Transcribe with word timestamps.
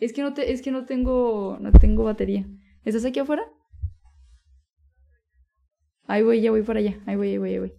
Es 0.00 0.12
que 0.12 0.22
no 0.22 0.34
te, 0.34 0.52
es 0.52 0.60
que 0.60 0.72
no 0.72 0.86
tengo, 0.86 1.56
no 1.60 1.70
tengo 1.70 2.04
batería. 2.04 2.44
¿Estás 2.84 3.04
aquí 3.04 3.20
afuera? 3.20 3.44
Ahí 6.06 6.22
voy, 6.22 6.40
ya 6.40 6.50
voy 6.50 6.62
para 6.62 6.80
allá. 6.80 6.98
Ahí 7.06 7.16
voy, 7.16 7.30
ahí 7.30 7.38
voy, 7.38 7.50
ahí 7.50 7.58
voy. 7.60 7.72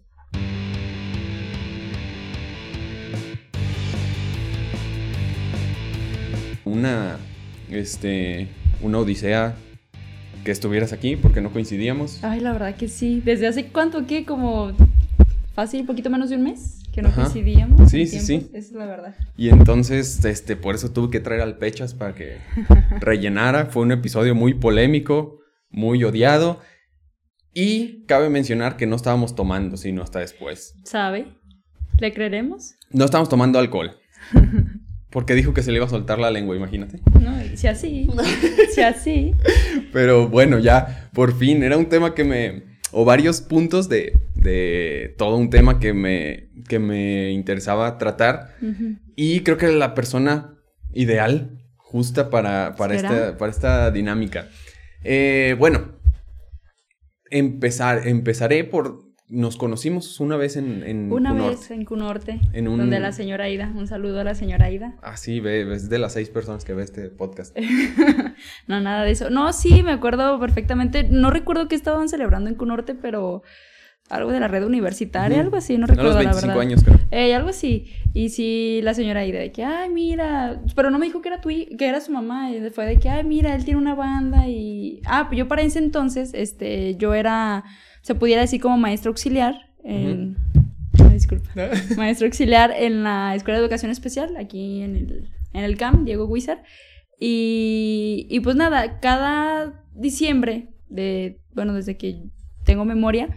Una, 6.64 7.18
este, 7.70 8.48
una 8.80 8.98
odisea 8.98 9.54
que 10.42 10.50
estuvieras 10.50 10.92
aquí 10.92 11.16
porque 11.16 11.42
no 11.42 11.52
coincidíamos. 11.52 12.24
Ay, 12.24 12.40
la 12.40 12.52
verdad 12.52 12.76
que 12.76 12.88
sí. 12.88 13.20
¿Desde 13.24 13.46
hace 13.46 13.66
cuánto? 13.66 14.06
¿Qué? 14.06 14.24
Como 14.24 14.72
fácil, 15.54 15.84
poquito 15.84 16.08
menos 16.10 16.30
de 16.30 16.36
un 16.36 16.44
mes 16.44 16.75
que 16.96 17.02
no 17.02 17.08
Ajá. 17.08 17.24
coincidíamos. 17.24 17.90
Sí, 17.90 18.06
sí, 18.06 18.20
sí. 18.20 18.48
Esa 18.54 18.58
es 18.58 18.72
la 18.72 18.86
verdad. 18.86 19.14
Y 19.36 19.50
entonces, 19.50 20.24
este, 20.24 20.56
por 20.56 20.74
eso 20.74 20.92
tuve 20.92 21.10
que 21.10 21.20
traer 21.20 21.42
al 21.42 21.58
Pechas 21.58 21.92
para 21.92 22.14
que 22.14 22.38
rellenara. 23.00 23.66
Fue 23.66 23.82
un 23.82 23.92
episodio 23.92 24.34
muy 24.34 24.54
polémico, 24.54 25.40
muy 25.68 26.02
odiado. 26.04 26.58
Y 27.52 28.06
cabe 28.06 28.30
mencionar 28.30 28.78
que 28.78 28.86
no 28.86 28.96
estábamos 28.96 29.34
tomando, 29.34 29.76
sino 29.76 30.02
hasta 30.02 30.20
después. 30.20 30.74
¿Sabe? 30.84 31.26
¿Le 31.98 32.14
creeremos? 32.14 32.76
No 32.90 33.04
estábamos 33.04 33.28
tomando 33.28 33.58
alcohol. 33.58 33.90
Porque 35.10 35.34
dijo 35.34 35.52
que 35.52 35.62
se 35.62 35.72
le 35.72 35.76
iba 35.76 35.84
a 35.84 35.90
soltar 35.90 36.18
la 36.18 36.30
lengua, 36.30 36.56
imagínate. 36.56 37.00
No, 37.20 37.36
si 37.56 37.66
así. 37.66 38.08
si 38.74 38.80
así. 38.80 39.34
Pero 39.92 40.28
bueno, 40.28 40.58
ya, 40.58 41.10
por 41.12 41.36
fin, 41.36 41.62
era 41.62 41.76
un 41.76 41.90
tema 41.90 42.14
que 42.14 42.24
me... 42.24 42.62
O 42.90 43.04
varios 43.04 43.42
puntos 43.42 43.90
de, 43.90 44.18
de 44.46 45.14
todo 45.18 45.36
un 45.36 45.50
tema 45.50 45.78
que 45.80 45.92
me, 45.92 46.48
que 46.68 46.78
me 46.78 47.30
interesaba 47.32 47.98
tratar. 47.98 48.54
Y 49.16 49.40
creo 49.40 49.56
que 49.58 49.66
era 49.66 49.74
la 49.74 49.94
persona 49.94 50.54
ideal, 50.94 51.58
justa 51.76 52.30
para, 52.30 52.74
para, 52.76 52.94
esta, 52.94 53.36
para 53.36 53.50
esta 53.50 53.90
dinámica. 53.90 54.48
Eh, 55.04 55.54
bueno, 55.58 55.98
empezar, 57.30 58.06
empezaré 58.06 58.64
por... 58.64 59.04
Nos 59.28 59.56
conocimos 59.56 60.20
una 60.20 60.36
vez 60.36 60.56
en... 60.56 60.84
en 60.84 61.10
Una 61.12 61.30
Cunorte. 61.30 61.56
vez 61.56 61.70
en 61.72 61.84
Cunorte, 61.84 62.40
En 62.52 62.68
un- 62.68 62.78
donde 62.78 63.00
la 63.00 63.10
señora 63.10 63.46
Aida, 63.46 63.72
un 63.74 63.88
saludo 63.88 64.20
a 64.20 64.24
la 64.24 64.36
señora 64.36 64.66
Aida. 64.66 64.94
Ah, 65.02 65.16
sí, 65.16 65.40
ve, 65.40 65.74
es 65.74 65.88
de 65.88 65.98
las 65.98 66.12
seis 66.12 66.28
personas 66.30 66.64
que 66.64 66.74
ve 66.74 66.84
este 66.84 67.08
podcast. 67.08 67.56
no, 68.68 68.80
nada 68.80 69.02
de 69.02 69.10
eso. 69.10 69.28
No, 69.28 69.52
sí, 69.52 69.82
me 69.82 69.90
acuerdo 69.90 70.38
perfectamente. 70.38 71.02
No 71.10 71.30
recuerdo 71.32 71.66
qué 71.66 71.74
estaban 71.74 72.08
celebrando 72.08 72.48
en 72.50 72.54
Cunorte, 72.54 72.94
pero 72.94 73.42
algo 74.08 74.30
de 74.30 74.38
la 74.40 74.48
red 74.48 74.64
universitaria, 74.64 75.40
algo 75.40 75.56
así, 75.56 75.74
no 75.74 75.80
No, 75.80 75.86
recuerdo 75.88 76.14
los 76.14 76.24
la 76.24 76.30
25 76.30 76.46
verdad. 76.46 76.60
años, 76.60 76.84
creo. 76.84 76.98
Eh, 77.10 77.34
algo 77.34 77.48
así. 77.48 77.86
Y 78.14 78.28
sí, 78.28 78.80
la 78.82 78.94
señora 78.94 79.20
Aida, 79.20 79.40
de 79.40 79.50
que, 79.52 79.64
ay, 79.64 79.90
mira, 79.90 80.60
pero 80.74 80.90
no 80.90 80.98
me 80.98 81.06
dijo 81.06 81.20
que 81.22 81.28
era 81.28 81.40
tu 81.40 81.48
que 81.48 81.86
era 81.86 82.00
su 82.00 82.12
mamá, 82.12 82.50
y 82.52 82.70
fue 82.70 82.86
de 82.86 82.98
que, 82.98 83.08
ay, 83.08 83.24
mira, 83.24 83.54
él 83.54 83.64
tiene 83.64 83.80
una 83.80 83.94
banda 83.94 84.48
y... 84.48 85.00
Ah, 85.06 85.26
pues 85.28 85.38
yo 85.38 85.48
para 85.48 85.62
ese 85.62 85.80
entonces, 85.80 86.32
este, 86.34 86.94
yo 86.96 87.14
era, 87.14 87.64
se 88.02 88.14
pudiera 88.14 88.40
decir 88.42 88.60
como 88.60 88.78
maestro 88.78 89.10
auxiliar 89.10 89.54
en... 89.84 90.36
Disculpa. 91.12 91.50
Maestro 91.96 92.26
auxiliar 92.26 92.72
en 92.76 93.02
la 93.02 93.34
Escuela 93.34 93.58
de 93.58 93.64
Educación 93.64 93.90
Especial, 93.90 94.36
aquí 94.36 94.82
en 94.82 94.96
el, 94.96 95.30
en 95.54 95.64
el 95.64 95.76
CAM, 95.76 96.04
Diego 96.04 96.26
Huizar. 96.26 96.62
Y, 97.18 98.26
y 98.30 98.40
pues 98.40 98.56
nada, 98.56 99.00
cada 99.00 99.84
diciembre, 99.94 100.68
de, 100.88 101.40
bueno, 101.54 101.72
desde 101.74 101.96
que 101.96 102.22
tengo 102.64 102.84
memoria, 102.84 103.28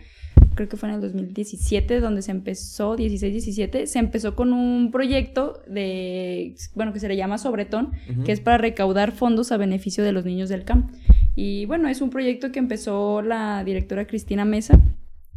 creo 0.60 0.68
que 0.68 0.76
fue 0.76 0.90
en 0.90 0.96
el 0.96 1.02
2017 1.02 2.02
donde 2.02 2.22
se 2.22 2.32
empezó, 2.32 2.98
16-17, 2.98 3.86
se 3.86 3.98
empezó 4.00 4.36
con 4.36 4.52
un 4.52 4.92
proyecto 4.92 5.62
de, 5.70 6.54
bueno, 6.76 6.92
que 6.92 7.00
se 7.00 7.08
le 7.08 7.16
llama 7.16 7.38
Sobretón, 7.38 7.92
Ujú. 8.12 8.24
que 8.26 8.34
es 8.34 8.42
para 8.42 8.58
recaudar 8.58 9.14
fondos 9.14 9.54
a 9.54 9.58
beneficio 9.58 10.04
de 10.04 10.12
los 10.12 10.26
niños 10.26 10.50
del 10.50 10.66
CAM. 10.66 10.92
Y 11.34 11.64
bueno, 11.66 11.88
es 11.88 12.02
un 12.02 12.10
proyecto 12.10 12.52
que 12.52 12.60
empezó 12.60 13.22
la 13.22 13.64
directora 13.64 14.06
Cristina 14.06 14.44
Mesa 14.44 14.82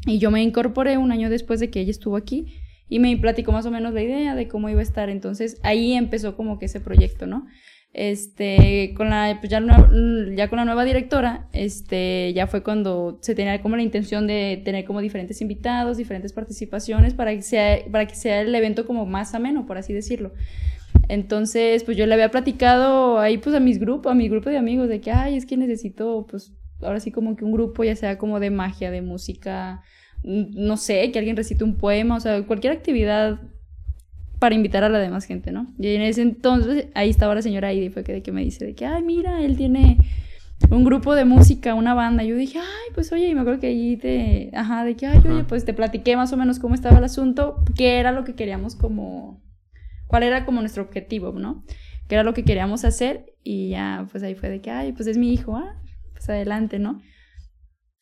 y 0.07 0.19
yo 0.19 0.33
me 0.33 0.43
incorporé 0.43 0.99
un 0.99 1.13
año 1.13 1.31
después 1.31 1.61
de 1.61 1.71
que 1.71 1.79
ella 1.81 1.93
estuvo 1.93 2.17
aquí 2.17 2.47
y 2.89 2.99
me 2.99 3.17
platicó 3.17 3.53
más 3.53 3.65
o 3.65 3.71
menos 3.71 3.95
la 3.95 4.03
idea 4.03 4.35
de 4.35 4.49
cómo 4.49 4.71
iba 4.71 4.81
a 4.81 4.83
estar. 4.83 5.09
Entonces 5.09 5.61
ahí 5.63 5.93
empezó 5.93 6.37
como 6.37 6.59
que 6.59 6.67
ese 6.67 6.81
proyecto, 6.81 7.29
¿no? 7.29 7.47
Este, 7.95 8.95
con 8.97 9.11
la, 9.11 9.37
pues 9.41 9.51
ya, 9.51 9.61
nueva- 9.61 9.91
ya 10.35 10.49
con 10.49 10.57
la 10.57 10.65
nueva 10.65 10.85
directora, 10.85 11.49
este, 11.53 12.33
ya 12.35 12.47
fue 12.47 12.63
cuando 12.63 13.19
se 13.21 13.35
tenía 13.35 13.61
como 13.61 13.77
la 13.77 13.83
intención 13.83 14.27
de 14.27 14.63
tener 14.65 14.87
como 14.87 15.03
diferentes 15.03 15.43
invitados, 15.43 15.99
diferentes 15.99 16.33
participaciones 16.33 17.13
para 17.13 17.35
que 17.35 17.43
sea, 17.43 17.79
para 17.91 18.07
que 18.07 18.15
sea 18.15 18.41
el 18.41 18.55
evento 18.55 18.87
como 18.87 19.05
más 19.05 19.35
ameno, 19.35 19.67
por 19.67 19.77
así 19.77 19.93
decirlo. 19.93 20.33
Entonces, 21.09 21.85
pues 21.85 21.97
yo 21.97 22.07
le 22.07 22.15
había 22.15 22.31
platicado 22.31 23.19
ahí 23.19 23.39
pues 23.39 23.55
a 23.55 23.61
mis 23.61 23.79
grupos, 23.79 24.11
a 24.13 24.15
mi 24.15 24.29
grupo 24.29 24.49
de 24.51 24.57
amigos 24.57 24.89
de 24.89 25.01
que, 25.01 25.11
ay, 25.11 25.37
es 25.37 25.47
que 25.47 25.57
necesito 25.57 26.27
pues 26.31 26.53
ahora 26.81 27.01
sí 27.01 27.11
como 27.11 27.37
que 27.37 27.45
un 27.45 27.53
grupo 27.53 27.85
ya 27.85 27.95
sea 27.97 28.19
como 28.19 28.41
de 28.41 28.51
magia, 28.51 28.91
de 28.91 29.03
música, 29.03 29.83
n- 30.25 30.49
no 30.53 30.77
sé, 30.77 31.11
que 31.13 31.19
alguien 31.19 31.37
recite 31.37 31.65
un 31.65 31.77
poema, 31.77 32.17
o 32.17 32.21
sea, 32.21 32.43
cualquier 32.47 32.73
actividad 32.73 33.41
para 34.43 34.57
invitar 34.57 34.83
a 34.83 34.89
la 34.89 34.99
demás 34.99 35.25
gente, 35.25 35.53
¿no? 35.53 35.69
Y 35.79 35.87
en 35.95 36.03
ese 36.03 36.21
entonces 36.21 36.89
ahí 36.95 37.11
estaba 37.11 37.33
la 37.33 37.43
señora 37.43 37.73
y 37.73 37.91
fue 37.91 38.03
que, 38.03 38.13
de 38.13 38.23
que 38.25 38.33
me 38.33 38.43
dice 38.43 38.65
de 38.67 38.75
que, 38.75 38.85
ay, 38.85 39.01
mira, 39.05 39.41
él 39.41 39.57
tiene 39.57 39.99
un 40.69 40.83
grupo 40.83 41.15
de 41.15 41.25
música, 41.25 41.75
una 41.75 41.95
banda. 41.95 42.25
Yo 42.25 42.35
dije, 42.35 42.59
ay, 42.59 42.93
pues 42.93 43.13
oye, 43.13 43.29
y 43.29 43.37
me 43.37 43.43
acuerdo 43.43 43.61
que 43.61 43.69
ahí 43.69 43.97
te, 43.97 44.51
ajá, 44.53 44.85
de 44.85 44.97
que, 44.97 45.07
ay, 45.07 45.23
oye, 45.25 45.45
pues 45.45 45.65
te 45.65 45.75
platiqué 45.75 46.17
más 46.17 46.33
o 46.33 46.37
menos 46.37 46.59
cómo 46.59 46.75
estaba 46.75 46.99
el 46.99 47.05
asunto, 47.05 47.63
qué 47.77 48.01
era 48.01 48.11
lo 48.11 48.25
que 48.25 48.35
queríamos 48.35 48.75
como, 48.75 49.41
cuál 50.09 50.25
era 50.25 50.45
como 50.45 50.59
nuestro 50.59 50.83
objetivo, 50.83 51.31
¿no? 51.39 51.65
Qué 52.09 52.17
era 52.17 52.25
lo 52.25 52.35
que 52.35 52.43
queríamos 52.43 52.85
hacer 52.85 53.37
y 53.45 53.69
ya, 53.69 54.09
pues 54.11 54.25
ahí 54.25 54.35
fue 54.35 54.49
de 54.49 54.61
que, 54.61 54.73
ay, 54.73 54.91
pues 54.91 55.07
es 55.07 55.19
mi 55.19 55.33
hijo, 55.33 55.57
ah, 55.57 55.81
pues 56.15 56.29
adelante, 56.29 56.81
¿no? 56.81 57.01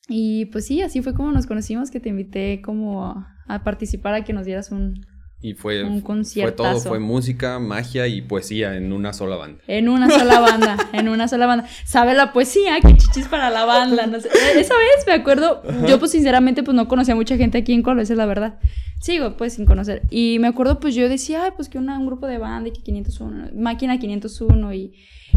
Y 0.08 0.46
pues 0.46 0.64
sí, 0.64 0.80
así 0.80 1.02
fue 1.02 1.12
como 1.12 1.32
nos 1.32 1.46
conocimos, 1.46 1.90
que 1.90 2.00
te 2.00 2.08
invité 2.08 2.62
como 2.62 3.04
a, 3.04 3.36
a 3.46 3.62
participar 3.62 4.14
a 4.14 4.24
que 4.24 4.32
nos 4.32 4.46
dieras 4.46 4.70
un, 4.70 5.04
Y 5.42 5.54
fue, 5.54 5.82
Un 5.84 6.02
fue 6.02 6.52
todo, 6.52 6.66
fue 6.80 6.98
música, 6.98 7.58
magia 7.58 8.06
y 8.06 8.20
poesía 8.20 8.76
en 8.76 8.92
una 8.92 9.14
sola 9.14 9.36
banda. 9.36 9.62
En 9.68 9.88
una 9.88 10.10
sola 10.10 10.38
banda, 10.38 10.76
en 10.92 11.08
una 11.08 11.28
sola 11.28 11.46
banda. 11.46 11.66
¿Sabe 11.86 12.12
la 12.12 12.32
poesía? 12.34 12.78
Que 12.82 12.94
chichis 12.94 13.26
para 13.26 13.48
la 13.48 13.64
banda. 13.64 14.06
No 14.06 14.20
sé. 14.20 14.28
Esa 14.56 14.74
vez 14.76 15.06
me 15.06 15.14
acuerdo, 15.14 15.62
yo 15.88 15.98
pues 15.98 16.10
sinceramente 16.10 16.62
pues 16.62 16.74
no 16.74 16.88
conocía 16.88 17.14
mucha 17.14 17.38
gente 17.38 17.56
aquí 17.56 17.72
en 17.72 17.82
Colo, 17.82 18.02
esa 18.02 18.12
es 18.12 18.18
la 18.18 18.26
verdad. 18.26 18.58
Sigo 19.00 19.38
pues 19.38 19.54
sin 19.54 19.64
conocer. 19.64 20.02
Y 20.10 20.38
me 20.40 20.48
acuerdo 20.48 20.78
pues 20.78 20.94
yo 20.94 21.08
decía, 21.08 21.44
ay 21.44 21.52
pues 21.56 21.70
que 21.70 21.78
una- 21.78 21.98
un 21.98 22.04
grupo 22.06 22.26
de 22.26 22.36
banda 22.36 22.68
y 22.68 22.72
que 22.72 22.82
501, 22.82 23.48
máquina 23.56 23.98
501 23.98 24.74
y, 24.74 24.92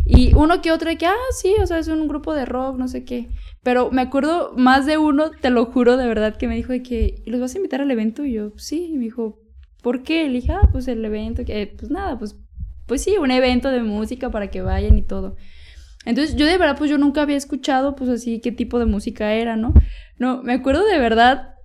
y 0.06 0.34
uno 0.36 0.62
que 0.62 0.74
otro 0.74 0.90
de 0.90 0.98
que, 0.98 1.06
ah 1.06 1.14
sí, 1.40 1.54
o 1.62 1.66
sea, 1.66 1.80
es 1.80 1.88
un 1.88 2.10
grupo 2.10 2.34
de 2.36 2.44
rock, 2.44 2.78
no 2.78 2.90
sé 2.90 3.06
qué. 3.06 3.30
Pero 3.64 3.90
me 3.90 4.02
acuerdo 4.02 4.52
más 4.58 4.86
de 4.86 4.98
uno, 4.98 5.32
te 5.32 5.50
lo 5.50 5.66
juro 5.68 5.96
de 5.96 6.08
verdad, 6.08 6.36
que 6.36 6.50
me 6.50 6.58
dijo 6.58 6.74
de 6.74 6.84
que, 6.84 7.24
"¿Y 7.26 7.30
¿los 7.30 7.40
vas 7.40 7.56
a 7.56 7.58
invitar 7.58 7.80
al 7.80 7.90
evento? 7.90 8.26
Y 8.26 8.34
yo, 8.34 8.52
sí, 8.58 8.90
y 8.92 8.98
me 8.98 9.06
dijo, 9.06 9.40
¿por 9.84 10.02
qué? 10.02 10.28
Le 10.28 10.40
dije, 10.40 10.52
ah, 10.54 10.68
pues 10.72 10.88
el 10.88 11.06
evento, 11.06 11.46
que, 11.46 11.76
pues 11.78 11.92
nada, 11.92 12.18
pues 12.18 12.36
pues 12.86 13.02
sí, 13.04 13.16
un 13.18 13.32
evento 13.32 13.70
de 13.70 13.82
música 13.82 14.30
para 14.30 14.50
que 14.50 14.62
vayan 14.62 14.98
y 14.98 15.04
todo. 15.04 15.38
Entonces, 16.06 16.36
yo 16.36 16.46
de 16.46 16.58
verdad, 16.58 16.78
pues 16.78 16.90
yo 16.90 16.98
nunca 16.98 17.22
había 17.22 17.38
escuchado, 17.38 17.96
pues 17.96 18.10
así, 18.10 18.40
qué 18.42 18.52
tipo 18.52 18.78
de 18.78 18.86
música 18.86 19.34
era, 19.34 19.56
¿no? 19.56 19.74
No, 20.18 20.44
me 20.44 20.54
acuerdo 20.54 20.84
de 20.86 20.98
verdad, 21.00 21.56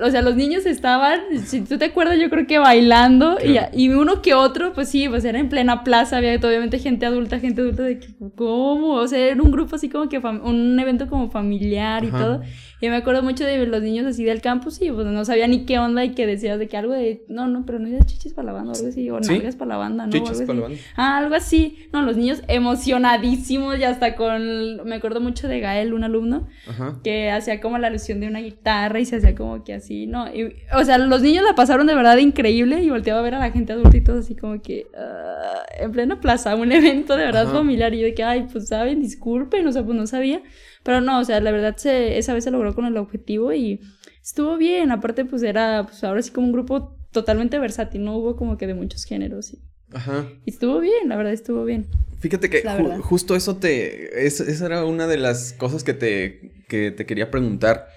o 0.00 0.10
sea, 0.10 0.22
los 0.22 0.36
niños 0.36 0.64
estaban, 0.66 1.20
si 1.44 1.62
tú 1.62 1.76
te 1.76 1.86
acuerdas, 1.86 2.18
yo 2.20 2.30
creo 2.30 2.46
que 2.46 2.58
bailando, 2.58 3.36
y, 3.44 3.52
Claro. 3.54 3.68
y 3.74 3.88
uno 3.88 4.22
que 4.22 4.32
otro, 4.34 4.72
pues 4.74 4.88
sí, 4.88 5.08
pues 5.08 5.24
era 5.24 5.40
en 5.40 5.48
plena 5.48 5.82
plaza, 5.82 6.18
había 6.18 6.36
obviamente 6.36 6.78
gente 6.78 7.04
adulta, 7.04 7.40
gente 7.40 7.62
adulta 7.62 7.82
de 7.82 7.98
que, 7.98 8.08
¿cómo? 8.36 8.94
O 8.94 9.08
sea, 9.08 9.18
era 9.18 9.42
un 9.42 9.50
grupo 9.50 9.74
así 9.74 9.88
como 9.88 10.08
que, 10.08 10.18
un 10.18 10.78
evento 10.78 11.08
como 11.08 11.28
familiar 11.30 12.04
y 12.04 12.08
Ajá. 12.08 12.18
todo. 12.18 12.42
Y 12.80 12.88
me 12.88 12.96
acuerdo 12.96 13.22
mucho 13.22 13.44
de 13.44 13.66
los 13.66 13.82
niños 13.82 14.06
así 14.06 14.24
del 14.24 14.40
campus 14.40 14.80
y 14.80 14.90
pues 14.90 15.06
no 15.06 15.24
sabía 15.24 15.46
ni 15.46 15.66
qué 15.66 15.78
onda 15.78 16.02
y 16.04 16.10
que 16.14 16.26
decías 16.26 16.58
de 16.58 16.66
que 16.66 16.76
algo 16.78 16.94
de, 16.94 17.24
no, 17.28 17.46
no, 17.46 17.64
pero 17.66 17.78
no 17.78 17.86
digas 17.88 18.06
chichis 18.06 18.32
para 18.32 18.46
la 18.46 18.52
banda 18.52 18.72
o 18.72 18.74
algo 18.76 18.88
así, 18.88 19.10
o 19.10 19.22
Sí. 19.22 19.32
nalgas 19.34 19.56
para 19.56 19.68
la 19.70 19.76
banda, 19.76 20.06
¿no? 20.06 20.16
Algo 20.16 20.46
para 20.46 20.54
la 20.54 20.60
banda. 20.62 20.78
Ah, 20.96 21.18
algo 21.18 21.34
así. 21.34 21.76
No, 21.92 22.02
los 22.02 22.16
niños 22.16 22.42
emocionadísimos 22.48 23.78
y 23.78 23.84
hasta 23.84 24.16
con... 24.16 24.84
Me 24.88 24.96
acuerdo 24.96 25.20
mucho 25.20 25.46
de 25.48 25.60
Gael, 25.60 25.92
un 25.92 26.04
alumno, 26.04 26.48
Ajá. 26.68 26.98
que 27.04 27.30
hacía 27.30 27.60
como 27.60 27.78
la 27.78 27.88
alusión 27.88 28.20
de 28.20 28.28
una 28.28 28.40
guitarra 28.40 28.98
y 28.98 29.04
se 29.04 29.16
hacía 29.16 29.34
como 29.34 29.62
que 29.64 29.74
así, 29.74 30.06
¿no? 30.06 30.26
Y, 30.34 30.54
o 30.74 30.84
sea, 30.84 30.98
los 30.98 31.22
niños 31.22 31.44
la 31.44 31.54
pasaron 31.54 31.86
de 31.86 31.94
verdad 31.94 32.16
increíble 32.18 32.82
y 32.82 32.90
volteaba 32.90 33.20
a 33.20 33.22
ver 33.22 33.34
a 33.34 33.38
la 33.38 33.50
gente 33.50 33.72
adulta 33.72 33.96
y 33.96 34.00
todo 34.02 34.20
así 34.20 34.34
como 34.34 34.60
que... 34.62 34.86
ah, 34.96 35.62
en 35.78 35.92
plena 35.92 36.20
plaza, 36.20 36.54
un 36.56 36.72
evento 36.72 37.16
de 37.16 37.24
verdad 37.26 37.44
Ajá. 37.44 37.52
familiar. 37.58 37.94
Y 37.94 38.00
yo 38.00 38.04
de 38.06 38.14
que, 38.14 38.22
ay, 38.24 38.46
pues 38.50 38.68
saben, 38.68 39.00
disculpen, 39.00 39.66
o 39.66 39.72
sea, 39.72 39.82
pues 39.84 39.96
no 39.96 40.06
sabía. 40.06 40.42
Pero 40.82 41.00
no, 41.00 41.20
o 41.20 41.24
sea, 41.24 41.40
la 41.40 41.50
verdad 41.50 41.76
se, 41.76 42.18
esa 42.18 42.32
vez 42.34 42.44
se 42.44 42.50
logró 42.50 42.74
con 42.74 42.86
el 42.86 42.96
objetivo 42.96 43.52
y 43.52 43.80
estuvo 44.22 44.56
bien. 44.56 44.90
Aparte, 44.92 45.24
pues 45.24 45.42
era, 45.42 45.84
pues 45.84 46.02
ahora 46.04 46.22
sí 46.22 46.30
como 46.30 46.46
un 46.46 46.52
grupo 46.52 46.96
totalmente 47.12 47.58
versátil, 47.58 48.04
no 48.04 48.16
hubo 48.16 48.36
como 48.36 48.56
que 48.56 48.66
de 48.66 48.74
muchos 48.74 49.04
géneros. 49.04 49.52
Y, 49.52 49.58
Ajá. 49.92 50.26
y 50.46 50.50
estuvo 50.50 50.78
bien, 50.80 51.08
la 51.08 51.16
verdad 51.16 51.32
estuvo 51.32 51.64
bien. 51.64 51.86
Fíjate 52.20 52.48
que 52.50 52.62
ju- 52.62 53.00
justo 53.00 53.34
eso 53.36 53.56
te. 53.56 54.26
es- 54.26 54.40
esa 54.40 54.66
era 54.66 54.84
una 54.84 55.06
de 55.06 55.16
las 55.18 55.52
cosas 55.54 55.84
que 55.84 55.94
te, 55.94 56.64
que 56.68 56.90
te 56.90 57.04
quería 57.06 57.30
preguntar. 57.30 57.88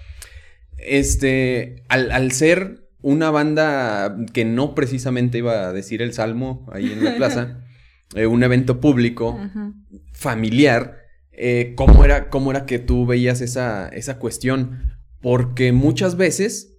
Este. 0.78 1.84
Al, 1.88 2.10
al 2.10 2.32
ser 2.32 2.88
una 3.02 3.30
banda 3.30 4.16
que 4.32 4.44
no 4.44 4.74
precisamente 4.74 5.38
iba 5.38 5.68
a 5.68 5.72
decir 5.72 6.00
el 6.02 6.12
salmo 6.14 6.66
ahí 6.72 6.90
en 6.92 7.04
la 7.04 7.16
plaza, 7.16 7.60
eh, 8.14 8.26
un 8.26 8.42
evento 8.42 8.80
público, 8.80 9.38
Ajá. 9.38 9.72
familiar, 10.12 11.03
eh, 11.36 11.74
¿cómo, 11.76 12.04
era, 12.04 12.30
¿cómo 12.30 12.50
era 12.50 12.66
que 12.66 12.78
tú 12.78 13.06
veías 13.06 13.40
esa, 13.40 13.88
esa 13.88 14.18
cuestión? 14.18 14.92
Porque 15.20 15.72
muchas 15.72 16.16
veces 16.16 16.78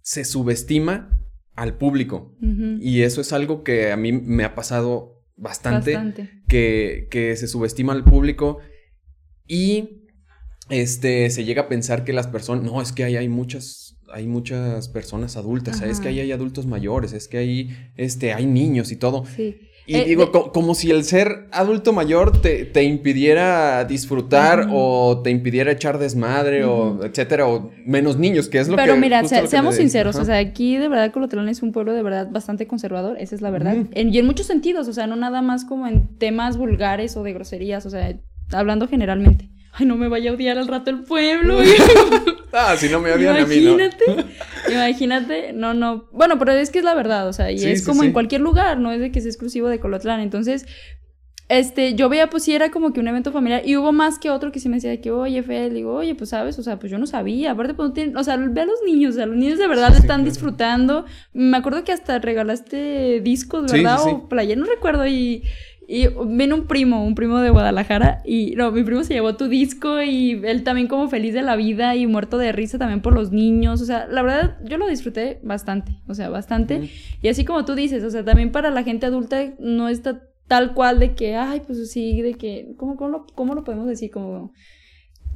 se 0.00 0.24
subestima 0.24 1.18
al 1.54 1.76
público. 1.76 2.36
Y 2.80 3.02
eso 3.02 3.20
es 3.20 3.32
algo 3.32 3.64
que 3.64 3.90
a 3.90 3.96
mí 3.96 4.12
me 4.12 4.44
ha 4.44 4.54
pasado 4.54 5.24
bastante, 5.36 5.94
bastante. 5.94 6.30
Que, 6.48 7.08
que 7.10 7.36
se 7.36 7.48
subestima 7.48 7.92
al 7.92 8.04
público 8.04 8.58
y 9.46 10.04
este, 10.70 11.30
se 11.30 11.44
llega 11.44 11.62
a 11.62 11.68
pensar 11.68 12.04
que 12.04 12.12
las 12.12 12.26
personas, 12.26 12.64
no, 12.64 12.80
es 12.82 12.92
que 12.92 13.04
ahí 13.04 13.16
hay 13.16 13.28
muchas, 13.28 13.96
hay 14.12 14.26
muchas 14.26 14.88
personas 14.88 15.36
adultas, 15.36 15.80
es 15.82 16.00
que 16.00 16.08
ahí 16.08 16.20
hay 16.20 16.32
adultos 16.32 16.66
mayores, 16.66 17.12
es 17.12 17.28
que 17.28 17.38
ahí, 17.38 17.76
este, 17.96 18.34
hay 18.34 18.46
niños 18.46 18.92
y 18.92 18.96
todo. 18.96 19.24
Sí. 19.24 19.67
Y 19.88 19.96
eh, 19.96 20.04
digo, 20.04 20.30
como 20.52 20.74
si 20.74 20.90
el 20.90 21.02
ser 21.02 21.48
adulto 21.50 21.94
mayor 21.94 22.42
te, 22.42 22.66
te 22.66 22.82
impidiera 22.82 23.86
disfrutar 23.86 24.68
o 24.70 25.22
te 25.24 25.30
impidiera 25.30 25.72
echar 25.72 25.98
desmadre 25.98 26.62
o 26.64 27.02
etcétera, 27.02 27.48
o 27.48 27.70
menos 27.86 28.18
niños, 28.18 28.50
que 28.50 28.58
es 28.58 28.68
lo 28.68 28.76
Pero 28.76 28.94
que... 28.94 29.00
Pero 29.00 29.22
mira, 29.22 29.46
seamos 29.46 29.76
sinceros, 29.76 30.16
o 30.16 30.26
sea, 30.26 30.36
aquí 30.36 30.76
de 30.76 30.88
verdad 30.88 31.10
Colotlán 31.10 31.48
es 31.48 31.62
un 31.62 31.72
pueblo 31.72 31.94
de 31.94 32.02
verdad 32.02 32.28
bastante 32.30 32.66
conservador, 32.66 33.16
esa 33.18 33.34
es 33.34 33.40
la 33.40 33.48
verdad. 33.48 33.76
y 33.94 34.18
en 34.18 34.26
muchos 34.26 34.46
sentidos, 34.46 34.88
o 34.88 34.92
sea, 34.92 35.06
no 35.06 35.16
nada 35.16 35.40
más 35.40 35.64
como 35.64 35.86
en 35.86 36.18
temas 36.18 36.58
vulgares 36.58 37.16
o 37.16 37.22
de 37.22 37.32
groserías, 37.32 37.86
o 37.86 37.90
sea, 37.90 38.14
hablando 38.52 38.88
generalmente. 38.88 39.48
Ay, 39.72 39.86
no 39.86 39.96
me 39.96 40.08
vaya 40.08 40.32
a 40.32 40.34
odiar 40.34 40.58
al 40.58 40.68
rato 40.68 40.90
el 40.90 41.04
pueblo. 41.04 41.60
ah, 42.58 42.76
si 42.76 42.88
no 42.88 43.00
me 43.00 43.12
odian 43.12 43.36
a 43.36 43.46
mí, 43.46 43.60
¿no? 43.60 43.72
Imagínate, 43.72 44.04
imagínate, 44.72 45.52
no, 45.52 45.74
no. 45.74 46.08
Bueno, 46.12 46.38
pero 46.38 46.52
es 46.52 46.70
que 46.70 46.78
es 46.78 46.84
la 46.84 46.94
verdad, 46.94 47.28
o 47.28 47.32
sea, 47.32 47.50
y 47.50 47.62
es 47.64 47.84
como 47.84 48.02
en 48.02 48.12
cualquier 48.12 48.40
lugar, 48.40 48.78
no 48.78 48.92
es 48.92 49.00
de 49.00 49.12
que 49.12 49.20
sea 49.20 49.30
exclusivo 49.30 49.68
de 49.68 49.80
Colotlán. 49.80 50.20
Entonces, 50.20 50.66
este, 51.48 51.94
yo 51.94 52.10
veía, 52.10 52.28
pues 52.28 52.42
sí 52.42 52.54
era 52.54 52.70
como 52.70 52.92
que 52.92 53.00
un 53.00 53.08
evento 53.08 53.32
familiar 53.32 53.62
y 53.64 53.76
hubo 53.76 53.90
más 53.90 54.18
que 54.18 54.28
otro 54.28 54.52
que 54.52 54.60
sí 54.60 54.68
me 54.68 54.76
decía 54.76 55.00
que, 55.00 55.10
oye, 55.10 55.42
Fe, 55.42 55.70
digo, 55.70 55.94
oye, 55.94 56.14
pues 56.14 56.30
sabes, 56.30 56.58
o 56.58 56.62
sea, 56.62 56.78
pues 56.78 56.92
yo 56.92 56.98
no 56.98 57.06
sabía. 57.06 57.52
Aparte, 57.52 57.72
pues 57.72 57.88
no 57.88 57.94
tienen, 57.94 58.16
o 58.18 58.24
sea, 58.24 58.36
ve 58.36 58.60
a 58.60 58.66
los 58.66 58.80
niños, 58.84 59.14
o 59.14 59.16
sea, 59.16 59.26
los 59.26 59.36
niños 59.36 59.58
de 59.58 59.66
verdad 59.66 59.96
están 59.96 60.24
disfrutando. 60.24 61.06
Me 61.32 61.56
acuerdo 61.56 61.84
que 61.84 61.92
hasta 61.92 62.18
regalaste 62.18 63.20
discos, 63.22 63.72
¿verdad? 63.72 63.98
o 64.04 64.28
playa, 64.28 64.56
no 64.56 64.66
recuerdo, 64.66 65.06
y 65.06 65.42
y 65.90 66.06
viene 66.06 66.52
un 66.52 66.66
primo, 66.66 67.02
un 67.02 67.14
primo 67.14 67.40
de 67.40 67.48
Guadalajara, 67.48 68.20
y 68.26 68.54
no, 68.56 68.70
mi 68.70 68.82
primo 68.82 69.04
se 69.04 69.14
llevó 69.14 69.36
tu 69.36 69.48
disco 69.48 70.02
y 70.02 70.32
él 70.44 70.62
también 70.62 70.86
como 70.86 71.08
feliz 71.08 71.32
de 71.32 71.40
la 71.40 71.56
vida 71.56 71.96
y 71.96 72.06
muerto 72.06 72.36
de 72.36 72.52
risa 72.52 72.76
también 72.76 73.00
por 73.00 73.14
los 73.14 73.32
niños. 73.32 73.80
O 73.80 73.86
sea, 73.86 74.06
la 74.06 74.20
verdad 74.20 74.58
yo 74.64 74.76
lo 74.76 74.86
disfruté 74.86 75.40
bastante, 75.42 75.92
o 76.06 76.12
sea, 76.12 76.28
bastante. 76.28 76.90
Y 77.22 77.28
así 77.28 77.46
como 77.46 77.64
tú 77.64 77.74
dices, 77.74 78.04
o 78.04 78.10
sea, 78.10 78.22
también 78.22 78.52
para 78.52 78.70
la 78.70 78.82
gente 78.82 79.06
adulta 79.06 79.42
no 79.58 79.88
está 79.88 80.28
tal 80.46 80.74
cual 80.74 81.00
de 81.00 81.14
que, 81.14 81.36
ay, 81.36 81.62
pues 81.66 81.90
sí, 81.90 82.20
de 82.20 82.34
que, 82.34 82.74
¿cómo, 82.76 82.98
cómo, 82.98 83.08
lo, 83.08 83.26
cómo 83.34 83.54
lo 83.54 83.64
podemos 83.64 83.86
decir? 83.86 84.10
Como 84.10 84.52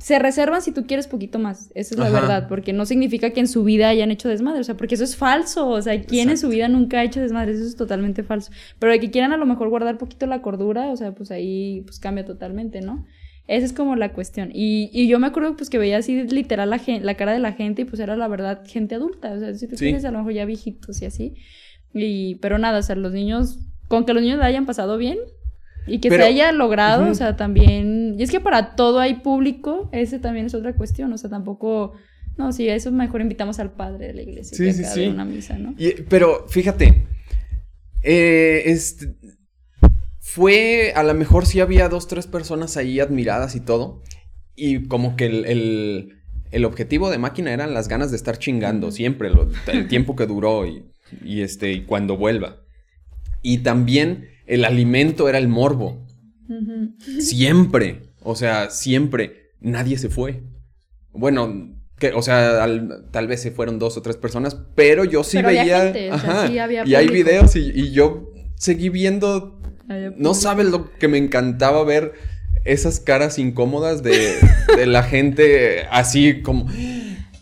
se 0.02 0.18
reservan 0.18 0.62
si 0.62 0.72
tú 0.72 0.84
quieres 0.84 1.06
poquito 1.06 1.38
más. 1.38 1.70
Esa 1.76 1.94
es 1.94 2.00
la 2.00 2.10
verdad, 2.10 2.48
porque 2.48 2.72
no 2.72 2.86
significa 2.86 3.30
que 3.30 3.38
en 3.38 3.46
su 3.46 3.62
vida 3.62 3.88
hayan 3.88 4.10
hecho 4.10 4.28
desmadre, 4.28 4.58
o 4.58 4.64
sea, 4.64 4.76
porque 4.76 4.96
eso 4.96 5.04
es 5.04 5.14
falso, 5.14 5.68
o 5.68 5.80
sea, 5.80 6.02
¿quién 6.02 6.28
en 6.28 6.38
su 6.38 6.48
vida 6.48 6.66
nunca 6.66 6.98
ha 6.98 7.04
hecho 7.04 7.20
desmadre? 7.20 7.52
Eso 7.52 7.64
es 7.64 7.76
totalmente 7.76 8.24
falso. 8.24 8.50
Pero 8.80 8.90
de 8.90 8.98
que 8.98 9.12
quieran 9.12 9.32
a 9.32 9.36
lo 9.36 9.46
mejor 9.46 9.68
guardar 9.68 9.98
poquito 9.98 10.26
la 10.26 10.42
cordura, 10.42 10.90
o 10.90 10.96
sea, 10.96 11.12
pues 11.14 11.30
ahí 11.30 11.82
pues 11.82 12.00
cambia 12.00 12.24
totalmente, 12.24 12.80
¿no? 12.80 13.06
Esa 13.46 13.64
es 13.64 13.72
como 13.72 13.94
la 13.94 14.12
cuestión. 14.12 14.50
Y, 14.52 14.90
y 14.92 15.06
yo 15.06 15.20
me 15.20 15.28
acuerdo 15.28 15.54
pues 15.54 15.70
que 15.70 15.78
veía 15.78 15.98
así 15.98 16.24
literal 16.24 16.68
la, 16.68 16.80
la 17.00 17.14
cara 17.14 17.32
de 17.32 17.38
la 17.38 17.52
gente 17.52 17.82
y 17.82 17.84
pues 17.84 18.00
era 18.00 18.16
la 18.16 18.26
verdad 18.26 18.64
gente 18.66 18.96
adulta, 18.96 19.32
o 19.34 19.38
sea, 19.38 19.54
si 19.54 19.68
tú 19.68 19.76
tienes 19.76 20.04
a 20.04 20.10
lo 20.10 20.18
mejor 20.18 20.32
ya 20.32 20.44
viejitos 20.44 21.00
y 21.00 21.04
así. 21.04 21.34
Y, 21.94 22.34
pero 22.36 22.58
nada, 22.58 22.80
o 22.80 22.82
sea, 22.82 22.96
los 22.96 23.12
niños, 23.12 23.60
con 23.86 24.04
que 24.04 24.14
los 24.14 24.22
niños 24.24 24.40
la 24.40 24.46
hayan 24.46 24.66
pasado 24.66 24.98
bien, 24.98 25.18
y 25.86 25.98
que 25.98 26.10
se 26.10 26.22
haya 26.22 26.52
logrado, 26.52 27.10
o 27.10 27.14
sea, 27.14 27.36
también... 27.36 28.16
Y 28.18 28.22
es 28.22 28.30
que 28.30 28.40
para 28.40 28.76
todo 28.76 29.00
hay 29.00 29.14
público, 29.16 29.88
ese 29.92 30.18
también 30.18 30.46
es 30.46 30.54
otra 30.54 30.74
cuestión, 30.74 31.12
o 31.12 31.18
sea, 31.18 31.30
tampoco... 31.30 31.94
No, 32.36 32.52
sí, 32.52 32.68
a 32.68 32.74
eso 32.74 32.90
mejor 32.90 33.20
invitamos 33.20 33.58
al 33.58 33.72
padre 33.72 34.08
de 34.08 34.14
la 34.14 34.22
iglesia 34.22 34.56
sí, 34.56 34.64
que 34.64 34.72
sí, 34.72 35.06
una 35.06 35.24
misa, 35.24 35.58
¿no? 35.58 35.74
pero 36.08 36.46
fíjate, 36.48 37.04
eh, 38.02 38.62
este, 38.66 39.14
fue, 40.18 40.92
a 40.96 41.02
lo 41.02 41.12
mejor 41.12 41.44
sí 41.44 41.60
había 41.60 41.90
dos, 41.90 42.08
tres 42.08 42.26
personas 42.26 42.78
ahí 42.78 43.00
admiradas 43.00 43.54
y 43.54 43.60
todo, 43.60 44.02
y 44.56 44.84
como 44.86 45.14
que 45.16 45.26
el, 45.26 46.16
el, 46.50 46.64
objetivo 46.64 47.10
de 47.10 47.18
máquina 47.18 47.52
eran 47.52 47.74
las 47.74 47.88
ganas 47.88 48.10
de 48.10 48.16
estar 48.16 48.38
chingando 48.38 48.90
siempre, 48.92 49.30
el 49.66 49.88
tiempo 49.88 50.16
que 50.16 50.26
duró 50.26 50.66
y, 50.66 50.86
y, 51.22 51.42
este, 51.42 51.72
y 51.72 51.82
cuando 51.82 52.16
vuelva. 52.16 52.62
Y 53.42 53.58
también 53.58 54.31
el 54.46 54.64
alimento 54.64 55.28
era 55.28 55.38
el 55.38 55.48
morbo. 55.48 56.06
Siempre, 57.20 58.02
o 58.22 58.36
sea, 58.36 58.70
siempre. 58.70 59.52
Nadie 59.60 59.96
se 59.98 60.08
fue. 60.08 60.42
Bueno, 61.12 61.76
que, 61.98 62.12
o 62.12 62.22
sea, 62.22 62.66
tal 63.10 63.26
vez 63.28 63.42
se 63.42 63.50
fueron 63.50 63.78
dos 63.78 63.96
o 63.96 64.02
tres 64.02 64.16
personas, 64.16 64.56
pero 64.74 65.04
yo 65.04 65.22
sí 65.24 65.40
veía. 65.40 65.92
y 66.84 66.94
hay 66.94 67.08
videos 67.08 67.54
y, 67.56 67.92
yo 67.92 68.32
seguí 68.56 68.88
viendo. 68.88 69.60
No 70.16 70.34
sabes 70.34 70.66
lo 70.66 70.92
que 70.94 71.08
me 71.08 71.18
encantaba 71.18 71.84
ver 71.84 72.12
esas 72.64 73.00
caras 73.00 73.38
incómodas 73.38 74.02
de, 74.02 74.34
la 74.86 75.02
gente 75.02 75.86
así 75.90 76.42
como 76.42 76.66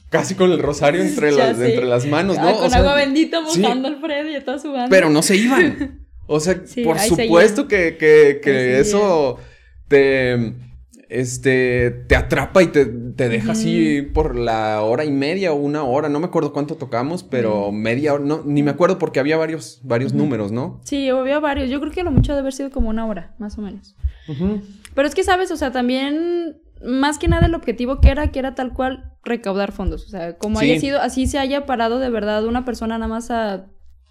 casi 0.09 0.35
con 0.35 0.51
el 0.51 0.59
rosario 0.59 1.03
entre, 1.03 1.31
las, 1.37 1.59
entre 1.61 1.85
las 1.85 2.07
manos, 2.07 2.37
¿no? 2.39 2.59
con 2.59 2.75
agua 2.75 2.97
bendita 2.97 3.41
mojando 3.41 3.89
al 3.89 4.01
Freddy 4.01 4.37
y 4.37 4.41
toda 4.41 4.59
su 4.59 4.73
banda. 4.73 4.89
Pero 4.91 5.09
no 5.11 5.23
se 5.23 5.37
iban. 5.37 6.01
O 6.27 6.41
sea, 6.41 6.63
por 6.85 6.99
supuesto 6.99 7.67
que, 7.67 7.97
que, 7.99 8.79
eso 8.79 9.39
te, 9.89 10.55
este, 11.09 11.91
te 11.91 12.17
atrapa 12.17 12.63
y 12.63 12.69
te, 12.69 12.85
deja 12.85 13.53
así 13.53 14.03
por 14.03 14.37
la 14.37 14.83
hora 14.83 15.05
y 15.05 15.11
media 15.11 15.53
o 15.53 15.57
una 15.57 15.83
hora. 15.83 16.09
No 16.09 16.21
me 16.21 16.27
acuerdo 16.27 16.53
cuánto 16.53 16.77
tocamos, 16.77 17.25
pero 17.25 17.73
media 17.73 18.15
hora, 18.15 18.25
no, 18.25 18.43
ni 18.45 18.63
me 18.63 18.71
acuerdo 18.71 18.99
porque 18.99 19.19
había 19.19 19.37
varios, 19.37 19.81
varios 19.83 20.15
números, 20.15 20.53
¿no? 20.53 20.81
Sí, 20.85 21.09
había 21.09 21.41
varios. 21.41 21.69
Yo 21.69 21.81
creo 21.81 21.93
que 21.93 22.05
lo 22.05 22.13
mucho 22.13 22.33
debe 22.33 22.41
haber 22.41 22.53
sido 22.53 22.71
como 22.71 22.89
una 22.89 23.07
hora, 23.07 23.35
más 23.39 23.59
o 23.59 23.63
menos. 23.63 23.97
Pero 24.95 25.09
es 25.09 25.15
que, 25.15 25.25
¿sabes? 25.25 25.51
O 25.51 25.57
sea, 25.57 25.73
también 25.73 26.61
más 26.85 27.19
que 27.19 27.29
nada 27.29 27.47
el 27.47 27.55
objetivo 27.55 28.01
que 28.01 28.11
era, 28.11 28.31
que 28.31 28.39
era 28.39 28.55
tal 28.55 28.73
cual 28.73 29.13
recaudar 29.25 29.73
fondos. 29.73 30.07
O 30.07 30.09
sea, 30.09 30.39
como 30.39 30.61
haya 30.61 30.79
sido, 30.79 31.01
así 31.01 31.27
se 31.27 31.39
haya 31.39 31.67
parado 31.67 31.99
de 31.99 32.11
verdad 32.11 32.45
una 32.47 32.65
persona 32.65 32.99
nada 32.99 33.09
más 33.09 33.31
a 33.31 33.67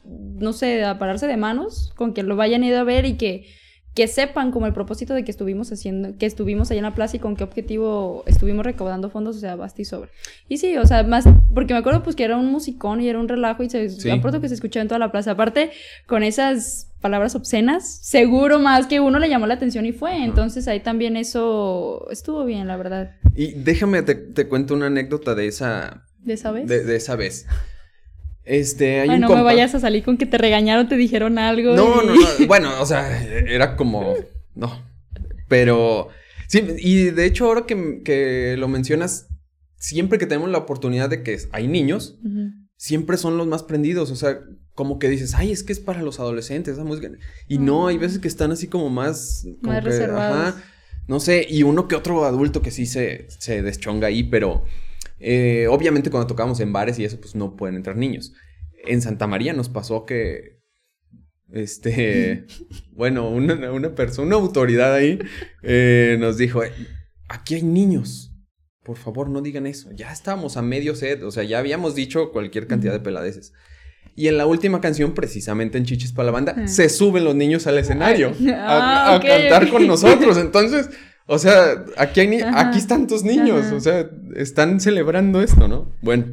no 0.10 0.54
sé, 0.54 0.84
a 0.84 0.98
pararse 0.98 1.28
de 1.28 1.38
manos, 1.38 1.94
con 1.96 2.14
que 2.14 2.24
lo 2.24 2.36
vayan 2.36 2.64
ido 2.64 2.80
a 2.80 2.84
ver 2.84 3.06
y 3.06 3.18
que, 3.18 3.46
que 3.94 4.08
sepan 4.08 4.52
como 4.52 4.66
el 4.66 4.74
propósito 4.74 5.14
de 5.14 5.24
que 5.24 5.32
estuvimos 5.32 5.72
haciendo, 5.72 6.18
que 6.18 6.26
estuvimos 6.26 6.72
allá 6.72 6.80
en 6.80 6.86
la 6.86 6.96
plaza 6.96 7.18
y 7.18 7.20
con 7.20 7.36
qué 7.36 7.44
objetivo 7.44 8.24
estuvimos 8.28 8.66
recaudando 8.66 9.10
fondos, 9.10 9.38
o 9.38 9.40
sea, 9.40 9.56
basta 9.56 9.82
y 9.82 9.86
sobra. 9.86 10.10
Y 10.48 10.58
sí, 10.58 10.78
o 10.78 10.86
sea, 10.86 11.04
más, 11.04 11.26
porque 11.54 11.74
me 11.74 11.80
acuerdo 11.80 12.04
pues 12.04 12.16
que 12.16 12.24
era 12.24 12.38
un 12.38 12.52
musicón 12.52 13.02
y 13.02 13.10
era 13.10 13.20
un 13.20 13.28
relajo 13.28 13.64
y 13.64 13.70
se, 13.70 13.90
sí. 13.90 14.10
acuerdo 14.10 14.42
que 14.42 14.48
se 14.48 14.56
escuchaba 14.56 14.84
en 14.84 14.88
toda 14.88 15.00
la 15.00 15.12
plaza. 15.12 15.32
Aparte, 15.32 15.72
con 16.06 16.24
esas 16.24 16.92
palabras 17.02 17.36
obscenas, 17.36 18.00
seguro 18.02 18.60
más 18.60 18.88
que 18.88 19.00
uno 19.00 19.20
le 19.20 19.30
llamó 19.30 19.48
la 19.48 19.56
atención 19.56 19.86
y 19.86 19.92
fue. 19.92 20.24
Entonces 20.24 20.68
ahí 20.68 20.80
también 20.80 21.18
eso 21.18 22.08
estuvo 22.12 22.46
bien, 22.46 22.68
la 22.68 22.78
verdad. 22.78 23.16
Y 23.36 23.54
déjame, 23.54 24.02
te, 24.04 24.16
te 24.16 24.48
cuento 24.48 24.74
una 24.74 24.88
anécdota 24.88 25.36
de 25.36 25.48
esa... 25.48 26.06
¿De 26.20 26.34
esa 26.34 26.52
vez? 26.52 26.68
de 26.68 26.96
esa 26.96 27.16
vez. 27.16 27.48
Este, 28.50 29.02
hay 29.02 29.10
Ay, 29.10 29.20
no 29.20 29.30
me 29.30 29.44
vayas 29.44 29.76
a 29.76 29.80
salir 29.80 30.04
con 30.04 30.18
que 30.18 30.26
te 30.26 30.40
regañaron, 30.40 30.90
te 30.90 30.96
dijeron 30.96 31.38
algo. 31.38 31.76
No, 31.76 32.02
no, 32.02 32.16
no. 32.16 32.48
Bueno, 32.48 32.82
o 32.82 32.86
sea, 32.88 33.24
era 33.24 33.76
como. 33.76 34.16
No. 34.56 34.84
Pero. 35.48 36.08
Sí, 36.48 36.64
y 36.80 37.12
de 37.12 37.26
hecho, 37.26 37.46
ahora 37.46 37.68
que, 37.68 38.56
lo 38.58 38.68
mencionas, 38.68 39.28
siempre 39.76 40.18
que 40.18 40.26
tenemos 40.26 40.50
la 40.50 40.58
oportunidad 40.58 41.12
de 41.12 41.22
que 41.22 41.38
hay 41.52 41.68
niños, 41.68 42.18
siempre 42.76 43.18
son 43.18 43.38
los 43.38 43.46
más 43.46 43.62
prendidos. 43.62 44.10
O 44.10 44.16
sea, 44.16 44.40
como 44.74 44.98
que 44.98 45.10
dices, 45.10 45.36
ay, 45.36 45.52
es 45.52 45.62
que 45.62 45.72
es 45.72 45.80
para 45.80 46.02
los 46.02 46.20
adolescentes 46.20 46.74
esa 46.74 46.84
música. 46.84 47.12
Y 47.48 47.60
no, 47.60 47.86
hay 47.86 48.00
veces 48.00 48.18
que 48.18 48.28
están 48.28 48.52
así 48.52 48.66
como 48.66 48.90
más. 48.90 49.46
más 49.62 49.84
reservados. 49.84 50.56
no 51.08 51.20
sé, 51.20 51.46
y 51.48 51.62
uno 51.62 51.88
que 51.88 51.96
otro 51.96 52.26
adulto 52.26 52.64
que 52.64 52.72
sí 52.72 52.88
se, 52.88 53.28
se 53.30 53.62
deschonga 53.62 54.08
ahí, 54.08 54.24
pero. 54.24 54.64
Eh, 55.20 55.68
obviamente 55.70 56.10
cuando 56.10 56.28
tocamos 56.28 56.60
en 56.60 56.72
bares 56.72 56.98
y 57.00 57.06
eso, 57.06 57.20
pues 57.20 57.36
no 57.36 57.56
pueden 57.56 57.76
entrar 57.76 57.96
niños. 57.96 58.34
En 58.86 59.02
Santa 59.02 59.28
María 59.28 59.54
nos 59.54 59.70
pasó 59.70 60.06
que, 60.06 60.60
este, 61.52 62.46
bueno, 62.92 63.30
una, 63.30 63.72
una 63.72 63.96
persona, 63.96 64.28
una 64.28 64.36
autoridad 64.38 64.94
ahí 64.94 65.20
eh, 65.64 66.18
nos 66.20 66.38
dijo, 66.38 66.62
aquí 67.28 67.56
hay 67.56 67.64
niños, 67.64 68.34
por 68.84 68.98
favor 68.98 69.30
no 69.30 69.42
digan 69.42 69.68
eso. 69.68 69.92
Ya 69.94 70.12
estábamos 70.12 70.58
a 70.58 70.62
medio 70.62 70.96
set, 70.96 71.22
o 71.24 71.32
sea, 71.32 71.44
ya 71.44 71.60
habíamos 71.60 71.96
dicho 71.96 72.32
cualquier 72.32 72.68
cantidad 72.68 72.94
de 72.94 73.00
peladeces. 73.00 73.54
Y 74.16 74.28
en 74.28 74.38
la 74.38 74.46
última 74.46 74.82
canción, 74.82 75.14
precisamente 75.14 75.78
en 75.78 75.86
Chiches 75.86 76.12
para 76.12 76.26
la 76.26 76.32
banda, 76.32 76.68
se 76.68 76.90
suben 76.90 77.24
los 77.24 77.36
niños 77.36 77.68
al 77.68 77.78
escenario 77.78 78.30
a, 78.54 79.16
ah, 79.16 79.20
cantar 79.22 79.70
con 79.70 79.88
nosotros. 79.88 80.38
Entonces, 80.38 80.90
o 81.30 81.38
sea, 81.38 81.86
aquí, 81.98 82.20
hay 82.22 82.42
aquí 82.42 82.78
están 82.80 83.08
tus 83.08 83.24
niños, 83.24 83.72
o 83.72 83.80
sea, 83.80 84.10
están 84.36 84.80
celebrando 84.80 85.42
esto, 85.42 85.68
¿no? 85.68 85.94
Bueno. 86.02 86.26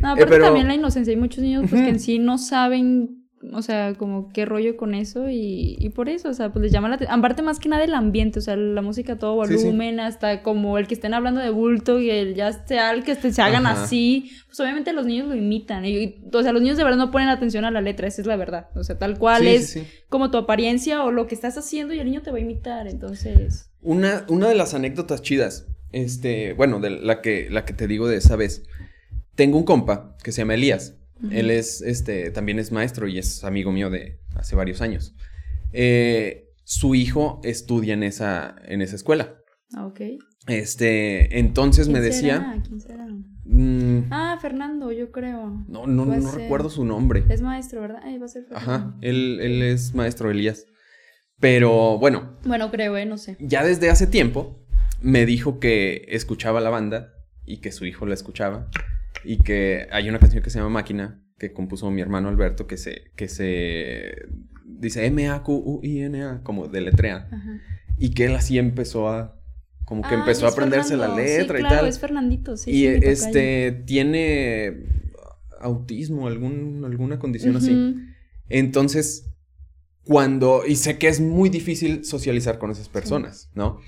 No, 0.00 0.14
eh, 0.16 0.24
pero 0.28 0.44
también 0.44 0.68
la 0.68 0.74
inocencia. 0.74 1.12
Hay 1.12 1.18
muchos 1.20 1.42
niños 1.42 1.64
pues, 1.70 1.80
que 1.82 1.88
en 1.88 2.00
sí 2.00 2.18
no 2.18 2.36
saben 2.36 3.20
o 3.52 3.62
sea, 3.62 3.94
como 3.94 4.30
qué 4.32 4.44
rollo 4.46 4.76
con 4.76 4.94
eso 4.94 5.28
y, 5.28 5.76
y 5.78 5.90
por 5.90 6.08
eso, 6.08 6.30
o 6.30 6.34
sea, 6.34 6.50
pues 6.50 6.62
les 6.62 6.72
llama 6.72 6.88
la 6.88 6.94
atención. 6.94 7.18
Aparte 7.18 7.42
más 7.42 7.58
que 7.60 7.68
nada 7.68 7.84
el 7.84 7.92
ambiente, 7.94 8.38
o 8.38 8.42
sea, 8.42 8.56
la 8.56 8.80
música 8.80 9.14
a 9.14 9.18
todo 9.18 9.44
Sí, 9.44 9.58
sí. 9.58 9.64
volumen, 9.64 10.00
hasta 10.00 10.42
como 10.42 10.78
el 10.78 10.86
que 10.86 10.94
estén 10.94 11.14
hablando 11.14 11.40
de 11.40 11.50
bulto 11.50 12.00
y 12.00 12.10
el 12.10 12.34
ya 12.34 12.52
sea 12.66 12.92
el 12.92 13.04
que 13.04 13.12
este- 13.12 13.32
se 13.32 13.42
hagan 13.42 13.66
Ajá. 13.66 13.82
así, 13.84 14.30
pues 14.46 14.58
obviamente 14.60 14.92
los 14.92 15.04
niños 15.06 15.28
lo 15.28 15.34
imitan. 15.34 15.84
Y, 15.84 15.90
y- 15.90 16.14
o 16.32 16.42
sea, 16.42 16.52
los 16.52 16.62
niños 16.62 16.78
de 16.78 16.84
verdad 16.84 16.98
no 16.98 17.10
ponen 17.10 17.28
atención 17.28 17.64
a 17.66 17.70
la 17.70 17.80
letra, 17.82 18.06
esa 18.08 18.22
es 18.22 18.26
la 18.26 18.36
verdad. 18.36 18.68
O 18.76 18.82
sea, 18.82 18.98
tal 18.98 19.18
cual 19.18 19.42
Sí, 19.42 19.48
es 19.48 19.78
como 20.08 20.30
tu 20.30 20.38
apariencia 20.38 21.04
o 21.04 21.10
lo 21.12 21.26
que 21.26 21.34
estás 21.34 21.58
haciendo 21.58 21.92
y 21.92 21.98
el 21.98 22.06
niño 22.06 22.22
te 22.22 22.30
va 22.30 22.38
a 22.38 22.40
imitar, 22.40 22.86
entonces... 22.88 23.70
Una, 23.84 24.24
una 24.28 24.48
de 24.48 24.54
las 24.56 24.74
anécdotas 24.74 25.22
chidas, 25.22 25.66
este, 25.92 26.54
bueno, 26.54 26.80
de 26.80 26.90
la 26.90 27.20
que, 27.22 27.48
la 27.50 27.64
que 27.64 27.72
te 27.74 27.86
digo 27.86 28.08
de 28.08 28.16
esa 28.16 28.34
vez. 28.34 28.64
Tengo 29.36 29.58
un 29.58 29.64
compa 29.64 30.16
que 30.24 30.32
se 30.32 30.40
llama 30.42 30.54
Elías. 30.54 30.96
Él 31.30 31.50
es, 31.50 31.80
este, 31.80 32.30
también 32.30 32.58
es 32.58 32.72
maestro 32.72 33.06
y 33.08 33.18
es 33.18 33.44
amigo 33.44 33.70
mío 33.72 33.88
de 33.90 34.18
hace 34.34 34.56
varios 34.56 34.80
años. 34.82 35.14
Eh, 35.72 36.50
su 36.64 36.94
hijo 36.94 37.40
estudia 37.44 37.94
en 37.94 38.02
esa, 38.02 38.56
en 38.66 38.82
esa 38.82 38.96
escuela. 38.96 39.34
Ah, 39.74 39.86
ok. 39.86 40.00
Este, 40.46 41.38
entonces 41.38 41.88
me 41.88 42.00
¿Quién 42.00 42.04
decía. 42.12 42.36
será? 42.38 42.62
¿Quién 42.66 42.80
será? 42.80 43.06
mm, 43.44 43.98
Ah, 44.10 44.38
Fernando, 44.40 44.92
yo 44.92 45.10
creo. 45.10 45.64
no, 45.68 45.86
no, 45.86 46.04
no 46.04 46.30
ser. 46.30 46.40
recuerdo 46.42 46.68
su 46.70 46.84
nombre. 46.84 47.24
Es 47.28 47.40
maestro, 47.42 47.80
¿verdad? 47.80 48.00
Va 48.20 48.24
a 48.24 48.28
ser 48.28 48.44
Fernando. 48.44 48.70
Ajá, 48.72 48.94
él, 49.00 49.38
él 49.40 49.62
es 49.62 49.94
maestro 49.94 50.30
Elías. 50.30 50.66
Pero 51.44 51.98
bueno, 51.98 52.38
Bueno, 52.44 52.70
creo, 52.70 52.96
eh, 52.96 53.04
no 53.04 53.18
sé. 53.18 53.36
ya 53.38 53.62
desde 53.62 53.90
hace 53.90 54.06
tiempo 54.06 54.58
me 55.02 55.26
dijo 55.26 55.60
que 55.60 56.06
escuchaba 56.08 56.58
la 56.62 56.70
banda 56.70 57.12
y 57.44 57.58
que 57.58 57.70
su 57.70 57.84
hijo 57.84 58.06
la 58.06 58.14
escuchaba 58.14 58.70
y 59.24 59.36
que 59.38 59.86
hay 59.92 60.08
una 60.08 60.18
canción 60.18 60.42
que 60.42 60.48
se 60.48 60.58
llama 60.58 60.70
Máquina 60.70 61.20
que 61.38 61.52
compuso 61.52 61.90
mi 61.90 62.00
hermano 62.00 62.30
Alberto 62.30 62.66
que 62.66 62.78
se 62.78 63.10
que 63.16 63.28
se 63.28 64.14
dice 64.64 65.04
M 65.04 65.28
A 65.28 65.42
Q 65.42 65.52
U 65.52 65.80
I 65.82 66.00
N 66.00 66.22
A 66.22 66.40
como 66.42 66.66
deletrea. 66.68 67.28
Ajá. 67.30 67.60
y 67.98 68.10
que 68.14 68.24
él 68.24 68.34
así 68.36 68.56
empezó 68.58 69.10
a 69.10 69.38
como 69.84 70.00
que 70.00 70.14
Ah, 70.14 70.20
empezó 70.20 70.46
a 70.46 70.50
aprenderse 70.50 70.96
la 70.96 71.14
letra 71.14 71.58
sí, 71.58 71.64
y 71.66 71.68
tal. 71.68 71.86
es 71.86 71.98
Fernandito, 71.98 72.56
sí. 72.56 72.70
y 72.70 72.74
sí, 72.74 72.86
este 73.02 73.82
tiene 73.84 74.78
autismo 75.60 76.26
algún 76.26 76.84
alguna 76.86 77.18
condición 77.18 77.56
así. 77.56 77.96
Entonces, 78.48 79.26
cuando, 80.04 80.62
y 80.66 80.76
sé 80.76 80.98
que 80.98 81.08
es 81.08 81.20
muy 81.20 81.48
difícil 81.48 82.04
socializar 82.04 82.58
con 82.58 82.70
esas 82.70 82.88
personas, 82.88 83.48
¿no? 83.54 83.80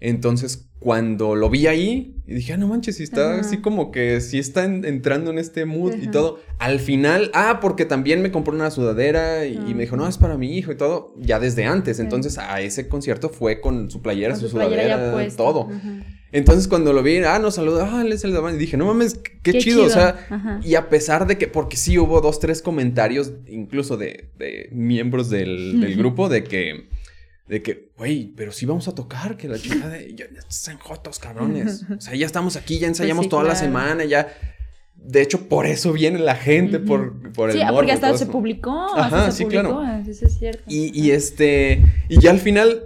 Entonces, 0.00 0.66
cuando 0.78 1.34
lo 1.34 1.50
vi 1.50 1.66
ahí, 1.66 2.16
dije, 2.26 2.54
ah, 2.54 2.56
no 2.56 2.68
manches, 2.68 2.96
si 2.96 3.02
está 3.02 3.32
Ajá. 3.32 3.40
así 3.42 3.58
como 3.58 3.90
que 3.90 4.20
sí 4.22 4.38
está 4.38 4.64
en- 4.64 4.84
entrando 4.86 5.30
en 5.30 5.38
este 5.38 5.66
mood 5.66 5.94
y 6.00 6.06
todo. 6.08 6.40
Al 6.58 6.80
final, 6.80 7.30
ah, 7.34 7.58
porque 7.60 7.84
también 7.84 8.22
me 8.22 8.30
compró 8.30 8.54
una 8.54 8.70
sudadera 8.70 9.44
y, 9.44 9.56
y 9.68 9.74
me 9.74 9.82
dijo, 9.82 9.96
no, 9.96 10.08
es 10.08 10.16
para 10.16 10.38
mi 10.38 10.56
hijo 10.56 10.72
y 10.72 10.76
todo, 10.76 11.14
ya 11.18 11.38
desde 11.38 11.66
antes. 11.66 11.98
Sí. 11.98 12.02
Entonces, 12.02 12.38
a 12.38 12.60
ese 12.62 12.88
concierto 12.88 13.28
fue 13.28 13.60
con 13.60 13.90
su 13.90 14.00
playera, 14.00 14.32
Con 14.32 14.40
su, 14.40 14.48
su 14.48 14.56
playera 14.56 14.96
sudadera, 14.96 15.36
todo. 15.36 15.68
Ajá. 15.70 16.04
Entonces, 16.32 16.68
cuando 16.68 16.92
lo 16.92 17.02
vi, 17.02 17.18
ah, 17.24 17.40
nos 17.40 17.56
saludó, 17.56 17.82
ah, 17.84 18.02
él 18.02 18.12
es 18.12 18.22
el 18.24 18.30
de 18.30 18.36
la 18.36 18.40
banda", 18.40 18.56
y 18.56 18.60
dije, 18.60 18.76
no 18.76 18.86
mames, 18.86 19.20
qué, 19.42 19.58
chido, 19.58 19.84
o 19.84 19.88
sea, 19.90 20.26
Ajá. 20.30 20.60
y 20.62 20.76
a 20.76 20.88
pesar 20.88 21.26
de 21.26 21.36
que, 21.36 21.48
porque 21.48 21.76
sí 21.76 21.98
hubo 21.98 22.20
dos, 22.20 22.38
tres 22.38 22.62
comentarios, 22.62 23.32
incluso 23.48 23.96
de, 23.96 24.30
de 24.38 24.68
miembros 24.70 25.28
del, 25.28 25.94
grupo, 25.98 26.28
de 26.28 26.44
que, 26.44 26.88
de 27.50 27.62
que, 27.62 27.90
güey, 27.98 28.32
pero 28.36 28.52
sí 28.52 28.64
vamos 28.64 28.86
a 28.86 28.94
tocar, 28.94 29.36
que 29.36 29.48
la 29.48 29.58
chica 29.58 29.88
de, 29.88 30.14
ya, 30.14 30.26
ya 30.32 30.40
están 30.48 30.78
jotos, 30.78 31.18
cabrones. 31.18 31.84
O 31.98 32.00
sea, 32.00 32.14
ya 32.14 32.24
estamos 32.24 32.54
aquí, 32.56 32.78
ya 32.78 32.86
ensayamos 32.86 33.24
sí, 33.24 33.28
toda 33.28 33.42
la 33.42 33.56
semana, 33.56 34.04
ya. 34.04 34.28
De 34.94 35.20
hecho, 35.22 35.48
por 35.48 35.66
eso 35.66 35.92
viene 35.92 36.18
la 36.20 36.36
gente, 36.36 36.78
por, 36.78 37.32
por 37.32 37.50
el 37.50 37.56
Sí, 37.56 37.62
ah, 37.62 37.66
morbo 37.66 37.78
porque 37.78 37.92
hasta 37.92 38.16
se 38.16 38.24
eso. 38.24 38.32
publicó. 38.32 38.70
Ajá, 38.96 39.04
hasta 39.26 39.30
se 39.32 39.38
sí, 39.38 39.44
publicó, 39.44 39.80
claro. 39.80 40.04
Eso 40.08 40.26
es 40.26 40.38
cierto. 40.38 40.62
Y, 40.68 40.92
y 40.98 41.10
este, 41.10 41.82
y 42.08 42.20
ya 42.20 42.30
al 42.30 42.38
final, 42.38 42.84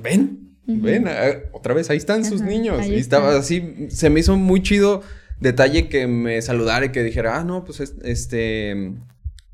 ven, 0.00 0.54
ven, 0.66 1.06
otra 1.52 1.74
vez, 1.74 1.90
ahí 1.90 1.96
están 1.96 2.24
sus 2.24 2.40
niños. 2.42 2.78
ahí 2.80 2.94
Y 2.94 2.98
estaba 3.00 3.36
así, 3.36 3.88
se 3.88 4.10
me 4.10 4.20
hizo 4.20 4.36
muy 4.36 4.62
chido 4.62 5.02
detalle 5.40 5.88
que 5.88 6.06
me 6.06 6.40
saludara 6.40 6.86
y 6.86 6.92
que 6.92 7.02
dijera, 7.02 7.38
ah, 7.40 7.44
no, 7.44 7.64
pues 7.64 7.80
es- 7.80 7.94
este, 8.04 8.92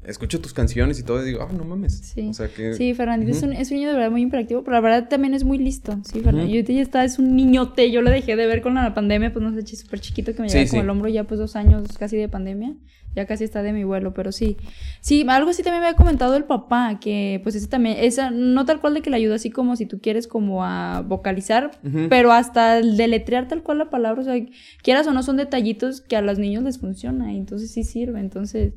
escucho 0.05 0.41
tus 0.41 0.53
canciones 0.53 0.99
y 0.99 1.03
todo, 1.03 1.23
y 1.23 1.27
digo, 1.27 1.47
ah, 1.49 1.53
no 1.53 1.65
mames. 1.65 1.99
Sí. 1.99 2.29
O 2.29 2.35
sea 2.35 2.49
que... 2.49 2.75
Sí, 2.75 2.95
Fernandito 2.95 3.33
es, 3.33 3.43
un, 3.43 3.53
es 3.53 3.71
un 3.71 3.77
niño 3.77 3.89
de 3.89 3.95
verdad 3.95 4.11
muy 4.11 4.23
imperactivo, 4.23 4.63
pero 4.65 4.75
la 4.75 4.81
verdad 4.81 5.09
también 5.09 5.35
es 5.35 5.45
muy 5.45 5.59
listo. 5.59 5.99
Sí, 6.05 6.21
Fernando. 6.21 6.45
Ujú. 6.45 6.53
Yo 6.53 6.57
ahorita 6.57 6.73
ya 6.73 6.83
está, 6.83 7.05
es 7.05 7.19
un 7.19 7.37
niñote. 7.37 7.91
Yo 7.91 8.03
lo 8.03 8.11
dejé 8.11 8.37
de 8.37 8.47
ver 8.47 8.63
con 8.63 8.75
la 8.75 8.95
pandemia, 8.95 9.33
pues 9.33 9.45
no 9.45 9.53
sé, 9.55 9.77
súper 9.77 10.01
chiquito 10.01 10.35
que 10.35 10.43
me 10.43 10.49
Sí, 10.49 10.59
lleva 10.59 10.71
como 10.71 10.83
sí. 10.83 10.85
el 10.85 10.91
hombro 10.91 11.09
ya 11.09 11.25
pues 11.25 11.39
dos 11.39 11.57
años 11.57 11.87
casi 11.99 12.17
de 12.17 12.29
pandemia. 12.29 12.75
Ya 13.17 13.27
casi 13.27 13.43
está 13.43 13.65
de 13.65 13.73
mi 13.73 13.83
vuelo, 13.83 14.15
pero 14.15 14.31
sí. 14.31 14.57
Sí, 15.01 15.27
algo 15.29 15.51
así 15.51 15.65
también 15.65 15.81
me 15.81 15.89
había 15.89 15.97
comentado 15.97 16.37
el 16.37 16.45
papá, 16.45 17.01
que 17.01 17.41
pues 17.43 17.57
ese 17.57 17.67
también, 17.67 17.97
esa, 17.99 18.31
no 18.31 18.65
tal 18.67 18.81
cual 18.81 18.95
de 18.95 19.03
que 19.03 19.11
le 19.11 19.17
ayuda 19.17 19.35
así 19.35 19.51
como 19.51 19.75
si 19.75 19.85
tú 19.85 19.99
quieres 20.01 20.29
como 20.29 20.65
a 20.65 21.01
vocalizar, 21.01 21.73
pero 22.09 22.31
hasta 22.31 22.79
el 22.79 22.97
deletrear 22.97 23.49
tal 23.49 23.65
cual 23.65 23.79
la 23.79 23.91
palabra, 23.91 24.21
o 24.21 24.25
sea, 24.25 24.37
quieras 24.85 25.09
o 25.09 25.13
no, 25.13 25.25
son 25.25 25.39
detallitos 25.39 26.03
que 26.03 26.15
a 26.15 26.23
los 26.23 26.39
niños 26.39 26.63
les 26.63 26.79
funciona, 26.79 27.33
y 27.33 27.37
entonces 27.37 27.73
sí 27.73 27.83
sirve, 27.83 28.21
entonces, 28.21 28.75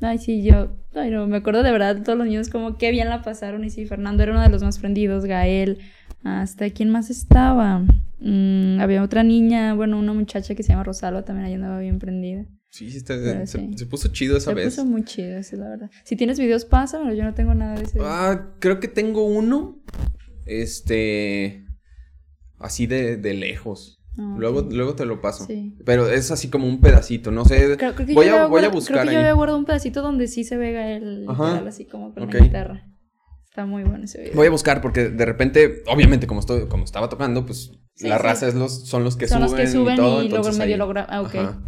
ay, 0.00 0.18
sí, 0.18 0.42
yo, 0.42 0.68
ay, 0.94 1.10
no, 1.10 1.26
me 1.26 1.38
acuerdo 1.38 1.62
de 1.62 1.72
verdad 1.72 2.02
todos 2.02 2.18
los 2.18 2.26
niños 2.26 2.48
como 2.48 2.76
qué 2.78 2.90
bien 2.90 3.08
la 3.08 3.22
pasaron, 3.22 3.64
y 3.64 3.70
sí, 3.70 3.86
Fernando 3.86 4.22
era 4.22 4.32
uno 4.32 4.42
de 4.42 4.48
los 4.50 4.62
más 4.62 4.78
prendidos, 4.78 5.24
Gael, 5.24 5.78
hasta 6.24 6.70
quién 6.70 6.90
más 6.90 7.10
estaba, 7.10 7.84
Mm, 8.18 8.80
había 8.80 9.02
otra 9.02 9.22
niña, 9.22 9.74
bueno, 9.74 9.98
una 9.98 10.14
muchacha 10.14 10.54
que 10.54 10.62
se 10.62 10.70
llama 10.70 10.84
Rosalba, 10.84 11.22
también 11.26 11.44
ahí 11.46 11.52
andaba 11.52 11.78
bien 11.80 11.98
prendida. 11.98 12.46
Sí, 12.70 12.90
sí, 12.90 12.96
está- 12.96 13.14
se, 13.46 13.58
sí. 13.58 13.70
se 13.76 13.84
puso 13.86 14.08
chido 14.08 14.38
esa 14.38 14.52
Se 14.52 14.54
vez. 14.54 14.64
puso 14.74 14.86
muy 14.86 15.04
chido, 15.04 15.36
es 15.36 15.52
la 15.52 15.68
verdad. 15.68 15.90
Si 16.02 16.16
tienes 16.16 16.38
videos, 16.38 16.64
pásamelo, 16.64 17.12
yo 17.14 17.24
no 17.24 17.34
tengo 17.34 17.54
nada 17.54 17.74
de 17.76 17.84
ese. 17.84 17.98
Ah, 18.00 18.54
creo 18.58 18.80
que 18.80 18.88
tengo 18.88 19.26
uno, 19.26 19.82
este, 20.46 21.66
así 22.58 22.86
de, 22.86 23.16
de 23.18 23.34
lejos. 23.34 24.00
Ah. 24.18 24.34
Luego, 24.38 24.62
luego 24.70 24.94
te 24.94 25.04
lo 25.04 25.20
paso. 25.20 25.44
Sí. 25.46 25.76
Pero 25.84 26.08
es 26.08 26.30
así 26.30 26.48
como 26.48 26.66
un 26.66 26.80
pedacito, 26.80 27.30
no 27.30 27.44
sé. 27.44 27.76
Creo, 27.76 27.94
creo 27.94 28.06
que 28.06 28.14
voy, 28.14 28.26
yo 28.26 28.38
a, 28.40 28.46
voy 28.46 28.64
a 28.64 28.68
buscar 28.70 28.94
Creo 28.98 29.04
que 29.08 29.12
yo 29.12 29.18
ahí. 29.18 29.24
había 29.24 29.34
guardado 29.34 29.58
un 29.58 29.64
pedacito 29.66 30.00
donde 30.02 30.26
sí 30.28 30.44
se 30.44 30.56
ve 30.56 30.78
Ajá. 31.28 31.44
literal, 31.44 31.68
así 31.68 31.84
como 31.84 32.14
con 32.14 32.22
Ok. 32.24 32.34
la 32.34 32.40
guitarra. 32.40 32.84
Está 33.44 33.66
muy 33.66 33.84
bueno 33.84 34.04
ese 34.04 34.20
video. 34.20 34.34
Voy 34.34 34.46
a 34.46 34.50
buscar 34.50 34.80
porque 34.80 35.08
de 35.08 35.24
repente, 35.24 35.82
obviamente, 35.86 36.26
como 36.26 36.40
estoy, 36.40 36.66
como 36.66 36.84
estaba 36.84 37.08
tocando, 37.08 37.44
pues 37.46 37.72
Sí, 37.94 38.06
la 38.08 38.18
raza 38.18 38.46
es 38.48 38.54
los, 38.54 38.86
son 38.86 39.04
los 39.04 39.16
que 39.16 39.26
Son 39.28 39.38
suben. 39.38 39.50
los 39.50 39.60
que 39.60 39.66
suben 39.66 39.94
y, 39.94 39.96
todo, 39.96 40.22
y 40.22 40.28
luego 40.28 40.50
medio 40.52 40.62
ahí- 40.74 40.76
lo 40.76 40.90
gra- 40.90 41.06
ah, 41.08 41.22
ok. 41.22 41.34
Ajá. 41.34 41.62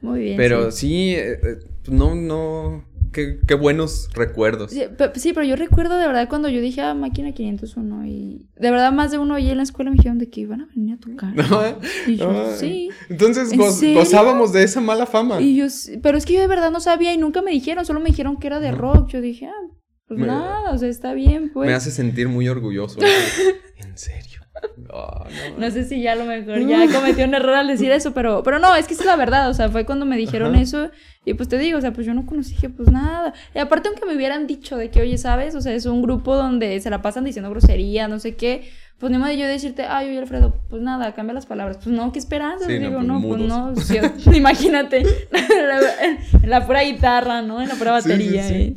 Muy 0.00 0.20
bien. 0.20 0.36
Pero 0.36 0.70
sí. 0.70 0.86
sí, 0.88 1.14
eh, 1.16 1.38
eh, 1.42 1.56
no, 1.88 2.14
no. 2.14 2.84
Qué, 3.14 3.38
qué 3.46 3.54
buenos 3.54 4.10
recuerdos. 4.14 4.72
Sí, 4.72 4.82
pe- 4.98 5.12
sí, 5.14 5.32
pero 5.32 5.46
yo 5.46 5.56
recuerdo 5.56 5.96
de 5.96 6.06
verdad 6.06 6.28
cuando 6.28 6.48
yo 6.50 6.60
dije, 6.60 6.82
ah, 6.82 6.92
máquina 6.94 7.32
501 7.32 8.06
y 8.06 8.46
de 8.58 8.70
verdad 8.70 8.92
más 8.92 9.10
de 9.12 9.18
uno 9.18 9.34
allí 9.34 9.50
en 9.50 9.56
la 9.56 9.62
escuela 9.62 9.90
me 9.90 9.96
dijeron 9.96 10.18
de 10.18 10.28
que 10.28 10.40
iban 10.40 10.60
a 10.62 10.66
venir 10.74 10.96
a 10.96 10.98
tocar. 10.98 11.32
No, 11.50 11.62
Y 12.06 12.16
yo, 12.16 12.32
no. 12.32 12.56
sí. 12.56 12.90
Entonces 13.08 13.52
¿En 13.52 13.60
goz- 13.60 13.72
serio? 13.78 14.00
gozábamos 14.00 14.52
de 14.52 14.64
esa 14.64 14.80
mala 14.80 15.06
fama. 15.06 15.40
Y 15.40 15.56
yo, 15.56 15.66
pero 16.02 16.18
es 16.18 16.26
que 16.26 16.34
yo 16.34 16.40
de 16.40 16.46
verdad 16.48 16.70
no 16.70 16.80
sabía 16.80 17.14
y 17.14 17.16
nunca 17.16 17.40
me 17.40 17.52
dijeron, 17.52 17.86
solo 17.86 18.00
me 18.00 18.10
dijeron 18.10 18.36
que 18.36 18.48
era 18.48 18.60
de 18.60 18.72
rock. 18.72 19.08
Yo 19.10 19.20
dije, 19.20 19.46
ah, 19.46 19.76
pues 20.08 20.20
Me- 20.20 20.26
nada, 20.26 20.72
o 20.72 20.76
sea, 20.78 20.88
está 20.88 21.14
bien, 21.14 21.50
pues. 21.54 21.66
Me 21.68 21.74
hace 21.74 21.90
sentir 21.90 22.28
muy 22.28 22.48
orgulloso. 22.48 22.98
en 23.76 23.96
serio. 23.96 24.33
No, 24.76 25.24
no. 25.24 25.58
No 25.58 25.70
sé 25.70 25.84
si 25.84 26.00
ya 26.02 26.12
a 26.12 26.16
lo 26.16 26.24
mejor 26.24 26.58
ya 26.66 26.86
cometió 26.92 27.24
un 27.24 27.34
error 27.34 27.54
al 27.54 27.68
decir 27.68 27.90
eso, 27.92 28.12
pero, 28.12 28.42
pero 28.42 28.58
no, 28.58 28.74
es 28.74 28.86
que 28.86 28.94
es 28.94 29.04
la 29.04 29.16
verdad, 29.16 29.50
o 29.50 29.54
sea, 29.54 29.68
fue 29.68 29.84
cuando 29.84 30.06
me 30.06 30.16
dijeron 30.16 30.54
Ajá. 30.54 30.62
eso 30.62 30.90
y 31.24 31.34
pues 31.34 31.48
te 31.48 31.58
digo, 31.58 31.78
o 31.78 31.80
sea, 31.80 31.92
pues 31.92 32.06
yo 32.06 32.12
no 32.12 32.26
conocí 32.26 32.54
que 32.54 32.68
pues 32.68 32.90
nada. 32.90 33.32
Y 33.54 33.58
aparte 33.58 33.88
aunque 33.88 34.04
me 34.04 34.14
hubieran 34.14 34.46
dicho 34.46 34.76
de 34.76 34.90
que, 34.90 35.00
oye, 35.00 35.16
¿sabes? 35.16 35.54
O 35.54 35.60
sea, 35.60 35.72
es 35.72 35.86
un 35.86 36.02
grupo 36.02 36.36
donde 36.36 36.78
se 36.80 36.90
la 36.90 37.00
pasan 37.00 37.24
diciendo 37.24 37.50
grosería, 37.50 38.08
no 38.08 38.18
sé 38.18 38.34
qué, 38.36 38.70
pues 38.98 39.10
ni 39.12 39.18
modo 39.18 39.28
de 39.30 39.36
yo 39.38 39.46
decirte, 39.46 39.84
ay, 39.86 40.08
oye, 40.10 40.18
Alfredo, 40.18 40.56
pues 40.70 40.80
nada, 40.82 41.14
cambia 41.14 41.34
las 41.34 41.46
palabras. 41.46 41.78
Pues 41.82 41.88
no, 41.88 42.12
¿qué 42.12 42.18
esperanza? 42.18 42.66
Sí, 42.66 42.78
no, 42.78 42.88
digo, 42.88 42.96
pues, 42.98 43.40
no, 43.40 43.72
pues 43.74 44.26
no, 44.26 44.32
imagínate, 44.36 45.02
en 45.02 46.48
la 46.50 46.66
pura 46.66 46.82
guitarra, 46.82 47.42
¿no? 47.42 47.60
En 47.60 47.68
la 47.68 47.74
pura 47.74 48.00
sí, 48.00 48.08
batería. 48.08 48.42
sí. 48.48 48.54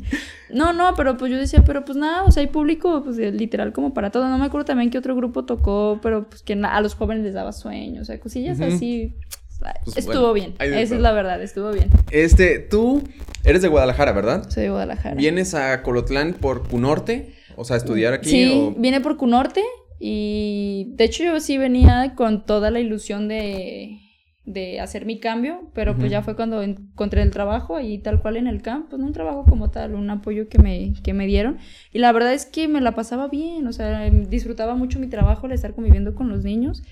No, 0.54 0.72
no, 0.72 0.94
pero 0.96 1.16
pues 1.16 1.30
yo 1.30 1.36
decía, 1.38 1.62
pero 1.64 1.84
pues 1.84 1.96
nada, 1.96 2.24
o 2.24 2.30
sea, 2.30 2.40
hay 2.42 2.46
público, 2.48 3.02
pues 3.04 3.18
eh, 3.18 3.30
literal 3.32 3.72
como 3.72 3.94
para 3.94 4.10
todo. 4.10 4.28
No 4.28 4.38
me 4.38 4.46
acuerdo 4.46 4.64
también 4.64 4.90
que 4.90 4.98
otro 4.98 5.14
grupo 5.14 5.44
tocó, 5.44 5.98
pero 6.02 6.28
pues 6.28 6.42
que 6.42 6.54
a 6.54 6.80
los 6.80 6.94
jóvenes 6.94 7.22
les 7.24 7.34
daba 7.34 7.52
sueño, 7.52 8.02
o 8.02 8.04
sea, 8.04 8.18
cosillas 8.18 8.60
así. 8.60 9.14
Pues, 9.84 9.96
estuvo 9.96 10.30
bueno, 10.30 10.54
bien, 10.60 10.72
esa 10.72 10.94
es 10.94 11.00
la 11.00 11.10
verdad, 11.12 11.42
estuvo 11.42 11.72
bien. 11.72 11.90
Este, 12.12 12.60
tú 12.60 13.02
eres 13.44 13.60
de 13.60 13.66
Guadalajara, 13.68 14.12
¿verdad? 14.12 14.48
Soy 14.48 14.62
de 14.64 14.70
Guadalajara. 14.70 15.16
¿Vienes 15.16 15.52
a 15.54 15.82
Colotlán 15.82 16.34
por 16.34 16.68
Cunorte? 16.68 17.34
O 17.56 17.64
sea, 17.64 17.74
a 17.74 17.78
estudiar 17.78 18.12
aquí. 18.14 18.30
Sí, 18.30 18.72
o- 18.76 18.80
vine 18.80 19.00
por 19.00 19.16
Cunorte 19.16 19.62
y 19.98 20.92
de 20.94 21.04
hecho 21.04 21.24
yo 21.24 21.40
sí 21.40 21.58
venía 21.58 22.14
con 22.14 22.44
toda 22.44 22.70
la 22.70 22.80
ilusión 22.80 23.28
de, 23.28 23.98
de 24.48 24.80
hacer 24.80 25.04
mi 25.04 25.20
cambio, 25.20 25.70
pero 25.74 25.94
pues 25.94 26.10
ya 26.10 26.22
fue 26.22 26.34
cuando 26.34 26.62
encontré 26.62 27.20
el 27.20 27.30
trabajo 27.30 27.76
ahí 27.76 27.98
tal 27.98 28.22
cual 28.22 28.38
en 28.38 28.46
el 28.46 28.62
campo, 28.62 28.96
no 28.96 29.06
un 29.06 29.12
trabajo 29.12 29.44
como 29.44 29.70
tal, 29.70 29.94
un 29.94 30.08
apoyo 30.08 30.48
que 30.48 30.58
me, 30.58 30.94
que 31.02 31.12
me 31.12 31.26
dieron. 31.26 31.58
Y 31.92 31.98
la 31.98 32.12
verdad 32.12 32.32
es 32.32 32.46
que 32.46 32.66
me 32.66 32.80
la 32.80 32.94
pasaba 32.94 33.28
bien, 33.28 33.66
o 33.66 33.72
sea, 33.72 34.06
em, 34.06 34.24
disfrutaba 34.30 34.74
mucho 34.74 34.98
mi 34.98 35.08
trabajo 35.08 35.46
al 35.46 35.52
estar 35.52 35.74
conviviendo 35.74 36.14
con 36.14 36.30
los 36.30 36.44
niños, 36.44 36.82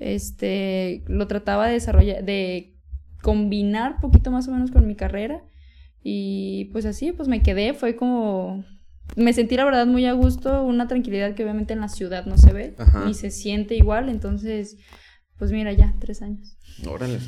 este, 0.00 1.04
lo 1.06 1.28
trataba 1.28 1.68
de 1.68 1.74
desarrollar, 1.74 2.24
de 2.24 2.74
combinar 3.22 4.00
poquito 4.00 4.32
más 4.32 4.48
o 4.48 4.52
menos 4.52 4.72
con 4.72 4.86
mi 4.86 4.96
carrera. 4.96 5.44
Y 6.02 6.66
pues 6.72 6.84
así, 6.84 7.12
pues 7.12 7.28
me 7.28 7.42
quedé, 7.42 7.74
fue 7.74 7.96
como... 7.96 8.64
Me 9.16 9.32
sentí 9.32 9.56
la 9.56 9.64
verdad 9.64 9.86
muy 9.86 10.06
a 10.06 10.12
gusto, 10.12 10.62
una 10.62 10.88
tranquilidad 10.88 11.34
que 11.34 11.44
obviamente 11.44 11.72
en 11.72 11.80
la 11.80 11.88
ciudad 11.88 12.26
no 12.26 12.36
se 12.36 12.52
ve, 12.52 12.74
ni 13.06 13.14
se 13.14 13.30
siente 13.30 13.76
igual, 13.76 14.08
entonces, 14.08 14.76
pues 15.38 15.52
mira, 15.52 15.72
ya, 15.72 15.94
tres 16.00 16.22
años. 16.22 16.56
Órale. 16.86 17.18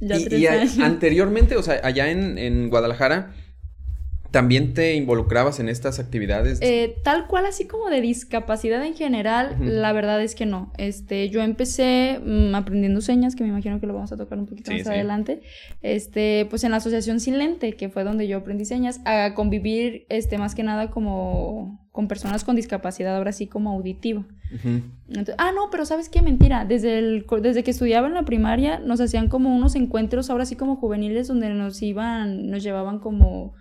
Ya 0.00 0.16
y, 0.18 0.44
y 0.44 0.46
anteriormente, 0.82 1.56
o 1.56 1.62
sea, 1.62 1.80
allá 1.82 2.10
en, 2.10 2.38
en 2.38 2.68
Guadalajara, 2.70 3.34
¿También 4.36 4.74
te 4.74 4.94
involucrabas 4.94 5.60
en 5.60 5.70
estas 5.70 5.98
actividades? 5.98 6.58
Eh, 6.60 6.98
tal 7.02 7.26
cual, 7.26 7.46
así 7.46 7.66
como 7.66 7.88
de 7.88 8.02
discapacidad 8.02 8.84
en 8.84 8.94
general, 8.94 9.56
la 9.58 9.94
verdad 9.94 10.22
es 10.22 10.34
que 10.34 10.44
no. 10.44 10.74
Este, 10.76 11.30
yo 11.30 11.40
empecé 11.40 12.20
mm, 12.22 12.54
aprendiendo 12.54 13.00
señas, 13.00 13.34
que 13.34 13.44
me 13.44 13.48
imagino 13.48 13.80
que 13.80 13.86
lo 13.86 13.94
vamos 13.94 14.12
a 14.12 14.18
tocar 14.18 14.38
un 14.38 14.44
poquito 14.44 14.72
más 14.72 14.86
adelante. 14.88 15.40
Este, 15.80 16.46
pues 16.50 16.64
en 16.64 16.72
la 16.72 16.76
asociación 16.76 17.18
Sin 17.18 17.38
Lente, 17.38 17.72
que 17.72 17.88
fue 17.88 18.04
donde 18.04 18.28
yo 18.28 18.36
aprendí 18.36 18.66
señas, 18.66 19.00
a 19.06 19.32
convivir, 19.32 20.04
este, 20.10 20.36
más 20.36 20.54
que 20.54 20.62
nada 20.62 20.90
como 20.90 21.88
con 21.90 22.06
personas 22.06 22.44
con 22.44 22.56
discapacidad, 22.56 23.16
ahora 23.16 23.32
sí 23.32 23.46
como 23.46 23.70
auditiva. 23.70 24.26
ah, 25.38 25.52
no, 25.54 25.70
pero 25.70 25.86
¿sabes 25.86 26.10
qué? 26.10 26.20
Mentira. 26.20 26.66
Desde, 26.66 26.98
el, 26.98 27.24
desde 27.40 27.64
que 27.64 27.70
estudiaba 27.70 28.06
en 28.06 28.12
la 28.12 28.26
primaria, 28.26 28.80
nos 28.80 29.00
hacían 29.00 29.30
como 29.30 29.56
unos 29.56 29.76
encuentros, 29.76 30.28
ahora 30.28 30.44
sí 30.44 30.56
como 30.56 30.76
juveniles, 30.76 31.26
donde 31.26 31.48
nos 31.48 31.80
iban, 31.80 32.50
nos 32.50 32.62
llevaban 32.62 32.98
como 32.98 33.54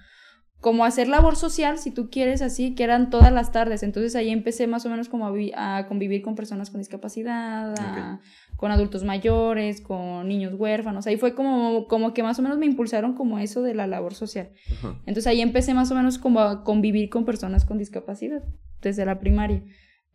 como 0.66 0.84
hacer 0.84 1.08
labor 1.08 1.36
social, 1.36 1.78
si 1.78 1.92
tú 1.92 2.10
quieres, 2.10 2.42
así, 2.42 2.74
que 2.74 2.84
eran 2.84 3.12
todas 3.12 3.32
las 3.32 3.52
tardes. 3.52 3.84
Entonces 3.84 4.16
ahí 4.16 4.32
empecé 4.32 4.66
más 4.66 4.84
o 4.88 4.90
menos 4.90 5.10
como 5.10 5.32
a, 5.56 5.86
convivir 5.88 6.24
con 6.24 6.34
personas 6.34 6.72
con 6.72 6.80
discapacidad, 6.80 7.76
con 8.56 8.72
adultos 8.72 9.04
mayores, 9.04 9.80
con 9.80 10.28
niños 10.28 10.56
huérfanos. 10.56 11.06
Ahí 11.06 11.18
fue 11.18 11.36
como, 11.36 11.88
como 11.88 12.16
que 12.16 12.24
más 12.24 12.40
o 12.40 12.42
menos 12.42 12.58
me 12.58 12.66
impulsaron 12.66 13.14
como 13.14 13.38
eso 13.38 13.62
de 13.62 13.76
la 13.76 13.86
labor 13.86 14.16
social. 14.16 14.50
Entonces 15.06 15.28
ahí 15.28 15.42
empecé 15.42 15.76
más 15.76 15.92
o 15.92 15.96
menos 15.96 16.18
como 16.18 16.40
a 16.40 16.64
convivir 16.64 17.12
con 17.12 17.26
personas 17.26 17.64
con 17.64 17.78
discapacidad 17.78 18.42
desde 18.82 19.06
la 19.06 19.20
primaria. 19.20 19.62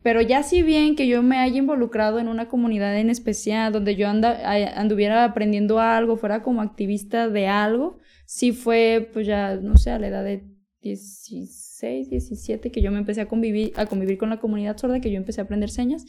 Pero 0.03 0.19
ya 0.19 0.43
si 0.43 0.63
bien 0.63 0.97
que 0.97 1.07
yo 1.07 1.23
me 1.23 1.37
haya 1.37 1.59
involucrado 1.59 2.19
en 2.19 2.27
una 2.27 2.49
comunidad 2.49 2.97
en 2.97 3.09
especial, 3.09 3.71
donde 3.71 3.95
yo 3.95 4.09
anda, 4.09 4.37
anduviera 4.75 5.23
aprendiendo 5.23 5.79
algo, 5.79 6.17
fuera 6.17 6.43
como 6.43 6.61
activista 6.61 7.29
de 7.29 7.47
algo, 7.47 7.99
sí 8.31 8.53
fue, 8.53 9.09
pues 9.11 9.27
ya, 9.27 9.57
no 9.57 9.75
sé, 9.75 9.91
a 9.91 9.99
la 9.99 10.07
edad 10.07 10.23
de 10.23 10.47
16, 10.79 12.09
17, 12.09 12.71
que 12.71 12.81
yo 12.81 12.89
me 12.89 12.99
empecé 12.99 13.19
a 13.19 13.27
convivir, 13.27 13.73
a 13.75 13.87
convivir 13.87 14.17
con 14.17 14.29
la 14.29 14.39
comunidad 14.39 14.77
sorda, 14.77 15.01
que 15.01 15.11
yo 15.11 15.17
empecé 15.17 15.41
a 15.41 15.43
aprender 15.43 15.69
señas. 15.69 16.05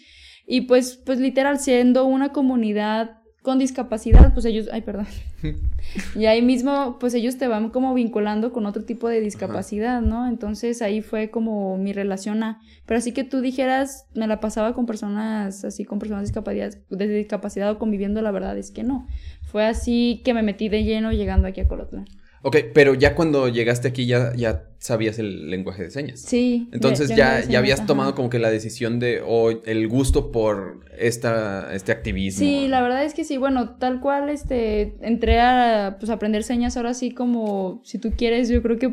Y 0.47 0.63
pues, 0.63 1.03
pues 1.05 1.19
literal, 1.19 1.59
siendo 1.59 2.05
una 2.05 2.33
comunidad 2.33 3.22
con 3.43 3.59
discapacidad, 3.59 4.33
pues 4.33 4.47
ellos, 4.47 4.69
ay, 4.73 4.83
perdón. 4.83 5.07
y 6.15 6.27
ahí 6.27 6.43
mismo, 6.43 6.97
pues 7.01 7.13
ellos 7.15 7.39
te 7.39 7.49
van 7.49 7.71
como 7.71 7.93
vinculando 7.93 8.53
con 8.53 8.67
otro 8.67 8.85
tipo 8.85 9.09
de 9.09 9.21
discapacidad, 9.21 10.01
¿no? 10.01 10.29
Entonces 10.29 10.81
ahí 10.81 11.03
fue 11.03 11.31
como 11.31 11.77
mi 11.77 11.93
relación 11.93 12.45
a, 12.45 12.61
pero 12.87 12.99
así 12.99 13.13
que 13.13 13.25
tú 13.25 13.41
dijeras, 13.41 14.07
me 14.15 14.29
la 14.29 14.39
pasaba 14.39 14.75
con 14.75 14.87
personas, 14.87 15.65
así 15.65 15.85
con 15.85 15.99
personas 15.99 16.23
discapacidad, 16.23 16.73
de 16.89 17.09
discapacidad 17.09 17.71
o 17.73 17.79
conviviendo, 17.79 18.23
la 18.23 18.31
verdad 18.31 18.57
es 18.57 18.71
que 18.71 18.85
no. 18.85 19.09
Fue 19.43 19.67
así 19.67 20.23
que 20.25 20.35
me 20.35 20.43
metí 20.43 20.69
de 20.69 20.85
lleno 20.85 21.13
llegando 21.13 21.49
aquí 21.49 21.61
a 21.61 21.69
Colotlán. 21.69 22.07
Ok, 22.43 22.57
pero 22.75 22.95
ya 22.95 23.15
cuando 23.15 23.49
llegaste 23.49 23.89
aquí 23.89 24.07
ya, 24.07 24.35
ya 24.35 24.65
sabías 24.79 25.19
el 25.21 25.49
lenguaje 25.49 25.85
de 25.85 25.91
señas. 25.91 26.21
Sí. 26.21 26.69
Entonces 26.73 27.09
ya, 27.15 27.45
ya, 27.45 27.61
habías 27.61 27.87
tomado 27.87 28.17
como 28.17 28.31
que 28.31 28.41
la 28.41 28.51
decisión 28.51 28.99
de, 28.99 29.23
o 29.25 29.51
el 29.51 29.87
gusto 29.87 30.33
por 30.33 30.81
esta, 30.99 31.73
este 31.73 31.93
activismo. 31.93 32.41
Sí, 32.41 32.67
la 32.67 32.83
verdad 32.83 33.05
es 33.05 33.15
que 33.15 33.23
sí, 33.23 33.37
bueno, 33.37 33.77
tal 33.77 34.01
cual, 34.01 34.29
este, 34.29 34.97
entré 35.03 35.41
a, 35.41 35.97
pues, 36.01 36.11
aprender 36.11 36.43
señas 36.43 36.77
ahora 36.77 36.95
sí 36.95 37.13
como, 37.13 37.81
si 37.85 37.99
tú 37.99 38.11
quieres, 38.17 38.49
yo 38.49 38.61
creo 38.61 38.77
que 38.77 38.93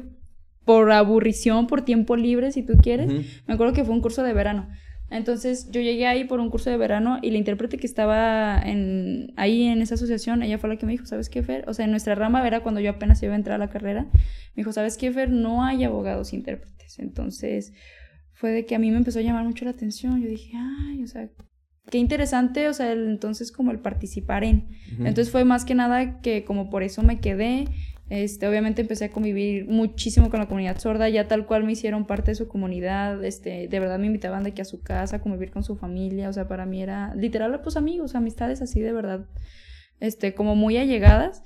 por 0.63 0.91
aburrición, 0.91 1.65
por 1.65 1.82
tiempo 1.82 2.15
libre, 2.15 2.51
si 2.51 2.62
tú 2.62 2.74
quieres. 2.77 3.08
Me 3.48 3.56
acuerdo 3.56 3.74
que 3.74 3.84
fue 3.84 3.96
un 3.96 4.01
curso 4.01 4.22
de 4.22 4.34
verano. 4.34 4.70
Entonces 5.12 5.70
yo 5.72 5.82
llegué 5.82 6.06
ahí 6.06 6.24
por 6.24 6.39
un 6.39 6.50
curso 6.50 6.70
de 6.70 6.78
verano 6.78 7.20
y 7.22 7.32
la 7.32 7.38
intérprete 7.38 7.78
que 7.78 7.88
estaba 7.88 8.60
en, 8.60 9.34
ahí 9.38 9.63
en 9.63 9.82
esa 9.82 9.96
asociación, 9.96 10.43
ella 10.43 10.58
fue 10.58 10.69
la 10.69 10.78
que 10.78 10.86
me 10.86 10.91
dijo, 10.91 11.06
¿sabes 11.06 11.30
qué, 11.30 11.41
Fer? 11.41 11.65
O 11.67 11.74
sea, 11.74 11.86
en 11.86 11.91
nuestra 11.91 12.15
rama 12.15 12.45
era 12.45 12.62
cuando 12.62 12.80
yo 12.80 12.91
apenas 12.91 13.22
iba 13.24 13.34
a 13.34 13.36
entrar 13.36 13.56
a 13.56 13.65
la 13.65 13.69
carrera. 13.69 14.04
Me 14.13 14.56
dijo, 14.58 14.72
¿sabes 14.72 14.98
qué, 14.98 15.12
Fer? 15.12 15.30
No 15.30 15.63
hay 15.63 15.84
abogados 15.84 16.34
intérpretes. 16.34 17.00
Entonces 17.00 17.74
fue 18.34 18.52
de 18.52 18.65
que 18.65 18.76
a 18.76 18.80
mí 18.80 18.91
me 18.91 18.98
empezó 18.98 19.19
a 19.19 19.22
llamar 19.24 19.43
mucho 19.43 19.65
la 19.65 19.72
atención. 19.72 20.22
Yo 20.22 20.30
dije, 20.30 20.52
ay, 20.56 21.04
o 21.04 21.08
sea, 21.08 21.30
qué 21.89 21.98
interesante, 21.98 22.67
o 22.67 22.74
sea, 22.74 22.91
entonces 22.91 23.52
como 23.52 23.72
el 23.72 23.80
participar 23.80 24.43
en. 24.43 24.69
Entonces 25.00 25.32
fue 25.32 25.43
más 25.43 25.65
que 25.65 25.76
nada 25.76 26.22
que 26.22 26.43
como 26.45 26.69
por 26.69 26.84
eso 26.84 27.04
me 27.04 27.19
quedé 27.19 27.65
este, 28.10 28.48
obviamente 28.48 28.82
empecé 28.82 29.06
a 29.06 29.12
convivir 29.12 29.67
muchísimo 29.67 30.30
con 30.30 30.39
la 30.39 30.48
comunidad 30.48 30.80
sorda, 30.80 31.10
ya 31.10 31.28
tal 31.28 31.45
cual 31.45 31.63
me 31.63 31.74
hicieron 31.74 32.06
parte 32.06 32.32
de 32.32 32.36
su 32.36 32.48
comunidad, 32.48 33.24
este, 33.24 33.67
de 33.67 33.80
verdad 33.80 34.00
me 34.00 34.08
invitaban 34.08 34.43
de 34.43 34.54
que 34.54 34.63
a 34.63 34.65
su 34.65 34.82
casa, 34.82 35.17
a 35.17 35.22
convivir 35.22 35.52
con 35.52 35.63
su 35.63 35.76
familia, 35.76 36.28
o 36.30 36.34
sea, 36.34 36.48
para 36.48 36.65
mí 36.65 36.82
era 36.82 37.13
literal, 37.15 37.62
pues 37.62 37.78
amigos, 37.78 38.15
amistades 38.15 38.62
así 38.62 38.82
de 38.82 38.93
verdad, 38.93 39.28
este, 40.00 40.34
como 40.34 40.56
muy 40.56 40.78
allegadas. 40.78 41.43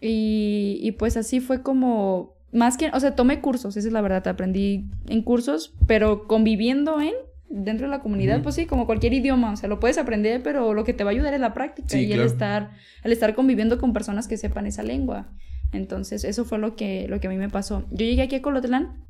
Y, 0.00 0.78
y 0.82 0.92
pues 0.92 1.16
así 1.16 1.40
fue 1.40 1.62
como, 1.62 2.36
más 2.52 2.76
que, 2.76 2.90
o 2.92 3.00
sea, 3.00 3.16
tomé 3.16 3.40
cursos, 3.40 3.76
esa 3.76 3.88
es 3.88 3.92
la 3.92 4.00
verdad, 4.00 4.28
aprendí 4.28 4.90
en 5.08 5.22
cursos, 5.22 5.74
pero 5.86 6.28
conviviendo 6.28 7.00
en, 7.00 7.14
dentro 7.48 7.86
de 7.86 7.90
la 7.90 8.00
comunidad, 8.00 8.42
pues 8.42 8.54
sí, 8.54 8.66
como 8.66 8.86
cualquier 8.86 9.14
idioma, 9.14 9.52
o 9.52 9.56
sea, 9.56 9.68
lo 9.68 9.80
puedes 9.80 9.98
aprender, 9.98 10.42
pero 10.42 10.74
lo 10.74 10.84
que 10.84 10.92
te 10.92 11.02
va 11.02 11.10
a 11.10 11.14
ayudar 11.14 11.34
es 11.34 11.40
la 11.40 11.54
práctica 11.54 11.98
y 11.98 12.12
el 12.12 12.20
estar, 12.20 12.72
el 13.02 13.12
estar 13.12 13.34
conviviendo 13.34 13.78
con 13.78 13.92
personas 13.92 14.28
que 14.28 14.36
sepan 14.36 14.66
esa 14.66 14.82
lengua. 14.82 15.32
Entonces, 15.72 16.24
eso 16.24 16.44
fue 16.44 16.58
lo 16.58 16.76
que, 16.76 17.06
lo 17.08 17.20
que 17.20 17.26
a 17.26 17.30
mí 17.30 17.36
me 17.36 17.48
pasó. 17.48 17.86
Yo 17.90 18.06
llegué 18.06 18.22
aquí 18.22 18.36
a 18.36 18.42
Colotlán 18.42 19.04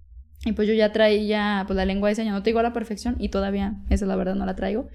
y 0.44 0.52
pues 0.52 0.68
yo 0.68 0.74
ya 0.74 0.92
traía 0.92 1.64
pues 1.66 1.76
la 1.76 1.84
lengua 1.84 2.08
de 2.08 2.14
señas, 2.14 2.34
no 2.34 2.42
te 2.42 2.50
digo 2.50 2.60
a 2.60 2.64
la 2.64 2.72
perfección 2.72 3.16
y 3.18 3.28
todavía, 3.28 3.82
esa 3.86 4.04
es 4.04 4.08
la 4.08 4.16
verdad, 4.16 4.34
no 4.34 4.46
la 4.46 4.56
traigo. 4.56 4.88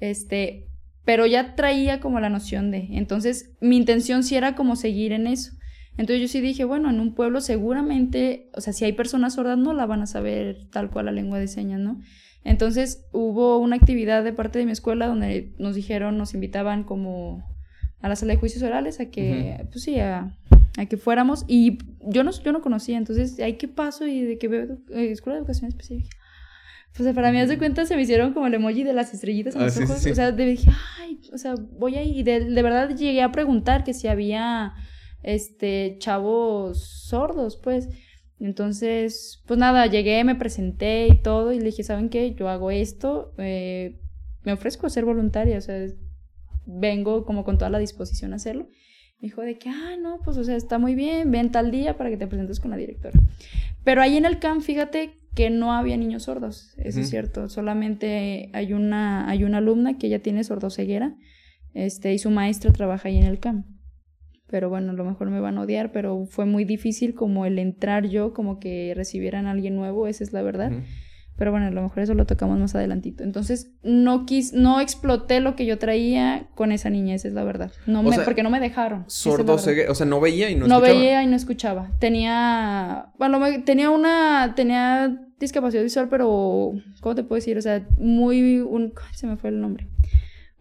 Este, 0.00 0.68
pero 1.04 1.26
ya 1.26 1.54
traía 1.54 2.00
como 2.00 2.20
la 2.20 2.28
noción 2.28 2.70
de. 2.70 2.88
Entonces, 2.92 3.52
mi 3.60 3.76
intención 3.76 4.22
sí 4.22 4.36
era 4.36 4.54
como 4.54 4.76
seguir 4.76 5.12
en 5.12 5.26
eso. 5.26 5.52
Entonces 5.98 6.22
yo 6.22 6.28
sí 6.28 6.40
dije, 6.40 6.64
bueno, 6.64 6.88
en 6.88 7.00
un 7.00 7.14
pueblo 7.14 7.40
seguramente, 7.40 8.48
o 8.54 8.60
sea, 8.60 8.72
si 8.72 8.84
hay 8.84 8.92
personas 8.92 9.34
sordas 9.34 9.58
no 9.58 9.74
la 9.74 9.84
van 9.84 10.00
a 10.00 10.06
saber 10.06 10.68
tal 10.70 10.90
cual 10.90 11.06
la 11.06 11.12
lengua 11.12 11.38
de 11.38 11.48
señas, 11.48 11.80
¿no? 11.80 12.00
Entonces 12.44 13.04
hubo 13.12 13.58
una 13.58 13.76
actividad 13.76 14.24
de 14.24 14.32
parte 14.32 14.58
de 14.58 14.64
mi 14.64 14.72
escuela 14.72 15.06
donde 15.06 15.52
nos 15.58 15.74
dijeron, 15.74 16.16
nos 16.16 16.34
invitaban 16.34 16.84
como 16.84 17.44
a 18.00 18.08
la 18.08 18.16
sala 18.16 18.32
de 18.32 18.38
juicios 18.38 18.62
orales 18.62 19.00
a 19.00 19.10
que, 19.10 19.66
pues 19.70 19.84
sí, 19.84 20.00
a, 20.00 20.34
a 20.78 20.86
que 20.86 20.96
fuéramos 20.96 21.44
y 21.48 21.78
yo 22.00 22.24
no, 22.24 22.30
yo 22.30 22.52
no 22.52 22.62
conocía, 22.62 22.96
entonces, 22.96 23.38
¿hay 23.40 23.56
qué 23.56 23.68
paso? 23.68 24.06
Y 24.06 24.22
de 24.22 24.38
que 24.38 24.48
veo 24.48 24.78
eh, 24.90 25.10
escuela 25.10 25.34
de 25.34 25.40
educación 25.40 25.68
específica. 25.68 26.16
Pues 26.96 27.14
para 27.14 27.32
mí, 27.32 27.40
haz 27.40 27.48
de 27.48 27.56
cuenta, 27.56 27.86
se 27.86 27.96
me 27.96 28.02
hicieron 28.02 28.34
como 28.34 28.46
el 28.46 28.54
emoji 28.54 28.82
de 28.82 28.92
las 28.92 29.14
estrellitas 29.14 29.54
en 29.54 29.62
ah, 29.62 29.64
los 29.64 29.76
ojos. 29.78 30.04
O 30.04 30.14
sea, 30.14 30.30
de, 30.30 30.44
dije, 30.44 30.70
ay, 31.00 31.20
o 31.32 31.38
sea, 31.38 31.54
voy 31.78 31.96
ahí. 31.96 32.18
Y 32.18 32.22
de, 32.22 32.40
de, 32.44 32.62
verdad 32.62 32.94
llegué 32.94 33.22
a 33.22 33.32
preguntar 33.32 33.82
que 33.82 33.94
si 33.94 34.08
había, 34.08 34.74
este, 35.22 35.96
chavos 35.98 37.06
sordos, 37.06 37.56
pues. 37.56 37.88
Entonces, 38.40 39.42
pues 39.46 39.58
nada, 39.58 39.86
llegué, 39.86 40.22
me 40.24 40.34
presenté 40.34 41.06
y 41.06 41.22
todo. 41.22 41.52
Y 41.52 41.60
le 41.60 41.66
dije, 41.66 41.82
¿saben 41.82 42.10
qué? 42.10 42.34
Yo 42.34 42.50
hago 42.50 42.70
esto. 42.70 43.32
Eh, 43.38 43.98
me 44.42 44.52
ofrezco 44.52 44.86
a 44.86 44.90
ser 44.90 45.06
voluntaria. 45.06 45.56
O 45.56 45.62
sea, 45.62 45.86
vengo 46.66 47.24
como 47.24 47.42
con 47.42 47.56
toda 47.56 47.70
la 47.70 47.78
disposición 47.78 48.34
a 48.34 48.36
hacerlo 48.36 48.68
dijo 49.22 49.40
de 49.40 49.56
que, 49.56 49.70
ah, 49.70 49.96
no, 49.98 50.18
pues, 50.22 50.36
o 50.36 50.44
sea, 50.44 50.56
está 50.56 50.78
muy 50.78 50.96
bien, 50.96 51.30
ven 51.30 51.52
tal 51.52 51.70
día 51.70 51.96
para 51.96 52.10
que 52.10 52.16
te 52.16 52.26
presentes 52.26 52.58
con 52.58 52.72
la 52.72 52.76
directora. 52.76 53.18
Pero 53.84 54.02
ahí 54.02 54.16
en 54.16 54.26
el 54.26 54.40
CAM, 54.40 54.60
fíjate 54.60 55.12
que 55.34 55.48
no 55.48 55.72
había 55.72 55.96
niños 55.96 56.24
sordos, 56.24 56.74
eso 56.76 57.00
es 57.00 57.08
cierto. 57.08 57.48
Solamente 57.48 58.50
hay 58.52 58.74
una, 58.74 59.28
hay 59.30 59.44
una 59.44 59.58
alumna 59.58 59.96
que 59.96 60.08
ya 60.08 60.18
tiene 60.18 60.44
sordoceguera, 60.44 61.14
este, 61.72 62.12
y 62.12 62.18
su 62.18 62.30
maestra 62.30 62.72
trabaja 62.72 63.08
ahí 63.08 63.16
en 63.16 63.24
el 63.24 63.38
CAM. 63.38 63.64
Pero 64.48 64.68
bueno, 64.68 64.90
a 64.90 64.94
lo 64.94 65.04
mejor 65.04 65.30
me 65.30 65.40
van 65.40 65.56
a 65.56 65.62
odiar, 65.62 65.92
pero 65.92 66.26
fue 66.26 66.44
muy 66.44 66.64
difícil 66.64 67.14
como 67.14 67.46
el 67.46 67.58
entrar 67.58 68.06
yo, 68.08 68.34
como 68.34 68.58
que 68.58 68.92
recibieran 68.94 69.46
a 69.46 69.52
alguien 69.52 69.76
nuevo, 69.76 70.08
esa 70.08 70.24
es 70.24 70.32
la 70.32 70.42
verdad. 70.42 70.72
Pero 71.36 71.50
bueno, 71.50 71.66
a 71.66 71.70
lo 71.70 71.82
mejor 71.82 72.02
eso 72.02 72.14
lo 72.14 72.26
tocamos 72.26 72.58
más 72.58 72.74
adelantito. 72.74 73.24
Entonces, 73.24 73.70
no 73.82 74.26
quis, 74.26 74.52
no 74.52 74.80
exploté 74.80 75.40
lo 75.40 75.56
que 75.56 75.66
yo 75.66 75.78
traía 75.78 76.46
con 76.54 76.72
esa 76.72 76.90
niña, 76.90 77.14
esa 77.14 77.28
es 77.28 77.34
la 77.34 77.42
verdad. 77.42 77.72
No 77.86 78.02
me, 78.02 78.18
porque 78.20 78.42
no 78.42 78.50
me 78.50 78.60
dejaron. 78.60 79.04
Sordo, 79.08 79.54
o 79.54 79.58
sea, 79.58 80.06
no 80.06 80.20
veía 80.20 80.50
y 80.50 80.54
no, 80.54 80.66
escuchaba. 80.66 80.88
No 80.88 80.94
veía 80.94 81.22
y 81.22 81.26
no 81.26 81.36
escuchaba. 81.36 81.90
Tenía, 81.98 83.06
bueno, 83.18 83.40
tenía 83.64 83.90
una, 83.90 84.52
tenía 84.54 85.20
discapacidad 85.40 85.82
visual, 85.82 86.08
pero, 86.08 86.72
¿cómo 87.00 87.14
te 87.14 87.24
puedo 87.24 87.38
decir? 87.38 87.56
O 87.58 87.62
sea, 87.62 87.84
muy, 87.98 88.60
un, 88.60 88.92
se 89.12 89.26
me 89.26 89.36
fue 89.36 89.50
el 89.50 89.60
nombre 89.60 89.88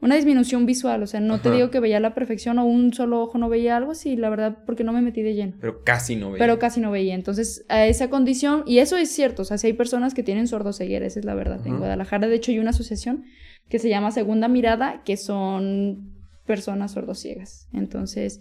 una 0.02 0.16
disminución 0.16 0.66
visual, 0.66 1.04
o 1.04 1.08
sea, 1.08 1.20
no 1.20 1.40
te 1.40 1.52
digo 1.52 1.70
que 1.70 1.80
veía 1.80 2.00
la 2.00 2.16
perfección 2.16 2.58
o 2.58 2.66
un 2.66 2.92
solo 2.92 3.22
ojo 3.22 3.38
no 3.38 3.50
veía 3.50 3.78
algo, 3.78 3.94
sí, 3.94 4.16
la 4.16 4.32
verdad, 4.32 4.58
porque 4.66 4.84
no 4.84 4.94
me 4.94 5.02
metí 5.02 5.22
de 5.22 5.36
lleno. 5.36 5.54
Pero 5.62 5.84
casi 5.84 6.16
no 6.16 6.32
veía. 6.32 6.40
Pero 6.40 6.58
casi 6.58 6.82
no 6.82 6.90
veía. 6.90 7.14
Entonces, 7.14 7.66
a 7.70 7.86
esa 7.86 8.10
condición, 8.10 8.64
y 8.66 8.80
eso 8.80 8.98
es 8.98 9.12
cierto, 9.12 9.44
o 9.44 9.46
sea, 9.46 9.60
si 9.60 9.68
hay 9.68 9.74
personas 9.74 10.16
que 10.16 10.24
tienen 10.24 10.48
sordoceguera, 10.48 11.06
esa 11.06 11.20
es 11.20 11.26
la 11.26 11.36
verdad. 11.36 11.66
En 11.68 11.78
Guadalajara, 11.78 12.28
de 12.28 12.36
hecho, 12.36 12.52
hay 12.52 12.58
una 12.58 12.72
asociación 12.72 13.26
que 13.70 13.78
se 13.78 13.90
llama 13.90 14.12
Segunda 14.12 14.48
Mirada, 14.48 15.04
que 15.06 15.18
son 15.18 16.12
personas 16.48 16.94
sordociegas. 16.94 17.70
Entonces, 17.72 18.40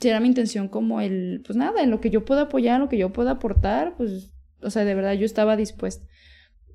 si 0.00 0.08
era 0.08 0.18
mi 0.18 0.28
intención 0.28 0.68
como 0.68 1.02
el, 1.02 1.42
pues 1.46 1.56
nada, 1.56 1.82
en 1.82 1.90
lo 1.90 2.00
que 2.00 2.08
yo 2.08 2.24
pueda 2.24 2.42
apoyar, 2.42 2.76
en 2.76 2.80
lo 2.80 2.88
que 2.88 2.98
yo 2.98 3.12
pueda 3.12 3.32
aportar, 3.32 3.96
pues, 3.98 4.32
o 4.62 4.70
sea, 4.70 4.86
de 4.86 4.94
verdad 4.94 5.12
yo 5.12 5.26
estaba 5.26 5.56
dispuesta. 5.56 6.06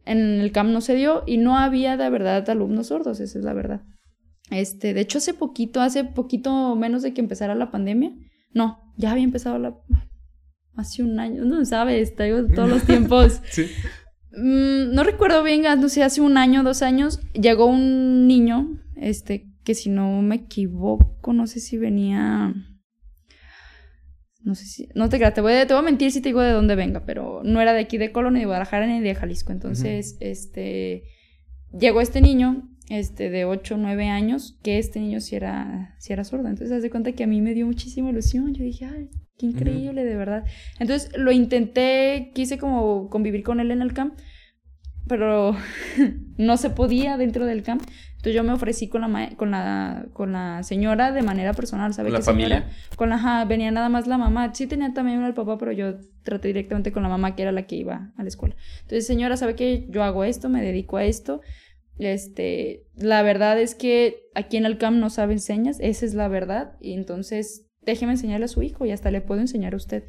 En 0.06 0.40
el 0.40 0.52
CAM 0.52 0.72
no 0.72 0.80
se 0.80 0.96
dio 0.96 1.24
y 1.26 1.38
no 1.38 1.58
había 1.58 1.98
de 1.98 2.10
verdad 2.10 2.48
alumnos 2.50 2.88
sordos, 2.88 3.20
esa 3.20 3.40
es 3.40 3.44
la 3.44 3.54
verdad. 3.54 3.82
Este, 4.50 4.94
de 4.94 5.02
hecho, 5.02 5.18
hace 5.18 5.34
poquito, 5.34 5.82
hace 5.82 6.04
poquito 6.04 6.76
menos 6.76 7.02
de 7.02 7.14
que 7.14 7.22
empezara 7.22 7.56
la 7.56 7.72
pandemia, 7.72 8.14
no, 8.54 8.94
ya 8.98 9.12
había 9.12 9.24
empezado 9.24 9.60
la, 9.60 9.78
hace 10.76 11.04
un 11.04 11.20
año, 11.20 11.44
no 11.44 11.64
sabes, 11.66 12.16
todos 12.16 12.70
los 12.70 12.84
tiempos. 12.86 13.42
sí. 13.50 13.68
Mm, 14.32 14.94
no 14.94 15.04
recuerdo 15.04 15.44
bien, 15.44 15.64
no 15.64 15.90
sé, 15.90 16.04
hace 16.04 16.22
un 16.22 16.38
año, 16.38 16.64
dos 16.64 16.84
años, 16.84 17.20
llegó 17.34 17.66
un 17.66 18.28
niño, 18.28 18.80
este, 18.96 19.48
que 19.64 19.74
si 19.74 19.90
no 19.90 20.22
me 20.22 20.36
equivoco, 20.36 21.34
no 21.34 21.48
sé 21.48 21.60
si 21.60 21.78
venía... 21.78 22.54
No 24.42 24.56
sé 24.56 24.66
si... 24.66 24.88
No 24.96 25.10
te 25.10 25.18
creas, 25.18 25.34
te 25.34 25.42
voy, 25.42 25.54
a, 25.54 25.68
te 25.68 25.74
voy 25.74 25.82
a 25.82 25.86
mentir 25.86 26.12
si 26.12 26.22
te 26.22 26.30
digo 26.30 26.42
de 26.42 26.52
dónde 26.52 26.76
venga, 26.76 27.04
pero 27.06 27.42
no 27.44 27.60
era 27.60 27.74
de 27.74 27.82
aquí 27.82 27.98
de 27.98 28.14
Colonia, 28.14 28.38
ni 28.38 28.40
de 28.42 28.46
Guadalajara, 28.46 28.88
ni 28.88 29.02
de 29.02 29.16
Jalisco. 29.16 29.52
Entonces, 29.52 30.16
este... 30.22 31.04
Llegó 31.78 32.00
este 32.00 32.22
niño, 32.22 32.70
este, 32.90 33.30
de 33.30 33.46
8 33.46 33.76
o 33.76 33.78
9 33.78 34.08
años, 34.10 34.58
que 34.64 34.78
este 34.78 35.00
niño 35.00 35.22
sí 35.22 35.36
era, 35.36 35.96
sí 36.00 36.14
era 36.14 36.24
sordo. 36.24 36.48
Entonces, 36.48 36.76
haz 36.76 36.82
de 36.82 36.90
cuenta 36.90 37.12
que 37.12 37.24
a 37.24 37.28
mí 37.28 37.42
me 37.42 37.54
dio 37.54 37.66
muchísima 37.66 38.10
ilusión. 38.10 38.54
Yo 38.54 38.64
dije, 38.64 38.86
ay, 38.86 39.10
Qué 39.38 39.46
increíble, 39.46 40.04
de 40.04 40.16
verdad. 40.16 40.46
Entonces 40.80 41.16
lo 41.16 41.32
intenté, 41.32 42.32
quise 42.34 42.58
como 42.58 43.08
convivir 43.10 43.44
con 43.44 43.60
él 43.60 43.70
en 43.70 43.84
el 43.84 43.94
camp, 43.94 44.18
pero 45.08 45.56
no 46.38 46.58
se 46.58 46.72
podía 46.72 47.18
dentro 47.18 47.46
del 47.46 47.62
camp. 47.62 47.84
Entonces 48.14 48.34
yo 48.34 48.44
me 48.44 48.52
ofrecí 48.52 48.90
con 48.90 49.02
la, 49.02 49.30
con 49.36 49.52
la, 49.52 50.08
con 50.14 50.32
la 50.32 50.64
señora 50.64 51.12
de 51.12 51.22
manera 51.22 51.54
personal, 51.54 51.94
¿sabe? 51.94 52.10
¿Con 52.10 52.20
la 52.20 52.26
familia? 52.26 52.70
Con 52.96 53.10
la, 53.10 53.46
venía 53.48 53.70
nada 53.70 53.90
más 53.90 54.08
la 54.08 54.18
mamá. 54.18 54.56
Sí 54.56 54.66
tenía 54.66 54.92
también 54.92 55.22
el 55.24 55.36
papá, 55.36 55.60
pero 55.60 55.72
yo 55.72 56.00
traté 56.24 56.48
directamente 56.48 56.92
con 56.92 57.04
la 57.04 57.10
mamá, 57.10 57.36
que 57.36 57.44
era 57.44 57.52
la 57.52 57.68
que 57.68 57.76
iba 57.76 58.12
a 58.18 58.24
la 58.24 58.28
escuela. 58.28 58.56
Entonces, 58.82 59.06
señora, 59.06 59.38
¿sabe 59.38 59.56
que 59.56 59.86
yo 59.90 60.04
hago 60.04 60.24
esto? 60.24 60.50
Me 60.50 60.64
dedico 60.64 60.98
a 60.98 61.06
esto. 61.06 61.42
Este, 62.00 62.86
la 62.96 63.22
verdad 63.24 63.60
es 63.60 63.76
que 63.76 64.30
aquí 64.36 64.58
en 64.58 64.66
el 64.66 64.78
camp 64.78 64.98
no 64.98 65.10
saben 65.10 65.40
señas, 65.40 65.78
esa 65.80 66.06
es 66.06 66.14
la 66.14 66.28
verdad. 66.28 66.74
Y 66.80 66.94
entonces 66.94 67.66
déjeme 67.82 68.14
enseñarle 68.14 68.46
a 68.46 68.50
su 68.50 68.62
hijo 68.62 68.86
y 68.86 68.92
hasta 68.92 69.12
le 69.12 69.22
puedo 69.22 69.42
enseñar 69.42 69.74
a 69.74 69.78
usted. 69.78 70.04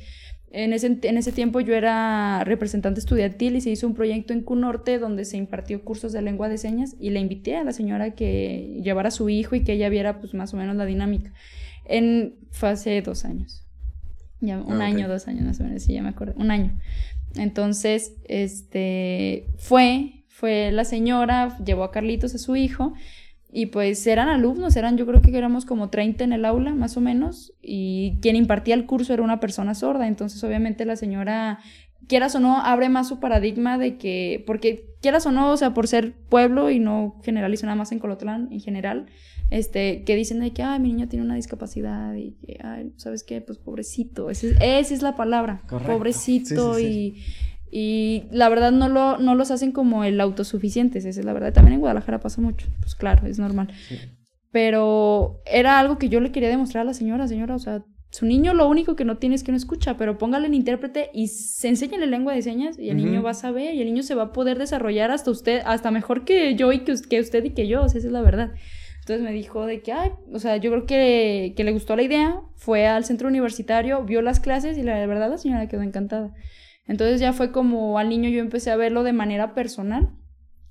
En 0.50 0.72
ese, 0.72 0.98
en 1.02 1.16
ese 1.18 1.32
tiempo 1.32 1.60
yo 1.60 1.74
era 1.74 2.42
representante 2.44 3.00
estudiantil 3.00 3.56
y 3.56 3.60
se 3.60 3.70
hizo 3.70 3.86
un 3.86 3.94
proyecto 3.94 4.32
en 4.32 4.42
Cunorte 4.42 4.98
donde 4.98 5.24
se 5.24 5.36
impartió 5.36 5.84
cursos 5.84 6.12
de 6.12 6.22
lengua 6.22 6.48
de 6.48 6.56
señas 6.56 6.96
y 6.98 7.10
le 7.10 7.20
invité 7.20 7.56
a 7.56 7.64
la 7.64 7.72
señora 7.72 8.14
que 8.14 8.80
llevara 8.82 9.08
a 9.08 9.12
su 9.12 9.28
hijo 9.28 9.56
y 9.56 9.62
que 9.62 9.74
ella 9.74 9.90
viera 9.90 10.20
pues 10.20 10.34
más 10.34 10.54
o 10.54 10.56
menos 10.56 10.76
la 10.76 10.86
dinámica. 10.86 11.32
En, 11.84 12.36
fue 12.50 12.70
hace 12.70 13.00
dos 13.02 13.24
años. 13.24 13.66
Ya, 14.40 14.60
un 14.60 14.80
ah, 14.80 14.86
año, 14.86 15.08
dos 15.08 15.26
años 15.26 15.44
más 15.44 15.60
o 15.60 15.64
menos, 15.64 15.82
sí, 15.82 15.94
ya 15.94 16.02
me 16.02 16.10
acuerdo. 16.10 16.34
Un 16.36 16.50
año. 16.50 16.78
Entonces, 17.36 18.14
este, 18.24 19.46
fue, 19.58 20.17
fue 20.38 20.70
la 20.70 20.84
señora, 20.84 21.58
llevó 21.64 21.82
a 21.82 21.90
Carlitos, 21.90 22.32
a 22.32 22.38
su 22.38 22.54
hijo, 22.54 22.92
y 23.50 23.66
pues 23.66 24.06
eran 24.06 24.28
alumnos, 24.28 24.76
eran 24.76 24.96
yo 24.96 25.04
creo 25.04 25.20
que 25.20 25.36
éramos 25.36 25.64
como 25.64 25.90
30 25.90 26.22
en 26.22 26.32
el 26.32 26.44
aula, 26.44 26.72
más 26.76 26.96
o 26.96 27.00
menos, 27.00 27.54
y 27.60 28.18
quien 28.22 28.36
impartía 28.36 28.76
el 28.76 28.86
curso 28.86 29.12
era 29.12 29.24
una 29.24 29.40
persona 29.40 29.74
sorda, 29.74 30.06
entonces 30.06 30.44
obviamente 30.44 30.84
la 30.84 30.94
señora, 30.94 31.58
quieras 32.06 32.36
o 32.36 32.40
no, 32.40 32.60
abre 32.60 32.88
más 32.88 33.08
su 33.08 33.18
paradigma 33.18 33.78
de 33.78 33.96
que, 33.96 34.44
porque 34.46 34.84
quieras 35.02 35.26
o 35.26 35.32
no, 35.32 35.50
o 35.50 35.56
sea, 35.56 35.74
por 35.74 35.88
ser 35.88 36.14
pueblo 36.28 36.70
y 36.70 36.78
no 36.78 37.16
generalizo 37.24 37.66
nada 37.66 37.74
más 37.74 37.90
en 37.90 37.98
Colotlán 37.98 38.46
en 38.52 38.60
general, 38.60 39.06
este, 39.50 40.04
que 40.04 40.14
dicen 40.14 40.38
de 40.38 40.52
que, 40.52 40.62
ay, 40.62 40.78
mi 40.78 40.92
niño 40.92 41.08
tiene 41.08 41.24
una 41.24 41.34
discapacidad 41.34 42.14
y 42.14 42.36
que, 42.46 42.60
ay, 42.62 42.92
¿sabes 42.96 43.24
qué? 43.24 43.40
Pues 43.40 43.58
pobrecito, 43.58 44.30
esa 44.30 44.46
es, 44.60 45.02
la 45.02 45.16
palabra, 45.16 45.62
pobrecito 45.66 46.78
y 46.78 47.24
y 47.70 48.24
la 48.30 48.48
verdad 48.48 48.72
no, 48.72 48.88
lo, 48.88 49.18
no 49.18 49.34
los 49.34 49.50
hacen 49.50 49.72
como 49.72 50.04
el 50.04 50.20
autosuficientes, 50.20 51.04
esa 51.04 51.20
es 51.20 51.26
la 51.26 51.32
verdad. 51.32 51.52
También 51.52 51.74
en 51.74 51.80
Guadalajara 51.80 52.20
pasa 52.20 52.40
mucho, 52.40 52.68
pues 52.80 52.94
claro, 52.94 53.26
es 53.26 53.38
normal. 53.38 53.68
Pero 54.50 55.42
era 55.46 55.78
algo 55.78 55.98
que 55.98 56.08
yo 56.08 56.20
le 56.20 56.32
quería 56.32 56.48
demostrar 56.48 56.82
a 56.82 56.84
la 56.84 56.94
señora, 56.94 57.28
señora, 57.28 57.54
o 57.54 57.58
sea, 57.58 57.84
su 58.10 58.24
niño 58.24 58.54
lo 58.54 58.68
único 58.68 58.96
que 58.96 59.04
no 59.04 59.18
tiene 59.18 59.34
es 59.34 59.44
que 59.44 59.52
no 59.52 59.58
escucha, 59.58 59.98
pero 59.98 60.16
póngale 60.16 60.46
el 60.46 60.54
intérprete 60.54 61.10
y 61.12 61.28
se 61.28 61.68
enséñale 61.68 62.06
lengua 62.06 62.32
de 62.32 62.40
señas 62.40 62.78
y 62.78 62.88
el 62.88 62.96
niño 62.96 63.22
va 63.22 63.30
a 63.30 63.34
saber 63.34 63.74
y 63.74 63.82
el 63.82 63.86
niño 63.86 64.02
se 64.02 64.14
va 64.14 64.24
a 64.24 64.32
poder 64.32 64.58
desarrollar 64.58 65.10
hasta 65.10 65.30
usted, 65.30 65.60
hasta 65.66 65.90
mejor 65.90 66.24
que 66.24 66.54
yo 66.54 66.72
y 66.72 66.80
que, 66.80 66.94
que 67.08 67.20
usted 67.20 67.44
y 67.44 67.50
que 67.50 67.68
yo, 67.68 67.82
o 67.82 67.88
sea, 67.88 67.98
esa 67.98 68.08
es 68.08 68.12
la 68.12 68.22
verdad. 68.22 68.52
Entonces 69.00 69.22
me 69.22 69.32
dijo 69.32 69.66
de 69.66 69.80
que, 69.80 69.92
ay, 69.92 70.12
o 70.32 70.38
sea, 70.38 70.56
yo 70.56 70.70
creo 70.70 70.86
que, 70.86 71.54
que 71.56 71.64
le 71.64 71.72
gustó 71.72 71.96
la 71.96 72.02
idea, 72.02 72.40
fue 72.56 72.86
al 72.86 73.04
centro 73.04 73.28
universitario, 73.28 74.02
vio 74.04 74.22
las 74.22 74.40
clases 74.40 74.76
y 74.78 74.82
la 74.82 75.06
verdad 75.06 75.30
la 75.30 75.38
señora 75.38 75.68
quedó 75.68 75.82
encantada. 75.82 76.34
Entonces 76.88 77.20
ya 77.20 77.32
fue 77.32 77.52
como 77.52 77.98
al 77.98 78.08
niño 78.08 78.30
yo 78.30 78.40
empecé 78.40 78.70
a 78.70 78.76
verlo 78.76 79.04
de 79.04 79.12
manera 79.12 79.54
personal. 79.54 80.10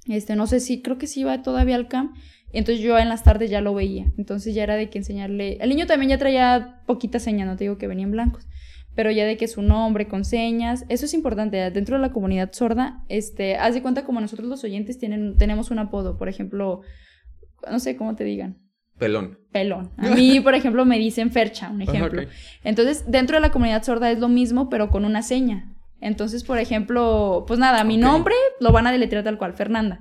Este, 0.08 0.36
no 0.36 0.48
sé 0.48 0.60
si, 0.60 0.82
creo 0.82 0.98
que 0.98 1.08
sí 1.08 1.22
iba 1.22 1.42
todavía 1.44 1.76
al 1.76 1.88
camp. 1.88 2.16
Entonces 2.52 2.84
yo 2.84 2.98
en 2.98 3.10
las 3.10 3.24
tardes 3.24 3.50
ya 3.50 3.62
lo 3.62 3.74
veía. 3.74 4.12
Entonces 4.18 4.56
ya 4.56 4.64
era 4.64 4.76
de 4.76 4.90
que 4.90 4.98
enseñarle. 4.98 5.58
El 5.62 5.70
niño 5.70 5.86
también 5.86 6.10
ya 6.10 6.18
traía 6.18 6.82
poquitas 6.86 7.24
señas, 7.24 7.48
no 7.48 7.56
te 7.56 7.66
digo 7.66 7.78
que 7.78 7.88
venían 7.88 8.12
blancos. 8.12 8.48
Pero 8.96 9.12
ya 9.12 9.26
de 9.26 9.38
que 9.38 9.48
su 9.48 9.62
nombre 9.62 10.08
con 10.08 10.26
señas. 10.26 10.86
Eso 10.90 11.06
es 11.06 11.14
importante. 11.14 11.58
Dentro 11.70 11.98
de 11.98 12.02
la 12.02 12.12
comunidad 12.12 12.52
sorda, 12.52 13.04
este, 13.10 13.58
haz 13.58 13.76
de 13.76 13.84
cuenta 13.84 14.04
como 14.06 14.20
nosotros 14.20 14.48
los 14.48 14.64
oyentes 14.64 14.98
tienen, 14.98 15.38
tenemos 15.38 15.70
un 15.70 15.78
apodo. 15.80 16.18
Por 16.18 16.30
ejemplo, 16.30 16.82
no 17.70 17.80
sé 17.80 17.96
cómo 17.96 18.16
te 18.16 18.24
digan. 18.24 18.58
Pelón. 18.98 19.38
Pelón. 19.52 19.92
A 19.98 20.10
mí, 20.10 20.40
por 20.44 20.56
ejemplo, 20.56 20.84
me 20.84 20.98
dicen 20.98 21.32
Fercha, 21.32 21.70
un 21.70 21.84
ejemplo. 21.84 22.24
Entonces, 22.64 23.06
dentro 23.08 23.38
de 23.38 23.42
la 23.42 23.52
comunidad 23.52 23.84
sorda 23.84 24.10
es 24.10 24.18
lo 24.18 24.30
mismo, 24.30 24.70
pero 24.70 24.90
con 24.90 25.06
una 25.06 25.22
seña. 25.22 25.77
Entonces, 26.02 26.44
por 26.44 26.60
ejemplo, 26.60 27.46
pues 27.48 27.60
nada, 27.60 27.84
mi 27.84 27.98
nombre 27.98 28.36
lo 28.60 28.72
van 28.72 28.88
a 28.88 28.92
deletrear 28.92 29.24
tal 29.24 29.38
cual, 29.38 29.54
Fernanda. 29.54 30.00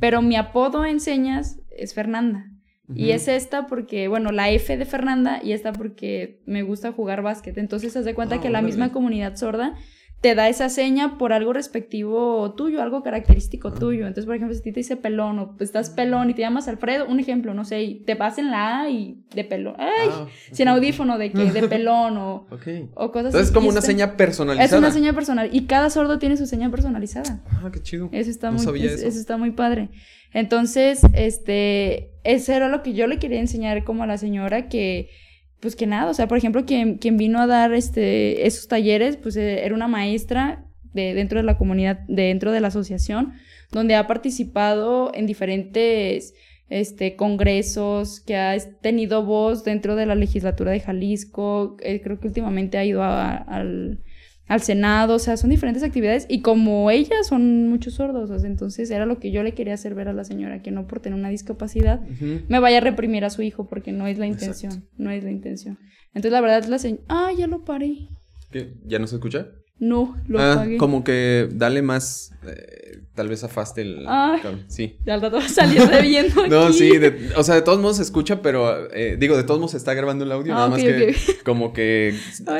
Pero 0.00 0.22
mi 0.22 0.34
apodo 0.36 0.84
en 0.84 0.98
señas 0.98 1.60
es 1.70 1.94
Fernanda. 1.94 2.46
Y 2.94 3.12
es 3.12 3.28
esta 3.28 3.66
porque, 3.66 4.08
bueno, 4.08 4.32
la 4.32 4.50
F 4.50 4.76
de 4.76 4.84
Fernanda 4.84 5.40
y 5.42 5.52
esta 5.52 5.72
porque 5.72 6.42
me 6.44 6.62
gusta 6.62 6.92
jugar 6.92 7.22
básquet. 7.22 7.56
Entonces, 7.56 7.96
haz 7.96 8.04
de 8.04 8.14
cuenta 8.14 8.34
ah, 8.36 8.40
que 8.40 8.50
la 8.50 8.60
misma 8.60 8.92
comunidad 8.92 9.36
sorda 9.36 9.74
te 10.22 10.36
da 10.36 10.48
esa 10.48 10.68
seña 10.68 11.18
por 11.18 11.32
algo 11.32 11.52
respectivo 11.52 12.54
tuyo, 12.56 12.80
algo 12.80 13.02
característico 13.02 13.72
tuyo. 13.72 14.06
Entonces, 14.06 14.24
por 14.24 14.36
ejemplo, 14.36 14.54
si 14.54 14.62
te 14.62 14.70
dice 14.70 14.96
pelón 14.96 15.40
o 15.40 15.56
estás 15.58 15.90
pelón 15.90 16.30
y 16.30 16.34
te 16.34 16.42
llamas 16.42 16.68
Alfredo, 16.68 17.06
un 17.06 17.18
ejemplo, 17.18 17.54
no 17.54 17.64
sé, 17.64 17.82
y 17.82 17.94
te 17.96 18.14
vas 18.14 18.38
en 18.38 18.52
la 18.52 18.82
A 18.82 18.88
y 18.88 19.18
de 19.34 19.42
pelón. 19.42 19.74
¡Ay! 19.78 20.08
Ah, 20.12 20.28
sin 20.52 20.68
audífono 20.68 21.18
de 21.18 21.32
que 21.32 21.50
de 21.50 21.66
pelón 21.68 22.16
o, 22.18 22.46
o 22.94 23.10
cosas 23.10 23.34
Entonces, 23.34 23.48
es 23.48 23.50
como 23.50 23.68
una 23.68 23.80
seña 23.80 24.16
personalizada. 24.16 24.64
Es 24.64 24.72
una 24.78 24.92
seña 24.92 25.12
personal 25.12 25.50
y 25.52 25.66
cada 25.66 25.90
sordo 25.90 26.20
tiene 26.20 26.36
su 26.36 26.46
seña 26.46 26.70
personalizada. 26.70 27.42
Ah, 27.50 27.70
qué 27.72 27.82
chido. 27.82 28.08
Eso 28.12 28.30
está 28.30 28.52
muy 28.52 28.62
eso. 28.62 29.04
eso 29.04 29.18
está 29.18 29.36
muy 29.36 29.50
padre. 29.50 29.88
Entonces, 30.32 31.00
este, 31.14 32.12
eso 32.22 32.52
era 32.52 32.68
lo 32.68 32.84
que 32.84 32.94
yo 32.94 33.08
le 33.08 33.18
quería 33.18 33.40
enseñar 33.40 33.82
como 33.82 34.04
a 34.04 34.06
la 34.06 34.18
señora 34.18 34.68
que 34.68 35.10
pues 35.62 35.76
que 35.76 35.86
nada, 35.86 36.10
o 36.10 36.14
sea, 36.14 36.26
por 36.26 36.36
ejemplo, 36.36 36.66
quien, 36.66 36.98
quien 36.98 37.16
vino 37.16 37.40
a 37.40 37.46
dar 37.46 37.72
este, 37.72 38.48
esos 38.48 38.66
talleres, 38.66 39.16
pues 39.16 39.36
eh, 39.36 39.64
era 39.64 39.76
una 39.76 39.86
maestra 39.86 40.66
de, 40.92 41.14
dentro 41.14 41.38
de 41.38 41.44
la 41.44 41.56
comunidad, 41.56 42.00
dentro 42.08 42.50
de 42.50 42.58
la 42.58 42.66
asociación, 42.66 43.34
donde 43.70 43.94
ha 43.94 44.08
participado 44.08 45.12
en 45.14 45.26
diferentes 45.26 46.34
este, 46.68 47.14
congresos, 47.14 48.18
que 48.18 48.34
ha 48.36 48.58
tenido 48.80 49.24
voz 49.24 49.62
dentro 49.62 49.94
de 49.94 50.04
la 50.04 50.16
legislatura 50.16 50.72
de 50.72 50.80
Jalisco, 50.80 51.76
eh, 51.80 52.00
creo 52.02 52.18
que 52.18 52.26
últimamente 52.26 52.76
ha 52.76 52.84
ido 52.84 53.04
al 53.04 54.00
al 54.48 54.60
Senado, 54.60 55.14
o 55.14 55.18
sea, 55.18 55.36
son 55.36 55.50
diferentes 55.50 55.82
actividades 55.82 56.26
y 56.28 56.40
como 56.40 56.90
ellas 56.90 57.26
son 57.26 57.68
muchos 57.68 57.94
sordos, 57.94 58.30
o 58.30 58.38
sea, 58.38 58.48
entonces 58.48 58.90
era 58.90 59.06
lo 59.06 59.18
que 59.18 59.30
yo 59.30 59.42
le 59.42 59.52
quería 59.52 59.74
hacer 59.74 59.94
ver 59.94 60.08
a 60.08 60.12
la 60.12 60.24
señora, 60.24 60.62
que 60.62 60.70
no 60.70 60.86
por 60.86 61.00
tener 61.00 61.18
una 61.18 61.30
discapacidad 61.30 62.00
me 62.48 62.58
vaya 62.58 62.78
a 62.78 62.80
reprimir 62.80 63.24
a 63.24 63.30
su 63.30 63.42
hijo, 63.42 63.68
porque 63.68 63.92
no 63.92 64.06
es 64.06 64.18
la 64.18 64.26
intención, 64.26 64.88
no 64.96 65.10
es 65.10 65.24
la 65.24 65.30
intención. 65.30 65.78
Entonces 66.08 66.32
la 66.32 66.40
verdad 66.40 66.64
la 66.64 66.78
señora, 66.78 67.02
ah, 67.08 67.30
ya 67.36 67.46
lo 67.46 67.64
paré. 67.64 68.08
¿Qué? 68.50 68.74
¿Ya 68.84 68.98
no 68.98 69.06
se 69.06 69.16
escucha? 69.16 69.48
No, 69.78 70.16
lo 70.28 70.40
ah, 70.40 70.64
Como 70.78 71.02
que 71.02 71.48
dale 71.50 71.82
más, 71.82 72.32
eh, 72.46 73.02
tal 73.14 73.28
vez 73.28 73.42
afaste 73.42 73.82
el 73.82 74.04
ah, 74.06 74.38
Sí. 74.68 74.96
Ya 75.04 75.14
al 75.14 75.22
rato 75.22 75.38
va 75.38 75.44
a 75.44 75.48
salir 75.48 75.82
reviendo 75.82 76.46
No, 76.48 76.72
sí, 76.72 76.92
o 77.36 77.42
sea, 77.42 77.56
de 77.56 77.62
todos 77.62 77.80
modos 77.80 77.96
se 77.96 78.04
escucha, 78.04 78.42
pero 78.42 78.92
eh, 78.94 79.16
digo, 79.18 79.36
de 79.36 79.42
todos 79.42 79.58
modos 79.58 79.72
se 79.72 79.78
está 79.78 79.94
grabando 79.94 80.24
el 80.24 80.30
audio, 80.30 80.54
nada 80.54 80.66
ah, 80.66 80.68
más 80.68 80.80
que 80.80 81.16
como 81.44 81.72
que... 81.72 82.14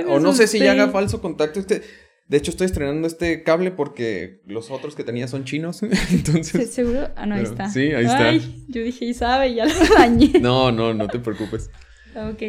o 0.08 0.18
no 0.18 0.32
sé 0.32 0.48
si 0.48 0.58
ya 0.58 0.72
haga 0.72 0.88
falso 0.88 1.20
contacto. 1.20 1.60
Este, 1.60 1.82
de 2.28 2.38
hecho, 2.38 2.50
estoy 2.50 2.64
estrenando 2.64 3.06
este 3.06 3.42
cable 3.42 3.70
porque 3.72 4.40
los 4.46 4.70
otros 4.70 4.94
que 4.94 5.04
tenía 5.04 5.28
son 5.28 5.44
chinos. 5.44 5.82
Entonces. 6.10 6.72
¿Seguro? 6.72 7.10
Ah, 7.14 7.26
no, 7.26 7.34
ahí 7.34 7.42
está. 7.42 7.68
Sí, 7.68 7.92
ahí 7.92 8.06
está. 8.06 8.30
Ay, 8.30 8.64
yo 8.68 8.82
dije, 8.82 9.04
y 9.04 9.14
sabe, 9.14 9.54
ya 9.54 9.66
lo 9.66 9.94
dañé. 9.96 10.40
no, 10.40 10.72
no, 10.72 10.94
no 10.94 11.08
te 11.08 11.18
preocupes. 11.18 11.70
ok. 12.16 12.42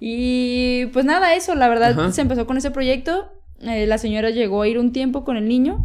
Y 0.00 0.86
pues 0.86 1.04
nada, 1.04 1.34
eso, 1.34 1.54
la 1.54 1.68
verdad, 1.68 2.10
se 2.10 2.20
empezó 2.20 2.46
con 2.46 2.56
ese 2.56 2.70
proyecto. 2.70 3.30
Eh, 3.60 3.86
la 3.86 3.98
señora 3.98 4.30
llegó 4.30 4.62
a 4.62 4.68
ir 4.68 4.78
un 4.78 4.92
tiempo 4.92 5.24
con 5.24 5.36
el 5.36 5.48
niño. 5.48 5.84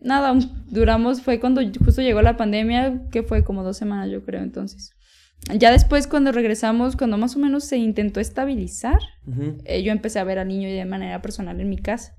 Nada, 0.00 0.36
duramos, 0.66 1.22
fue 1.22 1.40
cuando 1.40 1.62
justo 1.84 2.02
llegó 2.02 2.22
la 2.22 2.36
pandemia, 2.36 3.02
que 3.10 3.22
fue 3.22 3.44
como 3.44 3.62
dos 3.62 3.76
semanas, 3.76 4.10
yo 4.10 4.24
creo, 4.24 4.42
entonces. 4.42 4.92
ya 5.54 5.70
después 5.70 6.06
cuando 6.06 6.32
regresamos, 6.32 6.96
cuando 6.96 7.18
más 7.18 7.36
o 7.36 7.38
menos 7.38 7.64
se 7.64 7.76
intentó 7.76 8.20
estabilizar, 8.20 9.00
eh, 9.64 9.82
yo 9.82 9.92
empecé 9.92 10.18
a 10.18 10.24
ver 10.24 10.38
al 10.38 10.48
niño 10.48 10.68
de 10.68 10.84
manera 10.84 11.22
personal 11.22 11.60
en 11.60 11.68
mi 11.68 11.78
casa. 11.78 12.14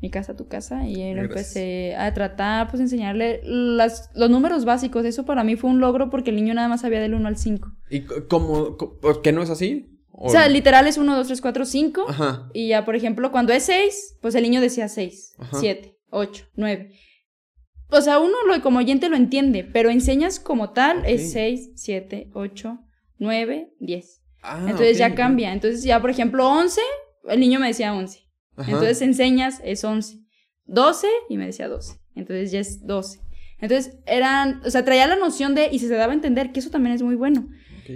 Mi 0.00 0.10
casa, 0.10 0.34
tu 0.34 0.48
casa, 0.48 0.84
y 0.88 1.00
él 1.00 1.18
empecé 1.18 1.94
a 1.94 2.12
tratar, 2.12 2.68
pues, 2.68 2.80
enseñarle 2.80 3.40
las, 3.44 4.10
los 4.16 4.28
números 4.30 4.64
básicos. 4.64 5.04
Eso 5.04 5.24
para 5.24 5.44
mí 5.44 5.54
fue 5.54 5.70
un 5.70 5.78
logro 5.78 6.10
porque 6.10 6.30
el 6.30 6.36
niño 6.36 6.54
nada 6.54 6.66
más 6.66 6.80
sabía 6.80 6.98
del 6.98 7.14
1 7.14 7.28
al 7.28 7.36
5. 7.36 7.70
¿Y 7.88 8.00
cómo? 8.00 8.76
¿Por 8.76 9.22
qué 9.22 9.30
no 9.30 9.44
es 9.44 9.50
así? 9.50 9.92
O, 10.12 10.30
sea, 10.30 10.48
literal 10.48 10.86
es 10.86 10.98
1, 10.98 11.16
2, 11.16 11.26
3, 11.26 11.40
4, 11.40 11.64
5. 11.64 12.06
Y 12.52 12.68
ya, 12.68 12.84
por 12.84 12.94
ejemplo, 12.94 13.32
cuando 13.32 13.52
es 13.52 13.64
6, 13.64 14.18
pues 14.20 14.34
el 14.34 14.42
niño 14.42 14.60
decía 14.60 14.88
6, 14.88 15.36
7, 15.58 15.98
8, 16.10 16.46
9. 16.54 16.92
O 17.88 18.00
sea, 18.00 18.18
uno 18.18 18.34
lo, 18.46 18.60
como 18.62 18.78
oyente 18.78 19.08
lo 19.08 19.16
entiende, 19.16 19.64
pero 19.64 19.90
enseñas 19.90 20.38
como 20.38 20.70
tal 20.70 21.04
es 21.06 21.32
6, 21.32 21.72
7, 21.74 22.30
8, 22.34 22.78
9, 23.18 23.74
10. 23.80 24.22
Entonces 24.66 24.98
ya 24.98 25.14
cambia. 25.14 25.52
Entonces 25.52 25.82
ya, 25.82 26.00
por 26.00 26.10
ejemplo, 26.10 26.48
11, 26.48 26.80
el 27.28 27.40
niño 27.40 27.60
me 27.60 27.68
decía 27.68 27.94
11. 27.94 28.20
Entonces 28.58 29.02
enseñas 29.02 29.60
es 29.64 29.84
11. 29.84 30.18
12 30.66 31.06
y 31.28 31.36
me 31.36 31.46
decía 31.46 31.68
12. 31.68 31.98
Entonces 32.14 32.50
ya 32.50 32.60
es 32.60 32.86
12. 32.86 33.20
Entonces 33.58 33.98
eran, 34.06 34.60
o 34.64 34.70
sea, 34.70 34.84
traía 34.84 35.06
la 35.06 35.16
noción 35.16 35.54
de, 35.54 35.68
y 35.70 35.78
se 35.78 35.88
daba 35.88 36.12
a 36.12 36.16
entender 36.16 36.52
que 36.52 36.60
eso 36.60 36.70
también 36.70 36.94
es 36.94 37.02
muy 37.02 37.14
bueno. 37.14 37.48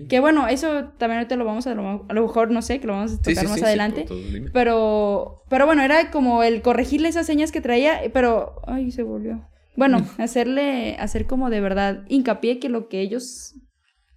Que 0.08 0.20
bueno, 0.20 0.48
eso 0.48 0.90
también 0.98 1.18
ahorita 1.18 1.36
lo 1.36 1.44
vamos 1.44 1.66
a, 1.66 1.72
a 1.72 1.74
lo 1.74 2.22
mejor, 2.22 2.50
no 2.50 2.62
sé, 2.62 2.80
que 2.80 2.86
lo 2.86 2.94
vamos 2.94 3.14
a 3.14 3.22
tocar 3.22 3.48
más 3.48 3.62
adelante. 3.62 4.06
pero, 4.52 5.42
pero 5.48 5.66
bueno, 5.66 5.82
era 5.82 6.10
como 6.10 6.42
el 6.42 6.62
corregirle 6.62 7.08
esas 7.08 7.26
señas 7.26 7.52
que 7.52 7.60
traía, 7.60 8.00
pero, 8.12 8.60
ay, 8.66 8.90
se 8.90 9.02
volvió. 9.02 9.46
Bueno, 9.76 10.06
hacerle, 10.18 10.96
hacer 10.98 11.26
como 11.26 11.50
de 11.50 11.60
verdad 11.60 12.04
hincapié 12.08 12.58
que 12.58 12.68
lo 12.68 12.88
que 12.88 13.00
ellos. 13.00 13.54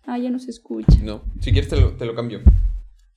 Ah, 0.06 0.18
ya 0.18 0.32
no 0.32 0.40
se 0.40 0.50
escucha. 0.50 0.98
No, 1.04 1.22
si 1.40 1.52
quieres 1.52 1.70
te 1.70 1.80
lo, 1.80 1.92
te 1.96 2.06
lo 2.06 2.16
cambio. 2.16 2.42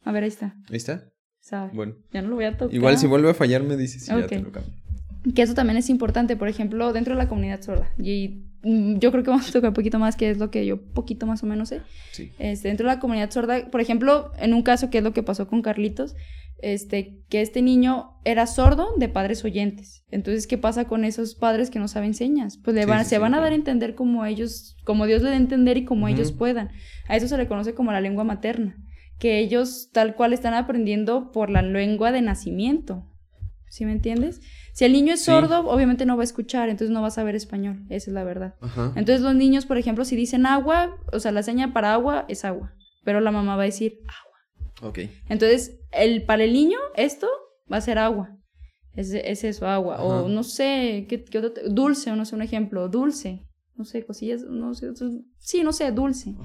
A 0.05 0.13
ver, 0.13 0.25
ahí 0.25 0.29
está. 0.29 0.55
¿Ahí 0.69 0.77
está? 0.77 1.05
¿Sabe? 1.41 1.71
Bueno. 1.73 1.95
Ya 2.13 2.23
no 2.23 2.29
lo 2.29 2.35
voy 2.37 2.45
a 2.45 2.57
tocar. 2.57 2.75
Igual 2.75 2.99
si 2.99 3.07
vuelve 3.07 3.31
a 3.31 3.35
fallar 3.35 3.63
me 3.63 3.77
dices 3.77 4.05
si 4.05 4.09
ya 4.09 4.27
te 4.27 4.41
lo 4.41 4.53
cambio. 4.53 4.73
Que 5.35 5.43
eso 5.43 5.55
también 5.55 5.77
es 5.77 5.89
importante, 5.89 6.37
por 6.37 6.49
ejemplo, 6.49 6.93
dentro 6.93 7.15
de 7.15 7.23
la 7.23 7.29
comunidad 7.29 7.63
sorda. 7.63 7.91
Y 7.99 8.45
yo 8.65 9.11
creo 9.11 9.25
que 9.25 9.31
vamos 9.31 9.49
a 9.49 9.53
tocar 9.53 9.71
un 9.71 9.75
poquito 9.75 9.99
más, 9.99 10.17
que 10.17 10.31
es 10.31 10.39
lo 10.39 10.51
que 10.51 10.65
yo 10.67 10.81
poquito 10.81 11.27
más 11.27 11.43
o 11.43 11.47
menos 11.47 11.71
sé. 11.71 11.83
Sí. 12.13 12.31
Este, 12.39 12.69
dentro 12.69 12.89
de 12.89 12.95
la 12.95 13.01
comunidad 13.01 13.31
sorda, 13.31 13.71
por 13.71 13.81
ejemplo, 13.81 14.33
en 14.39 14.55
un 14.55 14.63
caso 14.63 14.91
que 14.91 14.99
es 14.99 15.05
lo 15.05 15.13
que 15.13 15.23
pasó 15.23 15.49
con 15.49 15.63
Carlitos, 15.63 16.15
este, 16.63 17.25
que 17.29 17.43
este 17.43 17.61
niño 17.61 18.21
era 18.25 18.47
sordo 18.47 18.95
de 18.97 19.09
padres 19.09 19.45
oyentes. 19.45 20.05
Entonces, 20.11 20.47
¿qué 20.47 20.59
pasa 20.59 20.85
con 20.85 21.05
esos 21.05 21.35
padres 21.35 21.71
que 21.71 21.81
no 21.81 21.89
saben 21.89 22.15
señas? 22.15 22.57
Pues 22.57 22.77
le 22.77 22.87
van, 22.87 23.05
se 23.05 23.19
van 23.19 23.35
a 23.35 23.41
dar 23.41 23.51
a 23.51 23.57
entender 23.57 23.97
como 23.97 24.25
ellos, 24.25 24.77
como 24.85 25.07
Dios 25.07 25.23
le 25.23 25.31
da 25.31 25.35
a 25.35 25.39
entender 25.39 25.77
y 25.77 25.85
como 25.85 26.07
ellos 26.07 26.31
puedan. 26.31 26.71
A 27.09 27.17
eso 27.17 27.27
se 27.27 27.37
le 27.37 27.49
conoce 27.49 27.75
como 27.75 27.91
la 27.91 28.01
lengua 28.01 28.23
materna, 28.23 28.77
que 29.19 29.41
ellos 29.41 29.91
tal 29.93 30.15
cual 30.15 30.33
están 30.33 30.55
aprendiendo 30.55 31.33
por 31.33 31.51
la 31.51 31.63
lengua 31.63 32.13
de 32.13 32.23
nacimiento. 32.23 33.09
¿Sí 33.69 33.85
me 33.85 33.93
entiendes? 33.93 34.41
Si 34.73 34.85
el 34.87 34.93
niño 34.93 35.15
es 35.15 35.25
sordo, 35.25 35.69
obviamente 35.69 36.07
no 36.07 36.17
va 36.17 36.23
a 36.23 36.25
escuchar, 36.25 36.71
entonces 36.71 36.91
no 36.91 37.03
va 37.03 37.09
a 37.09 37.11
saber 37.11 37.35
español, 37.35 37.85
esa 37.91 38.11
es 38.11 38.15
la 38.15 38.25
verdad. 38.25 38.55
Entonces 38.97 39.21
los 39.21 39.35
niños, 39.35 39.67
por 39.67 39.77
ejemplo, 39.77 40.05
si 40.05 40.17
dicen 40.17 40.47
agua, 40.47 40.97
o 41.13 41.21
sea, 41.21 41.31
la 41.31 41.43
seña 41.43 41.75
para 41.75 41.93
agua 41.93 42.25
es 42.29 42.45
agua, 42.45 42.73
pero 43.05 43.21
la 43.21 43.31
mamá 43.31 43.57
va 43.57 43.63
a 43.63 43.67
decir 43.67 43.99
agua. 44.07 44.89
Ok. 44.89 44.99
Entonces, 45.29 45.79
el, 45.93 46.25
para 46.25 46.45
el 46.45 46.55
niño, 46.55 46.79
esto 46.97 47.29
va 47.71 47.77
a 47.77 47.83
ser 47.83 47.99
agua. 47.99 48.31
Es, 48.95 49.13
es 49.13 49.45
eso, 49.45 49.67
agua. 49.67 50.03
O 50.03 50.29
no 50.29 50.43
sé, 50.43 51.07
¿qué, 51.09 51.23
qué 51.25 51.39
otro 51.39 51.69
dulce, 51.69 52.11
o 52.11 52.17
no 52.17 52.25
sé, 52.25 52.35
un 52.35 52.43
ejemplo, 52.43 52.89
dulce. 52.89 53.43
No 53.83 53.87
sé, 53.87 54.05
cosillas, 54.05 54.45
no 54.45 54.75
sé, 54.75 54.93
sí, 55.39 55.65
no 55.65 55.73
sé, 55.73 55.91
dulce. 55.91 56.37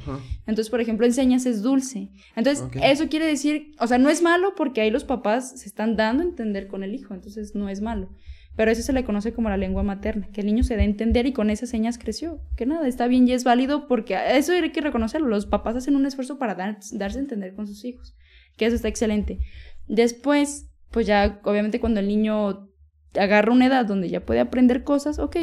Entonces, 0.47 0.71
por 0.71 0.81
ejemplo, 0.81 1.05
enseñas 1.05 1.45
es 1.45 1.61
dulce. 1.61 2.09
Entonces, 2.35 2.65
eso 2.81 3.09
quiere 3.09 3.27
decir, 3.27 3.75
o 3.79 3.85
sea, 3.85 3.99
no 3.99 4.09
es 4.09 4.23
malo 4.23 4.55
porque 4.57 4.81
ahí 4.81 4.89
los 4.89 5.03
papás 5.03 5.59
se 5.59 5.67
están 5.67 5.95
dando 5.95 6.23
a 6.23 6.25
entender 6.25 6.67
con 6.67 6.81
el 6.83 6.95
hijo, 6.95 7.13
entonces 7.13 7.53
no 7.53 7.69
es 7.69 7.79
malo. 7.79 8.09
Pero 8.55 8.71
eso 8.71 8.81
se 8.81 8.91
le 8.91 9.03
conoce 9.03 9.33
como 9.33 9.49
la 9.49 9.57
lengua 9.57 9.83
materna, 9.83 10.29
que 10.33 10.41
el 10.41 10.47
niño 10.47 10.63
se 10.63 10.75
dé 10.75 10.81
a 10.81 10.85
entender 10.85 11.27
y 11.27 11.33
con 11.33 11.51
esas 11.51 11.69
señas 11.69 11.99
creció. 11.99 12.41
Que 12.55 12.65
nada, 12.65 12.87
está 12.87 13.05
bien 13.05 13.27
y 13.27 13.33
es 13.33 13.43
válido 13.43 13.87
porque 13.87 14.17
eso 14.31 14.51
hay 14.51 14.71
que 14.71 14.81
reconocerlo. 14.81 15.27
Los 15.27 15.45
papás 15.45 15.75
hacen 15.75 15.95
un 15.95 16.07
esfuerzo 16.07 16.39
para 16.39 16.55
darse 16.55 16.97
a 16.97 17.21
entender 17.21 17.53
con 17.53 17.67
sus 17.67 17.85
hijos, 17.85 18.15
que 18.55 18.65
eso 18.65 18.75
está 18.75 18.87
excelente. 18.87 19.37
Después, 19.85 20.71
pues 20.89 21.05
ya, 21.05 21.39
obviamente, 21.43 21.79
cuando 21.79 21.99
el 21.99 22.07
niño 22.07 22.67
agarra 23.13 23.51
una 23.51 23.67
edad 23.67 23.85
donde 23.85 24.09
ya 24.09 24.25
puede 24.25 24.39
aprender 24.39 24.83
cosas, 24.83 25.19
ok, 25.19 25.37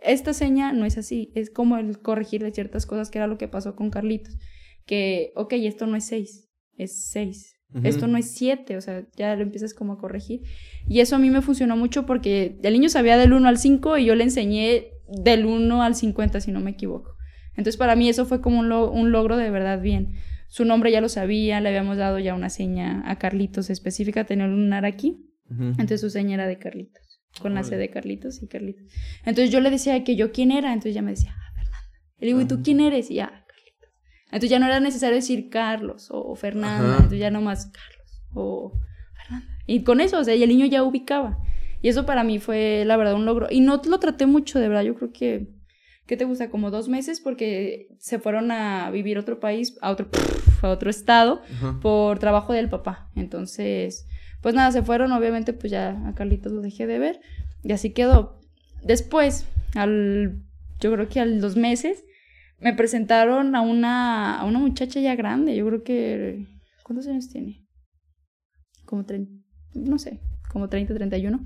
esta 0.00 0.32
seña 0.32 0.72
no 0.72 0.84
es 0.84 0.98
así, 0.98 1.32
es 1.34 1.50
como 1.50 1.76
el 1.76 2.00
corregirle 2.00 2.50
ciertas 2.50 2.86
cosas, 2.86 3.10
que 3.10 3.18
era 3.18 3.26
lo 3.26 3.38
que 3.38 3.48
pasó 3.48 3.74
con 3.76 3.90
Carlitos. 3.90 4.36
Que, 4.86 5.32
ok, 5.34 5.52
esto 5.54 5.86
no 5.86 5.96
es 5.96 6.04
seis, 6.04 6.48
es 6.76 7.08
seis. 7.10 7.58
Esto 7.84 8.06
no 8.06 8.16
es 8.16 8.30
siete, 8.30 8.78
o 8.78 8.80
sea, 8.80 9.06
ya 9.14 9.36
lo 9.36 9.42
empiezas 9.42 9.74
como 9.74 9.92
a 9.92 9.98
corregir. 9.98 10.40
Y 10.86 11.00
eso 11.00 11.16
a 11.16 11.18
mí 11.18 11.28
me 11.28 11.42
funcionó 11.42 11.76
mucho 11.76 12.06
porque 12.06 12.58
el 12.62 12.72
niño 12.72 12.88
sabía 12.88 13.18
del 13.18 13.34
1 13.34 13.46
al 13.46 13.58
5 13.58 13.98
y 13.98 14.06
yo 14.06 14.14
le 14.14 14.24
enseñé 14.24 14.86
del 15.06 15.44
1 15.44 15.82
al 15.82 15.94
50, 15.94 16.40
si 16.40 16.50
no 16.50 16.60
me 16.60 16.70
equivoco. 16.70 17.16
Entonces 17.50 17.76
para 17.76 17.94
mí 17.94 18.08
eso 18.08 18.24
fue 18.24 18.40
como 18.40 18.60
un, 18.60 19.12
logro 19.12 19.36
de 19.36 19.50
verdad 19.50 19.82
bien. 19.82 20.14
Su 20.48 20.64
nombre 20.64 20.90
ya 20.90 21.02
lo 21.02 21.10
sabía, 21.10 21.60
le 21.60 21.68
habíamos 21.68 21.98
dado 21.98 22.18
ya 22.18 22.34
una 22.34 22.48
seña 22.48 23.02
a 23.04 23.18
Carlitos 23.18 23.68
específica, 23.68 24.24
tenía 24.24 24.46
un 24.46 24.52
lunar 24.52 24.86
aquí. 24.86 25.24
Entonces 25.50 26.00
su 26.00 26.10
seña 26.10 26.34
era 26.34 26.46
de 26.46 26.58
Carlitos, 26.58 27.07
con 27.40 27.54
la 27.54 27.62
C 27.62 27.76
de 27.76 27.90
Carlitos 27.90 28.42
y 28.42 28.48
Carlitos. 28.48 28.84
Entonces 29.24 29.50
yo 29.50 29.60
le 29.60 29.70
decía 29.70 30.02
que 30.04 30.16
yo 30.16 30.32
quién 30.32 30.50
era, 30.50 30.72
entonces 30.72 30.94
ya 30.94 31.02
me 31.02 31.12
decía, 31.12 31.34
ah, 31.36 31.52
Fernanda. 31.54 31.90
Le 32.18 32.26
digo, 32.26 32.40
¿y 32.40 32.46
tú 32.46 32.62
quién 32.62 32.80
eres? 32.80 33.10
Y 33.10 33.14
ya, 33.14 33.44
entonces 34.30 34.50
ya 34.50 34.58
no 34.58 34.66
era 34.66 34.80
necesario 34.80 35.16
decir 35.16 35.48
Carlos 35.48 36.08
o 36.10 36.34
Fernanda, 36.34 36.96
entonces 36.96 37.18
ya 37.18 37.30
nomás 37.30 37.66
Carlos 37.66 38.22
o 38.34 38.72
Fernanda. 39.14 39.46
Y 39.66 39.82
con 39.84 40.00
eso, 40.00 40.18
o 40.18 40.24
sea, 40.24 40.34
y 40.34 40.42
el 40.42 40.50
niño 40.50 40.66
ya 40.66 40.82
ubicaba. 40.82 41.38
Y 41.80 41.88
eso 41.88 42.04
para 42.04 42.24
mí 42.24 42.38
fue, 42.38 42.84
la 42.84 42.96
verdad, 42.96 43.14
un 43.14 43.24
logro. 43.24 43.46
Y 43.50 43.60
no 43.60 43.80
lo 43.88 43.98
traté 43.98 44.26
mucho, 44.26 44.58
de 44.58 44.68
verdad, 44.68 44.82
yo 44.82 44.94
creo 44.96 45.12
que, 45.12 45.48
¿qué 46.06 46.16
te 46.16 46.24
gusta? 46.24 46.50
Como 46.50 46.70
dos 46.70 46.88
meses 46.88 47.20
porque 47.20 47.88
se 47.98 48.18
fueron 48.18 48.50
a 48.50 48.90
vivir 48.90 49.16
a 49.16 49.20
otro 49.20 49.40
país, 49.40 49.78
a 49.80 49.90
otro, 49.90 50.08
a 50.60 50.68
otro 50.68 50.90
estado, 50.90 51.40
por 51.80 52.18
trabajo 52.18 52.52
del 52.52 52.68
papá. 52.68 53.10
Entonces, 53.16 54.06
pues 54.40 54.54
nada, 54.54 54.70
se 54.72 54.82
fueron, 54.82 55.12
obviamente, 55.12 55.52
pues 55.52 55.70
ya 55.70 55.90
a 56.06 56.14
Carlitos 56.14 56.52
lo 56.52 56.60
dejé 56.60 56.86
de 56.86 56.98
ver. 56.98 57.20
Y 57.62 57.72
así 57.72 57.90
quedó. 57.90 58.40
Después, 58.82 59.46
al, 59.74 60.42
yo 60.80 60.92
creo 60.92 61.08
que 61.08 61.20
a 61.20 61.26
los 61.26 61.40
dos 61.40 61.56
meses, 61.56 62.04
me 62.60 62.74
presentaron 62.74 63.54
a 63.54 63.60
una, 63.60 64.40
a 64.40 64.44
una 64.44 64.58
muchacha 64.58 65.00
ya 65.00 65.14
grande, 65.14 65.56
yo 65.56 65.66
creo 65.66 65.82
que... 65.82 66.46
¿Cuántos 66.82 67.06
años 67.06 67.28
tiene? 67.28 67.66
Como 68.84 69.04
30, 69.04 69.30
no 69.74 69.98
sé, 69.98 70.20
como 70.50 70.68
30, 70.68 70.94
31, 70.94 71.44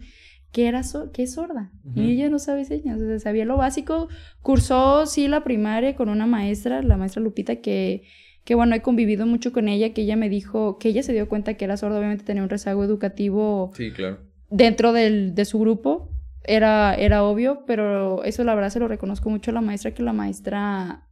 que, 0.52 0.68
era 0.68 0.82
que 1.12 1.24
es 1.24 1.34
sorda. 1.34 1.72
Y 1.96 2.12
ella 2.12 2.28
no 2.28 2.38
sabe 2.38 2.64
señas, 2.64 3.00
o 3.00 3.06
sea, 3.06 3.18
sabía 3.18 3.44
lo 3.44 3.56
básico. 3.56 4.08
Cursó, 4.40 5.06
sí, 5.06 5.26
la 5.26 5.42
primaria 5.42 5.96
con 5.96 6.08
una 6.08 6.26
maestra, 6.26 6.82
la 6.82 6.96
maestra 6.96 7.20
Lupita, 7.20 7.56
que, 7.56 8.04
que 8.44 8.54
bueno, 8.54 8.74
he 8.74 8.82
convivido 8.82 9.26
mucho 9.26 9.52
con 9.52 9.68
ella, 9.68 9.92
que 9.92 10.02
ella 10.02 10.16
me 10.16 10.28
dijo, 10.28 10.78
que 10.78 10.88
ella 10.88 11.02
se 11.02 11.12
dio 11.12 11.28
cuenta 11.28 11.54
que 11.54 11.64
era 11.64 11.76
sorda, 11.76 11.98
obviamente 11.98 12.24
tenía 12.24 12.42
un 12.42 12.48
rezago 12.48 12.84
educativo. 12.84 13.72
Sí, 13.74 13.92
claro. 13.92 14.18
Dentro 14.50 14.92
del, 14.92 15.34
de 15.34 15.44
su 15.44 15.58
grupo, 15.58 16.10
era, 16.44 16.94
era 16.94 17.22
obvio, 17.22 17.64
pero 17.66 18.24
eso 18.24 18.44
la 18.44 18.54
verdad 18.54 18.70
se 18.70 18.80
lo 18.80 18.88
reconozco 18.88 19.30
mucho 19.30 19.50
a 19.50 19.54
la 19.54 19.60
maestra, 19.60 19.94
que 19.94 20.02
la 20.02 20.12
maestra, 20.12 21.06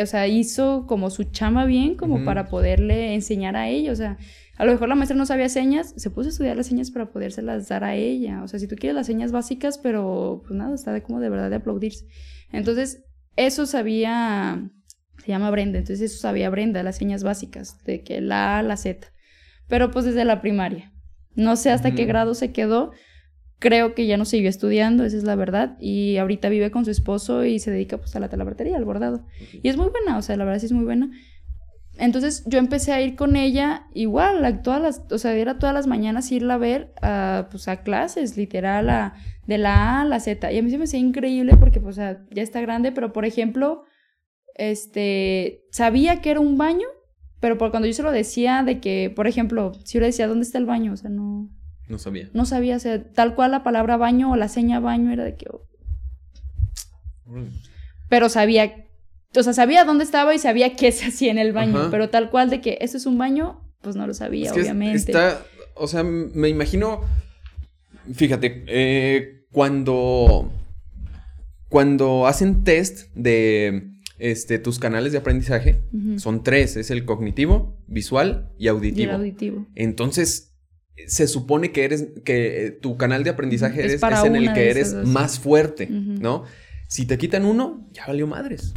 o 0.00 0.06
sea, 0.06 0.28
hizo 0.28 0.86
como 0.86 1.10
su 1.10 1.24
chama 1.24 1.66
bien, 1.66 1.96
como 1.96 2.24
para 2.24 2.48
poderle 2.48 3.14
enseñar 3.14 3.56
a 3.56 3.68
ella, 3.68 3.92
o 3.92 3.96
sea, 3.96 4.18
a 4.56 4.64
lo 4.64 4.72
mejor 4.72 4.88
la 4.88 4.94
maestra 4.94 5.16
no 5.16 5.26
sabía 5.26 5.48
señas, 5.48 5.92
se 5.96 6.10
puso 6.10 6.28
a 6.28 6.30
estudiar 6.30 6.56
las 6.56 6.66
señas 6.66 6.90
para 6.90 7.10
podérselas 7.10 7.68
dar 7.68 7.84
a 7.84 7.94
ella, 7.94 8.42
o 8.42 8.48
sea, 8.48 8.58
si 8.58 8.68
tú 8.68 8.76
quieres 8.76 8.94
las 8.94 9.06
señas 9.06 9.32
básicas, 9.32 9.78
pero 9.78 10.42
pues 10.46 10.56
nada, 10.56 10.74
está 10.74 10.92
de 10.92 11.02
como 11.02 11.20
de 11.20 11.28
verdad 11.28 11.50
de 11.50 11.56
aplaudirse. 11.56 12.06
Entonces, 12.52 13.04
eso 13.34 13.66
sabía, 13.66 14.70
se 15.26 15.32
llama 15.32 15.50
Brenda, 15.50 15.78
entonces 15.78 16.12
eso 16.12 16.20
sabía 16.20 16.48
Brenda, 16.50 16.84
las 16.84 16.96
señas 16.96 17.24
básicas, 17.24 17.82
de 17.84 18.02
que 18.02 18.20
la 18.20 18.58
A, 18.58 18.62
la 18.62 18.76
Z, 18.76 19.08
pero 19.66 19.90
pues 19.90 20.04
desde 20.04 20.24
la 20.24 20.40
primaria. 20.40 20.92
No 21.34 21.56
sé 21.56 21.70
hasta 21.70 21.90
qué 21.90 22.04
grado 22.06 22.34
se 22.34 22.52
quedó, 22.52 22.92
creo 23.58 23.94
que 23.94 24.06
ya 24.06 24.16
no 24.16 24.24
siguió 24.24 24.48
estudiando, 24.48 25.04
esa 25.04 25.16
es 25.16 25.24
la 25.24 25.34
verdad, 25.34 25.76
y 25.80 26.16
ahorita 26.16 26.48
vive 26.48 26.70
con 26.70 26.84
su 26.84 26.92
esposo 26.92 27.44
y 27.44 27.58
se 27.58 27.72
dedica 27.72 27.98
pues 27.98 28.14
a 28.14 28.20
la 28.20 28.28
talabartería, 28.28 28.76
al 28.76 28.84
bordado. 28.84 29.26
Y 29.62 29.68
es 29.68 29.76
muy 29.76 29.88
buena, 29.88 30.16
o 30.16 30.22
sea, 30.22 30.36
la 30.36 30.44
verdad 30.44 30.60
sí 30.60 30.66
es 30.66 30.72
muy 30.72 30.84
buena. 30.84 31.10
Entonces 31.98 32.44
yo 32.46 32.60
empecé 32.60 32.92
a 32.92 33.02
ir 33.02 33.16
con 33.16 33.34
ella 33.34 33.86
igual, 33.94 34.44
a 34.44 34.62
todas 34.62 34.80
las, 34.80 35.02
o 35.10 35.18
sea, 35.18 35.34
era 35.34 35.58
todas 35.58 35.74
las 35.74 35.88
mañanas 35.88 36.30
irla 36.30 36.54
a 36.54 36.58
ver 36.58 36.94
a, 37.02 37.48
pues, 37.50 37.66
a 37.66 37.82
clases, 37.82 38.36
literal, 38.36 38.88
a, 38.90 39.14
de 39.46 39.58
la 39.58 39.74
A 39.74 40.00
a 40.02 40.04
la 40.04 40.20
Z. 40.20 40.52
Y 40.52 40.58
a 40.58 40.62
mí 40.62 40.70
se 40.70 40.78
me 40.78 40.84
hacía 40.84 41.00
increíble 41.00 41.56
porque, 41.58 41.80
pues, 41.80 41.96
ya 41.96 42.16
está 42.30 42.60
grande, 42.60 42.92
pero 42.92 43.12
por 43.12 43.24
ejemplo, 43.24 43.84
este, 44.56 45.64
sabía 45.70 46.20
que 46.20 46.30
era 46.30 46.40
un 46.40 46.58
baño, 46.58 46.86
pero 47.40 47.58
por 47.58 47.70
cuando 47.70 47.86
yo 47.86 47.94
se 47.94 48.02
lo 48.02 48.12
decía 48.12 48.62
de 48.62 48.80
que, 48.80 49.12
por 49.14 49.26
ejemplo, 49.26 49.72
si 49.84 49.94
yo 49.94 50.00
le 50.00 50.06
decía, 50.06 50.26
¿dónde 50.26 50.44
está 50.44 50.58
el 50.58 50.66
baño? 50.66 50.92
O 50.92 50.96
sea, 50.96 51.10
no, 51.10 51.48
no 51.88 51.98
sabía. 51.98 52.28
No 52.32 52.44
sabía, 52.44 52.76
o 52.76 52.80
sea, 52.80 53.02
tal 53.12 53.34
cual 53.34 53.52
la 53.52 53.62
palabra 53.62 53.96
baño 53.96 54.32
o 54.32 54.36
la 54.36 54.48
seña 54.48 54.80
baño 54.80 55.12
era 55.12 55.24
de 55.24 55.36
que... 55.36 55.46
Oh. 55.48 55.62
Pero 58.08 58.28
sabía 58.28 58.86
o 59.38 59.42
sea, 59.42 59.52
sabía 59.52 59.84
dónde 59.84 60.04
estaba 60.04 60.34
y 60.34 60.38
sabía 60.38 60.74
qué 60.74 60.92
se 60.92 61.06
hacía 61.06 61.30
en 61.30 61.38
el 61.38 61.52
baño, 61.52 61.88
pero 61.90 62.08
tal 62.08 62.30
cual 62.30 62.50
de 62.50 62.60
que 62.60 62.78
esto 62.80 62.96
es 62.96 63.06
un 63.06 63.18
baño, 63.18 63.60
pues 63.82 63.96
no 63.96 64.06
lo 64.06 64.14
sabía, 64.14 64.52
obviamente. 64.52 64.96
Está, 64.96 65.42
o 65.74 65.86
sea, 65.86 66.02
me 66.02 66.48
imagino, 66.48 67.02
fíjate, 68.12 68.64
eh, 68.66 69.44
cuando, 69.52 70.50
cuando 71.68 72.26
hacen 72.26 72.64
test 72.64 73.12
de 73.14 73.95
este, 74.18 74.58
tus 74.58 74.78
canales 74.78 75.12
de 75.12 75.18
aprendizaje, 75.18 75.82
son 76.16 76.42
tres, 76.42 76.76
es 76.76 76.90
el 76.90 77.04
cognitivo, 77.04 77.78
visual 77.86 78.50
y 78.58 78.68
auditivo. 78.68 79.12
auditivo. 79.12 79.66
Entonces, 79.74 80.54
se 81.06 81.28
supone 81.28 81.72
que 81.72 81.84
eres, 81.84 82.08
que 82.24 82.78
tu 82.80 82.96
canal 82.96 83.24
de 83.24 83.30
aprendizaje 83.30 83.84
es, 83.84 84.02
en 84.02 84.36
el 84.36 84.52
que 84.54 84.70
eres 84.70 84.94
más 84.94 85.38
fuerte, 85.38 85.88
¿no? 85.90 86.44
Si 86.88 87.04
te 87.06 87.18
quitan 87.18 87.44
uno, 87.44 87.88
ya 87.92 88.06
valió 88.06 88.26
madres. 88.26 88.72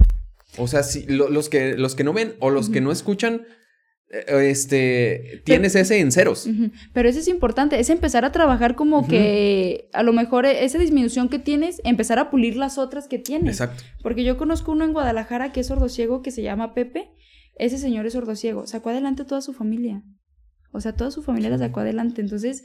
O 0.57 0.67
sea, 0.67 0.83
si 0.83 1.05
los, 1.05 1.47
que, 1.47 1.77
los 1.77 1.95
que 1.95 2.03
no 2.03 2.11
ven 2.11 2.33
o 2.39 2.49
los 2.49 2.69
que 2.69 2.81
no 2.81 2.91
escuchan, 2.91 3.43
eh, 3.43 3.47
este, 4.09 5.41
tienes 5.45 5.75
ese 5.75 5.99
en 5.99 6.11
ceros. 6.11 6.49
Pero 6.93 7.09
eso 7.09 7.19
es 7.19 7.27
importante, 7.27 7.79
es 7.79 7.89
empezar 7.89 8.25
a 8.25 8.31
trabajar 8.31 8.75
como 8.75 9.07
que 9.07 9.89
a 9.93 10.03
lo 10.03 10.13
mejor 10.13 10.45
e, 10.45 10.65
esa 10.65 10.79
disminución 10.79 11.29
que 11.29 11.39
tienes, 11.39 11.79
empezar 11.83 12.17
a 12.17 12.31
pulir 12.31 12.55
las 12.55 12.77
otras 12.77 13.07
que 13.07 13.19
tienes. 13.19 13.61
Exacto. 13.61 13.83
Porque 14.01 14.23
yo 14.23 14.37
conozco 14.37 14.71
uno 14.71 14.85
en 14.85 14.93
Guadalajara 14.93 15.51
que 15.51 15.59
es 15.59 15.67
sordociego 15.67 16.21
que 16.21 16.31
se 16.31 16.41
llama 16.41 16.73
Pepe. 16.73 17.11
Ese 17.55 17.77
señor 17.77 18.05
es 18.05 18.13
sordociego, 18.13 18.65
sacó 18.65 18.89
adelante 18.89 19.25
toda 19.25 19.41
su 19.41 19.53
familia. 19.53 20.03
O 20.71 20.81
sea, 20.81 20.95
toda 20.95 21.11
su 21.11 21.21
familia 21.21 21.49
la 21.49 21.57
sacó 21.57 21.81
adelante. 21.81 22.21
Entonces, 22.21 22.63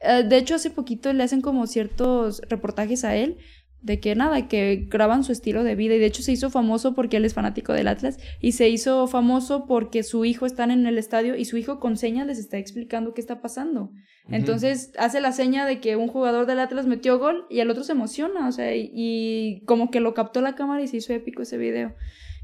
eh, 0.00 0.22
de 0.22 0.36
hecho, 0.36 0.54
hace 0.54 0.70
poquito 0.70 1.12
le 1.12 1.24
hacen 1.24 1.40
como 1.40 1.66
ciertos 1.66 2.40
reportajes 2.48 3.04
a 3.04 3.16
él 3.16 3.38
de 3.80 4.00
que 4.00 4.14
nada, 4.16 4.48
que 4.48 4.86
graban 4.88 5.22
su 5.22 5.30
estilo 5.30 5.62
de 5.62 5.76
vida 5.76 5.94
y 5.94 5.98
de 5.98 6.06
hecho 6.06 6.22
se 6.22 6.32
hizo 6.32 6.50
famoso 6.50 6.94
porque 6.94 7.18
él 7.18 7.24
es 7.24 7.34
fanático 7.34 7.72
del 7.72 7.86
Atlas 7.86 8.18
y 8.40 8.52
se 8.52 8.68
hizo 8.68 9.06
famoso 9.06 9.66
porque 9.66 10.02
su 10.02 10.24
hijo 10.24 10.46
está 10.46 10.64
en 10.64 10.86
el 10.86 10.98
estadio 10.98 11.36
y 11.36 11.44
su 11.44 11.56
hijo 11.56 11.78
con 11.78 11.96
señas 11.96 12.26
les 12.26 12.38
está 12.38 12.58
explicando 12.58 13.14
qué 13.14 13.20
está 13.20 13.40
pasando. 13.40 13.92
Entonces 14.28 14.92
hace 14.98 15.20
la 15.20 15.32
seña 15.32 15.64
de 15.64 15.80
que 15.80 15.96
un 15.96 16.08
jugador 16.08 16.46
del 16.46 16.58
Atlas 16.58 16.86
metió 16.86 17.18
gol 17.18 17.46
y 17.48 17.60
el 17.60 17.70
otro 17.70 17.84
se 17.84 17.92
emociona, 17.92 18.48
o 18.48 18.52
sea, 18.52 18.74
y, 18.74 19.62
como 19.64 19.90
que 19.90 20.00
lo 20.00 20.12
captó 20.12 20.40
la 20.40 20.54
cámara 20.54 20.82
y 20.82 20.88
se 20.88 20.98
hizo 20.98 21.12
épico 21.12 21.42
ese 21.42 21.56
video. 21.56 21.94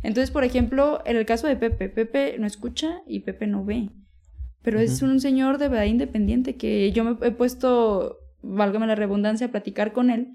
Entonces, 0.02 0.30
por 0.30 0.44
ejemplo, 0.44 1.02
en 1.04 1.16
el 1.16 1.26
caso 1.26 1.46
de 1.46 1.56
Pepe, 1.56 1.88
Pepe 1.88 2.36
no 2.38 2.46
escucha 2.46 3.02
y 3.06 3.20
Pepe 3.20 3.46
no 3.46 3.64
ve. 3.64 3.90
Pero 4.62 4.80
es 4.80 5.02
un 5.02 5.20
señor 5.20 5.58
de 5.58 5.68
verdad 5.68 5.84
independiente 5.84 6.56
que 6.56 6.90
yo 6.92 7.04
me 7.04 7.26
he 7.26 7.30
puesto, 7.32 8.18
válgame 8.40 8.86
la 8.86 8.94
redundancia, 8.94 9.48
a 9.48 9.50
platicar 9.50 9.92
con 9.92 10.10
él 10.10 10.28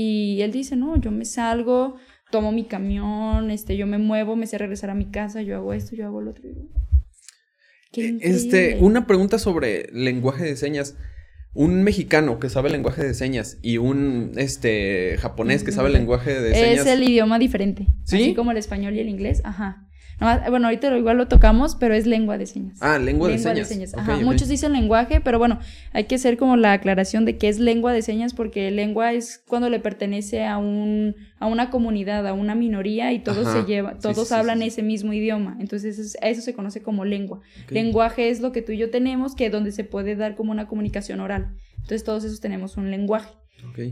y 0.00 0.42
él 0.42 0.52
dice, 0.52 0.76
no, 0.76 0.96
yo 1.00 1.10
me 1.10 1.24
salgo, 1.24 1.96
tomo 2.30 2.52
mi 2.52 2.66
camión, 2.66 3.50
este, 3.50 3.76
yo 3.76 3.84
me 3.84 3.98
muevo, 3.98 4.36
me 4.36 4.46
sé 4.46 4.56
regresar 4.56 4.90
a 4.90 4.94
mi 4.94 5.06
casa, 5.06 5.42
yo 5.42 5.56
hago 5.56 5.72
esto, 5.72 5.96
yo 5.96 6.06
hago 6.06 6.20
lo 6.20 6.30
otro. 6.30 6.44
Qué 7.90 8.10
eh, 8.10 8.18
este, 8.20 8.78
una 8.80 9.08
pregunta 9.08 9.40
sobre 9.40 9.90
lenguaje 9.92 10.44
de 10.44 10.54
señas. 10.54 10.96
Un 11.52 11.82
mexicano 11.82 12.38
que 12.38 12.48
sabe 12.48 12.70
lenguaje 12.70 13.02
de 13.02 13.12
señas 13.12 13.58
y 13.60 13.78
un 13.78 14.34
este 14.36 15.16
japonés 15.18 15.64
que 15.64 15.72
sabe 15.72 15.90
lenguaje 15.90 16.40
de 16.40 16.54
señas. 16.54 16.86
Es 16.86 16.92
el 16.92 17.02
idioma 17.02 17.40
diferente. 17.40 17.88
¿Sí? 18.04 18.22
Así 18.22 18.34
como 18.34 18.52
el 18.52 18.56
español 18.56 18.94
y 18.94 19.00
el 19.00 19.08
inglés, 19.08 19.40
ajá 19.42 19.87
bueno, 20.18 20.66
ahorita 20.66 20.96
igual 20.96 21.16
lo 21.16 21.28
tocamos, 21.28 21.76
pero 21.76 21.94
es 21.94 22.06
lengua 22.06 22.38
de 22.38 22.46
señas. 22.46 22.78
Ah, 22.80 22.98
lengua, 22.98 23.28
de 23.28 23.38
señas. 23.38 23.56
De 23.56 23.64
señas. 23.64 23.94
Ajá, 23.94 24.16
muchos 24.16 24.48
dicen 24.48 24.72
lenguaje, 24.72 25.20
pero 25.20 25.38
bueno, 25.38 25.60
hay 25.92 26.04
que 26.04 26.16
hacer 26.16 26.36
como 26.36 26.56
la 26.56 26.72
aclaración 26.72 27.24
de 27.24 27.38
qué 27.38 27.48
es 27.48 27.58
lengua 27.58 27.92
de 27.92 28.02
señas, 28.02 28.34
porque 28.34 28.70
lengua 28.70 29.12
es 29.12 29.42
cuando 29.46 29.70
le 29.70 29.78
pertenece 29.80 30.44
a 30.44 30.58
un 30.58 31.14
a 31.40 31.46
una 31.46 31.70
comunidad, 31.70 32.26
a 32.26 32.32
una 32.32 32.54
minoría 32.54 33.12
y 33.12 33.20
todos 33.20 33.46
se 33.52 33.62
lleva, 33.62 33.94
todos 33.98 34.32
hablan 34.32 34.62
ese 34.62 34.82
mismo 34.82 35.12
idioma. 35.12 35.56
Entonces 35.60 36.16
eso 36.20 36.40
se 36.40 36.54
conoce 36.54 36.82
como 36.82 37.04
lengua. 37.04 37.40
Lenguaje 37.68 38.30
es 38.30 38.40
lo 38.40 38.50
que 38.50 38.62
tú 38.62 38.72
y 38.72 38.78
yo 38.78 38.90
tenemos, 38.90 39.34
que 39.36 39.46
es 39.46 39.52
donde 39.52 39.70
se 39.70 39.84
puede 39.84 40.16
dar 40.16 40.34
como 40.34 40.50
una 40.50 40.66
comunicación 40.66 41.20
oral. 41.20 41.54
Entonces 41.76 42.02
todos 42.04 42.24
esos 42.24 42.40
tenemos 42.40 42.76
un 42.76 42.90
lenguaje. 42.90 43.30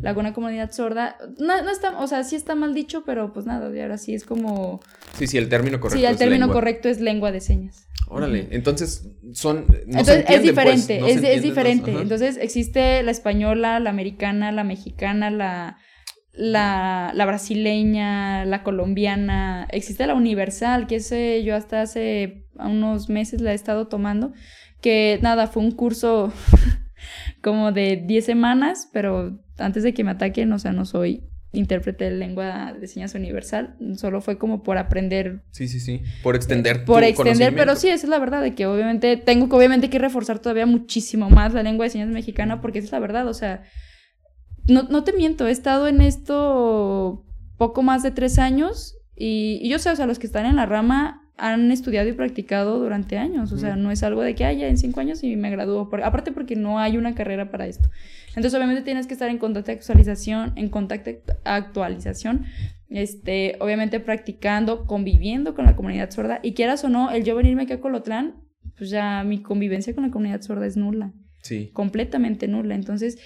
La 0.02 0.12
buena 0.12 0.32
comunidad 0.32 0.72
sorda, 0.72 1.16
no, 1.38 1.62
no, 1.62 1.70
está, 1.70 1.98
o 1.98 2.06
sea, 2.06 2.24
sí 2.24 2.36
está 2.36 2.54
mal 2.54 2.74
dicho, 2.74 3.04
pero 3.04 3.32
pues 3.32 3.46
nada, 3.46 3.74
y 3.74 3.80
ahora 3.80 3.98
sí 3.98 4.14
es 4.14 4.24
como... 4.24 4.80
Sí, 5.14 5.26
sí, 5.26 5.38
el 5.38 5.48
término 5.48 5.80
correcto. 5.80 6.00
Sí, 6.00 6.04
el 6.04 6.16
término 6.16 6.50
correcto 6.50 6.88
es 6.88 7.00
lengua 7.00 7.32
de 7.32 7.40
señas. 7.40 7.86
Órale, 8.08 8.48
entonces 8.50 9.08
son... 9.32 9.66
entonces 9.86 10.24
es 10.28 10.42
diferente, 10.42 10.98
es, 10.98 11.22
es, 11.22 11.42
diferente. 11.42 11.90
entonces 11.90 12.38
existe 12.40 13.02
la 13.02 13.10
española, 13.10 13.80
la 13.80 13.90
americana, 13.90 14.52
la 14.52 14.62
mexicana, 14.62 15.30
la, 15.30 15.78
la, 16.32 17.12
la, 17.14 17.26
brasileña, 17.26 18.44
la 18.44 18.62
colombiana, 18.62 19.66
existe 19.72 20.06
la 20.06 20.14
universal, 20.14 20.86
que 20.86 20.96
ese 20.96 21.42
yo 21.42 21.56
hasta 21.56 21.82
hace 21.82 22.46
unos 22.54 23.08
meses 23.08 23.40
la 23.40 23.52
he 23.52 23.54
estado 23.54 23.88
tomando, 23.88 24.32
que 24.80 25.18
nada, 25.22 25.48
fue 25.48 25.62
un 25.62 25.72
curso 25.72 26.32
como 27.46 27.70
de 27.70 28.02
10 28.04 28.24
semanas, 28.24 28.88
pero 28.92 29.38
antes 29.56 29.84
de 29.84 29.94
que 29.94 30.02
me 30.02 30.10
ataquen, 30.10 30.52
o 30.52 30.58
sea, 30.58 30.72
no 30.72 30.84
soy 30.84 31.22
intérprete 31.52 32.06
de 32.06 32.10
lengua 32.10 32.72
de 32.72 32.88
señas 32.88 33.14
universal, 33.14 33.76
solo 33.94 34.20
fue 34.20 34.36
como 34.36 34.64
por 34.64 34.78
aprender. 34.78 35.44
Sí, 35.52 35.68
sí, 35.68 35.78
sí, 35.78 36.02
por 36.24 36.34
extender. 36.34 36.84
por 36.84 37.04
extender, 37.04 37.54
pero 37.54 37.76
sí, 37.76 37.86
esa 37.86 38.06
es 38.06 38.10
la 38.10 38.18
verdad, 38.18 38.42
de 38.42 38.56
que 38.56 38.66
obviamente 38.66 39.16
tengo 39.16 39.48
que 39.48 39.54
obviamente 39.54 39.88
que 39.88 40.00
reforzar 40.00 40.40
todavía 40.40 40.66
muchísimo 40.66 41.30
más 41.30 41.54
la 41.54 41.62
lengua 41.62 41.84
de 41.84 41.90
señas 41.90 42.08
mexicana, 42.08 42.60
porque 42.60 42.80
esa 42.80 42.86
es 42.86 42.92
la 42.92 42.98
verdad, 42.98 43.28
o 43.28 43.34
sea, 43.34 43.62
no, 44.66 44.82
no 44.82 45.04
te 45.04 45.12
miento, 45.12 45.46
he 45.46 45.52
estado 45.52 45.86
en 45.86 46.00
esto 46.00 47.24
poco 47.58 47.84
más 47.84 48.02
de 48.02 48.10
tres 48.10 48.40
años 48.40 48.98
y, 49.14 49.60
y 49.62 49.68
yo 49.68 49.78
sé, 49.78 49.90
o 49.90 49.94
sea, 49.94 50.06
los 50.06 50.18
que 50.18 50.26
están 50.26 50.46
en 50.46 50.56
la 50.56 50.66
rama 50.66 51.25
han 51.36 51.70
estudiado 51.70 52.08
y 52.08 52.12
practicado 52.12 52.78
durante 52.78 53.18
años. 53.18 53.52
O 53.52 53.58
sea, 53.58 53.76
no 53.76 53.90
es 53.90 54.02
algo 54.02 54.22
de 54.22 54.34
que, 54.34 54.44
haya 54.44 54.68
en 54.68 54.78
cinco 54.78 55.00
años 55.00 55.22
y 55.22 55.36
me 55.36 55.50
gradúo. 55.50 55.88
aparte 56.02 56.32
porque 56.32 56.56
no 56.56 56.78
hay 56.78 56.96
una 56.96 57.14
carrera 57.14 57.50
para 57.50 57.66
esto. 57.66 57.88
Entonces, 58.28 58.54
obviamente 58.54 58.82
tienes 58.82 59.06
que 59.06 59.14
estar 59.14 59.30
en 59.30 59.38
contacto 59.38 59.70
de 59.70 59.78
actualización, 59.78 60.52
en 60.56 60.68
contacto 60.68 61.10
actualización, 61.44 62.44
este, 62.88 63.56
obviamente 63.60 64.00
practicando, 64.00 64.86
conviviendo 64.86 65.54
con 65.54 65.66
la 65.66 65.76
comunidad 65.76 66.10
sorda. 66.10 66.40
Y 66.42 66.54
quieras 66.54 66.84
o 66.84 66.88
no, 66.88 67.10
el 67.10 67.24
yo 67.24 67.36
venirme 67.36 67.62
aquí 67.62 67.72
a 67.72 67.80
Colotlán, 67.80 68.36
pues 68.76 68.90
ya 68.90 69.22
mi 69.24 69.42
convivencia 69.42 69.94
con 69.94 70.04
la 70.04 70.10
comunidad 70.10 70.42
sorda 70.42 70.66
es 70.66 70.76
nula. 70.76 71.12
Sí. 71.42 71.70
Completamente 71.72 72.48
nula. 72.48 72.74
Entonces, 72.74 73.18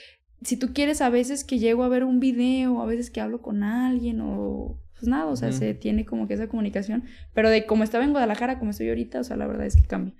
si 0.42 0.56
tú 0.56 0.72
quieres 0.72 1.00
a 1.00 1.10
veces 1.10 1.44
que 1.44 1.58
llego 1.58 1.84
a 1.84 1.88
ver 1.88 2.04
un 2.04 2.20
video, 2.20 2.80
a 2.80 2.86
veces 2.86 3.10
que 3.10 3.20
hablo 3.20 3.42
con 3.42 3.62
alguien 3.62 4.20
o 4.20 4.80
pues 5.00 5.08
nada, 5.08 5.24
o 5.26 5.36
sea, 5.36 5.50
se 5.50 5.72
tiene 5.72 6.04
como 6.04 6.28
que 6.28 6.34
esa 6.34 6.46
comunicación, 6.46 7.04
pero 7.32 7.48
de 7.48 7.64
como 7.64 7.84
estaba 7.84 8.04
en 8.04 8.10
Guadalajara, 8.10 8.58
como 8.58 8.70
estoy 8.70 8.90
ahorita, 8.90 9.20
o 9.20 9.24
sea, 9.24 9.38
la 9.38 9.46
verdad 9.46 9.64
es 9.64 9.76
que 9.76 9.86
cambia. 9.86 10.14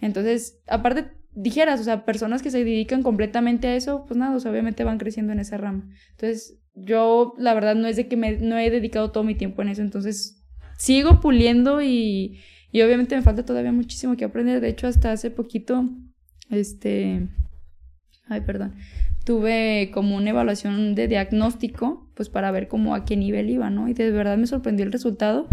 Entonces, 0.00 0.62
aparte, 0.66 1.12
dijeras, 1.34 1.80
o 1.80 1.84
sea, 1.84 2.06
personas 2.06 2.40
que 2.40 2.50
se 2.50 2.64
dedican 2.64 3.02
completamente 3.02 3.68
a 3.68 3.76
eso, 3.76 4.06
pues 4.06 4.16
nada, 4.16 4.34
o 4.34 4.40
sea, 4.40 4.50
obviamente 4.50 4.84
van 4.84 4.96
creciendo 4.96 5.34
en 5.34 5.40
esa 5.40 5.58
rama. 5.58 5.86
Entonces, 6.12 6.58
yo, 6.74 7.34
la 7.36 7.52
verdad, 7.52 7.74
no 7.74 7.86
es 7.86 7.96
de 7.96 8.08
que 8.08 8.16
me, 8.16 8.38
no 8.38 8.56
he 8.56 8.70
dedicado 8.70 9.12
todo 9.12 9.22
mi 9.22 9.34
tiempo 9.34 9.60
en 9.60 9.68
eso, 9.68 9.82
entonces, 9.82 10.42
sigo 10.78 11.20
puliendo 11.20 11.82
y, 11.82 12.40
y 12.70 12.80
obviamente 12.80 13.14
me 13.14 13.22
falta 13.22 13.44
todavía 13.44 13.72
muchísimo 13.72 14.16
que 14.16 14.24
aprender. 14.24 14.62
De 14.62 14.68
hecho, 14.68 14.86
hasta 14.86 15.12
hace 15.12 15.30
poquito, 15.30 15.90
este, 16.48 17.28
ay, 18.28 18.40
perdón, 18.40 18.74
tuve 19.24 19.90
como 19.92 20.16
una 20.16 20.30
evaluación 20.30 20.94
de 20.94 21.08
diagnóstico, 21.08 22.10
pues 22.14 22.28
para 22.28 22.50
ver 22.50 22.68
cómo 22.68 22.94
a 22.94 23.04
qué 23.04 23.16
nivel 23.16 23.50
iba, 23.50 23.70
¿no? 23.70 23.88
Y 23.88 23.94
de 23.94 24.10
verdad 24.10 24.36
me 24.38 24.46
sorprendió 24.46 24.84
el 24.84 24.92
resultado 24.92 25.48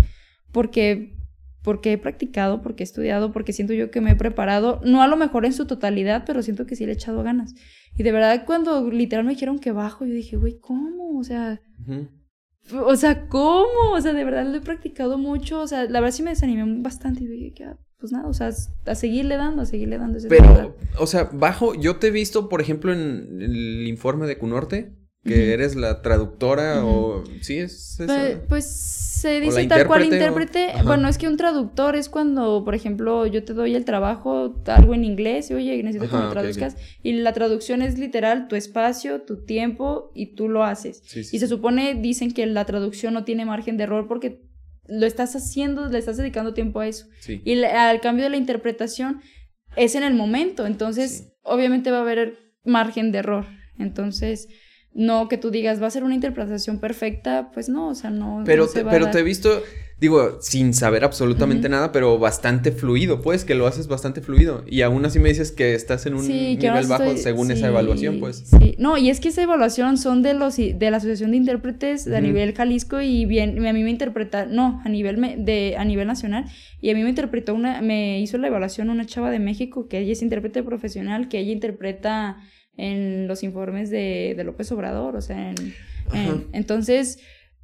porque 0.51 1.15
porque 1.61 1.91
he 1.91 1.97
practicado, 1.97 2.61
porque 2.61 2.83
he 2.83 2.85
estudiado, 2.85 3.33
porque 3.33 3.51
siento 3.51 3.73
yo 3.73 3.91
que 3.91 3.99
me 3.99 4.11
he 4.11 4.15
preparado, 4.15 4.79
no 4.85 5.03
a 5.03 5.07
lo 5.07 5.17
mejor 5.17 5.45
en 5.45 5.53
su 5.53 5.67
totalidad, 5.67 6.23
pero 6.25 6.41
siento 6.41 6.65
que 6.65 6.75
sí 6.75 6.85
le 6.85 6.93
he 6.93 6.95
echado 6.95 7.21
ganas. 7.21 7.53
Y 7.97 8.03
de 8.03 8.11
verdad 8.11 8.45
cuando 8.45 8.89
literal 8.89 9.25
me 9.25 9.33
dijeron 9.33 9.59
que 9.59 9.71
bajo, 9.71 10.05
yo 10.05 10.13
dije, 10.13 10.37
güey, 10.37 10.57
¿cómo? 10.59 11.19
O 11.19 11.23
sea, 11.23 11.61
o 12.71 12.95
sea, 12.95 13.27
¿cómo? 13.27 13.91
O 13.93 14.01
sea, 14.01 14.13
de 14.13 14.23
verdad 14.23 14.45
lo 14.45 14.57
he 14.57 14.61
practicado 14.61 15.17
mucho, 15.17 15.61
o 15.61 15.67
sea, 15.67 15.83
la 15.83 15.99
verdad 15.99 16.15
sí 16.15 16.23
me 16.23 16.29
desanimé 16.29 16.81
bastante 16.81 17.23
y 17.23 17.27
dije, 17.27 17.65
ah, 17.65 17.77
pues 17.99 18.11
nada, 18.13 18.27
o 18.27 18.33
sea, 18.33 18.49
a 18.85 18.95
seguirle 18.95 19.35
dando, 19.35 19.63
a 19.63 19.65
seguirle 19.65 19.97
dando. 19.97 20.17
Ese 20.17 20.29
Pero, 20.29 20.75
o 20.97 21.07
sea, 21.07 21.29
bajo, 21.33 21.75
yo 21.75 21.97
te 21.97 22.07
he 22.07 22.11
visto, 22.11 22.47
por 22.47 22.61
ejemplo, 22.61 22.93
en 22.93 23.41
el 23.41 23.87
informe 23.87 24.25
de 24.25 24.37
Cunorte, 24.37 24.93
que 25.25 25.53
eres 25.53 25.75
la 25.75 26.01
traductora 26.01 26.85
o 26.85 27.25
sí 27.41 27.57
es 27.57 27.95
pues, 27.97 28.37
pues, 28.47 28.65
se 28.65 29.41
dice 29.41 29.65
tal 29.65 29.85
cual 29.85 30.05
intérprete 30.05 30.69
bueno 30.85 31.09
es 31.09 31.17
que 31.17 31.27
un 31.27 31.35
traductor 31.35 31.97
es 31.97 32.07
cuando 32.07 32.63
por 32.63 32.73
ejemplo 32.73 33.27
yo 33.27 33.43
te 33.43 33.53
doy 33.53 33.75
el 33.75 33.83
trabajo 33.83 34.55
algo 34.67 34.93
en 34.93 35.03
inglés 35.03 35.51
y 35.51 35.55
oye 35.55 35.83
necesito 35.83 36.09
que 36.09 36.23
me 36.23 36.31
traduzcas 36.31 36.77
y 37.03 37.11
la 37.13 37.33
traducción 37.33 37.81
es 37.81 37.99
literal 37.99 38.47
tu 38.47 38.55
espacio 38.55 39.21
tu 39.21 39.43
tiempo 39.43 40.11
y 40.15 40.35
tú 40.35 40.47
lo 40.47 40.63
haces. 40.63 41.03
Y 41.13 41.39
se 41.39 41.47
supone 41.47 41.95
dicen 41.95 42.31
que 42.31 42.45
la 42.45 42.63
traducción 42.65 43.13
no 43.13 43.25
tiene 43.25 43.45
margen 43.45 43.75
de 43.75 43.83
error 43.83 44.07
porque 44.07 44.48
lo 44.89 45.05
estás 45.05 45.35
haciendo, 45.35 45.87
le 45.87 45.97
estás 45.97 46.17
dedicando 46.17 46.53
tiempo 46.53 46.79
a 46.79 46.87
eso. 46.87 47.07
Y 47.27 47.63
al 47.63 48.01
cambio 48.01 48.23
de 48.25 48.31
la 48.31 48.37
interpretación 48.37 49.21
es 49.75 49.95
en 49.95 50.03
el 50.03 50.13
momento, 50.13 50.65
entonces 50.65 51.33
obviamente 51.43 51.91
va 51.91 51.97
a 51.97 52.01
haber 52.01 52.37
margen 52.63 53.11
de 53.11 53.19
error. 53.19 53.45
Entonces, 53.77 54.49
no 54.93 55.29
que 55.29 55.37
tú 55.37 55.51
digas, 55.51 55.81
va 55.81 55.87
a 55.87 55.91
ser 55.91 56.03
una 56.03 56.15
interpretación 56.15 56.79
perfecta, 56.79 57.51
pues 57.53 57.69
no, 57.69 57.89
o 57.89 57.95
sea, 57.95 58.09
no. 58.09 58.43
Pero, 58.45 58.67
te, 58.67 58.83
pero 58.83 59.09
te 59.09 59.19
he 59.19 59.23
visto, 59.23 59.61
digo, 59.99 60.37
sin 60.41 60.73
saber 60.73 61.03
absolutamente 61.03 61.67
nada, 61.67 61.91
pero 61.91 62.17
bastante 62.17 62.71
fluido, 62.71 63.21
pues, 63.21 63.43
que 63.43 63.53
lo 63.53 63.67
haces 63.67 63.87
bastante 63.87 64.21
fluido. 64.21 64.63
Y 64.65 64.81
aún 64.81 65.05
así 65.05 65.19
me 65.19 65.29
dices 65.29 65.51
que 65.51 65.75
estás 65.75 66.05
en 66.05 66.13
un 66.13 66.27
nivel 66.27 66.87
bajo 66.87 67.17
según 67.17 67.51
esa 67.51 67.67
evaluación, 67.67 68.19
pues. 68.19 68.43
Sí, 68.59 68.75
no, 68.77 68.97
y 68.97 69.09
es 69.09 69.19
que 69.19 69.29
esa 69.29 69.43
evaluación 69.43 69.97
son 69.97 70.21
de 70.21 70.33
los 70.33 70.55
de 70.57 70.91
la 70.91 70.97
Asociación 70.97 71.31
de 71.31 71.37
Intérpretes 71.37 72.07
a 72.07 72.21
nivel 72.21 72.53
Jalisco 72.53 73.01
y 73.01 73.25
bien, 73.25 73.65
a 73.65 73.73
mí 73.73 73.83
me 73.83 73.89
interpreta, 73.89 74.45
no, 74.45 74.81
a 74.85 74.89
nivel 74.89 75.45
de, 75.45 75.75
a 75.77 75.83
nivel 75.83 76.07
nacional, 76.07 76.45
y 76.81 76.89
a 76.89 76.93
mí 76.93 77.03
me 77.03 77.09
interpretó 77.09 77.53
una, 77.53 77.81
me 77.81 78.19
hizo 78.19 78.37
la 78.37 78.47
evaluación 78.47 78.89
una 78.89 79.05
chava 79.05 79.29
de 79.31 79.39
México, 79.39 79.87
que 79.87 79.99
ella 79.99 80.13
es 80.13 80.21
intérprete 80.21 80.63
profesional, 80.63 81.27
que 81.27 81.39
ella 81.39 81.51
interpreta 81.51 82.37
en 82.77 83.27
los 83.27 83.43
informes 83.43 83.89
de, 83.89 84.33
de 84.37 84.43
López 84.45 84.71
Obrador, 84.71 85.17
o 85.17 85.21
sea, 85.21 85.51
en, 85.51 85.73
entonces 86.53 87.19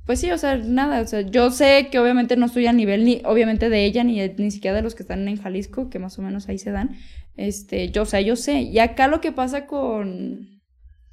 pues 0.06 0.20
sí, 0.20 0.32
o 0.32 0.38
sea, 0.38 0.58
nada, 0.58 1.02
o 1.02 1.08
sea, 1.08 1.22
yo 1.22 1.50
sé 1.50 1.88
que 1.92 1.98
obviamente 1.98 2.38
no 2.38 2.46
estoy 2.46 2.68
a 2.68 2.74
nivel 2.74 3.06
ni, 3.06 3.22
obviamente 3.26 3.70
de 3.70 3.86
ella, 3.86 4.04
ni, 4.04 4.20
ni 4.38 4.52
siquiera 4.52 4.76
de 4.76 4.84
los 4.84 4.94
que 4.94 5.04
están 5.04 5.28
en 5.28 5.42
Jalisco, 5.42 5.90
que 5.90 5.98
más 5.98 6.20
o 6.20 6.22
menos 6.22 6.48
ahí 6.48 6.60
se 6.60 6.72
dan, 6.72 6.96
este, 7.38 7.90
yo, 7.90 8.04
o 8.04 8.06
sea, 8.06 8.22
yo 8.22 8.36
sé, 8.36 8.62
y 8.62 8.78
acá 8.80 9.08
lo 9.08 9.20
que 9.20 9.32
pasa 9.32 9.66
con, 9.66 10.62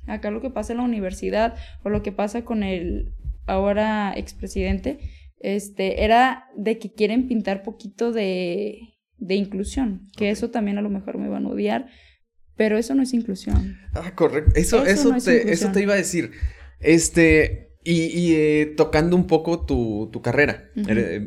acá 0.06 0.30
lo 0.30 0.42
que 0.42 0.50
pasa 0.50 0.72
en 0.72 0.78
la 0.78 0.84
universidad, 0.84 1.54
o 1.82 1.88
lo 1.88 2.02
que 2.02 2.12
pasa 2.12 2.44
con 2.44 2.62
el 2.62 3.14
ahora 3.46 4.12
expresidente, 4.14 4.98
este, 5.40 6.04
era 6.04 6.46
de 6.56 6.78
que 6.78 6.92
quieren 6.92 7.28
pintar 7.28 7.62
poquito 7.62 8.12
de, 8.12 8.78
de 9.16 9.34
inclusión, 9.34 10.06
que 10.16 10.28
eso 10.28 10.50
también 10.50 10.76
a 10.76 10.82
lo 10.82 10.90
mejor 10.90 11.16
me 11.16 11.28
van 11.28 11.46
a 11.46 11.48
odiar, 11.48 11.86
pero 12.56 12.76
eso 12.76 12.94
no 12.94 13.02
es 13.02 13.14
inclusión. 13.14 13.78
Ah, 13.94 14.14
correcto, 14.14 14.52
eso, 14.54 14.84
eso, 14.84 15.16
te, 15.16 15.50
eso 15.50 15.72
te 15.72 15.82
iba 15.82 15.94
a 15.94 15.96
decir, 15.96 16.32
este... 16.78 17.71
Y, 17.84 18.34
eh, 18.34 18.74
tocando 18.76 19.16
un 19.16 19.26
poco 19.26 19.66
tu, 19.66 20.08
carrera, 20.22 20.70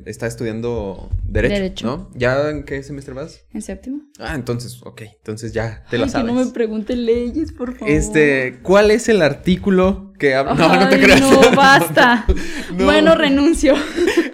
estás 0.06 0.34
estudiando 0.34 1.10
Derecho, 1.26 1.86
¿no? 1.86 2.10
¿Ya 2.16 2.49
en 2.49 2.64
qué 2.64 2.82
semestre 2.82 3.14
vas? 3.14 3.43
En 3.53 3.62
séptimo. 3.62 4.03
Ah, 4.20 4.36
entonces, 4.36 4.80
ok, 4.84 5.01
entonces 5.18 5.51
ya 5.51 5.84
te 5.89 5.97
lo 5.97 6.08
sabes. 6.08 6.26
Que 6.26 6.34
no 6.34 6.45
me 6.45 6.51
pregunten 6.51 7.06
leyes, 7.06 7.51
por 7.51 7.74
favor. 7.74 7.93
Este, 7.93 8.60
¿cuál 8.64 8.91
es 8.91 9.10
el 9.10 9.22
artículo 9.22 10.14
que 10.18 10.34
habla? 10.34 10.53
No, 10.53 10.74
no 10.74 10.88
te 10.88 10.97
creas. 10.97 11.20
No, 11.20 11.41
basta. 11.56 12.26
Bueno, 12.74 13.16
renuncio. 13.16 13.76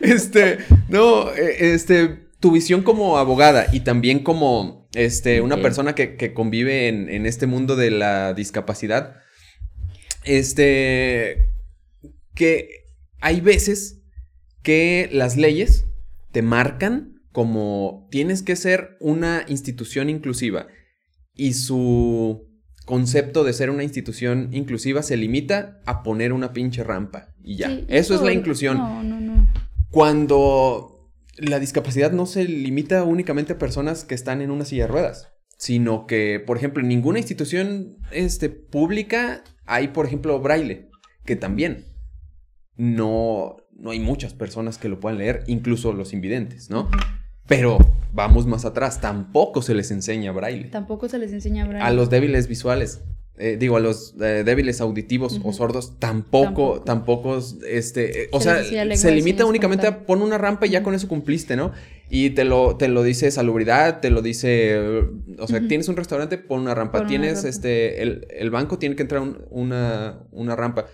Este, 0.01 0.57
no, 0.89 1.31
e, 1.31 1.75
este, 1.75 2.29
tu 2.39 2.49
visión 2.49 2.81
como 2.81 3.19
abogada 3.19 3.67
y 3.71 3.81
también 3.81 4.23
como, 4.23 4.89
este, 4.95 5.41
una 5.41 5.57
persona 5.57 5.93
que, 5.93 6.15
que 6.15 6.33
convive 6.33 6.87
en, 6.87 7.07
en 7.07 7.27
este 7.27 7.45
mundo 7.45 7.75
de 7.75 7.91
la 7.91 8.33
discapacidad, 8.33 9.17
este 10.23 11.50
que 12.35 12.85
hay 13.19 13.41
veces 13.41 14.01
que 14.63 15.09
las 15.11 15.37
leyes 15.37 15.85
te 16.31 16.41
marcan 16.41 17.21
como 17.31 18.07
tienes 18.11 18.43
que 18.43 18.55
ser 18.55 18.97
una 18.99 19.45
institución 19.47 20.09
inclusiva 20.09 20.67
y 21.33 21.53
su 21.53 22.47
concepto 22.85 23.43
de 23.43 23.53
ser 23.53 23.69
una 23.69 23.83
institución 23.83 24.49
inclusiva 24.51 25.01
se 25.01 25.17
limita 25.17 25.81
a 25.85 26.03
poner 26.03 26.33
una 26.33 26.51
pinche 26.51 26.83
rampa 26.83 27.29
y 27.43 27.57
ya. 27.57 27.79
eso, 27.87 28.15
es 28.15 28.21
la 28.21 28.33
inclusión. 28.33 28.77
No, 28.77 29.03
no, 29.03 29.19
no. 29.19 29.47
Cuando 29.89 31.09
la 31.37 31.59
discapacidad 31.59 32.11
no 32.11 32.25
se 32.25 32.45
limita 32.45 33.03
únicamente 33.03 33.53
a 33.53 33.57
personas 33.57 34.03
que 34.03 34.15
están 34.15 34.41
en 34.41 34.51
una 34.51 34.65
silla 34.65 34.83
de 34.83 34.91
ruedas, 34.91 35.29
sino 35.57 36.05
que, 36.05 36.39
por 36.39 36.57
ejemplo, 36.57 36.81
en 36.81 36.89
ninguna 36.89 37.19
institución 37.19 37.97
este, 38.11 38.49
pública 38.49 39.43
hay, 39.65 39.89
por 39.89 40.05
ejemplo, 40.05 40.39
braille, 40.39 40.89
que 41.25 41.35
también 41.35 41.85
no, 42.81 43.57
no 43.77 43.91
hay 43.91 43.99
muchas 43.99 44.33
personas 44.33 44.79
que 44.79 44.89
lo 44.89 44.99
puedan 44.99 45.19
leer, 45.19 45.43
incluso 45.45 45.93
los 45.93 46.13
invidentes, 46.13 46.71
¿no? 46.71 46.89
Pero 47.47 47.77
vamos 48.11 48.47
más 48.47 48.65
atrás, 48.65 48.99
tampoco 48.99 49.61
se 49.61 49.75
les 49.75 49.91
enseña 49.91 50.31
braille. 50.31 50.63
Tampoco 50.69 51.07
se 51.07 51.19
les 51.19 51.31
enseña 51.31 51.67
braille. 51.67 51.85
A 51.85 51.91
los 51.91 52.09
débiles 52.09 52.47
visuales, 52.47 53.01
eh, 53.37 53.57
digo, 53.59 53.77
a 53.77 53.79
los 53.81 54.15
eh, 54.19 54.41
débiles 54.43 54.81
auditivos 54.81 55.39
o 55.43 55.53
sordos, 55.53 55.99
tampoco, 55.99 56.81
tampoco, 56.81 57.37
este, 57.69 58.23
eh, 58.23 58.29
o 58.31 58.41
sea, 58.41 58.63
se 58.63 59.11
limita 59.11 59.45
únicamente 59.45 59.85
a 59.85 60.03
poner 60.03 60.25
una 60.25 60.39
rampa 60.39 60.65
y 60.65 60.71
ya 60.71 60.81
con 60.81 60.95
eso 60.95 61.07
cumpliste, 61.07 61.55
¿no? 61.55 61.73
Y 62.09 62.31
te 62.31 62.45
lo, 62.45 62.77
te 62.77 62.87
lo 62.87 63.03
dice 63.03 63.29
salubridad, 63.29 63.99
te 63.99 64.09
lo 64.09 64.23
dice, 64.23 64.79
o 65.37 65.47
sea, 65.47 65.67
tienes 65.67 65.87
un 65.87 65.97
restaurante, 65.97 66.39
pon 66.39 66.61
una 66.61 66.73
rampa, 66.73 67.05
tienes, 67.05 67.43
este, 67.43 68.01
el, 68.01 68.49
banco 68.49 68.79
tiene 68.79 68.95
que 68.95 69.03
entrar 69.03 69.21
una, 69.51 70.23
una 70.31 70.55
rampa. 70.55 70.87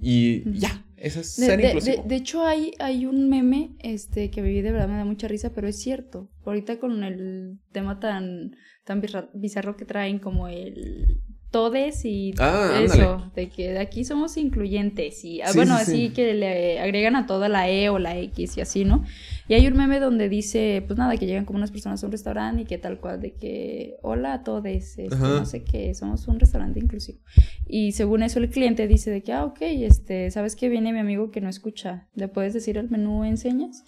Y 0.00 0.58
ya, 0.58 0.84
es 0.96 1.14
ser 1.14 1.60
de, 1.60 2.02
De, 2.04 2.16
hecho, 2.16 2.44
hay, 2.46 2.72
hay 2.78 3.06
un 3.06 3.28
meme 3.28 3.76
este, 3.80 4.30
que 4.30 4.42
vi 4.42 4.60
de 4.60 4.72
verdad 4.72 4.88
me 4.88 4.96
da 4.96 5.04
mucha 5.04 5.28
risa, 5.28 5.52
pero 5.52 5.68
es 5.68 5.78
cierto. 5.78 6.30
Ahorita 6.44 6.78
con 6.78 7.02
el 7.04 7.58
tema 7.72 7.98
tan, 8.00 8.56
tan 8.84 9.02
bizarro 9.34 9.76
que 9.76 9.84
traen 9.84 10.18
como 10.18 10.48
el 10.48 11.20
todes 11.54 12.04
y 12.04 12.34
ah, 12.40 12.80
eso, 12.82 13.30
de 13.36 13.48
que 13.48 13.70
de 13.70 13.78
aquí 13.78 14.02
somos 14.02 14.36
incluyentes 14.36 15.24
y 15.24 15.40
ah, 15.40 15.52
bueno, 15.54 15.74
así 15.74 16.08
que 16.08 16.34
le 16.34 16.80
agregan 16.80 17.14
a 17.14 17.26
toda 17.26 17.48
la 17.48 17.70
E 17.70 17.90
o 17.90 18.00
la 18.00 18.18
X 18.18 18.56
y 18.56 18.60
así, 18.60 18.84
¿no? 18.84 19.04
Y 19.46 19.54
hay 19.54 19.64
un 19.68 19.76
meme 19.76 20.00
donde 20.00 20.28
dice, 20.28 20.82
pues 20.84 20.98
nada, 20.98 21.16
que 21.16 21.26
llegan 21.26 21.44
como 21.44 21.58
unas 21.58 21.70
personas 21.70 22.02
a 22.02 22.06
un 22.06 22.10
restaurante 22.10 22.62
y 22.62 22.64
que 22.64 22.76
tal 22.76 22.98
cual, 22.98 23.20
de 23.20 23.34
que, 23.34 23.94
hola 24.02 24.32
a 24.32 24.42
todos, 24.42 24.66
este, 24.66 25.08
no 25.10 25.46
sé 25.46 25.62
qué, 25.62 25.94
somos 25.94 26.26
un 26.26 26.40
restaurante 26.40 26.80
inclusivo. 26.80 27.20
Y 27.68 27.92
según 27.92 28.24
eso 28.24 28.40
el 28.40 28.50
cliente 28.50 28.88
dice 28.88 29.12
de 29.12 29.22
que, 29.22 29.32
ah, 29.32 29.44
ok, 29.44 29.58
este, 29.60 30.32
¿sabes 30.32 30.56
que 30.56 30.68
viene 30.68 30.92
mi 30.92 30.98
amigo 30.98 31.30
que 31.30 31.40
no 31.40 31.48
escucha? 31.48 32.08
¿Le 32.16 32.26
puedes 32.26 32.52
decir 32.52 32.78
el 32.78 32.90
menú 32.90 33.22
enseñas? 33.22 33.84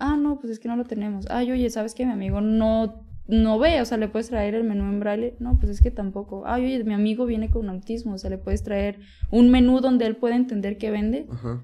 Ah, 0.00 0.16
no, 0.16 0.40
pues 0.40 0.50
es 0.54 0.58
que 0.58 0.66
no 0.66 0.74
lo 0.74 0.86
tenemos. 0.86 1.26
Ay, 1.30 1.52
oye, 1.52 1.70
¿sabes 1.70 1.94
que 1.94 2.04
mi 2.04 2.10
amigo 2.10 2.40
no 2.40 3.06
no 3.30 3.58
ve, 3.58 3.80
o 3.80 3.84
sea, 3.84 3.96
le 3.96 4.08
puedes 4.08 4.28
traer 4.28 4.54
el 4.54 4.64
menú 4.64 4.84
en 4.84 5.00
braille. 5.00 5.36
No, 5.38 5.58
pues 5.58 5.70
es 5.70 5.80
que 5.80 5.90
tampoco. 5.90 6.44
Ay, 6.46 6.64
oye, 6.64 6.84
mi 6.84 6.94
amigo 6.94 7.26
viene 7.26 7.50
con 7.50 7.68
autismo, 7.68 8.14
o 8.14 8.18
sea, 8.18 8.30
le 8.30 8.38
puedes 8.38 8.62
traer 8.62 8.98
un 9.30 9.50
menú 9.50 9.80
donde 9.80 10.06
él 10.06 10.16
pueda 10.16 10.36
entender 10.36 10.78
qué 10.78 10.90
vende. 10.90 11.26
Ajá. 11.30 11.62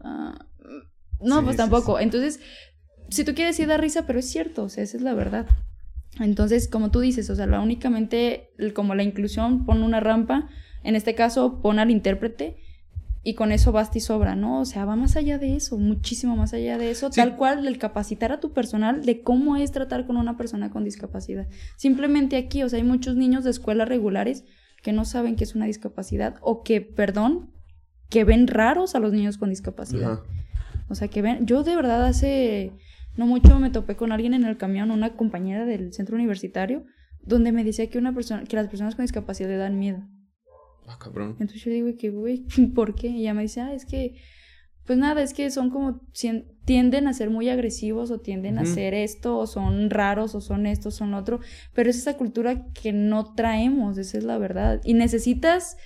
Ah, 0.00 0.46
no, 1.20 1.42
pues 1.44 1.56
tampoco. 1.56 1.98
Entonces, 1.98 2.40
si 3.08 3.24
tú 3.24 3.34
quieres 3.34 3.58
ir 3.60 3.68
da 3.68 3.76
risa, 3.76 4.06
pero 4.06 4.18
es 4.18 4.28
cierto, 4.28 4.64
o 4.64 4.68
sea, 4.68 4.84
esa 4.84 4.96
es 4.96 5.02
la 5.02 5.14
verdad. 5.14 5.46
Entonces, 6.20 6.68
como 6.68 6.90
tú 6.90 7.00
dices, 7.00 7.28
o 7.30 7.36
sea, 7.36 7.46
la 7.46 7.60
únicamente, 7.60 8.50
como 8.74 8.94
la 8.94 9.02
inclusión, 9.02 9.64
pone 9.66 9.84
una 9.84 10.00
rampa, 10.00 10.48
en 10.82 10.96
este 10.96 11.14
caso, 11.14 11.60
pon 11.62 11.78
al 11.78 11.90
intérprete 11.90 12.58
y 13.26 13.34
con 13.34 13.50
eso 13.50 13.72
basta 13.72 13.98
y 13.98 14.00
sobra, 14.00 14.36
¿no? 14.36 14.60
O 14.60 14.64
sea, 14.64 14.84
va 14.84 14.94
más 14.94 15.16
allá 15.16 15.36
de 15.36 15.56
eso, 15.56 15.78
muchísimo 15.78 16.36
más 16.36 16.54
allá 16.54 16.78
de 16.78 16.92
eso, 16.92 17.10
tal 17.10 17.34
cual 17.34 17.66
el 17.66 17.76
capacitar 17.76 18.30
a 18.30 18.38
tu 18.38 18.52
personal 18.52 19.04
de 19.04 19.20
cómo 19.22 19.56
es 19.56 19.72
tratar 19.72 20.06
con 20.06 20.16
una 20.16 20.36
persona 20.36 20.70
con 20.70 20.84
discapacidad. 20.84 21.48
Simplemente 21.76 22.36
aquí, 22.36 22.62
o 22.62 22.68
sea, 22.68 22.76
hay 22.76 22.84
muchos 22.84 23.16
niños 23.16 23.42
de 23.42 23.50
escuelas 23.50 23.88
regulares 23.88 24.44
que 24.80 24.92
no 24.92 25.04
saben 25.04 25.34
qué 25.34 25.42
es 25.42 25.56
una 25.56 25.66
discapacidad 25.66 26.36
o 26.40 26.62
que, 26.62 26.80
perdón, 26.80 27.50
que 28.10 28.22
ven 28.22 28.46
raros 28.46 28.94
a 28.94 29.00
los 29.00 29.12
niños 29.12 29.38
con 29.38 29.50
discapacidad. 29.50 30.20
O 30.88 30.94
sea, 30.94 31.08
que 31.08 31.20
ven, 31.20 31.46
yo 31.46 31.64
de 31.64 31.74
verdad 31.74 32.06
hace 32.06 32.74
no 33.16 33.26
mucho 33.26 33.58
me 33.58 33.70
topé 33.70 33.96
con 33.96 34.12
alguien 34.12 34.34
en 34.34 34.44
el 34.44 34.56
camión, 34.56 34.92
una 34.92 35.16
compañera 35.16 35.66
del 35.66 35.92
centro 35.92 36.14
universitario, 36.14 36.84
donde 37.22 37.50
me 37.50 37.64
decía 37.64 37.90
que 37.90 37.98
una 37.98 38.14
persona, 38.14 38.44
que 38.44 38.54
las 38.54 38.68
personas 38.68 38.94
con 38.94 39.02
discapacidad 39.02 39.48
le 39.48 39.56
dan 39.56 39.80
miedo. 39.80 40.04
Ah, 40.86 40.98
cabrón. 40.98 41.36
Entonces 41.40 41.64
yo 41.64 41.70
digo 41.70 41.88
que, 41.98 42.10
güey, 42.10 42.46
¿por 42.74 42.94
qué? 42.94 43.08
Y 43.08 43.20
ella 43.20 43.34
me 43.34 43.42
dice, 43.42 43.60
ah, 43.60 43.74
es 43.74 43.84
que, 43.84 44.16
pues 44.84 44.98
nada, 44.98 45.22
es 45.22 45.34
que 45.34 45.50
son 45.50 45.70
como, 45.70 46.00
tienden 46.64 47.08
a 47.08 47.12
ser 47.12 47.28
muy 47.28 47.48
agresivos 47.48 48.10
o 48.10 48.20
tienden 48.20 48.58
a 48.58 48.62
hacer 48.62 48.94
esto, 48.94 49.36
o 49.36 49.46
son 49.46 49.90
raros, 49.90 50.34
o 50.36 50.40
son 50.40 50.66
esto, 50.66 50.92
son 50.92 51.14
otro, 51.14 51.40
pero 51.74 51.90
es 51.90 51.96
esa 51.96 52.16
cultura 52.16 52.66
que 52.72 52.92
no 52.92 53.34
traemos, 53.34 53.98
esa 53.98 54.18
es 54.18 54.24
la 54.24 54.38
verdad. 54.38 54.80
Y 54.84 54.94
necesitas, 54.94 55.76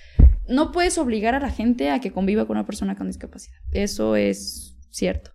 no 0.47 0.71
puedes 0.71 0.99
obligar 0.99 1.33
a 1.33 1.39
la 1.39 1.49
gente 1.49 1.89
a 1.89 1.99
que 1.99 2.11
conviva 2.11 2.45
con 2.45 2.57
una 2.57 2.65
persona 2.65 2.95
con 2.95 3.07
discapacidad, 3.07 3.57
eso 3.71 4.15
es 4.15 4.77
cierto. 4.91 5.31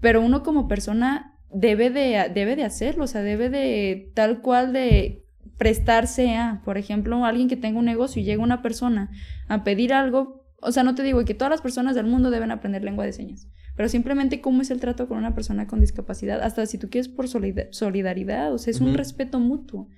Pero 0.00 0.20
uno 0.20 0.44
como 0.44 0.68
persona 0.68 1.38
debe 1.52 1.90
de, 1.90 2.30
debe 2.32 2.54
de 2.54 2.64
hacerlo, 2.64 3.04
o 3.04 3.08
sea, 3.08 3.22
debe 3.22 3.50
de 3.50 4.12
tal 4.14 4.42
cual 4.42 4.72
de 4.72 5.24
prestarse 5.58 6.36
a, 6.36 6.62
por 6.64 6.78
ejemplo, 6.78 7.24
alguien 7.24 7.48
que 7.48 7.56
tenga 7.56 7.78
un 7.78 7.84
negocio 7.84 8.20
y 8.20 8.24
llega 8.24 8.42
una 8.42 8.62
persona 8.62 9.10
a 9.48 9.64
pedir 9.64 9.92
algo, 9.92 10.44
o 10.60 10.72
sea, 10.72 10.82
no 10.82 10.94
te 10.94 11.02
digo 11.02 11.24
que 11.24 11.34
todas 11.34 11.50
las 11.50 11.60
personas 11.60 11.94
del 11.94 12.06
mundo 12.06 12.30
deben 12.30 12.50
aprender 12.50 12.82
lengua 12.82 13.04
de 13.04 13.12
señas, 13.12 13.48
pero 13.76 13.88
simplemente 13.88 14.40
cómo 14.40 14.62
es 14.62 14.70
el 14.70 14.80
trato 14.80 15.08
con 15.08 15.18
una 15.18 15.34
persona 15.34 15.66
con 15.66 15.80
discapacidad, 15.80 16.42
hasta 16.42 16.66
si 16.66 16.78
tú 16.78 16.88
quieres 16.90 17.08
por 17.08 17.28
solidaridad, 17.28 18.52
o 18.52 18.58
sea, 18.58 18.70
es 18.70 18.80
un 18.80 18.94
respeto 18.94 19.40
mutuo. 19.40 19.88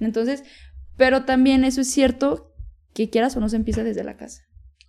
Entonces, 0.00 0.44
pero 0.96 1.24
también 1.24 1.64
eso 1.64 1.80
es 1.80 1.90
cierto 1.90 2.54
que 2.94 3.10
quieras 3.10 3.36
o 3.36 3.40
no 3.40 3.48
se 3.48 3.56
empieza 3.56 3.84
desde 3.84 4.04
la 4.04 4.16
casa. 4.16 4.42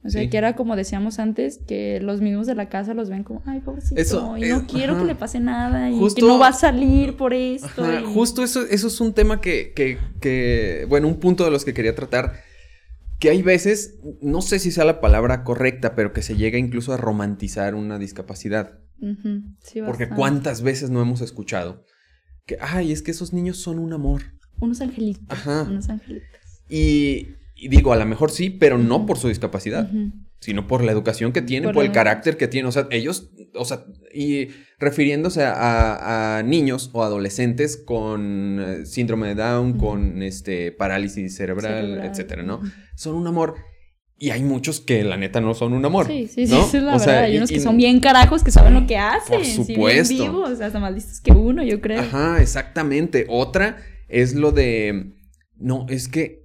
O 0.04 0.10
sea, 0.10 0.28
que 0.28 0.36
era 0.36 0.56
como 0.56 0.76
decíamos 0.76 1.20
antes, 1.20 1.60
que 1.68 2.00
los 2.02 2.22
mismos 2.22 2.48
de 2.48 2.56
la 2.56 2.70
casa 2.70 2.96
los 2.96 3.10
ven 3.10 3.24
como, 3.24 3.44
ay, 3.46 3.60
pobrecito, 3.60 4.36
y 4.36 4.50
no 4.50 4.66
quiero 4.66 4.98
que 4.98 5.06
le 5.06 5.16
pase 5.16 5.40
nada, 5.40 5.92
y 5.92 6.14
que 6.16 6.22
no 6.22 6.40
va 6.40 6.48
a 6.48 6.54
salir 6.54 7.18
por 7.18 7.34
esto. 7.34 7.86
Justo 8.12 8.44
eso, 8.44 8.64
eso 8.64 8.88
es 8.88 9.00
un 9.00 9.14
tema 9.14 9.42
que, 9.42 9.74
que, 9.76 10.00
que, 10.20 10.86
bueno, 10.90 11.08
un 11.08 11.20
punto 11.20 11.46
de 11.46 11.52
los 11.52 11.66
que 11.66 11.76
quería 11.76 11.94
tratar, 11.94 12.34
que 13.20 13.30
hay 13.30 13.44
veces, 13.44 14.00
no 14.22 14.42
sé 14.42 14.58
si 14.58 14.72
sea 14.72 14.86
la 14.86 15.02
palabra 15.02 15.44
correcta, 15.44 15.94
pero 15.94 16.14
que 16.14 16.24
se 16.24 16.36
llega 16.36 16.58
incluso 16.58 16.94
a 16.94 16.98
romantizar 16.98 17.76
una 17.76 18.00
discapacidad. 18.00 18.80
Ujú, 19.00 19.44
sí, 19.62 19.82
Porque 19.86 20.10
cuántas 20.10 20.64
veces 20.64 20.90
no 20.90 21.02
hemos 21.02 21.22
escuchado 21.22 21.86
que, 22.48 22.58
ay, 22.60 22.92
es 22.92 23.04
que 23.04 23.12
esos 23.12 23.34
niños 23.34 23.58
son 23.58 23.78
un 23.78 23.94
amor. 23.94 24.24
Unos 24.60 24.82
angelitos. 24.82 25.26
Ajá. 25.30 25.64
Unos 25.64 25.90
angelitos. 25.90 26.28
Y, 26.70 27.36
y 27.64 27.68
digo, 27.68 27.94
a 27.94 27.96
lo 27.98 28.06
mejor 28.06 28.32
sí, 28.32 28.50
pero 28.50 28.78
no 28.78 29.06
por 29.06 29.18
su 29.18 29.28
discapacidad, 29.28 29.90
sino 30.40 30.66
por 30.68 30.84
la 30.84 30.92
educación 30.92 31.32
que 31.32 31.42
tienen, 31.44 31.68
Por 31.70 31.76
por, 31.76 31.86
el 31.86 31.92
carácter 31.92 32.36
que 32.38 32.48
tienen. 32.48 32.68
O 32.68 32.72
sea, 32.72 32.88
ellos, 32.90 33.32
o 33.54 33.64
sea, 33.66 33.86
y 34.14 34.48
refiriéndose 34.80 35.44
a, 35.44 36.38
a 36.38 36.44
niños 36.44 36.90
o 36.94 37.04
adolescentes 37.04 37.78
con 37.78 38.60
eh, 38.60 38.86
síndrome 38.88 39.28
de 39.28 39.36
Down, 39.36 39.78
con 39.78 40.24
este 40.24 40.72
parálisis 40.72 41.36
cerebral, 41.36 41.86
Cerebral. 41.86 42.10
etcétera, 42.10 42.44
¿no? 42.44 42.62
Son 42.96 43.16
un 43.16 43.28
amor. 43.28 43.56
Y 44.18 44.30
hay 44.32 44.44
muchos 44.44 44.82
que 44.82 45.04
la 45.04 45.18
neta 45.18 45.42
no 45.42 45.54
son 45.56 45.74
un 45.74 45.84
amor. 45.86 46.06
Sí, 46.08 46.28
sí, 46.28 46.46
sí, 46.48 46.54
¿no? 46.54 46.66
es 46.66 46.74
la 46.76 46.96
O 46.96 47.00
sea, 47.00 47.08
verdad. 47.08 47.24
Hay 47.26 47.34
y- 47.34 47.38
unos 47.38 47.50
que 47.50 47.56
y- 47.58 47.60
son 47.60 47.78
bien 47.78 48.00
carajos 48.00 48.44
que 48.44 48.52
saben 48.52 48.74
lo 48.74 48.86
que 48.88 48.98
hacen. 48.98 49.38
Por 49.38 49.46
sí, 49.46 49.54
supuesto. 49.66 50.14
bien 50.16 50.32
vivos, 50.32 50.62
hasta 50.62 50.80
más 50.80 50.94
listos 50.94 51.22
que 51.22 51.32
uno, 51.32 51.64
yo 51.64 51.80
creo. 51.82 52.02
Ajá, 52.02 52.42
exactamente. 52.42 53.26
Otra 53.30 53.78
es 54.10 54.34
lo 54.36 54.52
de. 54.52 55.14
No, 55.58 55.86
es 55.90 56.08
que. 56.08 56.41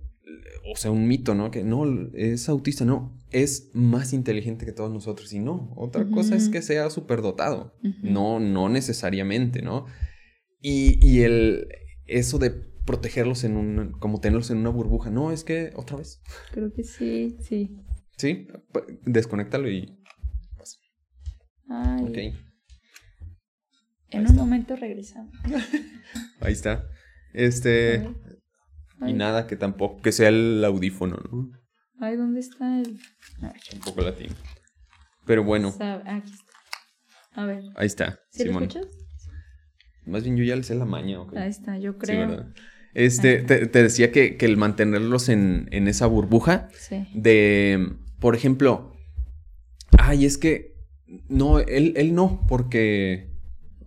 O 0.72 0.76
sea, 0.76 0.90
un 0.90 1.06
mito, 1.06 1.34
¿no? 1.34 1.50
Que 1.50 1.62
no, 1.64 1.84
es 2.14 2.48
autista, 2.48 2.84
no. 2.84 3.16
Es 3.30 3.70
más 3.74 4.12
inteligente 4.12 4.64
que 4.66 4.72
todos 4.72 4.92
nosotros. 4.92 5.32
Y 5.32 5.38
no. 5.38 5.72
Otra 5.76 6.08
cosa 6.10 6.34
es 6.36 6.48
que 6.48 6.62
sea 6.62 6.90
superdotado. 6.90 7.74
Ujú. 7.84 7.94
No, 8.02 8.40
no 8.40 8.68
necesariamente, 8.68 9.62
¿no? 9.62 9.86
Y, 10.60 10.98
y 11.06 11.22
el. 11.22 11.68
Eso 12.06 12.38
de 12.38 12.50
protegerlos 12.50 13.44
en 13.44 13.56
un. 13.56 13.92
como 13.98 14.20
tenerlos 14.20 14.50
en 14.50 14.58
una 14.58 14.70
burbuja. 14.70 15.10
No, 15.10 15.30
es 15.32 15.44
que. 15.44 15.70
Otra 15.76 15.96
vez. 15.98 16.20
Creo 16.52 16.72
que 16.72 16.82
sí, 16.84 17.36
sí. 17.40 17.76
Sí. 18.16 18.46
Desconéctalo 19.04 19.70
y. 19.70 19.92
Ay, 21.68 22.02
Ok. 22.04 22.16
en 22.16 22.34
ahí 24.12 24.18
un 24.20 24.24
está. 24.26 24.32
momento 24.38 24.76
regresamos. 24.76 25.32
Ahí 26.40 26.52
está. 26.52 26.88
Este. 27.34 28.08
Y 29.06 29.12
nada 29.12 29.46
que 29.46 29.56
tampoco. 29.56 30.00
Que 30.00 30.12
sea 30.12 30.28
el 30.28 30.64
audífono, 30.64 31.16
¿no? 31.30 31.50
Ay, 32.00 32.16
¿dónde 32.16 32.40
está 32.40 32.78
el...? 32.80 32.98
A 33.42 33.48
ver. 33.48 33.60
Un 33.74 33.80
poco 33.80 34.00
latín. 34.02 34.28
Pero 35.24 35.42
bueno, 35.44 35.68
Aquí 35.68 36.30
está. 36.30 36.52
A 37.32 37.44
ver. 37.46 37.62
ahí 37.76 37.86
está. 37.86 38.20
¿Sí 38.30 38.44
lo 38.44 38.52
escuchas? 38.52 38.86
Más 40.06 40.22
bien 40.22 40.36
yo 40.36 40.44
ya 40.44 40.56
le 40.56 40.62
sé 40.62 40.74
la 40.74 40.84
maña, 40.84 41.20
ok. 41.20 41.36
Ahí 41.36 41.50
está, 41.50 41.76
yo 41.78 41.92
Sí, 41.92 41.98
creo. 41.98 42.28
¿verdad? 42.28 42.46
Este, 42.94 43.42
te 43.42 43.82
decía 43.82 44.10
que, 44.12 44.36
que 44.38 44.46
el 44.46 44.56
mantenerlos 44.56 45.28
en, 45.28 45.68
en 45.72 45.88
esa 45.88 46.06
burbuja 46.06 46.68
Sí. 46.72 47.06
de, 47.14 47.94
por 48.20 48.34
ejemplo, 48.34 48.94
ay, 49.98 50.24
es 50.24 50.38
que, 50.38 50.74
no, 51.28 51.58
él, 51.58 51.92
él 51.96 52.14
no, 52.14 52.44
porque, 52.48 53.35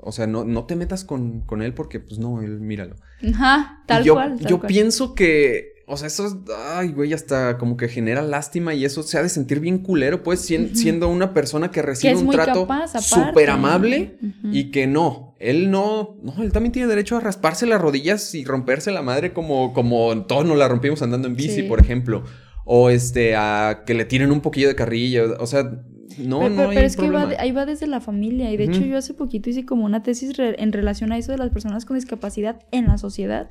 o 0.01 0.11
sea, 0.11 0.27
no, 0.27 0.43
no 0.45 0.65
te 0.65 0.75
metas 0.75 1.03
con, 1.03 1.41
con 1.41 1.61
él 1.61 1.73
porque, 1.73 1.99
pues 1.99 2.19
no, 2.19 2.41
él 2.41 2.59
míralo. 2.59 2.95
Ajá, 3.33 3.83
tal 3.85 4.03
yo, 4.03 4.13
cual. 4.13 4.37
tal 4.39 4.47
yo 4.47 4.59
cual. 4.59 4.67
pienso 4.67 5.13
que, 5.15 5.73
o 5.87 5.97
sea, 5.97 6.07
eso 6.07 6.25
es, 6.27 6.35
ay, 6.75 6.91
güey, 6.93 7.13
hasta 7.13 7.57
como 7.57 7.75
que 7.75 7.87
genera 7.89 8.21
lástima 8.21 8.73
y 8.73 8.85
eso 8.85 9.03
se 9.03 9.17
ha 9.17 9.23
de 9.23 9.29
sentir 9.29 9.59
bien 9.59 9.79
culero, 9.79 10.23
pues, 10.23 10.49
Ujú. 10.51 10.69
siendo 10.75 11.07
una 11.09 11.33
persona 11.33 11.71
que 11.71 11.81
recibe 11.81 12.15
un 12.15 12.29
trato 12.29 12.67
súper 13.01 13.49
amable 13.49 14.17
y 14.51 14.71
que 14.71 14.87
no, 14.87 15.35
él 15.39 15.71
no, 15.71 16.17
no, 16.21 16.41
él 16.43 16.51
también 16.51 16.71
tiene 16.71 16.87
derecho 16.87 17.17
a 17.17 17.19
rasparse 17.21 17.65
las 17.65 17.81
rodillas 17.81 18.33
y 18.35 18.45
romperse 18.45 18.91
la 18.91 19.01
madre 19.01 19.33
como, 19.33 19.73
como 19.73 20.25
todos 20.25 20.45
nos 20.45 20.57
la 20.57 20.67
rompimos 20.67 21.01
andando 21.01 21.27
en 21.27 21.35
bici, 21.35 21.55
Sí. 21.55 21.63
por 21.63 21.79
ejemplo. 21.81 22.23
O 22.71 22.91
este, 22.91 23.35
a 23.35 23.81
que 23.87 23.95
le 23.95 24.05
tiren 24.05 24.31
un 24.31 24.41
poquillo 24.41 24.67
de 24.67 24.75
carrilla, 24.75 25.23
o 25.39 25.47
sea, 25.47 25.81
no, 26.19 26.39
pero, 26.39 26.49
no 26.49 26.55
pero- 26.57 26.69
hay 26.69 26.75
pero 26.75 26.87
es 26.87 26.95
que 26.97 27.09
va 27.09 27.25
de- 27.25 27.37
ahí 27.37 27.51
va 27.51 27.65
desde 27.65 27.87
la 27.87 27.99
familia. 28.01 28.51
Y 28.51 28.57
de 28.57 28.65
hecho, 28.65 28.81
yo 28.81 28.97
hace 28.97 29.13
poquito 29.13 29.49
hice 29.49 29.65
como 29.65 29.85
una 29.85 30.03
tesis 30.03 30.37
re- 30.37 30.61
en 30.61 30.71
relación 30.71 31.11
a 31.11 31.17
eso 31.17 31.31
de 31.31 31.37
las 31.37 31.49
personas 31.49 31.85
con 31.85 31.95
discapacidad 31.97 32.61
en 32.71 32.87
la 32.87 32.97
sociedad. 32.97 33.49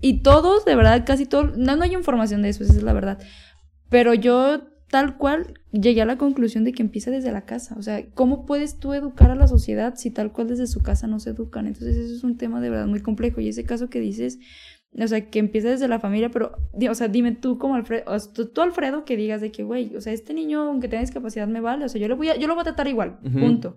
Y 0.00 0.22
todos, 0.22 0.64
de 0.64 0.76
verdad, 0.76 1.04
casi 1.06 1.26
todos, 1.26 1.56
no, 1.58 1.76
no 1.76 1.82
hay 1.82 1.92
información 1.94 2.42
de 2.42 2.48
eso, 2.50 2.64
esa 2.64 2.72
es 2.74 2.82
la 2.82 2.92
verdad. 2.92 3.18
Pero 3.90 4.14
yo, 4.14 4.62
tal 4.88 5.16
cual, 5.18 5.54
llegué 5.72 6.02
a 6.02 6.06
la 6.06 6.16
conclusión 6.16 6.64
de 6.64 6.72
que 6.72 6.82
empieza 6.82 7.10
desde 7.10 7.30
la 7.32 7.42
casa. 7.44 7.74
O 7.78 7.82
sea, 7.82 8.04
¿cómo 8.14 8.46
puedes 8.46 8.76
tú 8.78 8.94
educar 8.94 9.30
a 9.30 9.34
la 9.34 9.46
sociedad 9.46 9.94
si 9.96 10.10
tal 10.10 10.32
cual 10.32 10.48
desde 10.48 10.66
su 10.66 10.80
casa 10.80 11.06
no 11.06 11.20
se 11.20 11.30
educan? 11.30 11.66
Entonces, 11.66 11.96
eso 11.96 12.14
es 12.14 12.24
un 12.24 12.36
tema 12.38 12.60
de 12.60 12.70
verdad 12.70 12.86
muy 12.86 13.00
complejo. 13.00 13.40
Y 13.40 13.48
ese 13.48 13.64
caso 13.64 13.90
que 13.90 14.00
dices, 14.00 14.38
o 14.98 15.06
sea, 15.06 15.30
que 15.30 15.38
empieza 15.38 15.68
desde 15.68 15.86
la 15.88 16.00
familia, 16.00 16.30
pero, 16.30 16.52
o 16.90 16.94
sea, 16.94 17.08
dime 17.08 17.32
tú 17.32 17.58
como 17.58 17.76
Alfredo, 17.76 18.04
o 18.06 18.18
sea, 18.18 18.32
tú, 18.32 18.46
tú, 18.46 18.60
Alfredo, 18.60 19.04
que 19.04 19.16
digas 19.16 19.40
de 19.40 19.52
que, 19.52 19.62
güey, 19.62 19.94
o 19.96 20.00
sea, 20.00 20.12
este 20.12 20.34
niño, 20.34 20.62
aunque 20.62 20.88
tenga 20.88 21.02
discapacidad, 21.02 21.46
me 21.46 21.60
vale. 21.60 21.84
O 21.84 21.88
sea, 21.88 22.00
yo, 22.00 22.08
le 22.08 22.14
voy 22.14 22.28
a, 22.28 22.36
yo 22.36 22.48
lo 22.48 22.54
voy 22.54 22.62
a 22.62 22.64
tratar 22.64 22.88
igual, 22.88 23.18
punto. 23.20 23.76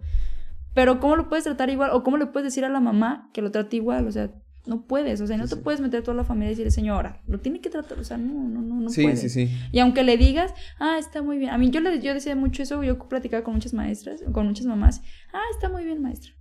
Pero 0.74 0.99
¿cómo 0.99 1.16
lo 1.16 1.30
puedes 1.30 1.43
tratar 1.43 1.70
igual? 1.70 1.91
¿O 1.93 2.03
cómo 2.03 2.18
le 2.18 2.26
puedes 2.26 2.45
decir 2.47 2.66
a 2.66 2.70
la 2.70 2.80
mamá 2.80 3.30
que 3.32 3.43
lo 3.43 3.51
trate 3.51 3.76
igual? 3.76 4.07
O 4.07 4.11
sea, 4.11 4.32
no 4.66 4.88
puedes. 4.88 5.22
O 5.22 5.28
sea, 5.28 5.38
no 5.38 5.43
Sí, 5.43 5.51
te 5.51 5.55
sí. 5.57 5.61
puedes 5.61 5.82
meter 5.82 5.99
a 5.99 6.03
toda 6.03 6.18
la 6.18 6.24
familia 6.24 6.47
y 6.47 6.53
decirle, 6.53 6.72
señora, 6.72 7.22
lo 7.28 7.39
tiene 7.39 7.61
que 7.61 7.70
tratar. 7.70 7.99
O 7.99 8.03
sea, 8.03 8.18
no, 8.18 8.34
no, 8.34 8.61
no, 8.61 8.82
no 8.82 8.89
sí, 8.89 9.03
puedes. 9.03 9.22
sí, 9.22 9.30
sí. 9.30 9.49
Y 9.72 9.78
aunque 9.80 10.01
le 10.03 10.18
digas, 10.18 10.51
ah, 10.80 10.97
está 10.97 11.22
muy 11.22 11.38
bien. 11.38 11.51
A 11.51 11.59
mí 11.59 11.70
yo, 11.70 11.80
le, 11.80 12.01
yo 12.01 12.11
decía 12.16 12.36
mucho 12.36 12.64
eso, 12.64 12.82
yo 12.84 12.97
platicaba 13.07 13.43
con 13.43 13.53
muchas 13.53 13.76
maestras, 13.76 14.24
con 14.32 14.47
muchas 14.47 14.66
mamás. 14.66 15.03
Ah, 15.32 15.41
está 15.53 15.70
muy 15.70 15.84
bien, 15.86 16.01
maestra. 16.01 16.32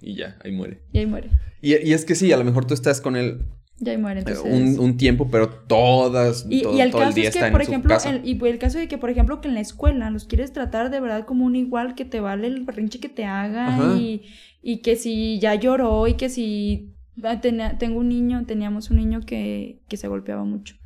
Y 0.00 0.14
ya, 0.14 0.36
ahí 0.44 0.52
muere. 0.52 0.82
Y 0.92 0.98
ahí 0.98 1.06
muere. 1.06 1.30
Y, 1.60 1.74
y 1.84 1.94
es 1.94 2.04
que 2.04 2.14
sí, 2.14 2.30
a 2.30 2.36
lo 2.36 2.44
mejor 2.44 2.64
tú 2.64 2.74
estás 2.74 3.00
con 3.00 3.16
él 3.16 3.44
Y 3.78 3.90
ahí 3.90 3.98
muere. 3.98 4.20
eh, 4.20 4.24
Entonces... 4.26 4.78
un, 4.78 4.84
un 4.84 4.96
tiempo, 4.96 5.28
pero 5.30 5.48
todas, 5.50 6.46
Y, 6.48 6.62
todo, 6.62 6.76
y 6.76 6.80
el 6.80 6.90
todo 6.90 7.02
el 7.02 7.08
caso 7.08 7.16
día 7.16 7.28
es 7.28 7.36
que, 7.36 7.50
por 7.50 7.60
ejemplo, 7.62 7.96
el, 8.06 8.20
y 8.26 8.38
el 8.46 8.58
caso 8.58 8.78
de 8.78 8.88
que, 8.88 8.96
por 8.98 9.10
ejemplo, 9.10 9.40
que 9.40 9.48
en 9.48 9.54
la 9.54 9.60
escuela 9.60 10.08
los 10.10 10.24
quieres 10.24 10.52
tratar 10.52 10.90
de 10.90 11.00
verdad 11.00 11.26
como 11.26 11.44
un 11.44 11.56
igual 11.56 11.94
que 11.94 12.04
te 12.06 12.20
vale 12.20 12.46
el 12.46 12.64
berrinche 12.64 13.00
que 13.00 13.08
te 13.10 13.24
haga 13.26 13.76
y, 13.98 14.22
y 14.62 14.78
que 14.78 14.96
si 14.96 15.38
ya 15.40 15.54
lloró 15.54 16.06
y 16.08 16.14
que 16.14 16.28
si 16.30 16.94
ah, 17.22 17.40
tenía- 17.40 17.76
tengo 17.76 18.00
un 18.00 18.08
niño, 18.08 18.44
teníamos 18.46 18.90
un 18.90 18.96
niño 18.96 19.20
que, 19.26 19.80
que 19.88 19.96
se 19.98 20.08
golpeaba 20.08 20.44
mucho. 20.44 20.76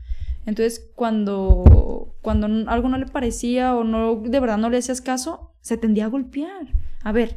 Entonces, 0.46 0.90
cuando, 0.96 2.16
cuando 2.22 2.48
algo 2.70 2.88
no 2.88 2.98
le 2.98 3.06
parecía 3.06 3.76
o 3.76 3.84
no, 3.84 4.16
de 4.16 4.40
verdad 4.40 4.58
no 4.58 4.68
le 4.70 4.78
hacías 4.78 5.00
caso, 5.00 5.52
se 5.60 5.76
tendía 5.76 6.06
a 6.06 6.08
golpear. 6.08 6.66
A 7.04 7.12
ver, 7.12 7.36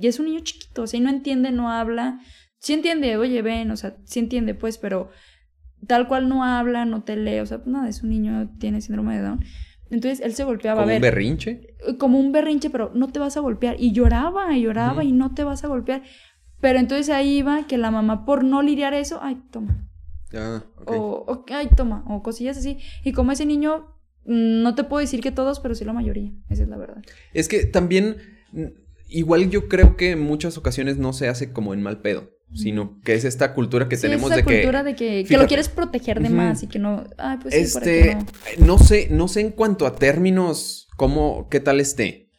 y 0.00 0.08
es 0.08 0.18
un 0.20 0.26
niño 0.26 0.40
chiquito, 0.40 0.82
o 0.82 0.86
sea, 0.86 0.98
y 0.98 1.02
no 1.02 1.08
entiende, 1.10 1.52
no 1.52 1.70
habla. 1.70 2.20
Sí 2.64 2.72
entiende, 2.72 3.18
oye, 3.18 3.42
ven, 3.42 3.70
o 3.70 3.76
sea, 3.76 3.94
sí 4.04 4.20
entiende, 4.20 4.54
pues, 4.54 4.78
pero 4.78 5.10
tal 5.86 6.08
cual 6.08 6.30
no 6.30 6.44
habla, 6.44 6.86
no 6.86 7.02
te 7.02 7.14
lee, 7.14 7.40
o 7.40 7.46
sea, 7.46 7.60
nada, 7.66 7.90
es 7.90 8.02
un 8.02 8.08
niño, 8.08 8.50
tiene 8.58 8.80
síndrome 8.80 9.16
de 9.16 9.22
Down. 9.22 9.44
Entonces 9.90 10.20
él 10.24 10.32
se 10.34 10.44
golpeaba, 10.44 10.80
Como 10.80 10.92
a 10.92 10.96
un 10.96 11.02
berrinche. 11.02 11.76
como 11.98 12.18
un 12.18 12.32
berrinche, 12.32 12.70
pero 12.70 12.90
no 12.94 13.08
te 13.08 13.18
vas 13.18 13.36
a 13.36 13.40
golpear. 13.40 13.76
Y 13.78 13.92
lloraba, 13.92 14.56
y 14.56 14.62
lloraba, 14.62 15.04
y 15.04 15.12
no 15.12 15.34
te 15.34 15.44
vas 15.44 15.62
a 15.62 15.68
golpear. 15.68 16.04
Pero 16.62 16.78
entonces 16.78 17.10
ahí 17.10 17.36
iba 17.36 17.66
que 17.66 17.76
la 17.76 17.90
mamá, 17.90 18.24
por 18.24 18.44
no 18.44 18.62
lidiar 18.62 18.94
eso, 18.94 19.18
ay, 19.20 19.42
toma. 19.50 19.86
Ah. 20.32 20.64
O, 20.86 21.26
o, 21.28 21.44
ay, 21.50 21.68
toma. 21.76 22.02
O 22.08 22.22
cosillas 22.22 22.56
así. 22.56 22.78
Y 23.04 23.12
como 23.12 23.30
ese 23.32 23.44
niño, 23.44 23.88
mm, 24.24 24.62
no 24.62 24.74
te 24.74 24.84
puedo 24.84 25.00
decir 25.00 25.20
que 25.20 25.32
todos, 25.32 25.60
pero 25.60 25.74
sí 25.74 25.84
la 25.84 25.92
mayoría. 25.92 26.32
Esa 26.48 26.62
es 26.62 26.68
la 26.70 26.78
verdad. 26.78 27.02
Es 27.34 27.48
que 27.48 27.66
también, 27.66 28.16
igual 29.06 29.50
yo 29.50 29.68
creo 29.68 29.98
que 29.98 30.12
en 30.12 30.22
muchas 30.22 30.56
ocasiones 30.56 30.96
no 30.96 31.12
se 31.12 31.28
hace 31.28 31.52
como 31.52 31.74
en 31.74 31.82
mal 31.82 32.00
pedo, 32.00 32.30
sino 32.52 33.00
que 33.02 33.14
es 33.14 33.24
esta 33.24 33.54
cultura 33.54 33.88
que 33.88 33.96
Sí, 33.96 34.02
tenemos 34.02 34.30
de 34.30 34.44
que... 34.44 34.60
cultura 34.60 34.82
de 34.82 34.94
que, 34.94 35.24
que 35.24 35.36
lo 35.36 35.46
quieres 35.46 35.68
proteger 35.68 36.20
de 36.20 36.30
más 36.30 36.62
y 36.62 36.66
que 36.66 36.78
no. 36.78 37.04
Ay, 37.18 37.38
pues 37.40 37.54
sí, 37.54 37.60
este, 37.60 38.16
no. 38.58 38.66
no 38.66 38.78
sé, 38.78 39.08
no 39.10 39.28
sé 39.28 39.40
en 39.40 39.50
cuanto 39.50 39.86
a 39.86 39.96
términos, 39.96 40.88
cómo, 40.96 41.48
qué 41.50 41.60
tal 41.60 41.80
esté, 41.80 42.30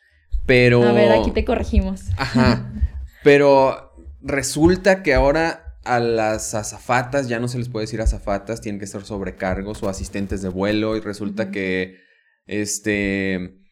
pero... 0.46 0.84
A 0.84 0.92
ver, 0.92 1.12
aquí 1.12 1.32
te 1.32 1.44
corregimos. 1.44 2.04
Ajá, 2.18 2.72
pero 3.24 3.94
resulta 4.22 5.04
que 5.04 5.14
ahora 5.14 5.80
a 5.84 6.00
las 6.00 6.54
azafatas 6.56 7.28
ya 7.28 7.40
no 7.40 7.48
se 7.48 7.60
les 7.60 7.70
puede 7.70 7.86
decir 7.86 8.02
azafatas, 8.02 8.62
tienen 8.62 8.80
que 8.80 8.88
ser 8.88 9.04
sobrecargos 9.04 9.84
o 9.84 9.90
asistentes 9.90 10.42
de 10.42 10.50
vuelo 10.50 10.98
y 10.98 11.00
resulta 11.00 11.52
que, 11.52 11.98
este, 12.48 13.65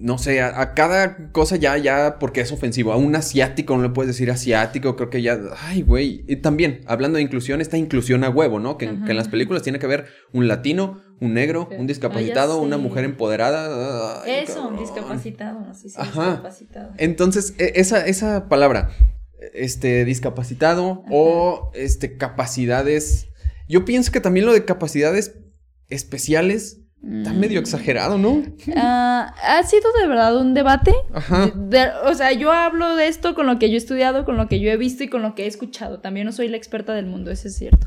no 0.00 0.16
sé, 0.16 0.40
a, 0.40 0.60
a 0.60 0.74
cada 0.74 1.32
cosa 1.32 1.56
ya, 1.56 1.76
ya, 1.76 2.18
porque 2.20 2.40
es 2.40 2.52
ofensivo, 2.52 2.92
a 2.92 2.96
un 2.96 3.16
asiático 3.16 3.76
no 3.76 3.82
le 3.82 3.88
puedes 3.88 4.08
decir 4.14 4.30
asiático, 4.30 4.94
creo 4.94 5.10
que 5.10 5.22
ya, 5.22 5.36
ay, 5.62 5.82
güey, 5.82 6.24
y 6.28 6.36
también, 6.36 6.82
hablando 6.86 7.16
de 7.16 7.22
inclusión, 7.22 7.60
esta 7.60 7.76
inclusión 7.76 8.22
a 8.22 8.30
huevo, 8.30 8.60
¿no? 8.60 8.78
Que, 8.78 8.84
en- 8.84 9.04
que 9.04 9.10
en 9.10 9.16
las 9.16 9.26
películas 9.28 9.62
tiene 9.62 9.80
que 9.80 9.86
haber 9.86 10.06
un 10.32 10.46
latino, 10.46 11.02
un 11.20 11.34
negro, 11.34 11.68
Ah, 11.70 11.74
un 11.74 11.80
ya 11.80 11.88
discapacitado, 11.88 12.60
una 12.60 12.78
mujer 12.78 13.04
empoderada. 13.04 14.22
ay, 14.22 14.44
Eso, 14.44 14.54
cabrón. 14.62 14.78
discapacitado, 14.78 15.60
no 15.60 15.74
sé 15.74 15.88
si 15.88 16.00
Ajá. 16.00 16.26
discapacitado. 16.30 16.92
Entonces, 16.96 17.54
e- 17.58 17.72
esa, 17.74 18.06
esa 18.06 18.48
palabra, 18.48 18.90
este, 19.52 20.04
discapacitado 20.04 21.02
Ajá. 21.04 21.10
o 21.10 21.72
este, 21.74 22.16
capacidades. 22.16 23.26
Yo 23.68 23.84
pienso 23.84 24.12
que 24.12 24.20
también 24.20 24.46
lo 24.46 24.52
de 24.52 24.64
capacidades 24.64 25.34
especiales 25.88 26.80
está 27.02 27.32
Mm. 27.32 27.38
medio 27.38 27.60
exagerado, 27.60 28.18
¿no? 28.18 28.42
Ah, 28.76 29.32
ha 29.42 29.62
sido 29.62 29.90
de 30.00 30.08
verdad 30.08 30.36
un 30.36 30.52
debate. 30.54 30.92
Ajá. 31.14 31.50
De- 31.54 31.90
o 32.04 32.14
sea, 32.14 32.32
yo 32.32 32.52
hablo 32.52 32.96
de 32.96 33.06
esto 33.08 33.34
con 33.34 33.46
lo 33.46 33.58
que 33.58 33.68
yo 33.68 33.74
he 33.74 33.78
estudiado, 33.78 34.24
con 34.24 34.36
lo 34.36 34.48
que 34.48 34.58
yo 34.60 34.70
he 34.70 34.76
visto 34.76 35.04
y 35.04 35.08
con 35.08 35.22
lo 35.22 35.34
que 35.34 35.44
he 35.44 35.46
escuchado. 35.46 36.00
También 36.00 36.26
no 36.26 36.32
soy 36.32 36.48
la 36.48 36.56
experta 36.56 36.92
del 36.94 37.06
mundo, 37.06 37.30
eso 37.30 37.48
es 37.48 37.56
cierto. 37.56 37.86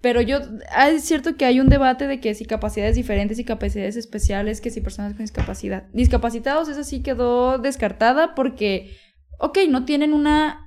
Pero 0.00 0.20
yo, 0.20 0.38
ah, 0.70 0.90
es 0.90 1.02
cierto 1.04 1.36
que 1.36 1.44
hay 1.46 1.58
un 1.58 1.68
debate 1.68 2.06
de 2.06 2.20
que 2.20 2.34
si 2.34 2.44
capacidades 2.44 2.94
diferentes 2.94 3.38
y 3.38 3.44
capacidades 3.44 3.96
especiales, 3.96 4.60
que 4.60 4.70
si 4.70 4.80
personas 4.80 5.14
con 5.14 5.22
discapacidad. 5.22 5.84
Discapacitados, 5.92 6.68
esa 6.68 6.84
sí 6.84 7.02
quedó 7.02 7.58
descartada 7.58 8.34
porque, 8.36 8.96
ok, 9.38 9.58
no 9.68 9.84
tienen 9.84 10.12
una 10.12 10.65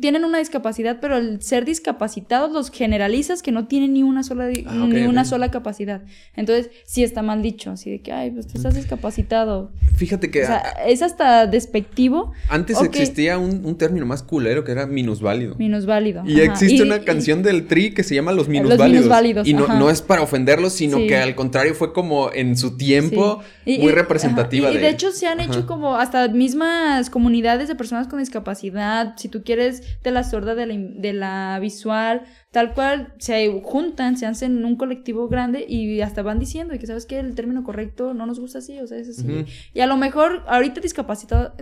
tienen 0.00 0.24
una 0.24 0.38
discapacidad, 0.38 0.98
pero 1.00 1.16
el 1.16 1.42
ser 1.42 1.64
discapacitados 1.64 2.52
los 2.52 2.70
generalizas 2.70 3.42
que 3.42 3.50
no 3.50 3.66
tienen 3.66 3.94
ni 3.94 4.02
una 4.02 4.22
sola 4.22 4.48
ah, 4.66 4.86
ni 4.88 5.02
una 5.02 5.24
sola 5.24 5.50
capacidad. 5.50 6.02
Entonces, 6.36 6.70
sí 6.84 7.02
está 7.02 7.22
mal 7.22 7.42
dicho, 7.42 7.72
así 7.72 7.90
de 7.90 8.00
que, 8.00 8.12
ay, 8.12 8.30
pues 8.30 8.46
tú 8.46 8.56
estás 8.56 8.74
discapacitado. 8.74 9.72
Fíjate 9.96 10.30
que... 10.30 10.44
O 10.44 10.46
sea, 10.46 10.60
es 10.86 11.02
hasta 11.02 11.46
despectivo. 11.46 12.32
Antes 12.48 12.80
existía 12.82 13.38
un, 13.38 13.76
término 13.76 14.06
más 14.06 14.22
culero 14.22 14.62
que 14.62 14.72
era 14.72 14.86
minusválido. 14.86 15.56
Minusválido. 15.56 16.22
Y 16.24 16.40
existe 16.40 16.82
una 16.82 17.00
canción 17.00 17.42
del 17.42 17.66
Tri 17.66 17.92
que 17.92 18.04
se 18.04 18.14
llama 18.14 18.32
Los 18.32 18.48
Minusválidos. 18.48 18.78
Los 18.78 18.90
minusválidos. 18.90 19.48
Y 19.48 19.54
no, 19.54 19.66
no 19.66 19.90
es 19.90 20.02
para 20.02 20.22
ofenderlos, 20.22 20.74
sino 20.74 20.98
que 20.98 21.16
al 21.16 21.34
contrario 21.34 21.74
fue 21.74 21.92
como 21.92 22.32
en 22.32 22.56
su 22.56 22.76
tiempo 22.76 23.42
muy 23.66 23.90
representativa. 23.90 24.70
Y, 24.70 24.74
de... 24.74 24.80
de 24.80 24.88
hecho 24.90 25.10
se 25.10 25.26
han 25.26 25.40
hecho 25.40 25.66
como 25.66 25.96
hasta 25.96 26.28
mismas 26.28 27.10
comunidades 27.10 27.68
de 27.68 27.74
personas 27.74 28.06
con 28.06 28.20
discapacidad, 28.20 29.14
si 29.16 29.28
tú 29.28 29.42
quieres 29.42 29.63
de 29.70 30.10
la 30.10 30.24
sorda, 30.24 30.54
de 30.54 30.66
la, 30.66 30.74
de 30.76 31.12
la 31.12 31.58
visual, 31.60 32.22
tal 32.50 32.74
cual, 32.74 33.14
se 33.18 33.60
juntan, 33.62 34.16
se 34.16 34.26
hacen 34.26 34.64
un 34.64 34.76
colectivo 34.76 35.28
grande 35.28 35.64
y 35.68 36.00
hasta 36.00 36.22
van 36.22 36.38
diciendo 36.38 36.74
y 36.74 36.78
que 36.78 36.86
sabes 36.86 37.06
que 37.06 37.18
el 37.18 37.34
término 37.34 37.64
correcto 37.64 38.14
no 38.14 38.26
nos 38.26 38.40
gusta 38.40 38.58
así, 38.58 38.78
o 38.80 38.86
sea, 38.86 38.98
es 38.98 39.08
así. 39.08 39.44
Y 39.72 39.80
a 39.80 39.86
lo 39.86 39.96
mejor 39.96 40.44
ahorita 40.46 40.80
discapacitado, 40.80 41.54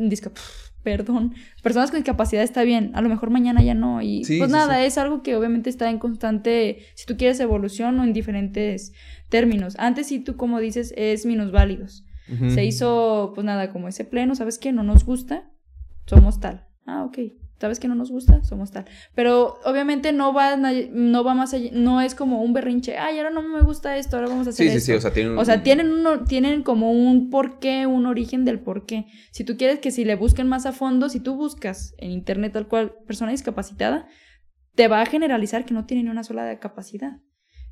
perdón, 0.83 1.35
personas 1.63 1.91
con 1.91 2.01
discapacidad 2.01 2.43
está 2.43 2.63
bien, 2.63 2.91
a 2.95 3.01
lo 3.01 3.09
mejor 3.09 3.31
mañana 3.31 3.63
ya 3.63 3.75
no. 3.75 4.03
Y 4.03 4.23
pues 4.39 4.51
nada, 4.51 4.85
es 4.85 4.99
algo 4.99 5.23
que 5.23 5.37
obviamente 5.37 5.71
está 5.71 5.89
en 5.91 5.99
constante, 5.99 6.81
si 6.95 7.07
tú 7.07 7.17
quieres 7.17 7.41
evolución 7.41 7.99
o 8.01 8.05
en 8.05 8.13
diferentes 8.13 8.93
términos. 9.29 9.75
Antes 9.79 10.09
si 10.09 10.21
tú 10.21 10.37
como 10.37 10.61
dices 10.61 10.93
es 10.97 11.27
minusválidos. 11.27 12.05
Se 12.49 12.65
hizo 12.65 13.33
pues 13.35 13.45
nada 13.45 13.71
como 13.71 13.89
ese 13.89 14.07
pleno, 14.07 14.35
¿sabes 14.35 14.59
qué? 14.59 14.73
No 14.73 14.83
nos 14.83 15.05
gusta, 15.05 15.51
somos 16.07 16.41
tal. 16.41 16.67
Ah, 16.87 17.05
ok. 17.05 17.19
¿Sabes 17.63 17.79
que 17.79 17.87
no 17.87 17.95
nos 17.95 18.11
gusta? 18.11 18.43
Somos 18.43 18.73
tal. 18.73 18.87
Pero 19.15 19.61
obviamente 19.65 20.13
no 20.13 20.35
va, 20.35 20.57
no 20.57 21.23
va 21.23 21.35
más 21.35 21.55
allá, 21.55 21.71
no 21.73 22.01
es 22.01 22.17
como 22.17 22.43
un 22.43 22.53
berrinche, 22.53 22.99
ay, 22.99 23.19
ahora 23.19 23.31
no 23.31 23.41
me 23.41 23.63
gusta 23.63 23.97
esto, 23.97 24.17
ahora 24.17 24.31
vamos 24.31 24.49
a 24.49 24.51
hacer 24.51 24.67
esto. 24.67 24.81
Sí, 24.81 24.87
sí, 24.87 24.93
o 24.95 25.01
sea, 25.01 25.13
tienen... 25.13 25.39
O 25.39 25.45
sea, 25.45 25.63
tienen, 25.63 25.93
uno, 25.93 26.25
tienen 26.25 26.65
como 26.65 26.91
un 26.91 27.31
porqué, 27.31 27.87
un 27.87 28.07
origen 28.07 28.45
del 28.45 28.59
porqué. 28.59 29.07
Si 29.31 29.45
tú 29.45 29.57
quieres 29.57 29.79
que 29.79 29.93
si 29.93 30.05
le 30.05 30.17
busquen 30.17 30.49
más 30.49 30.67
a 30.67 30.73
fondo, 30.73 31.09
si 31.09 31.21
tú 31.21 31.37
buscas 31.37 31.95
en 31.99 32.11
internet 32.11 32.53
tal 32.53 32.67
cual 32.67 32.97
persona 33.07 33.31
discapacitada, 33.31 34.09
te 34.75 34.89
va 34.89 35.01
a 35.01 35.07
generalizar 35.07 35.65
que 35.65 35.73
no 35.73 35.87
tiene 35.87 36.03
ni 36.03 36.09
una 36.09 36.25
sola 36.25 36.59
capacidad. 36.59 37.21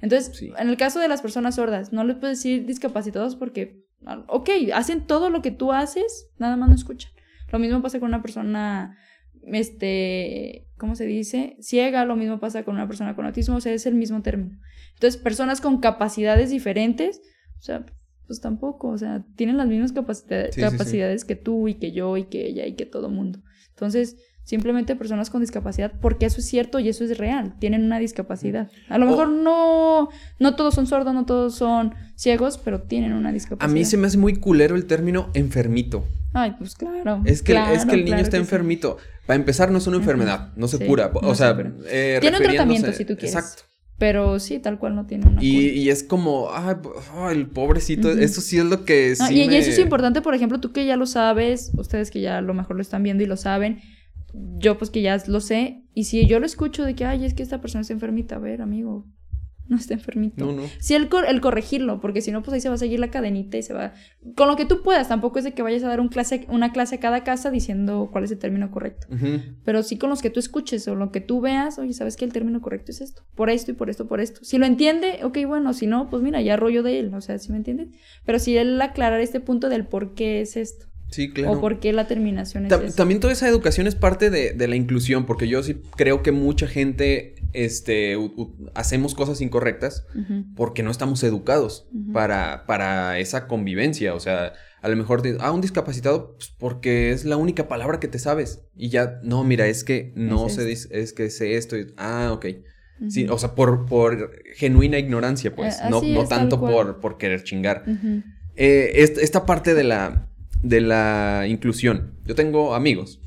Entonces, 0.01 0.41
en 0.57 0.69
el 0.69 0.77
caso 0.77 1.01
de 1.01 1.09
las 1.09 1.21
personas 1.21 1.57
sordas, 1.57 1.93
no 1.93 2.05
les 2.05 2.17
puedes 2.17 2.39
decir 2.39 2.65
discapacitados 2.65 3.35
porque, 3.35 3.85
ok, 4.29 4.51
hacen 4.73 5.05
todo 5.05 5.31
lo 5.31 5.43
que 5.43 5.51
tú 5.51 5.73
haces, 5.73 6.29
nada 6.39 6.57
más 6.57 6.69
no 6.69 6.77
escuchan. 6.77 7.11
Lo 7.51 7.59
mismo 7.59 7.83
pasa 7.83 7.99
con 7.99 8.11
una 8.11 8.23
persona 8.23 8.97
este, 9.45 10.69
¿cómo 10.79 10.95
se 10.97 11.07
dice? 11.07 11.57
Ciega, 11.61 12.05
lo 12.05 12.17
mismo 12.17 12.41
pasa 12.41 12.65
con 12.65 12.75
una 12.75 12.87
persona 12.87 13.15
con 13.15 13.27
autismo, 13.27 13.57
o 13.57 13.61
sea, 13.61 13.73
es 13.73 13.87
el 13.87 13.95
mismo 13.95 14.23
término. 14.23 14.59
Entonces, 14.95 15.21
personas 15.21 15.61
con 15.61 15.81
capacidades 15.81 16.51
diferentes, 16.51 17.21
o 17.59 17.63
sea, 17.63 17.87
pues 18.27 18.41
tampoco, 18.41 18.89
o 18.89 18.99
sea, 18.99 19.25
tienen 19.37 19.57
las 19.57 19.67
mismas 19.67 19.93
capacidades 19.93 21.25
que 21.25 21.37
tú 21.37 21.69
y 21.69 21.75
que 21.75 21.93
yo 21.93 22.17
y 22.17 22.25
que 22.25 22.47
ella 22.47 22.67
y 22.67 22.75
que 22.75 22.87
todo 22.87 23.09
mundo. 23.09 23.41
Entonces, 23.71 24.17
simplemente 24.45 24.97
personas 24.97 25.31
con 25.31 25.41
discapacidad, 25.41 25.93
porque 26.01 26.27
eso 26.27 26.41
es 26.41 26.47
cierto 26.47 26.79
y 26.79 26.89
eso 26.89 27.05
es 27.05 27.19
real, 27.19 27.59
tienen 27.59 27.85
una 27.85 27.99
discapacidad. 27.99 28.71
A 28.89 28.99
lo 28.99 29.07
mejor 29.07 29.29
no, 29.29 30.09
no 30.39 30.57
todos 30.57 30.75
son 30.75 30.87
sordos, 30.87 31.15
no 31.15 31.25
todos 31.25 31.55
son 31.55 31.95
ciegos, 32.15 32.59
pero 32.59 32.83
tienen 32.83 33.13
una 33.13 33.33
discapacidad. 33.33 33.71
A 33.71 33.73
mí 33.73 33.85
se 33.85 33.97
me 33.97 34.07
hace 34.07 34.19
muy 34.19 34.37
culero 34.37 34.77
el 34.77 34.87
término 34.87 35.31
enfermito. 35.35 36.05
Ay, 36.33 36.55
pues 36.59 36.75
claro. 36.75 37.23
Es 37.25 37.43
que, 37.43 37.55
es 37.75 37.85
que 37.85 37.95
el 37.95 38.05
niño 38.05 38.19
está 38.19 38.37
enfermito. 38.37 38.99
Para 39.27 39.37
empezar, 39.37 39.71
no 39.71 39.79
es 39.79 39.87
una 39.87 39.97
enfermedad, 39.97 40.53
no 40.57 40.69
se 40.69 40.85
cura. 40.87 41.11
o 41.15 41.35
sea, 41.35 41.57
eh, 41.87 42.19
tiene 42.21 42.37
un 42.37 42.43
tratamiento 42.43 42.93
si 42.93 43.05
tú 43.05 43.17
quieres. 43.17 43.35
Exacto. 43.35 43.63
Pero 43.99 44.39
sí, 44.39 44.59
tal 44.59 44.79
cual 44.79 44.95
no 44.95 45.05
tiene 45.05 45.27
una 45.27 45.45
y, 45.45 45.69
y 45.69 45.91
es 45.91 46.03
como, 46.03 46.49
ay, 46.55 46.77
el 47.33 47.49
pobrecito, 47.49 48.11
eso 48.11 48.41
sí 48.41 48.57
es 48.57 48.65
lo 48.65 48.87
que 48.87 49.15
sí 49.15 49.35
y, 49.35 49.43
y, 49.43 49.55
eso 49.55 49.69
es 49.69 49.79
importante, 49.79 50.23
por 50.23 50.35
ejemplo, 50.35 50.59
tú 50.59 50.73
que 50.73 50.87
ya 50.87 50.97
lo 50.97 51.05
sabes, 51.05 51.71
ustedes 51.77 52.11
que 52.11 52.23
ya 52.23 52.39
a 52.39 52.41
lo 52.41 52.55
mejor 52.55 52.77
lo 52.77 52.83
están 52.83 53.03
viendo 53.03 53.23
y 53.25 53.27
lo 53.27 53.37
saben, 53.37 53.83
yo 54.33 54.79
pues 54.79 54.89
que 54.89 55.03
ya 55.03 55.23
lo 55.27 55.41
sé, 55.41 55.85
y 55.93 56.05
si 56.05 56.27
yo 56.27 56.41
lo 56.41 56.47
escucho 56.47 56.83
de 56.85 56.95
que, 56.95 57.05
ay, 57.05 57.27
es 57.27 57.35
que 57.35 57.43
esta 57.43 57.61
persona 57.61 57.83
está 57.83 57.93
enfermita, 57.93 58.37
a 58.37 58.39
ver, 58.39 58.63
amigo, 58.63 59.07
no 59.71 59.77
está 59.77 59.95
enfermito. 59.95 60.45
No, 60.45 60.53
no. 60.53 60.63
Sí, 60.81 60.95
el, 60.95 61.09
el 61.29 61.41
corregirlo, 61.41 62.01
porque 62.01 62.21
si 62.21 62.33
no, 62.33 62.43
pues 62.43 62.55
ahí 62.55 62.61
se 62.61 62.69
va 62.69 62.75
a 62.75 62.79
seguir 62.79 62.99
la 62.99 63.11
cadenita 63.11 63.57
y 63.57 63.63
se 63.63 63.73
va. 63.73 63.95
Con 64.35 64.49
lo 64.49 64.57
que 64.57 64.67
tú 64.67 64.83
puedas, 64.83 65.09
tampoco 65.09 65.39
es 65.39 65.45
de 65.45 65.53
que 65.53 65.63
vayas 65.63 65.85
a 65.85 65.89
dar 65.89 66.01
un 66.01 66.09
clase, 66.09 66.45
una 66.49 66.73
clase 66.73 66.97
a 66.97 67.01
cada 67.01 67.23
casa 67.23 67.51
diciendo 67.51 68.11
cuál 68.11 68.25
es 68.25 68.33
el 68.33 68.39
término 68.39 68.71
correcto. 68.71 69.07
Pero 69.65 69.83
sí 69.85 69.97
con 69.97 70.11
los 70.11 70.23
que 70.23 70.31
tú 70.31 70.41
escuches 70.41 70.87
o 70.89 70.97
lo 70.97 71.13
que 71.13 71.21
tú 71.21 71.41
veas, 71.41 71.79
oye, 71.79 71.93
¿sabes 71.93 72.17
que 72.17 72.25
el 72.25 72.33
término 72.33 72.61
correcto 72.61 72.91
es 72.91 73.01
esto? 73.01 73.23
Por 73.37 73.49
esto 73.49 73.71
y 73.71 73.75
por 73.75 73.89
esto, 73.89 74.09
por 74.09 74.21
esto. 74.21 74.45
Si 74.45 74.59
lo 74.59 74.67
entiende, 74.67 75.21
ok, 75.23 75.39
bueno, 75.47 75.73
si 75.73 75.87
no, 75.87 76.11
pues 76.11 76.23
mira, 76.23 76.43
ya 76.43 76.57
rollo 76.57 76.83
de 76.83 76.99
él, 76.99 77.15
o 77.15 77.21
sea, 77.21 77.39
¿sí 77.39 77.53
me 77.53 77.59
entiendes? 77.59 77.89
Pero 78.27 78.41
si 78.41 78.57
él 78.57 78.81
aclarar 78.83 79.21
este 79.21 79.39
punto 79.39 79.69
del 79.69 79.87
por 79.87 80.15
qué 80.15 80.41
es 80.41 80.57
esto. 80.57 80.90
Sí, 81.11 81.31
claro. 81.31 81.53
O 81.53 81.61
por 81.61 81.81
qué 81.81 81.93
la 81.93 82.07
terminación 82.07 82.67
es 82.67 82.95
También 82.95 83.21
toda 83.21 83.33
esa 83.33 83.49
educación 83.49 83.87
es 83.87 83.95
parte 83.95 84.31
de, 84.31 84.69
la 84.69 84.77
inclusión, 84.77 85.27
porque 85.27 85.49
yo 85.49 85.63
sí 85.63 85.81
creo 85.97 86.23
que 86.23 86.33
mucha 86.33 86.67
gente 86.67 87.35
este, 87.53 88.17
hacemos 88.75 89.15
cosas 89.15 89.41
incorrectas 89.41 90.07
porque 90.55 90.83
no 90.83 90.91
estamos 90.91 91.23
educados 91.23 91.89
para, 92.13 92.65
para 92.67 93.19
esa 93.19 93.47
convivencia. 93.47 94.15
O 94.15 94.21
sea, 94.21 94.53
a 94.83 94.89
lo 94.89 94.97
mejor, 94.97 95.23
ah, 95.41 95.51
un 95.53 95.61
discapacitado, 95.61 96.37
pues, 96.37 96.55
porque 96.59 97.11
es 97.11 97.25
la 97.25 97.37
única 97.37 97.69
palabra 97.69 98.01
que 98.01 98.09
te 98.09 98.19
sabes. 98.19 98.63
Y 98.77 98.89
ya, 98.89 99.21
no, 99.23 99.45
mira, 99.45 99.67
es 99.67 99.85
que 99.85 100.13
no 100.17 100.49
sé, 100.49 100.65
dice, 100.65 100.89
es 100.93 101.13
que 101.13 101.31
sé 101.31 101.57
esto. 101.57 101.77
ah, 101.97 102.31
ok. 102.33 102.47
Sí, 103.09 103.27
o 103.31 103.39
sea, 103.39 103.55
por, 103.55 103.87
por 103.87 104.31
genuina 104.57 104.99
ignorancia, 104.99 105.55
pues, 105.55 105.79
eh, 105.81 105.85
no, 105.89 106.03
no 106.03 106.27
tanto 106.27 106.61
por, 106.61 107.01
por 107.01 107.17
querer 107.17 107.43
chingar. 107.45 107.85
Eh, 108.57 108.93
esta 108.97 109.47
parte 109.47 109.75
de 109.75 109.85
la, 109.85 110.30
de 110.63 110.81
la 110.81 111.47
inclusión. 111.49 112.19
Yo 112.25 112.35
tengo 112.35 112.75
amigos 112.75 113.21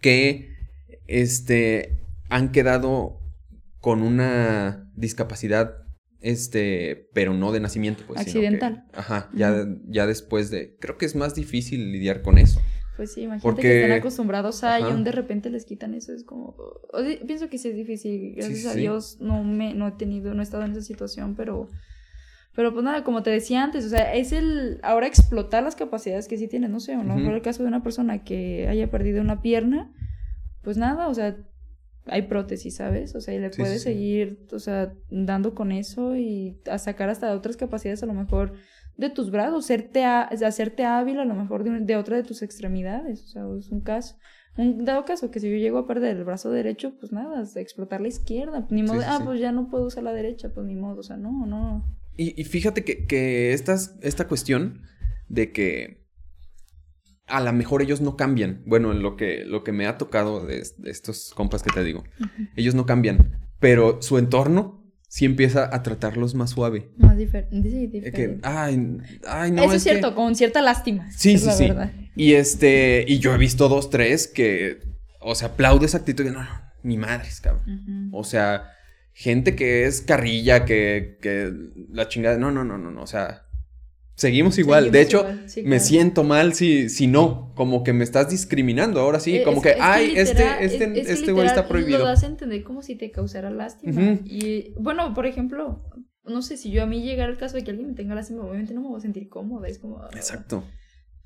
que 0.00 0.52
este, 1.06 1.98
han 2.28 2.52
quedado 2.52 3.20
con 3.80 4.02
una 4.02 4.90
discapacidad, 4.94 5.76
este, 6.20 7.08
pero 7.14 7.34
no 7.34 7.52
de 7.52 7.60
nacimiento, 7.60 8.04
pues. 8.06 8.20
Accidental. 8.20 8.84
ajá, 8.92 9.30
ya, 9.34 9.66
ya 9.88 10.06
después 10.06 10.50
de, 10.50 10.76
creo 10.78 10.98
que 10.98 11.06
es 11.06 11.16
más 11.16 11.34
difícil 11.34 11.92
lidiar 11.92 12.22
con 12.22 12.38
eso. 12.38 12.60
Pues 12.96 13.14
sí, 13.14 13.22
imagínate 13.22 13.42
Porque... 13.42 13.62
que 13.62 13.82
están 13.82 13.98
acostumbrados 13.98 14.64
a 14.64 14.78
y 14.78 14.84
un 14.84 15.02
de 15.02 15.12
repente 15.12 15.48
les 15.48 15.64
quitan 15.64 15.94
eso, 15.94 16.12
es 16.12 16.24
como, 16.24 16.56
pienso 17.26 17.48
que 17.48 17.56
sí 17.58 17.68
es 17.68 17.76
difícil, 17.76 18.34
gracias 18.36 18.66
a 18.66 18.74
Dios 18.74 19.16
no 19.18 19.42
me, 19.42 19.72
no 19.74 19.88
he 19.88 19.92
tenido, 19.92 20.34
no 20.34 20.40
he 20.40 20.44
estado 20.44 20.64
en 20.64 20.72
esa 20.72 20.82
situación, 20.82 21.34
pero 21.34 21.68
pero 22.54 22.72
pues 22.72 22.84
nada, 22.84 23.02
como 23.02 23.22
te 23.22 23.30
decía 23.30 23.62
antes, 23.62 23.86
o 23.86 23.88
sea, 23.88 24.14
es 24.14 24.32
el 24.32 24.78
ahora 24.82 25.06
explotar 25.06 25.62
las 25.62 25.76
capacidades 25.76 26.28
que 26.28 26.36
sí 26.36 26.48
tienes, 26.48 26.70
no 26.70 26.80
sé, 26.80 26.94
a 26.94 27.02
lo 27.02 27.14
mejor 27.14 27.34
el 27.34 27.42
caso 27.42 27.62
de 27.62 27.68
una 27.68 27.82
persona 27.82 28.24
que 28.24 28.68
haya 28.68 28.90
perdido 28.90 29.22
una 29.22 29.40
pierna, 29.40 29.90
pues 30.62 30.76
nada, 30.76 31.08
o 31.08 31.14
sea, 31.14 31.36
hay 32.06 32.22
prótesis, 32.22 32.76
¿sabes? 32.76 33.14
O 33.14 33.20
sea, 33.20 33.34
y 33.34 33.38
le 33.38 33.50
puedes 33.50 33.82
seguir, 33.82 34.46
o 34.52 34.58
sea, 34.58 34.92
dando 35.08 35.54
con 35.54 35.72
eso 35.72 36.16
y 36.16 36.60
a 36.70 36.78
sacar 36.78 37.08
hasta 37.08 37.32
otras 37.32 37.56
capacidades 37.56 38.02
a 38.02 38.06
lo 38.06 38.14
mejor 38.14 38.54
de 38.96 39.08
tus 39.08 39.30
brazos, 39.30 39.64
hacerte, 39.64 40.04
hacerte 40.04 40.84
hábil 40.84 41.20
a 41.20 41.24
lo 41.24 41.34
mejor 41.34 41.64
de, 41.64 41.80
de, 41.80 41.96
otra 41.96 42.16
de 42.16 42.22
tus 42.22 42.42
extremidades, 42.42 43.22
o 43.24 43.26
sea, 43.28 43.42
es 43.58 43.70
un 43.70 43.80
caso. 43.80 44.16
Un 44.58 44.84
dado 44.84 45.06
caso 45.06 45.30
que 45.30 45.40
si 45.40 45.50
yo 45.50 45.56
llego 45.56 45.78
a 45.78 45.86
perder 45.86 46.16
el 46.16 46.24
brazo 46.24 46.50
derecho, 46.50 46.92
pues 47.00 47.10
nada, 47.10 47.42
explotar 47.56 48.02
la 48.02 48.08
izquierda, 48.08 48.66
ni 48.68 48.82
modo, 48.82 49.00
ah, 49.06 49.20
pues 49.24 49.40
ya 49.40 49.50
no 49.50 49.70
puedo 49.70 49.86
usar 49.86 50.02
la 50.02 50.12
derecha, 50.12 50.52
pues 50.52 50.66
ni 50.66 50.74
modo, 50.74 51.00
o 51.00 51.02
sea, 51.02 51.16
no, 51.16 51.46
no. 51.46 51.86
Y, 52.16 52.44
fíjate 52.44 52.84
que, 52.84 53.52
esta 53.52 54.28
cuestión 54.28 54.82
de 55.28 55.50
que 55.50 56.02
a 57.26 57.40
lo 57.40 57.52
mejor 57.52 57.82
ellos 57.82 58.00
no 58.00 58.16
cambian. 58.16 58.62
Bueno, 58.66 58.92
lo 58.92 59.16
que, 59.16 59.44
lo 59.44 59.64
que 59.64 59.72
me 59.72 59.86
ha 59.86 59.96
tocado 59.96 60.44
de, 60.44 60.62
estos 60.84 61.32
compas 61.34 61.62
que 61.62 61.70
te 61.70 61.82
digo, 61.82 62.04
ellos 62.56 62.74
no 62.74 62.86
cambian, 62.86 63.40
pero 63.58 64.02
su 64.02 64.18
entorno 64.18 64.84
sí 65.08 65.24
empieza 65.24 65.74
a 65.74 65.82
tratarlos 65.82 66.34
más 66.34 66.50
suave. 66.50 66.90
Más 66.96 67.16
diferente. 67.16 67.70
Sí, 67.70 67.86
diferente. 67.86 68.40
ay, 68.42 68.98
ay, 69.26 69.50
no. 69.50 69.62
Eso 69.64 69.74
es, 69.74 69.82
cierto, 69.82 70.14
con 70.14 70.34
cierta 70.34 70.62
lástima. 70.62 71.10
Sí, 71.10 71.38
sí, 71.38 71.50
sí. 71.50 71.68
Y 72.16 72.34
este, 72.34 73.04
y 73.08 73.18
yo 73.18 73.34
he 73.34 73.38
visto 73.38 73.68
dos, 73.68 73.90
tres 73.90 74.28
que, 74.28 74.80
o 75.20 75.34
sea, 75.34 75.48
aplaude 75.48 75.86
esa 75.86 75.98
actitud 75.98 76.24
de 76.24 76.32
no, 76.32 76.42
no, 76.42 76.50
mi 76.82 76.98
madre 76.98 77.28
es 77.28 77.40
cabrón. 77.40 78.10
O 78.12 78.24
sea, 78.24 78.70
gente 79.12 79.54
que 79.56 79.84
es 79.86 80.00
carrilla, 80.00 80.64
que, 80.64 81.18
que 81.20 81.52
la 81.90 82.08
chingada. 82.08 82.38
No, 82.38 82.50
no, 82.50 82.64
no, 82.64 82.78
no, 82.78 82.90
no. 82.90 83.02
O 83.02 83.06
sea, 83.06 83.42
seguimos 84.14 84.58
igual. 84.58 84.84
Seguimos 84.84 84.92
de 84.92 85.00
hecho, 85.02 85.18
igual, 85.20 85.48
sí, 85.50 85.62
me 85.62 85.80
siento 85.80 86.24
mal 86.24 86.54
si, 86.54 86.88
si 86.88 87.06
no, 87.06 87.52
como 87.54 87.82
que 87.84 87.92
me 87.92 88.04
estás 88.04 88.30
discriminando 88.30 89.00
ahora 89.00 89.20
sí, 89.20 89.36
Eh, 89.36 89.42
como 89.42 89.58
es 89.58 89.62
que, 89.64 89.70
es 89.70 89.76
ay, 89.80 90.08
literal- 90.08 90.56
este, 90.62 90.64
este, 90.64 91.00
es- 91.00 91.08
este 91.10 91.32
güey 91.32 91.46
está 91.46 91.66
prohibido. 91.68 91.98
Lo 92.00 92.04
das 92.06 92.22
a 92.22 92.26
entender 92.26 92.62
como 92.62 92.82
si 92.82 92.94
te 92.96 93.10
causara 93.10 93.50
lástima. 93.50 94.18
Y 94.24 94.72
bueno, 94.78 95.12
por 95.14 95.26
ejemplo, 95.26 95.82
no 96.24 96.40
sé, 96.42 96.56
si 96.56 96.70
yo 96.70 96.82
a 96.82 96.86
mí 96.86 97.02
llegara 97.02 97.30
el 97.32 97.38
caso 97.38 97.56
de 97.56 97.64
que 97.64 97.70
alguien 97.72 97.88
me 97.88 97.94
tenga 97.94 98.14
lástima, 98.14 98.42
obviamente 98.44 98.74
no 98.74 98.80
me 98.82 98.88
voy 98.88 98.98
a 98.98 99.00
sentir 99.02 99.28
cómoda. 99.28 99.66
Es 99.68 99.78
como. 99.78 100.00
Exacto. 100.14 100.62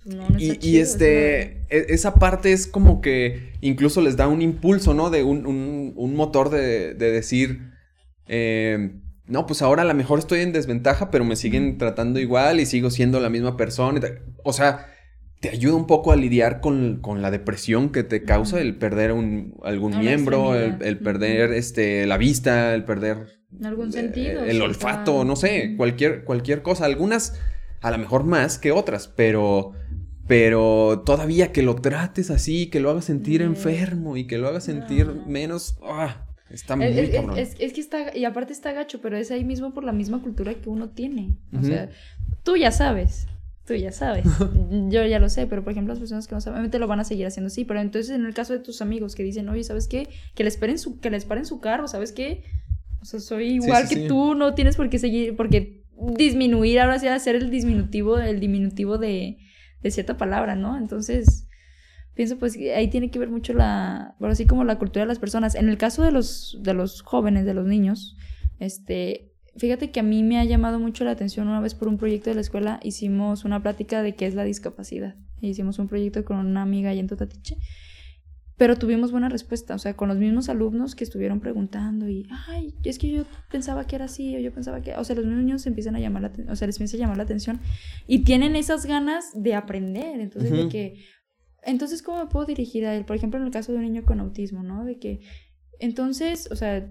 pues 0.05 0.15
no, 0.17 0.29
no 0.31 0.39
Y, 0.39 0.53
y 0.53 0.57
chido, 0.59 0.83
este, 0.83 1.43
e- 1.69 1.87
esa 1.89 2.15
parte 2.15 2.53
es 2.53 2.67
como 2.67 3.01
que 3.01 3.53
incluso 3.61 4.01
les 4.01 4.17
da 4.17 4.27
un 4.29 4.41
impulso, 4.41 4.95
¿no? 4.95 5.11
De 5.11 5.23
un, 5.25 5.47
un- 5.47 5.93
un 5.97 6.15
motor 6.15 6.49
de, 6.51 6.95
de 6.95 7.11
decir, 7.13 7.73
eh, 8.29 8.97
no, 9.27 9.47
pues 9.47 9.63
ahora 9.63 9.83
a 9.83 9.87
lo 9.87 9.95
mejor 9.95 10.19
estoy 10.21 10.41
en 10.41 10.53
desventaja, 10.53 11.11
pero 11.11 11.25
me 11.25 11.37
siguen 11.37 11.79
tratando 11.79 12.21
igual 12.21 12.61
y 12.61 12.67
sigo 12.67 12.91
siendo 12.91 13.19
la 13.21 13.29
misma 13.29 13.57
persona. 13.57 14.01
O 14.45 14.53
sea, 14.53 14.87
te 15.41 15.49
ayuda 15.51 15.75
un 15.75 15.87
poco 15.87 16.13
a 16.13 16.17
lidiar 16.17 16.61
con, 16.61 17.01
con 17.01 17.23
la 17.23 17.31
depresión 17.31 17.91
que 17.91 18.05
te 18.05 18.23
causa 18.23 18.61
el 18.61 18.77
perder 18.77 19.13
un, 19.13 19.55
algún 19.65 19.99
miembro, 19.99 20.55
el, 20.55 20.99
perder 20.99 21.53
este, 21.53 22.07
la 22.07 22.17
vista, 22.19 22.75
el 22.75 22.85
perder 22.85 23.27
algún 23.65 23.89
eh, 23.89 23.93
sentido. 23.93 24.45
el 24.45 24.63
olfato, 24.63 25.25
no 25.25 25.35
sé, 25.37 25.75
cualquier, 25.77 26.25
cualquier 26.25 26.63
cosa. 26.63 26.85
Algunas 26.85 27.39
a 27.83 27.91
lo 27.91 27.99
mejor 27.99 28.25
más 28.25 28.59
que 28.59 28.71
otras, 28.73 29.09
pero, 29.09 29.73
pero 30.27 31.03
todavía 31.05 31.53
que 31.53 31.63
lo 31.63 31.75
trates 31.77 32.31
así, 32.31 32.67
que 32.71 32.81
lo 32.81 32.91
hagas 32.91 33.05
sentir 33.07 33.43
Mm. 33.43 33.47
enfermo 33.47 34.17
y 34.17 34.27
que 34.27 34.39
lo 34.39 34.49
hagas 34.49 34.65
sentir 34.65 35.07
No. 35.07 35.27
menos, 35.27 35.79
ah, 35.83 36.27
está 36.51 36.77
muy 36.77 36.87
Es, 36.87 36.97
es- 36.97 37.11
cabrón. 37.15 37.39
es- 37.39 37.57
es 37.59 37.73
que 37.73 37.81
está, 37.81 38.17
y 38.17 38.25
aparte 38.25 38.53
está 38.53 38.73
gacho, 38.73 39.01
pero 39.01 39.17
es 39.17 39.31
ahí 39.31 39.45
mismo 39.45 39.73
por 39.75 39.85
la 39.85 39.93
misma 39.93 40.21
cultura 40.23 40.55
que 40.55 40.69
uno 40.69 40.89
tiene. 40.91 41.37
O 41.59 41.63
sea, 41.63 41.89
tú 42.43 42.57
ya 42.57 42.71
sabes, 42.71 43.27
tú 43.67 43.75
ya 43.75 43.93
sabes. 43.93 44.25
Yo 44.89 45.05
ya 45.05 45.19
lo 45.19 45.29
sé, 45.29 45.47
pero 45.47 45.63
por 45.65 45.73
ejemplo, 45.73 45.93
las 45.93 45.99
personas 46.01 46.27
que 46.27 46.35
no 46.35 46.41
saben, 46.41 46.55
obviamente 46.57 46.79
lo 46.79 46.87
van 46.87 47.01
a 47.01 47.05
seguir 47.05 47.27
haciendo 47.27 47.49
así. 47.49 47.65
Pero 47.65 47.81
entonces, 47.81 48.11
en 48.15 48.25
el 48.27 48.35
caso 48.35 48.53
de 48.53 48.61
tus 48.61 48.81
amigos 48.83 49.15
que 49.15 49.23
dicen, 49.23 49.49
oye, 49.49 49.65
¿sabes 49.65 49.89
qué? 49.89 50.09
Que 50.35 50.45
les 50.45 50.57
paren 50.57 50.79
su, 50.79 51.01
que 51.01 51.11
les 51.11 51.25
paren 51.25 51.47
su 51.47 51.61
carro, 51.61 51.89
¿sabes 51.89 52.13
qué? 52.13 52.45
O 53.01 53.05
sea, 53.05 53.21
soy 53.21 53.49
igual 53.53 53.87
sí, 53.87 53.95
que 53.95 54.01
sí. 54.03 54.09
tú, 54.09 54.35
no 54.35 54.55
tienes 54.55 54.77
por 54.77 54.89
qué 54.91 54.99
seguir, 54.99 55.37
porque 55.37 55.83
disminuir 56.17 56.81
ahora 56.81 56.99
sí 56.99 57.07
hacer 57.09 57.37
el 57.37 57.51
diminutivo, 57.51 58.19
el 58.19 58.39
diminutivo 58.41 58.99
de, 58.99 59.39
de 59.83 59.91
cierta 59.91 60.17
palabra, 60.17 60.55
¿no? 60.57 60.77
Entonces, 60.77 61.46
pienso 62.17 62.39
pues 62.39 62.57
que 62.57 62.75
ahí 62.75 62.89
tiene 62.89 63.11
que 63.11 63.19
ver 63.19 63.29
mucho 63.29 63.53
la, 63.53 64.17
bueno, 64.19 64.33
así 64.33 64.47
como 64.47 64.65
la 64.65 64.79
cultura 64.79 65.05
de 65.05 65.09
las 65.09 65.19
personas. 65.19 65.55
En 65.55 65.69
el 65.69 65.77
caso 65.77 66.03
de 66.03 66.11
los, 66.11 66.59
de 66.63 66.75
los 66.75 67.03
jóvenes, 67.03 67.45
de 67.45 67.55
los 67.55 67.67
niños, 67.67 68.17
este, 68.59 69.35
fíjate 69.57 69.91
que 69.91 70.01
a 70.01 70.03
mí 70.03 70.23
me 70.23 70.39
ha 70.39 70.45
llamado 70.45 70.81
mucho 70.81 71.05
la 71.05 71.11
atención 71.13 71.47
una 71.47 71.61
vez 71.61 71.75
por 71.75 71.89
un 71.89 71.99
proyecto 71.99 72.31
de 72.31 72.35
la 72.35 72.41
escuela, 72.41 72.81
hicimos 72.83 73.45
una 73.45 73.63
plática 73.63 74.03
de 74.03 74.15
qué 74.15 74.27
es 74.27 74.35
la 74.35 74.45
discapacidad. 74.45 75.15
Hicimos 75.43 75.79
un 75.79 75.89
proyecto 75.89 76.25
con 76.25 76.39
una 76.39 76.63
amiga 76.63 76.91
allá 76.91 77.01
en 77.01 77.07
Totatiche. 77.07 77.59
Pero 78.57 78.79
tuvimos 78.79 79.13
buena 79.13 79.29
respuesta, 79.29 79.75
o 79.75 79.79
sea, 79.79 79.95
con 79.95 80.09
los 80.09 80.17
mismos 80.17 80.49
alumnos 80.49 80.95
que 80.95 81.05
estuvieron 81.05 81.41
preguntando 81.41 82.09
y, 82.09 82.27
ay, 82.49 82.75
es 82.85 82.99
que 82.99 83.11
yo 83.11 83.25
pensaba 83.51 83.87
que 83.87 83.97
era 83.97 84.07
así, 84.07 84.35
o 84.35 84.39
yo 84.39 84.51
pensaba 84.51 84.81
que, 84.81 84.97
o 84.97 85.05
sea, 85.05 85.15
los 85.15 85.27
niños 85.27 85.67
empiezan 85.67 85.95
a 85.95 86.01
llamar 86.01 86.23
la 86.23 86.29
atención, 86.29 86.51
o 86.51 86.57
sea, 86.57 86.67
les 86.67 86.77
empieza 86.77 86.97
a 86.97 87.01
llamar 87.01 87.19
la 87.19 87.25
atención 87.25 87.61
y 88.07 88.21
tienen 88.21 88.57
esas 88.57 88.87
ganas 88.87 89.27
de 89.35 89.55
aprender, 89.55 90.21
entonces 90.21 90.53
de 90.53 90.71
que, 90.71 91.05
entonces, 91.63 92.03
¿cómo 92.03 92.19
me 92.19 92.31
puedo 92.31 92.47
dirigir 92.47 92.87
a 92.87 92.95
él? 92.95 93.05
Por 93.05 93.17
ejemplo, 93.17 93.41
en 93.41 93.47
el 93.47 93.53
caso 93.53 93.73
de 93.73 93.79
un 93.79 93.85
niño 93.85 94.05
con 94.05 94.21
autismo, 94.21 94.63
¿no? 94.63 94.85
De 94.85 94.99
que, 94.99 95.21
entonces, 95.79 96.49
o 96.51 96.57
sea, 96.57 96.89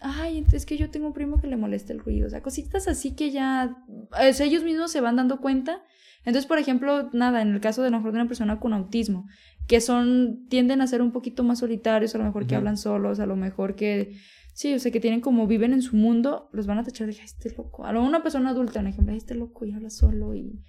ay, 0.00 0.44
es 0.52 0.66
que 0.66 0.76
yo 0.76 0.90
tengo 0.90 1.08
un 1.08 1.12
primo 1.12 1.40
que 1.40 1.46
le 1.46 1.56
molesta 1.56 1.92
el 1.92 2.00
ruido, 2.00 2.26
o 2.26 2.30
sea, 2.30 2.42
cositas 2.42 2.88
así 2.88 3.14
que 3.14 3.30
ya, 3.30 3.76
o 3.88 4.32
sea, 4.32 4.46
ellos 4.46 4.64
mismos 4.64 4.90
se 4.90 5.00
van 5.00 5.16
dando 5.16 5.40
cuenta. 5.40 5.82
Entonces, 6.24 6.46
por 6.46 6.58
ejemplo, 6.58 7.08
nada, 7.12 7.40
en 7.40 7.54
el 7.54 7.60
caso 7.60 7.82
de 7.82 7.88
a 7.88 7.90
lo 7.90 7.98
mejor 7.98 8.12
de 8.12 8.18
una 8.18 8.28
persona 8.28 8.58
con 8.58 8.72
autismo, 8.72 9.28
que 9.68 9.80
son, 9.80 10.46
tienden 10.48 10.80
a 10.80 10.86
ser 10.86 11.00
un 11.02 11.12
poquito 11.12 11.44
más 11.44 11.60
solitarios, 11.60 12.14
a 12.14 12.18
lo 12.18 12.24
mejor 12.24 12.46
que 12.46 12.56
hablan 12.56 12.76
solos, 12.76 13.20
a 13.20 13.26
lo 13.26 13.36
mejor 13.36 13.76
que, 13.76 14.16
sí, 14.52 14.74
o 14.74 14.78
sea, 14.80 14.90
que 14.90 14.98
tienen 14.98 15.20
como, 15.20 15.46
viven 15.46 15.72
en 15.72 15.82
su 15.82 15.96
mundo, 15.96 16.48
los 16.52 16.66
van 16.66 16.78
a 16.78 16.84
tachar 16.84 17.06
de, 17.06 17.12
ay, 17.14 17.24
este 17.24 17.54
loco. 17.54 17.84
A 17.84 17.92
lo 17.92 18.00
mejor 18.00 18.08
una 18.08 18.22
persona 18.24 18.50
adulta, 18.50 18.80
un 18.80 18.88
ejemplo, 18.88 19.12
ay, 19.12 19.18
este 19.18 19.36
loco 19.36 19.64
y 19.66 19.72
habla 19.72 19.90
solo 19.90 20.34
y, 20.34 20.64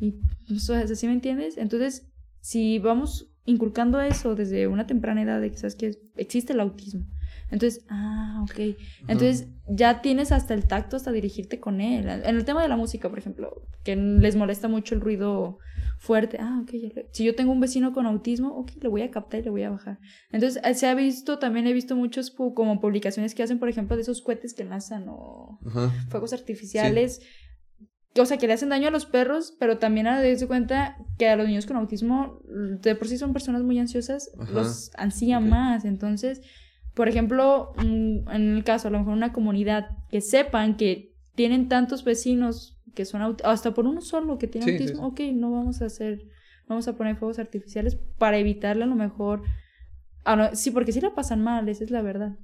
y, 0.00 0.14
o 0.50 0.58
sea, 0.58 0.86
¿sí 0.86 1.06
me 1.06 1.12
entiendes? 1.12 1.58
Entonces, 1.58 2.11
si 2.42 2.78
vamos 2.80 3.30
inculcando 3.44 4.00
eso 4.00 4.34
desde 4.34 4.66
una 4.66 4.86
temprana 4.86 5.22
edad 5.22 5.40
de 5.40 5.50
que 5.50 5.56
sabes 5.56 5.76
que 5.76 5.98
existe 6.16 6.52
el 6.52 6.60
autismo. 6.60 7.06
Entonces, 7.50 7.84
ah, 7.88 8.44
ok. 8.44 8.76
Entonces 9.08 9.48
ya 9.68 10.00
tienes 10.00 10.32
hasta 10.32 10.54
el 10.54 10.66
tacto 10.66 10.96
hasta 10.96 11.12
dirigirte 11.12 11.60
con 11.60 11.80
él. 11.80 12.08
En 12.08 12.36
el 12.36 12.44
tema 12.44 12.62
de 12.62 12.68
la 12.68 12.76
música, 12.76 13.08
por 13.08 13.18
ejemplo, 13.18 13.62
que 13.84 13.94
les 13.94 14.36
molesta 14.36 14.68
mucho 14.68 14.94
el 14.94 15.00
ruido 15.00 15.58
fuerte. 15.98 16.38
Ah, 16.40 16.60
ok. 16.62 16.72
Si 17.12 17.24
yo 17.24 17.34
tengo 17.34 17.52
un 17.52 17.60
vecino 17.60 17.92
con 17.92 18.06
autismo, 18.06 18.56
ok, 18.56 18.72
le 18.80 18.88
voy 18.88 19.02
a 19.02 19.10
captar 19.10 19.40
y 19.40 19.44
le 19.44 19.50
voy 19.50 19.62
a 19.62 19.70
bajar. 19.70 19.98
Entonces, 20.30 20.62
eh, 20.64 20.74
se 20.74 20.86
ha 20.86 20.94
visto, 20.94 21.38
también 21.38 21.66
he 21.66 21.72
visto 21.72 21.94
muchos 21.94 22.30
como 22.30 22.80
publicaciones 22.80 23.34
que 23.34 23.42
hacen, 23.42 23.58
por 23.58 23.68
ejemplo, 23.68 23.96
de 23.96 24.02
esos 24.02 24.22
cohetes 24.22 24.54
que 24.54 24.64
lanzan 24.64 25.06
o 25.08 25.58
fuegos 26.08 26.32
artificiales. 26.32 27.20
O 28.18 28.26
sea, 28.26 28.36
que 28.36 28.46
le 28.46 28.52
hacen 28.52 28.68
daño 28.68 28.88
a 28.88 28.90
los 28.90 29.06
perros, 29.06 29.54
pero 29.58 29.78
también 29.78 30.06
a 30.06 30.22
darse 30.22 30.46
cuenta 30.46 30.96
que 31.18 31.28
a 31.28 31.36
los 31.36 31.46
niños 31.46 31.64
con 31.66 31.76
autismo, 31.78 32.40
de 32.46 32.94
por 32.94 33.08
sí 33.08 33.16
son 33.16 33.32
personas 33.32 33.62
muy 33.62 33.78
ansiosas, 33.78 34.30
Ajá. 34.38 34.52
los 34.52 34.90
ansían 34.96 35.44
Ok. 35.44 35.48
más. 35.50 35.84
Entonces, 35.86 36.42
por 36.94 37.08
ejemplo, 37.08 37.72
en 37.78 38.24
el 38.56 38.64
caso, 38.64 38.88
a 38.88 38.90
lo 38.90 38.98
mejor 38.98 39.14
una 39.14 39.32
comunidad 39.32 39.90
que 40.10 40.20
sepan 40.20 40.76
que 40.76 41.14
tienen 41.34 41.68
tantos 41.68 42.04
vecinos 42.04 42.78
que 42.94 43.06
son 43.06 43.22
aut- 43.22 43.40
hasta 43.44 43.72
por 43.72 43.86
uno 43.86 44.02
solo 44.02 44.36
que 44.36 44.46
tiene 44.46 44.66
Sí, 44.66 44.72
sí, 44.72 44.82
autismo, 44.84 45.06
ok, 45.06 45.20
no 45.32 45.50
vamos 45.50 45.80
a 45.80 45.86
hacer, 45.86 46.22
vamos 46.68 46.86
a 46.88 46.96
poner 46.96 47.16
fuegos 47.16 47.38
artificiales 47.38 47.96
para 48.18 48.36
evitarle 48.36 48.84
a 48.84 48.86
lo 48.86 48.94
mejor. 48.94 49.42
ah, 50.24 50.36
no, 50.36 50.54
sí, 50.54 50.70
porque 50.70 50.92
sí 50.92 51.00
la 51.00 51.14
pasan 51.14 51.42
mal, 51.42 51.66
esa 51.70 51.82
es 51.84 51.90
la 51.90 52.02
verdad. 52.02 52.36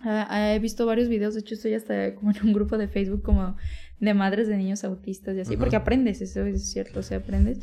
Ah, 0.00 0.26
ah, 0.28 0.52
he 0.54 0.58
visto 0.58 0.84
varios 0.86 1.08
videos, 1.08 1.34
de 1.34 1.40
hecho 1.40 1.54
estoy 1.54 1.74
hasta 1.74 2.16
como 2.16 2.32
en 2.32 2.42
un 2.44 2.52
grupo 2.52 2.76
de 2.76 2.88
Facebook 2.88 3.22
como 3.22 3.56
de 4.00 4.14
madres 4.14 4.48
de 4.48 4.56
niños 4.56 4.84
autistas 4.84 5.36
y 5.36 5.40
así, 5.40 5.56
porque 5.56 5.76
aprendes, 5.76 6.20
eso 6.20 6.44
es 6.44 6.70
cierto, 6.70 7.00
o 7.00 7.02
sea, 7.02 7.18
aprendes. 7.18 7.60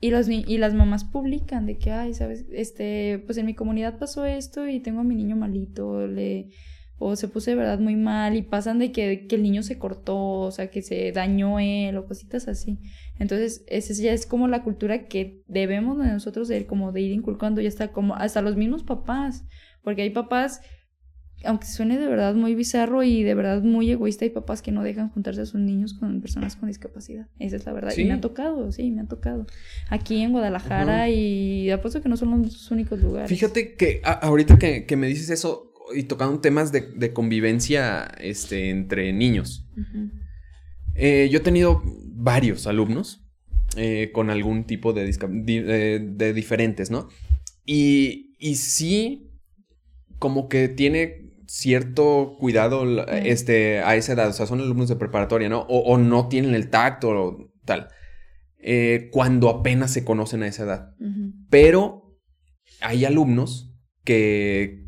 Y, 0.00 0.10
los, 0.10 0.28
ni- 0.28 0.44
y 0.46 0.58
las 0.58 0.74
mamás 0.74 1.04
publican 1.04 1.64
de 1.66 1.78
que, 1.78 1.90
ay, 1.90 2.12
sabes, 2.14 2.44
este, 2.52 3.22
pues 3.26 3.38
en 3.38 3.46
mi 3.46 3.54
comunidad 3.54 3.98
pasó 3.98 4.24
esto 4.26 4.68
y 4.68 4.80
tengo 4.80 5.00
a 5.00 5.04
mi 5.04 5.14
niño 5.14 5.36
malito, 5.36 6.06
le, 6.06 6.50
o 6.98 7.16
se 7.16 7.28
puso 7.28 7.50
de 7.50 7.56
verdad 7.56 7.78
muy 7.78 7.96
mal 7.96 8.36
y 8.36 8.42
pasan 8.42 8.78
de 8.78 8.92
que, 8.92 9.26
que 9.26 9.36
el 9.36 9.42
niño 9.42 9.62
se 9.62 9.78
cortó, 9.78 10.16
o 10.16 10.50
sea, 10.50 10.70
que 10.70 10.82
se 10.82 11.12
dañó 11.12 11.58
él 11.60 11.96
o 11.96 12.06
cositas 12.06 12.46
así. 12.48 12.78
Entonces, 13.18 13.64
esa 13.68 13.94
ya 13.94 14.12
es 14.12 14.26
como 14.26 14.48
la 14.48 14.62
cultura 14.62 15.06
que 15.06 15.42
debemos 15.48 15.98
de 15.98 16.08
nosotros 16.12 16.46
de, 16.48 16.66
como 16.66 16.92
de 16.92 17.00
ir 17.00 17.12
inculcando 17.12 17.60
y 17.62 17.66
hasta 17.66 17.88
como, 17.92 18.14
hasta 18.16 18.42
los 18.42 18.56
mismos 18.56 18.82
papás, 18.82 19.44
porque 19.82 20.02
hay 20.02 20.10
papás 20.10 20.60
aunque 21.44 21.66
suene 21.66 21.98
de 21.98 22.06
verdad 22.08 22.34
muy 22.34 22.54
bizarro 22.54 23.02
y 23.02 23.22
de 23.22 23.34
verdad 23.34 23.62
muy 23.62 23.90
egoísta, 23.90 24.24
hay 24.24 24.30
papás 24.30 24.62
que 24.62 24.72
no 24.72 24.82
dejan 24.82 25.10
juntarse 25.10 25.40
a 25.42 25.46
sus 25.46 25.60
niños 25.60 25.94
con 25.94 26.20
personas 26.20 26.56
con 26.56 26.68
discapacidad. 26.68 27.28
Esa 27.38 27.56
es 27.56 27.66
la 27.66 27.72
verdad. 27.72 27.90
Sí. 27.90 28.02
Y 28.02 28.04
me 28.06 28.14
ha 28.14 28.20
tocado, 28.20 28.72
sí, 28.72 28.90
me 28.90 29.02
ha 29.02 29.06
tocado. 29.06 29.46
Aquí 29.88 30.20
en 30.22 30.32
Guadalajara 30.32 30.94
Ajá. 31.04 31.08
y 31.10 31.70
apuesto 31.70 32.02
que 32.02 32.08
no 32.08 32.16
son 32.16 32.42
los 32.42 32.70
únicos 32.70 33.00
lugares. 33.02 33.28
Fíjate 33.28 33.74
que 33.76 34.00
a- 34.04 34.12
ahorita 34.12 34.58
que, 34.58 34.86
que 34.86 34.96
me 34.96 35.06
dices 35.06 35.30
eso 35.30 35.72
y 35.94 36.04
tocando 36.04 36.40
temas 36.40 36.72
de, 36.72 36.80
de 36.80 37.12
convivencia 37.12 38.06
este, 38.18 38.70
entre 38.70 39.12
niños. 39.12 39.68
Eh, 40.94 41.28
yo 41.30 41.38
he 41.38 41.42
tenido 41.42 41.82
varios 41.84 42.66
alumnos 42.66 43.22
eh, 43.76 44.10
con 44.12 44.30
algún 44.30 44.64
tipo 44.64 44.92
de, 44.92 45.06
disca- 45.06 45.28
di- 45.30 45.62
eh, 45.64 46.00
de 46.02 46.32
diferentes, 46.32 46.90
¿no? 46.90 47.08
Y, 47.66 48.34
y 48.38 48.54
sí, 48.56 49.25
como 50.18 50.48
que 50.48 50.68
tiene 50.68 51.26
cierto 51.46 52.36
cuidado 52.38 53.06
este, 53.08 53.80
a 53.80 53.96
esa 53.96 54.12
edad, 54.14 54.28
o 54.28 54.32
sea, 54.32 54.46
son 54.46 54.60
alumnos 54.60 54.88
de 54.88 54.96
preparatoria, 54.96 55.48
¿no? 55.48 55.60
O, 55.68 55.78
o 55.80 55.98
no 55.98 56.28
tienen 56.28 56.54
el 56.54 56.70
tacto 56.70 57.08
o 57.10 57.52
tal, 57.64 57.88
eh, 58.58 59.10
cuando 59.12 59.48
apenas 59.48 59.92
se 59.92 60.04
conocen 60.04 60.42
a 60.42 60.48
esa 60.48 60.64
edad. 60.64 60.94
Pero 61.50 62.18
hay 62.80 63.04
alumnos 63.04 63.72
que, 64.04 64.86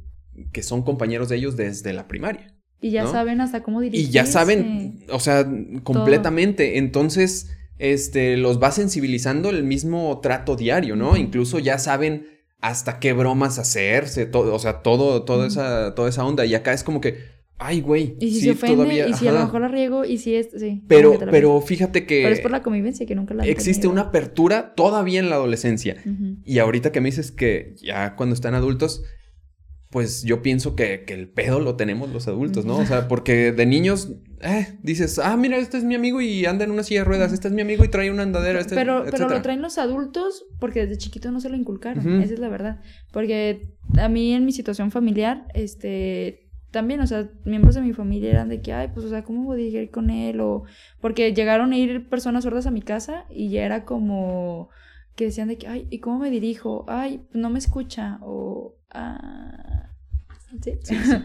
que 0.53 0.63
son 0.63 0.83
compañeros 0.83 1.29
de 1.29 1.37
ellos 1.37 1.57
desde 1.57 1.93
la 1.93 2.09
primaria. 2.09 2.55
Y 2.81 2.91
ya 2.91 3.05
¿no? 3.05 3.13
saben 3.13 3.41
hasta 3.41 3.63
cómo 3.63 3.81
dirigirse. 3.81 4.11
Y 4.11 4.13
ya 4.13 4.25
saben, 4.25 5.05
o 5.11 5.19
sea, 5.19 5.49
completamente. 5.83 6.79
Entonces, 6.79 7.51
este, 7.79 8.37
los 8.37 8.63
va 8.63 8.71
sensibilizando 8.71 9.51
el 9.51 9.65
mismo 9.65 10.21
trato 10.21 10.57
diario, 10.57 10.95
¿no? 10.97 11.17
Incluso 11.17 11.59
ya 11.59 11.79
saben 11.79 12.27
hasta 12.61 12.99
qué 12.99 13.13
bromas 13.13 13.59
hacerse, 13.59 14.27
todo, 14.27 14.55
o 14.55 14.59
sea, 14.59 14.83
todo, 14.83 15.23
toda 15.25 15.47
esa, 15.47 15.95
toda 15.95 16.09
esa 16.09 16.25
onda. 16.25 16.45
Y 16.45 16.55
acá 16.55 16.73
es 16.73 16.83
como 16.83 17.01
que, 17.01 17.19
ay, 17.59 17.81
güey. 17.81 18.17
Y 18.21 18.31
si 18.31 18.41
sí, 18.41 18.41
se 18.47 18.51
ofende, 18.53 18.77
todavía, 18.77 19.09
y 19.09 19.15
si 19.15 19.29
a 19.29 19.33
lo 19.33 19.41
mejor 19.41 19.61
la 19.61 19.69
riego, 19.69 20.05
y 20.05 20.19
si 20.19 20.35
es, 20.35 20.49
sí. 20.57 20.83
Pero, 20.89 21.19
pero 21.31 21.61
fíjate 21.61 22.07
que 22.07 22.23
Pero 22.23 22.35
es 22.35 22.41
por 22.41 22.51
la 22.51 22.63
convivencia 22.63 23.07
que 23.07 23.15
nunca 23.15 23.35
la 23.35 23.45
existe 23.45 23.83
tenido. 23.83 23.93
una 23.93 24.03
apertura 24.09 24.75
todavía 24.75 25.21
en 25.21 25.31
la 25.31 25.37
adolescencia. 25.37 25.97
Y 26.45 26.59
ahorita 26.59 26.93
que 26.93 27.01
me 27.01 27.09
dices 27.09 27.31
que 27.31 27.75
ya 27.77 28.17
cuando 28.17 28.35
están 28.35 28.55
adultos, 28.55 29.05
pues 29.91 30.23
yo 30.23 30.43
pienso 30.43 30.77
que, 30.77 31.05
que, 31.07 31.15
el 31.15 31.29
pedo 31.29 31.61
lo 31.61 31.77
tenemos 31.77 32.11
los 32.11 32.29
adultos, 32.29 32.67
¿no? 32.67 32.77
O 32.77 32.85
sea, 32.85 33.09
porque 33.09 33.53
de 33.53 33.65
niños 33.65 34.13
eh, 34.41 34.79
dices, 34.83 35.19
ah, 35.19 35.37
mira, 35.37 35.57
este 35.57 35.79
es 35.79 35.85
mi 35.85 35.95
amigo 35.95 36.21
y 36.21 36.45
anda 36.45 36.65
en 36.65 36.71
una 36.71 36.83
silla 36.83 37.01
de 37.01 37.05
ruedas, 37.05 37.33
este 37.33 37.49
es 37.49 37.55
mi 37.55 37.63
amigo 37.63 37.85
y 37.85 37.89
trae 37.89 38.11
una 38.11 38.23
andadera. 38.23 38.61
Este, 38.61 38.75
pero, 38.75 39.05
pero 39.11 39.29
lo 39.29 39.41
traen 39.41 39.63
los 39.63 39.79
adultos 39.79 40.47
porque 40.61 40.81
desde 40.81 40.99
chiquito 40.99 41.31
no 41.31 41.41
se 41.41 41.49
lo 41.49 41.57
inculcaron, 41.57 42.21
esa 42.23 42.35
es 42.35 42.41
la 42.41 42.49
verdad. 42.49 42.81
Porque 43.13 43.77
a 43.99 44.09
mí 44.09 44.35
en 44.35 44.45
mi 44.45 44.53
situación 44.53 44.91
familiar, 44.91 45.47
este, 45.55 46.51
también, 46.71 47.01
o 47.01 47.07
sea, 47.07 47.31
miembros 47.45 47.75
de 47.75 47.81
mi 47.81 47.95
familia 47.95 48.31
eran 48.31 48.51
de 48.51 48.61
que, 48.61 48.75
ay, 48.75 48.89
pues, 48.93 49.07
o 49.07 49.09
sea, 49.09 49.25
¿cómo 49.25 49.45
voy 49.45 49.75
a 49.75 49.83
ir 49.83 49.91
con 49.91 50.11
él? 50.11 50.41
O 50.41 50.65
porque 51.01 51.33
llegaron 51.33 51.73
a 51.73 51.79
ir 51.79 52.09
personas 52.11 52.45
sordas 52.45 52.67
a 52.67 52.71
mi 52.71 52.83
casa 52.83 53.25
y 53.31 53.49
ya 53.49 53.65
era 53.65 53.87
como 53.87 54.69
que 55.17 55.25
decían 55.25 55.49
de 55.49 55.59
que, 55.59 55.67
ay, 55.67 55.89
¿y 55.91 55.99
cómo 55.99 56.19
me 56.21 56.31
dirijo? 56.31 56.85
Ay, 56.87 57.23
no 57.33 57.51
me 57.51 57.59
escucha. 57.59 58.19
O, 58.23 58.77
ah, 58.91 59.68
¿sí? 60.63 60.73
sí, 60.83 60.95
sí. 60.95 61.13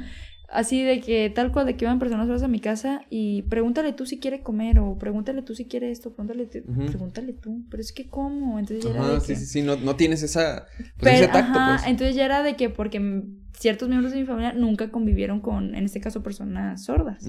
Así 0.53 0.83
de 0.83 0.99
que 0.99 1.31
tal 1.31 1.51
cual 1.51 1.65
de 1.65 1.75
que 1.75 1.85
van 1.87 1.97
personas 1.97 2.27
solas 2.27 2.43
a 2.43 2.47
mi 2.47 2.59
casa 2.59 3.01
y 3.09 3.41
pregúntale 3.43 3.91
tú 3.91 4.05
si 4.05 4.19
quiere 4.19 4.43
comer 4.43 4.77
o 4.77 4.99
pregúntale 4.99 5.41
tú 5.41 5.55
si 5.55 5.65
quiere 5.65 5.89
esto, 5.89 6.13
pregúntale, 6.13 6.45
pregúntale 6.45 7.33
tú, 7.33 7.65
pero 7.71 7.81
es 7.81 7.91
que 7.91 8.07
cómo, 8.07 8.59
entonces 8.59 8.85
ya 8.85 8.91
era 8.91 9.07
de 9.07 9.19
sí, 9.19 9.35
sí, 9.35 9.45
sí, 9.47 9.61
no, 9.63 9.77
no 9.77 9.95
tienes 9.95 10.21
esa, 10.21 10.67
pues, 10.99 11.15
ese 11.15 11.27
tacto, 11.29 11.59
pues. 11.69 11.87
entonces 11.87 12.15
ya 12.15 12.25
era 12.25 12.43
de 12.43 12.55
que 12.55 12.69
porque 12.69 13.23
ciertos 13.57 13.89
miembros 13.89 14.13
de 14.13 14.19
mi 14.19 14.25
familia 14.27 14.53
nunca 14.53 14.91
convivieron 14.91 15.39
con, 15.39 15.73
en 15.73 15.85
este 15.85 15.99
caso, 15.99 16.21
personas 16.21 16.83
sordas. 16.83 17.25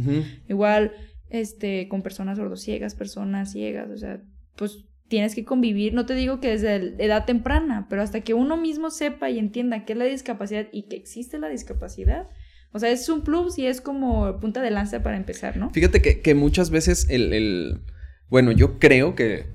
Igual, 0.47 0.93
este, 1.31 1.89
con 1.89 2.03
personas 2.03 2.37
sordociegas, 2.37 2.95
personas 2.95 3.53
ciegas, 3.53 3.91
o 3.91 3.97
sea, 3.97 4.21
pues 4.57 4.85
tienes 5.15 5.37
que 5.37 5.45
convivir, 5.45 5.95
no 5.95 6.07
te 6.07 6.15
digo 6.17 6.41
que 6.41 6.49
desde 6.49 6.97
edad 6.99 7.25
temprana, 7.25 7.87
pero 7.89 8.03
hasta 8.03 8.23
que 8.23 8.35
uno 8.35 8.57
mismo 8.57 8.91
sepa 8.91 9.31
y 9.31 9.39
entienda 9.39 9.85
qué 9.85 9.93
es 9.93 9.99
la 10.01 10.07
discapacidad 10.07 10.67
y 10.73 10.89
que 10.89 10.97
existe 10.97 11.39
la 11.39 11.49
discapacidad, 11.49 12.29
o 12.73 12.81
sea, 12.81 12.91
es 12.91 13.09
un 13.09 13.23
plus 13.23 13.57
y 13.57 13.69
es 13.69 13.81
como 13.81 14.41
punta 14.41 14.61
de 14.61 14.73
lanza 14.73 15.05
para 15.05 15.17
empezar, 15.17 15.57
¿no? 15.57 15.71
Fíjate 15.71 16.03
que, 16.03 16.35
muchas 16.35 16.71
veces 16.71 17.07
el, 17.11 17.83
Bueno, 18.29 18.51
yo 18.51 18.81
creo 18.81 19.15
que 19.15 19.47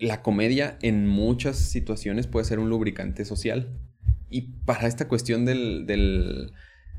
la 0.00 0.20
comedia 0.20 0.78
en 0.82 1.06
muchas 1.06 1.58
situaciones 1.58 2.26
puede 2.26 2.44
ser 2.44 2.58
un 2.58 2.68
lubricante 2.68 3.24
social. 3.24 3.78
Y 4.30 4.64
para 4.64 4.88
esta 4.88 5.06
cuestión 5.06 5.44
del, 5.44 5.86
del 5.86 6.50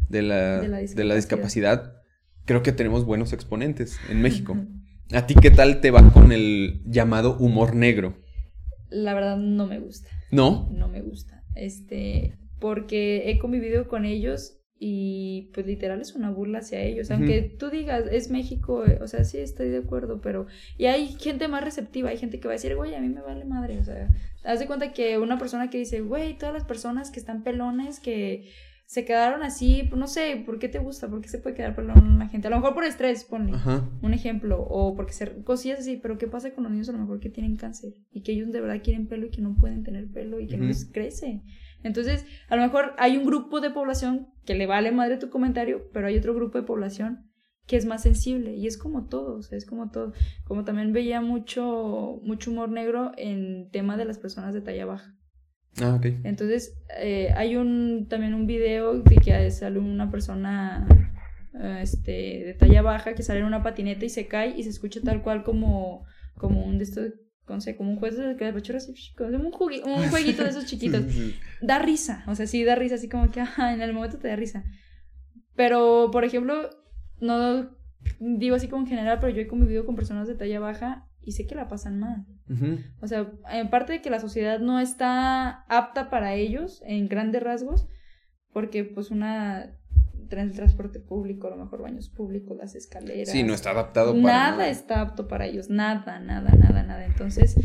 de, 0.08 0.22
la, 0.22 0.62
de, 0.62 1.04
la 1.04 1.16
discapacidad, 1.16 2.02
creo 2.46 2.64
que 2.64 2.72
tenemos 2.72 3.04
buenos 3.04 3.34
exponentes 3.34 4.00
en 4.10 4.22
México. 4.22 4.56
¿A 5.12 5.28
ti 5.28 5.36
qué 5.36 5.52
tal 5.52 5.82
te 5.82 5.92
va 5.92 6.12
con 6.12 6.32
el 6.32 6.82
llamado 6.86 7.38
humor 7.38 7.76
negro? 7.76 8.16
La 8.90 9.14
verdad 9.14 9.38
no 9.38 9.68
me 9.68 9.80
gusta. 9.80 10.10
¿No? 10.32 10.70
No 10.72 10.88
me 10.88 11.02
gusta. 11.02 11.44
Este, 11.56 12.38
porque 12.60 13.30
he 13.30 13.38
convivido 13.40 13.88
con 13.88 14.06
ellos 14.06 14.60
y 14.86 15.50
pues 15.54 15.66
literal 15.66 16.02
es 16.02 16.14
una 16.14 16.30
burla 16.30 16.60
hacia 16.60 16.82
ellos, 16.82 17.10
aunque 17.10 17.42
tú 17.42 17.70
digas, 17.70 18.04
es 18.12 18.30
México, 18.30 18.86
eh, 18.86 19.00
o 19.02 19.08
sea, 19.08 19.24
sí 19.24 19.38
estoy 19.38 19.70
de 19.70 19.78
acuerdo, 19.78 20.20
pero... 20.20 20.46
Y 20.78 20.88
hay 20.88 21.08
gente 21.08 21.48
más 21.48 21.64
receptiva, 21.64 22.10
hay 22.10 22.18
gente 22.18 22.42
que 22.42 22.50
va 22.50 22.54
a 22.54 22.58
decir, 22.58 22.76
güey, 22.76 22.94
a 22.94 23.00
mí 23.00 23.08
me 23.08 23.22
vale 23.22 23.46
madre, 23.46 23.80
o 23.80 23.84
sea, 23.86 24.10
haz 24.44 24.60
de 24.60 24.68
cuenta 24.68 24.92
que 24.92 25.18
una 25.20 25.38
persona 25.38 25.70
que 25.70 25.78
dice, 25.78 26.02
güey, 26.02 26.38
todas 26.38 26.54
las 26.54 26.66
personas 26.66 27.12
que 27.12 27.20
están 27.22 27.44
pelones, 27.44 28.02
que 28.02 28.52
se 28.94 29.06
quedaron 29.06 29.42
así, 29.42 29.88
pues, 29.90 30.00
no 30.00 30.06
sé, 30.06 30.44
¿por 30.46 30.60
qué 30.60 30.70
te 30.70 30.78
gusta? 30.78 31.10
¿Por 31.10 31.20
qué 31.20 31.28
se 31.28 31.40
puede 31.40 31.56
quedar 31.56 31.76
pelón 31.76 32.20
la 32.20 32.28
gente? 32.28 32.46
A 32.46 32.52
lo 32.52 32.58
mejor 32.58 32.76
por 32.76 32.84
estrés, 32.84 33.24
ponle 33.24 33.54
un 34.04 34.14
ejemplo, 34.14 34.62
o 34.62 34.96
porque 34.96 35.14
ser 35.14 35.44
cosillas 35.44 35.80
así, 35.80 35.98
pero 35.98 36.20
¿qué 36.20 36.28
pasa 36.28 36.54
con 36.54 36.64
los 36.64 36.72
niños 36.72 36.90
a 36.90 36.92
lo 36.92 37.00
mejor 37.00 37.20
que 37.20 37.32
tienen 37.32 37.56
cáncer? 37.56 37.96
Y 38.12 38.22
que 38.22 38.34
ellos 38.34 38.52
de 38.52 38.62
verdad 38.62 38.84
quieren 38.84 39.08
pelo 39.08 39.26
y 39.26 39.32
que 39.32 39.42
no 39.42 39.56
pueden 39.56 39.82
tener 39.84 40.12
pelo 40.12 40.40
y 40.40 40.46
que 40.46 40.58
no 40.58 40.66
les 40.66 40.86
crece. 40.86 41.42
Entonces, 41.82 42.24
a 42.50 42.56
lo 42.56 42.62
mejor 42.62 42.94
hay 43.00 43.18
un 43.18 43.26
grupo 43.26 43.62
de 43.62 43.72
población 43.72 44.28
que 44.46 44.54
le 44.54 44.68
vale 44.68 44.92
madre 44.92 45.18
tu 45.18 45.32
comentario, 45.32 45.90
pero 45.92 46.06
hay 46.06 46.16
otro 46.16 46.36
grupo 46.36 46.60
de 46.60 46.64
población 46.64 47.32
que 47.66 47.78
es 47.78 47.88
más 47.88 48.04
sensible 48.04 48.56
y 48.56 48.68
es 48.68 48.78
como 48.78 49.08
todo, 49.08 49.38
o 49.38 49.42
sea, 49.42 49.58
es 49.58 49.66
como 49.66 49.90
todo. 49.90 50.14
Como 50.44 50.66
también 50.66 50.94
veía 50.94 51.20
mucho, 51.20 52.20
mucho 52.22 52.52
humor 52.52 52.70
negro 52.70 53.12
en 53.18 53.72
tema 53.72 53.98
de 53.98 54.06
las 54.06 54.20
personas 54.20 54.54
de 54.54 54.62
talla 54.62 54.86
baja. 54.86 55.16
Ah, 55.82 55.96
ok. 55.96 56.06
Entonces, 56.24 56.78
eh, 57.00 57.34
hay 57.36 57.56
un, 57.56 58.08
también 58.10 58.34
un 58.34 58.46
video 58.46 59.00
de 59.00 59.16
que 59.16 59.52
sale 59.52 59.80
una 59.80 60.12
persona 60.12 60.88
este, 61.82 62.12
de 62.12 62.56
talla 62.58 62.82
baja 62.82 63.14
que 63.16 63.24
sale 63.24 63.40
en 63.40 63.46
una 63.46 63.64
patineta 63.64 64.06
y 64.06 64.10
se 64.10 64.28
cae 64.28 64.54
y 64.58 64.64
se 64.64 64.70
escucha 64.70 65.02
tal 65.02 65.22
cual 65.22 65.44
como, 65.44 66.06
como 66.38 66.64
un 66.64 66.78
de 66.78 66.84
estos 66.84 67.14
no 67.48 67.60
sé, 67.60 67.76
como 67.76 67.92
un 67.92 67.98
juez 67.98 68.16
de 68.18 68.36
como 69.18 69.30
un, 69.30 69.54
un 69.84 70.10
jueguito 70.10 70.44
de 70.44 70.50
esos 70.50 70.66
chiquitos. 70.66 71.04
Da 71.62 71.80
risa, 71.80 72.24
o 72.28 72.36
sea, 72.36 72.48
sí 72.48 72.64
da 72.64 72.76
risa, 72.76 72.96
así 72.96 73.10
como 73.10 73.30
que, 73.32 73.42
ajá, 73.42 73.74
en 73.74 73.82
el 73.82 73.94
momento 73.94 74.18
te 74.18 74.30
da 74.30 74.36
risa. 74.36 74.64
Pero, 75.56 76.10
por 76.12 76.24
ejemplo, 76.24 76.70
no 77.20 77.70
digo 78.20 78.56
así 78.56 78.68
como 78.68 78.84
en 78.84 78.90
general, 78.90 79.20
pero 79.20 79.34
yo 79.34 79.42
he 79.42 79.48
convivido 79.48 79.86
con 79.86 79.96
personas 79.96 80.28
de 80.28 80.36
talla 80.36 80.60
baja 80.60 81.08
y 81.26 81.32
sé 81.32 81.48
que 81.48 81.56
la 81.56 81.68
pasan 81.68 82.00
mal. 82.00 82.26
O 83.02 83.08
sea, 83.08 83.32
en 83.52 83.70
parte 83.70 83.94
de 83.94 84.02
que 84.02 84.10
la 84.10 84.20
sociedad 84.20 84.60
no 84.60 84.80
está 84.80 85.64
apta 85.70 86.10
para 86.10 86.36
ellos 86.36 86.82
en 86.86 87.08
grandes 87.08 87.42
rasgos, 87.42 87.88
porque 88.52 88.84
pues 88.84 89.10
una 89.12 89.80
el 90.42 90.54
transporte 90.54 91.00
público, 91.00 91.48
a 91.48 91.52
lo 91.52 91.58
mejor 91.58 91.84
baños 91.84 92.10
públicos, 92.10 92.58
las 92.58 92.76
escaleras. 92.76 93.30
Sí, 93.30 93.44
no 93.44 93.54
está 93.54 93.72
adaptado 93.72 94.14
para 94.14 94.52
nada. 94.52 94.68
está 94.70 95.02
apto 95.02 95.28
para 95.28 95.46
ellos, 95.46 95.70
nada, 95.70 96.20
nada, 96.20 96.52
nada, 96.56 96.84
nada. 96.84 97.06
Entonces, 97.06 97.56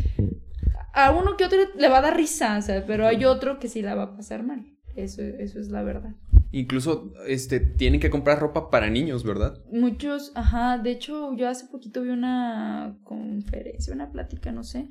a 0.93 1.11
uno 1.11 1.37
que 1.37 1.45
otro 1.45 1.57
le 1.75 1.89
va 1.89 1.99
a 1.99 2.01
dar 2.01 2.15
risa, 2.15 2.57
o 2.57 2.61
sea, 2.61 2.85
pero 2.85 3.07
hay 3.07 3.25
otro 3.25 3.59
que 3.59 3.67
sí 3.67 3.81
la 3.81 3.95
va 3.95 4.03
a 4.03 4.15
pasar 4.15 4.43
mal. 4.43 4.65
Eso, 4.95 5.21
eso 5.21 5.59
es 5.59 5.69
la 5.69 5.83
verdad. 5.83 6.15
Incluso, 6.51 7.13
este, 7.27 7.59
tienen 7.59 7.99
que 7.99 8.09
comprar 8.09 8.39
ropa 8.39 8.71
para 8.71 8.89
niños, 8.89 9.23
¿verdad? 9.23 9.59
Muchos, 9.71 10.31
ajá. 10.35 10.79
De 10.79 10.91
hecho, 10.91 11.35
yo 11.35 11.47
hace 11.47 11.67
poquito 11.67 12.01
vi 12.01 12.09
una 12.09 12.97
conferencia, 13.03 13.93
una 13.93 14.11
plática, 14.11 14.51
no 14.51 14.63
sé, 14.63 14.89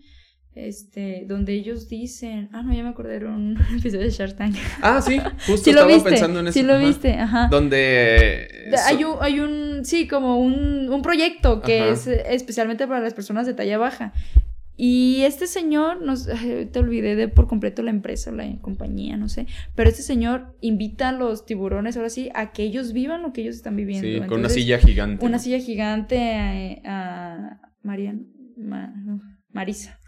este, 0.55 1.25
donde 1.27 1.55
ellos 1.55 1.89
dicen, 1.89 2.49
ah, 2.53 2.63
no, 2.63 2.73
ya 2.73 2.83
me 2.85 2.91
acordé 2.91 3.19
de 3.19 3.27
un 3.27 3.59
episodio 3.79 4.05
de 4.05 4.11
Shark 4.11 4.37
Tank. 4.37 4.55
Ah, 4.83 5.03
sí, 5.03 5.19
justo 5.47 5.71
estaba 5.71 6.03
pensando 6.03 6.41
en 6.41 6.49
eso. 6.49 6.59
Sí 6.59 6.65
lo 6.65 6.79
viste, 6.79 7.15
ajá. 7.15 7.49
Donde 7.51 8.71
hay 8.87 9.03
un, 9.03 9.17
hay 9.21 9.41
un, 9.41 9.85
sí, 9.85 10.07
como 10.07 10.39
un, 10.39 10.89
un 10.89 11.03
proyecto 11.03 11.61
que 11.61 11.91
es 11.91 12.07
especialmente 12.07 12.87
para 12.87 13.01
las 13.01 13.15
personas 13.15 13.47
de 13.47 13.55
talla 13.55 13.79
baja. 13.79 14.13
Y 14.81 15.23
este 15.23 15.49
señor, 15.49 16.01
nos, 16.01 16.27
te 16.27 16.79
olvidé 16.79 17.17
de 17.17 17.27
por 17.27 17.49
completo 17.49 17.83
la 17.83 17.91
empresa, 17.91 18.31
la 18.31 18.49
compañía, 18.61 19.17
no 19.17 19.29
sé, 19.29 19.49
pero 19.75 19.91
este 19.91 20.03
señor 20.03 20.57
invita 20.61 21.09
a 21.09 21.13
los 21.13 21.45
tiburones, 21.45 21.97
ahora 21.97 22.11
sí, 22.11 22.31
a 22.33 22.53
que 22.53 22.63
ellos 22.63 22.93
vivan 22.93 23.23
lo 23.23 23.33
que 23.33 23.41
ellos 23.41 23.57
están 23.57 23.75
viviendo. 23.75 24.07
Sí, 24.07 24.29
con 24.29 24.39
una 24.39 24.49
silla 24.49 24.79
gigante. 24.79 25.27
Una 25.27 25.41
silla 25.41 25.59
gigante 25.59 26.81
a, 26.85 27.61
Marian, 27.83 28.29
Marisa. 29.51 29.99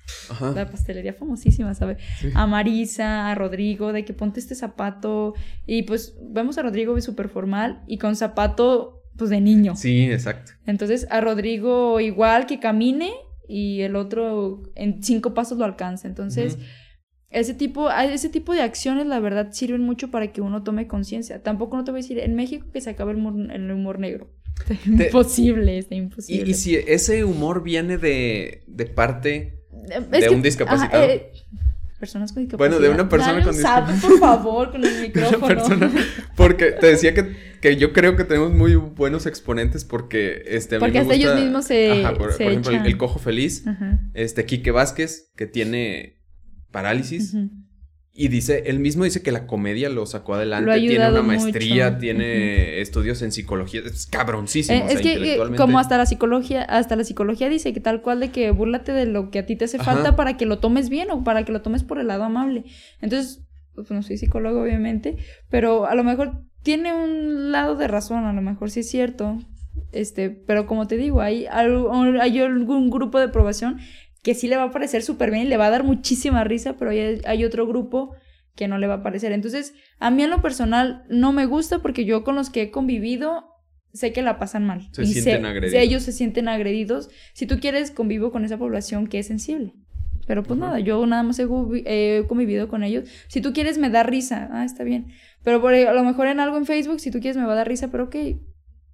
La 0.54 0.70
pastelería 0.70 1.14
famosísima, 1.14 1.74
¿sabes? 1.74 1.98
A 2.34 2.46
Marisa, 2.46 3.28
a 3.28 3.34
Rodrigo, 3.34 3.92
de 3.92 4.04
que 4.04 4.12
ponte 4.12 4.38
este 4.38 4.54
zapato. 4.54 5.34
Y 5.66 5.82
pues 5.82 6.16
vemos 6.22 6.58
a 6.58 6.62
Rodrigo 6.62 6.98
súper 7.00 7.28
formal 7.28 7.82
y 7.88 7.98
con 7.98 8.14
zapato, 8.14 9.02
pues 9.16 9.30
de 9.30 9.40
niño. 9.40 9.74
Sí, 9.74 10.10
exacto. 10.10 10.52
Entonces 10.64 11.08
a 11.10 11.20
Rodrigo 11.20 11.98
igual 11.98 12.46
que 12.46 12.60
camine 12.60 13.12
y 13.50 13.82
el 13.82 13.96
otro 13.96 14.62
en 14.74 15.02
cinco 15.02 15.34
pasos 15.34 15.58
lo 15.58 15.64
alcanza. 15.64 16.08
Entonces. 16.08 16.58
Ese 17.32 17.54
tipo, 17.54 17.88
ese 17.92 18.28
tipo 18.28 18.52
de 18.54 18.60
acciones, 18.60 19.06
la 19.06 19.20
verdad, 19.20 19.52
sirven 19.52 19.82
mucho 19.82 20.10
para 20.10 20.32
que 20.32 20.40
uno 20.40 20.64
tome 20.64 20.88
conciencia. 20.88 21.44
Tampoco 21.44 21.76
no 21.76 21.84
te 21.84 21.92
voy 21.92 22.00
a 22.00 22.02
decir, 22.02 22.18
en 22.18 22.34
México 22.34 22.66
que 22.72 22.80
se 22.80 22.90
acabe 22.90 23.12
el 23.12 23.18
humor, 23.18 23.52
el 23.52 23.70
humor 23.70 24.00
negro. 24.00 24.32
imposible, 24.84 25.78
está 25.78 25.94
imposible. 25.94 26.48
Y, 26.48 26.50
y, 26.50 26.54
si 26.54 26.74
ese 26.74 27.22
humor 27.22 27.62
viene 27.62 27.98
de, 27.98 28.64
de 28.66 28.86
parte 28.86 29.60
de 30.10 30.30
un 30.30 30.42
discapacitado. 30.42 31.04
Eh, 31.04 31.30
personas 32.00 32.32
con 32.32 32.42
discapacidad. 32.42 32.78
Bueno, 32.78 32.82
de 32.82 32.92
una 32.92 33.08
persona 33.08 33.44
con 33.44 33.52
discapacidad. 33.54 34.00
por 34.00 34.18
favor, 34.18 34.72
con 34.72 34.84
el 34.84 35.00
micrófono. 35.02 35.90
porque 36.34 36.72
te 36.72 36.88
decía 36.88 37.14
que, 37.14 37.36
que, 37.60 37.76
yo 37.76 37.92
creo 37.92 38.16
que 38.16 38.24
tenemos 38.24 38.52
muy 38.52 38.74
buenos 38.74 39.26
exponentes 39.26 39.84
porque 39.84 40.42
este 40.46 40.80
Porque 40.80 40.98
hasta 40.98 41.14
ellos 41.14 41.38
mismos 41.38 41.66
se 41.66 42.04
Ajá, 42.04 42.14
por, 42.14 42.30
ejemplo, 42.30 42.72
el, 42.72 42.96
Cojo 42.96 43.18
Feliz, 43.20 43.64
este 44.14 44.46
Quique 44.46 44.72
Vázquez 44.72 45.30
que 45.36 45.46
tiene 45.46 46.20
parálisis. 46.72 47.36
Y 48.12 48.28
dice, 48.28 48.64
él 48.66 48.80
mismo 48.80 49.04
dice 49.04 49.22
que 49.22 49.30
la 49.30 49.46
comedia 49.46 49.88
lo 49.88 50.04
sacó 50.04 50.34
adelante, 50.34 50.80
tiene 50.80 51.08
una 51.08 51.22
maestría, 51.22 51.98
tiene 51.98 52.80
estudios 52.80 53.22
en 53.22 53.30
psicología, 53.30 53.82
es 53.86 54.06
cabroncísimo. 54.06 54.78
Eh, 54.78 54.92
es 54.92 55.00
que 55.00 55.34
eh, 55.34 55.38
como 55.56 55.78
hasta 55.78 55.96
la 55.96 56.06
psicología, 56.06 56.62
hasta 56.62 56.96
la 56.96 57.04
psicología 57.04 57.48
dice 57.48 57.72
que 57.72 57.80
tal 57.80 58.02
cual 58.02 58.18
de 58.18 58.30
que 58.30 58.50
búrlate 58.50 58.92
de 58.92 59.06
lo 59.06 59.30
que 59.30 59.38
a 59.38 59.46
ti 59.46 59.54
te 59.54 59.66
hace 59.66 59.78
falta 59.78 60.16
para 60.16 60.36
que 60.36 60.44
lo 60.44 60.58
tomes 60.58 60.90
bien 60.90 61.10
o 61.12 61.22
para 61.22 61.44
que 61.44 61.52
lo 61.52 61.62
tomes 61.62 61.84
por 61.84 62.00
el 62.00 62.08
lado 62.08 62.24
amable. 62.24 62.64
Entonces, 63.00 63.44
pues 63.76 63.90
no 63.92 64.02
soy 64.02 64.18
psicólogo 64.18 64.60
obviamente, 64.60 65.16
pero 65.48 65.86
a 65.86 65.94
lo 65.94 66.02
mejor 66.02 66.42
tiene 66.64 66.92
un 66.92 67.52
lado 67.52 67.76
de 67.76 67.86
razón, 67.86 68.24
a 68.24 68.32
lo 68.32 68.42
mejor 68.42 68.70
sí 68.70 68.80
es 68.80 68.90
cierto. 68.90 69.38
Este, 69.92 70.30
pero 70.30 70.66
como 70.66 70.88
te 70.88 70.96
digo, 70.96 71.20
hay, 71.20 71.46
hay 71.46 72.40
algún 72.40 72.90
grupo 72.90 73.18
de 73.18 73.26
aprobación 73.26 73.78
que 74.22 74.34
sí 74.34 74.48
le 74.48 74.56
va 74.56 74.64
a 74.64 74.70
parecer 74.70 75.02
súper 75.02 75.30
bien 75.30 75.46
y 75.46 75.48
le 75.48 75.56
va 75.56 75.66
a 75.66 75.70
dar 75.70 75.84
muchísima 75.84 76.44
risa, 76.44 76.76
pero 76.76 76.90
hay, 76.90 77.20
hay 77.24 77.44
otro 77.44 77.66
grupo 77.66 78.14
que 78.54 78.68
no 78.68 78.78
le 78.78 78.86
va 78.86 78.94
a 78.94 79.02
parecer. 79.02 79.32
Entonces, 79.32 79.74
a 79.98 80.10
mí 80.10 80.22
en 80.22 80.30
lo 80.30 80.42
personal 80.42 81.04
no 81.08 81.32
me 81.32 81.46
gusta 81.46 81.80
porque 81.80 82.04
yo 82.04 82.24
con 82.24 82.34
los 82.34 82.50
que 82.50 82.62
he 82.62 82.70
convivido 82.70 83.50
sé 83.92 84.12
que 84.12 84.22
la 84.22 84.38
pasan 84.38 84.66
mal. 84.66 84.88
Se 84.92 85.04
sienten 85.06 85.46
agredidos. 85.46 85.82
Ellos 85.82 86.02
se 86.02 86.12
sienten 86.12 86.48
agredidos. 86.48 87.10
Si 87.32 87.46
tú 87.46 87.58
quieres, 87.60 87.90
convivo 87.90 88.30
con 88.30 88.44
esa 88.44 88.58
población 88.58 89.06
que 89.06 89.18
es 89.18 89.26
sensible. 89.26 89.74
Pero 90.26 90.44
pues 90.44 90.60
nada, 90.60 90.78
yo 90.78 91.04
nada 91.06 91.22
más 91.24 91.40
he, 91.40 92.24
convivido 92.28 92.68
con 92.68 92.84
ellos. 92.84 93.08
Si 93.28 93.40
tú 93.40 93.52
quieres, 93.52 93.78
me 93.78 93.90
da 93.90 94.04
risa. 94.04 94.48
Ah, 94.52 94.64
está 94.64 94.84
bien. 94.84 95.08
Pero 95.42 95.60
por, 95.60 95.74
a 95.74 95.92
lo 95.92 96.04
mejor 96.04 96.28
en 96.28 96.38
algo 96.38 96.56
en 96.56 96.66
Facebook, 96.66 97.00
si 97.00 97.10
tú 97.10 97.18
quieres, 97.18 97.36
me 97.36 97.46
va 97.46 97.52
a 97.54 97.56
dar 97.56 97.68
risa, 97.68 97.90
pero 97.90 98.04
ok, 98.04 98.16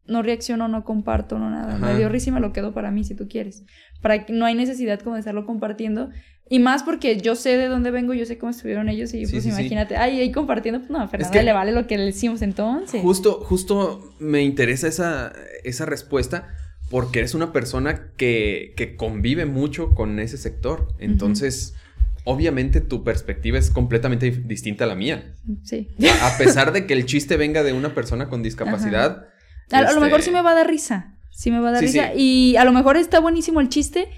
no 0.09 0.22
reacciono, 0.22 0.68
no 0.68 0.84
comparto, 0.84 1.38
no 1.38 1.50
nada. 1.50 1.78
Me 1.78 1.96
dio 1.96 2.09
risa 2.09 2.30
y 2.30 2.32
me 2.32 2.40
lo 2.40 2.52
quedo 2.52 2.72
para 2.72 2.90
mí 2.90 3.04
si 3.04 3.14
tú 3.14 3.28
quieres. 3.28 3.64
Para 4.02 4.24
que 4.24 4.32
no 4.32 4.44
hay 4.44 4.54
necesidad 4.54 5.00
como 5.00 5.14
de 5.14 5.20
estarlo 5.20 5.46
compartiendo. 5.46 6.11
Y 6.48 6.61
más 6.61 6.84
porque 6.84 7.20
yo 7.20 7.34
sé 7.34 7.57
de 7.57 7.66
dónde 7.66 7.90
vengo, 7.90 8.14
yo 8.14 8.24
sé 8.24 8.38
cómo 8.38 8.50
estuvieron 8.50 8.88
ellos 8.88 9.12
y 9.14 9.26
pues 9.26 9.44
imagínate, 9.46 9.96
ay, 9.96 10.20
ahí 10.20 10.30
compartiendo, 10.30 10.78
pues 10.78 10.90
no, 10.90 11.00
a 11.00 11.09
Fernanda 11.09 11.42
le 11.42 11.52
vale 11.52 11.72
lo 11.72 11.88
que 11.88 11.98
le 11.98 12.04
decimos 12.04 12.40
entonces. 12.40 13.02
Justo, 13.02 13.40
justo 13.42 14.14
me 14.20 14.42
interesa 14.42 14.86
esa, 14.86 15.32
esa 15.64 15.86
respuesta 15.86 16.46
porque 16.88 17.18
eres 17.18 17.34
una 17.34 17.52
persona 17.52 18.12
que, 18.16 18.74
que 18.76 18.94
convive 18.94 19.44
mucho 19.44 19.90
con 19.90 20.20
ese 20.20 20.38
sector. 20.38 20.86
Entonces, 21.00 21.74
obviamente 22.22 22.80
tu 22.80 23.02
perspectiva 23.02 23.59
es 23.59 23.70
completamente 23.70 24.30
distinta 24.30 24.84
a 24.84 24.86
la 24.86 24.94
mía. 24.94 25.34
Sí. 25.64 25.88
A 26.22 26.38
pesar 26.38 26.72
de 26.72 26.86
que 26.86 26.94
el 26.94 27.07
chiste 27.07 27.36
venga 27.36 27.64
de 27.64 27.72
una 27.72 27.94
persona 27.94 28.28
con 28.28 28.44
discapacidad. 28.44 29.28
A, 29.70 29.92
lo 29.92 30.00
mejor 30.00 30.20
sí 30.20 30.28
este, 30.28 30.32
me 30.32 30.42
va 30.42 30.52
a 30.52 30.54
dar 30.54 30.68
risa. 30.68 31.18
Sí 31.30 31.50
me 31.50 31.60
va 31.60 31.68
a 31.68 31.72
dar 31.72 31.82
risa. 31.82 32.14
Y 32.14 32.56
a 32.56 32.64
lo 32.64 32.72
mejor 32.72 32.96
está 32.96 33.20
buenísimo 33.20 33.60
el 33.60 33.68
chiste 33.68 34.08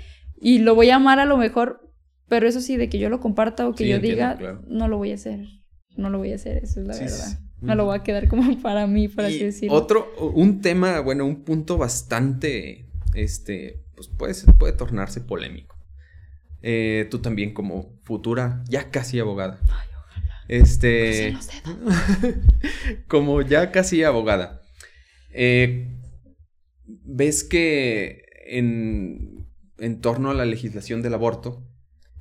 y 0.40 0.59
lo 0.59 0.74
voy 0.74 0.90
a 0.90 0.96
amar 0.96 1.18
a 1.18 1.24
lo 1.24 1.36
mejor, 1.36 1.90
pero 2.28 2.46
eso 2.46 2.61
sí, 2.61 2.76
de 2.76 2.88
que 2.88 2.99
yo 2.99 3.09
lo 3.09 3.20
comparta 3.20 3.68
o 3.68 3.74
que 3.74 3.88
yo 3.88 3.99
diga, 3.99 4.38
no 4.66 4.88
lo 4.88 4.99
voy 4.99 5.12
a 5.12 5.14
hacer. 5.14 5.46
No 5.96 6.11
lo 6.11 6.18
voy 6.18 6.32
a 6.32 6.36
hacer, 6.36 6.62
eso 6.62 6.80
es 6.80 6.86
la 6.86 6.96
verdad. 6.96 7.38
No 7.61 7.74
lo 7.74 7.86
voy 7.86 7.99
a 7.99 8.03
quedar 8.05 8.28
como 8.28 8.57
para 8.62 8.86
mí, 8.86 9.09
por 9.09 9.24
así 9.24 9.40
decirlo. 9.40 9.76
Otro, 9.76 10.12
un 10.34 10.61
tema, 10.61 11.01
bueno, 11.01 11.26
un 11.26 11.42
punto 11.42 11.76
bastante, 11.76 12.86
este, 13.14 13.82
pues 13.96 14.09
puede, 14.09 14.34
puede 14.55 14.72
tornarse 14.74 15.20
polémico. 15.20 15.76
Eh, 16.62 17.07
tú 17.11 17.20
también 17.20 17.53
como 17.53 17.99
futura, 18.05 18.62
ya 18.68 18.90
casi 18.90 19.18
abogada. 19.18 19.61
Ay, 19.68 19.88
ojalá. 19.96 20.34
Este, 20.49 21.36
como 23.09 23.42
ya 23.42 23.72
casi 23.72 24.05
abogada. 24.05 24.57
Eh, 25.31 25.89
ves 26.87 27.45
que 27.45 28.24
en, 28.47 29.47
en 29.79 30.01
torno 30.01 30.31
a 30.31 30.35
la 30.35 30.45
legislación 30.45 31.03
del 31.03 31.14
aborto 31.14 31.66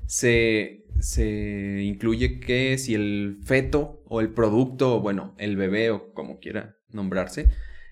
se, 0.06 0.86
se 1.00 1.82
incluye 1.84 2.40
que 2.40 2.78
si 2.78 2.96
el 2.96 3.40
feto 3.44 4.04
o 4.06 4.22
el 4.22 4.34
producto, 4.34 4.96
o 4.96 5.02
bueno, 5.02 5.36
el 5.38 5.58
bebé 5.58 5.92
o 5.92 6.14
como 6.14 6.40
quiera 6.40 6.78
nombrarse, 6.90 7.50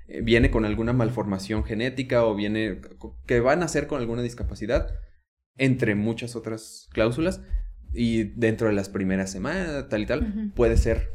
eh, 0.08 0.22
viene 0.22 0.52
con 0.52 0.66
alguna 0.66 0.94
malformación 0.94 1.64
genética 1.64 2.26
o 2.26 2.36
viene 2.36 2.82
que 3.26 3.40
va 3.40 3.54
a 3.54 3.58
nacer 3.58 3.88
con 3.88 4.00
alguna 4.00 4.22
discapacidad, 4.22 4.90
entre 5.58 5.96
muchas 5.96 6.36
otras 6.36 6.88
cláusulas, 6.92 7.42
y 7.94 8.24
dentro 8.24 8.68
de 8.68 8.74
las 8.74 8.90
primeras 8.90 9.32
semanas, 9.32 9.88
tal 9.90 10.04
y 10.04 10.06
tal, 10.06 10.52
puede 10.54 10.78
ser 10.78 11.12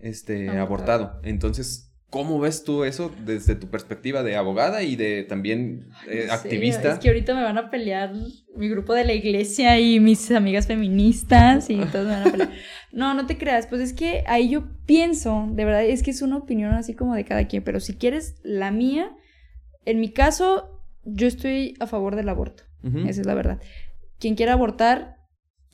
este, 0.00 0.50
abortado. 0.50 1.20
Entonces, 1.22 1.93
¿Cómo 2.14 2.38
ves 2.38 2.62
tú 2.62 2.84
eso 2.84 3.12
desde 3.26 3.56
tu 3.56 3.66
perspectiva 3.66 4.22
de 4.22 4.36
abogada 4.36 4.84
y 4.84 4.94
de 4.94 5.24
también 5.24 5.88
eh, 6.08 6.28
activista? 6.30 6.92
Es 6.92 7.00
que 7.00 7.08
ahorita 7.08 7.34
me 7.34 7.42
van 7.42 7.58
a 7.58 7.70
pelear 7.70 8.12
mi 8.54 8.68
grupo 8.68 8.94
de 8.94 9.04
la 9.04 9.14
iglesia 9.14 9.80
y 9.80 9.98
mis 9.98 10.30
amigas 10.30 10.68
feministas 10.68 11.68
y 11.70 11.76
todos 11.86 12.06
me 12.06 12.12
van 12.12 12.28
a 12.28 12.30
pelear. 12.30 12.50
No, 12.92 13.14
no 13.14 13.26
te 13.26 13.36
creas, 13.36 13.66
pues 13.66 13.80
es 13.80 13.92
que 13.92 14.22
ahí 14.28 14.48
yo 14.48 14.62
pienso, 14.86 15.48
de 15.50 15.64
verdad, 15.64 15.84
es 15.84 16.04
que 16.04 16.12
es 16.12 16.22
una 16.22 16.36
opinión 16.36 16.72
así 16.74 16.94
como 16.94 17.16
de 17.16 17.24
cada 17.24 17.48
quien, 17.48 17.64
pero 17.64 17.80
si 17.80 17.94
quieres 17.94 18.36
la 18.44 18.70
mía, 18.70 19.10
en 19.84 19.98
mi 19.98 20.12
caso, 20.12 20.80
yo 21.02 21.26
estoy 21.26 21.74
a 21.80 21.88
favor 21.88 22.14
del 22.14 22.28
aborto, 22.28 22.62
esa 23.08 23.22
es 23.22 23.26
la 23.26 23.34
verdad. 23.34 23.60
Quien 24.20 24.36
quiera 24.36 24.52
abortar, 24.52 25.16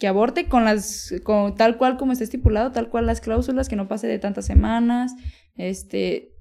que 0.01 0.09
aborte 0.09 0.47
con 0.47 0.65
las, 0.65 1.15
con, 1.23 1.55
tal 1.55 1.77
cual 1.77 1.99
como 1.99 2.13
está 2.13 2.25
estipulado, 2.25 2.73
tal 2.73 2.89
cual 2.89 3.05
las 3.07 3.21
cláusulas, 3.21 3.69
que 3.69 3.77
no 3.77 3.87
pase 3.87 4.07
de 4.07 4.19
tantas 4.19 4.47
semanas, 4.47 5.15
este, 5.57 6.33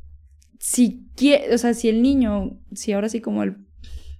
si 0.59 1.09
quiere, 1.15 1.53
o 1.53 1.57
sea, 1.57 1.73
si 1.73 1.89
el 1.89 2.01
niño, 2.01 2.57
si 2.73 2.93
ahora 2.93 3.09
sí 3.09 3.19
como 3.19 3.43
el, 3.43 3.57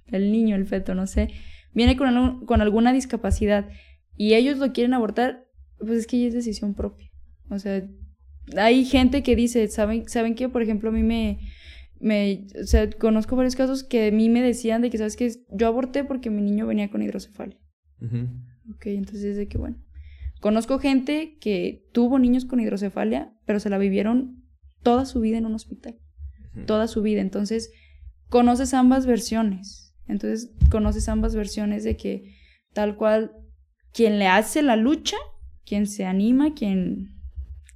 el 0.08 0.30
niño, 0.30 0.56
el 0.56 0.66
feto, 0.66 0.94
no 0.94 1.06
sé, 1.06 1.30
viene 1.72 1.96
con, 1.96 2.44
con 2.44 2.60
alguna 2.60 2.92
discapacidad 2.92 3.66
y 4.14 4.34
ellos 4.34 4.58
lo 4.58 4.74
quieren 4.74 4.92
abortar, 4.92 5.46
pues 5.78 5.92
es 5.92 6.06
que 6.06 6.20
ya 6.20 6.28
es 6.28 6.34
decisión 6.34 6.74
propia. 6.74 7.10
O 7.48 7.58
sea, 7.58 7.82
hay 8.58 8.84
gente 8.84 9.22
que 9.22 9.36
dice, 9.36 9.66
¿saben, 9.68 10.06
¿saben 10.06 10.34
qué? 10.34 10.50
Por 10.50 10.60
ejemplo, 10.60 10.90
a 10.90 10.92
mí 10.92 11.02
me, 11.02 11.40
me, 11.98 12.46
o 12.60 12.66
sea, 12.66 12.90
conozco 12.90 13.36
varios 13.36 13.56
casos 13.56 13.84
que 13.84 14.08
a 14.08 14.12
mí 14.12 14.28
me 14.28 14.42
decían 14.42 14.82
de 14.82 14.90
que, 14.90 14.98
¿sabes 14.98 15.16
qué? 15.16 15.32
Yo 15.50 15.66
aborté 15.66 16.04
porque 16.04 16.28
mi 16.28 16.42
niño 16.42 16.66
venía 16.66 16.90
con 16.90 17.02
hidrocefalia. 17.02 17.56
Ok, 18.74 18.86
entonces 18.86 19.24
es 19.24 19.36
de 19.36 19.48
que, 19.48 19.58
bueno. 19.58 19.76
Conozco 20.40 20.78
gente 20.78 21.36
que 21.38 21.86
tuvo 21.92 22.18
niños 22.18 22.46
con 22.46 22.60
hidrocefalia, 22.60 23.32
pero 23.44 23.60
se 23.60 23.68
la 23.68 23.76
vivieron 23.76 24.42
toda 24.82 25.04
su 25.04 25.20
vida 25.20 25.36
en 25.36 25.46
un 25.46 25.54
hospital. 25.54 25.98
Toda 26.66 26.88
su 26.88 27.02
vida. 27.02 27.20
Entonces, 27.20 27.70
conoces 28.28 28.72
ambas 28.72 29.06
versiones. 29.06 29.94
Entonces, 30.08 30.52
conoces 30.70 31.08
ambas 31.08 31.34
versiones 31.34 31.84
de 31.84 31.96
que 31.96 32.34
tal 32.72 32.96
cual 32.96 33.32
quien 33.92 34.18
le 34.18 34.26
hace 34.26 34.62
la 34.62 34.76
lucha, 34.76 35.16
quien 35.64 35.86
se 35.86 36.04
anima, 36.04 36.54
quien, 36.54 37.20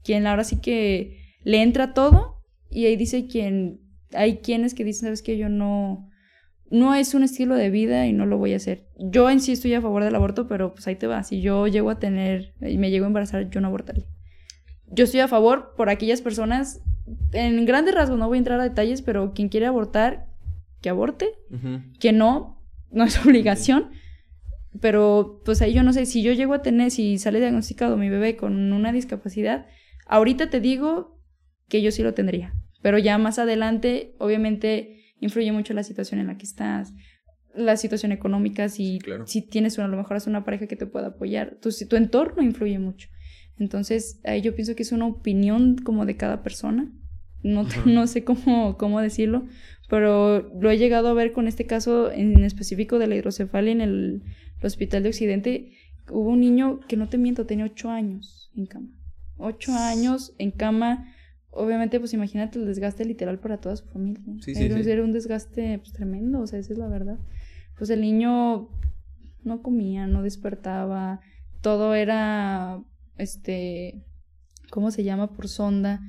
quien 0.02 0.26
ahora 0.26 0.44
sí 0.44 0.60
que 0.60 1.18
le 1.42 1.62
entra 1.62 1.92
todo, 1.92 2.42
y 2.70 2.86
ahí 2.86 2.96
dice 2.96 3.26
quien, 3.26 3.80
hay 4.12 4.38
quienes 4.38 4.74
que 4.74 4.84
dicen, 4.84 5.06
sabes 5.06 5.22
que 5.22 5.36
yo 5.36 5.48
no, 5.48 6.08
no 6.70 6.94
es 6.94 7.14
un 7.14 7.22
estilo 7.22 7.54
de 7.54 7.70
vida 7.70 8.06
y 8.06 8.12
no 8.12 8.26
lo 8.26 8.38
voy 8.38 8.52
a 8.52 8.56
hacer. 8.56 8.86
Yo 8.98 9.30
en 9.30 9.40
sí 9.40 9.52
estoy 9.52 9.74
a 9.74 9.82
favor 9.82 10.02
del 10.04 10.14
aborto, 10.14 10.46
pero 10.48 10.72
pues 10.72 10.86
ahí 10.86 10.96
te 10.96 11.06
va, 11.06 11.22
si 11.22 11.40
yo 11.40 11.66
llego 11.66 11.90
a 11.90 11.98
tener 11.98 12.54
y 12.60 12.78
me 12.78 12.90
llego 12.90 13.04
a 13.04 13.08
embarazar, 13.08 13.50
yo 13.50 13.60
no 13.60 13.68
abortaría. 13.68 14.06
Yo 14.86 15.04
estoy 15.04 15.20
a 15.20 15.28
favor 15.28 15.74
por 15.76 15.88
aquellas 15.88 16.20
personas 16.20 16.80
en 17.32 17.64
grandes 17.66 17.94
rasgos, 17.94 18.18
no 18.18 18.28
voy 18.28 18.36
a 18.36 18.38
entrar 18.38 18.60
a 18.60 18.64
detalles, 18.64 19.02
pero 19.02 19.32
quien 19.34 19.48
quiere 19.48 19.66
abortar, 19.66 20.26
que 20.80 20.88
aborte, 20.88 21.32
que 22.00 22.12
no, 22.12 22.62
no 22.90 23.04
es 23.04 23.18
obligación. 23.26 23.90
Pero 24.80 25.40
pues 25.44 25.62
ahí 25.62 25.72
yo 25.72 25.82
no 25.82 25.92
sé, 25.92 26.04
si 26.06 26.22
yo 26.22 26.32
llego 26.32 26.54
a 26.54 26.62
tener, 26.62 26.90
si 26.90 27.18
sale 27.18 27.38
diagnosticado 27.38 27.96
mi 27.96 28.08
bebé 28.08 28.36
con 28.36 28.72
una 28.72 28.92
discapacidad, 28.92 29.66
ahorita 30.06 30.50
te 30.50 30.60
digo 30.60 31.20
que 31.68 31.80
yo 31.80 31.90
sí 31.92 32.02
lo 32.02 32.14
tendría. 32.14 32.54
Pero 32.82 32.98
ya 32.98 33.16
más 33.18 33.38
adelante, 33.38 34.14
obviamente, 34.18 35.03
influye 35.24 35.52
mucho 35.52 35.74
la 35.74 35.82
situación 35.82 36.20
en 36.20 36.28
la 36.28 36.38
que 36.38 36.44
estás, 36.44 36.92
la 37.54 37.76
situación 37.76 38.12
económica, 38.12 38.68
si, 38.68 38.98
si 39.26 39.42
tienes 39.42 39.78
una, 39.78 39.86
a 39.86 39.90
lo 39.90 39.96
mejor 39.96 40.16
es 40.16 40.26
una 40.26 40.44
pareja 40.44 40.66
que 40.66 40.76
te 40.76 40.86
pueda 40.86 41.08
apoyar, 41.08 41.56
tu, 41.60 41.70
tu 41.88 41.96
entorno 41.96 42.42
influye 42.42 42.78
mucho. 42.78 43.08
Entonces, 43.58 44.20
ahí 44.24 44.40
yo 44.40 44.54
pienso 44.54 44.74
que 44.74 44.82
es 44.82 44.92
una 44.92 45.06
opinión 45.06 45.76
como 45.76 46.06
de 46.06 46.16
cada 46.16 46.42
persona. 46.42 46.90
No, 47.42 47.66
no 47.86 48.06
sé 48.06 48.24
cómo, 48.24 48.76
cómo 48.78 49.00
decirlo, 49.00 49.46
pero 49.88 50.50
lo 50.60 50.70
he 50.70 50.78
llegado 50.78 51.08
a 51.08 51.14
ver 51.14 51.32
con 51.32 51.46
este 51.46 51.66
caso 51.66 52.10
en 52.10 52.42
específico 52.42 52.98
de 52.98 53.06
la 53.06 53.16
hidrocefalia 53.16 53.72
en 53.72 53.80
el, 53.80 54.22
hospital 54.62 55.02
de 55.02 55.10
Occidente. 55.10 55.72
Hubo 56.08 56.30
un 56.30 56.40
niño 56.40 56.80
que 56.88 56.96
no 56.96 57.08
te 57.10 57.18
miento, 57.18 57.44
tenía 57.44 57.66
ocho 57.66 57.90
años 57.90 58.50
en 58.56 58.64
cama. 58.64 58.88
Ocho 59.36 59.72
años 59.74 60.34
en 60.38 60.52
cama. 60.52 61.13
Obviamente, 61.56 62.00
pues 62.00 62.12
imagínate 62.12 62.58
el 62.58 62.66
desgaste 62.66 63.04
literal 63.04 63.38
para 63.38 63.58
toda 63.58 63.76
su 63.76 63.86
familia. 63.86 64.20
Sí, 64.40 64.54
sí, 64.54 64.64
era, 64.64 65.04
un 65.04 65.12
desgaste 65.12 65.78
pues, 65.78 65.92
tremendo, 65.92 66.40
o 66.40 66.46
sea, 66.46 66.58
esa 66.58 66.72
es 66.72 66.78
la 66.78 66.88
verdad. 66.88 67.18
Pues 67.78 67.90
el 67.90 68.00
niño 68.00 68.68
no 69.44 69.62
comía, 69.62 70.06
no 70.06 70.22
despertaba, 70.22 71.20
todo 71.60 71.94
era 71.94 72.82
este, 73.18 74.04
¿cómo 74.70 74.90
se 74.90 75.04
llama? 75.04 75.32
Por 75.32 75.48
sonda, 75.48 76.00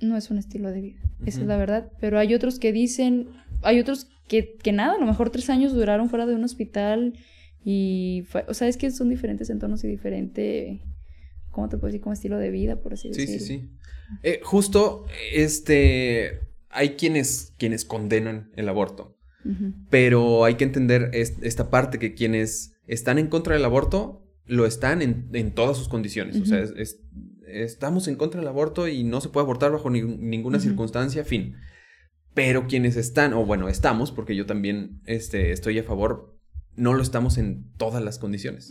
no 0.00 0.16
es 0.16 0.30
un 0.30 0.38
estilo 0.38 0.70
de 0.70 0.80
vida. 0.80 1.00
Esa 1.26 1.40
es 1.40 1.46
la 1.46 1.56
verdad. 1.56 1.90
Pero 2.00 2.18
hay 2.18 2.34
otros 2.34 2.58
que 2.58 2.72
dicen, 2.72 3.28
hay 3.62 3.80
otros 3.80 4.08
que, 4.28 4.56
que 4.62 4.72
nada, 4.72 4.94
a 4.94 4.98
lo 4.98 5.06
mejor 5.06 5.30
tres 5.30 5.50
años 5.50 5.72
duraron 5.72 6.08
fuera 6.08 6.26
de 6.26 6.34
un 6.34 6.44
hospital 6.44 7.14
y, 7.64 8.24
o 8.46 8.54
sea, 8.54 8.68
es 8.68 8.76
que 8.76 8.90
son 8.90 9.08
diferentes 9.08 9.50
entornos 9.50 9.84
y 9.84 9.88
diferente, 9.88 10.80
¿cómo 11.50 11.68
te 11.68 11.76
puedo 11.76 11.86
decir? 11.86 12.00
Como 12.00 12.12
estilo 12.12 12.38
de 12.38 12.50
vida, 12.50 12.80
por 12.80 12.94
así 12.94 13.08
decirlo. 13.08 13.32
Sí, 13.32 13.38
sí, 13.38 13.46
sí. 13.46 13.70
Eh, 14.22 14.40
justo, 14.42 15.06
este, 15.32 16.40
hay 16.68 16.90
quienes, 16.90 17.54
quienes 17.58 17.84
condenan 17.84 18.50
el 18.56 18.68
aborto. 18.68 19.16
Pero 19.88 20.44
hay 20.44 20.56
que 20.56 20.64
entender 20.64 21.10
esta 21.14 21.70
parte 21.70 21.98
que 21.98 22.12
quienes 22.12 22.74
están 22.86 23.18
en 23.18 23.28
contra 23.28 23.54
del 23.54 23.64
aborto 23.64 24.22
lo 24.44 24.66
están 24.66 25.00
en, 25.00 25.50
todas 25.52 25.78
sus 25.78 25.88
condiciones. 25.88 26.38
O 26.38 26.44
sea, 26.44 26.62
estamos 27.46 28.06
en 28.08 28.16
contra 28.16 28.40
del 28.40 28.48
aborto 28.48 28.86
y 28.86 29.02
no 29.02 29.22
se 29.22 29.30
puede 29.30 29.44
abortar 29.44 29.72
bajo 29.72 29.88
ninguna 29.88 30.60
circunstancia, 30.60 31.24
fin. 31.24 31.56
Pero 32.34 32.66
quienes 32.66 32.96
están, 32.96 33.32
o 33.32 33.46
bueno, 33.46 33.68
estamos, 33.70 34.12
porque 34.12 34.36
yo 34.36 34.44
también 34.44 35.00
este, 35.06 35.52
estoy 35.52 35.78
a 35.78 35.84
favor, 35.84 36.38
no 36.76 36.92
lo 36.92 37.02
estamos 37.02 37.38
en 37.38 37.72
todas 37.78 38.04
las 38.04 38.18
condiciones. 38.18 38.70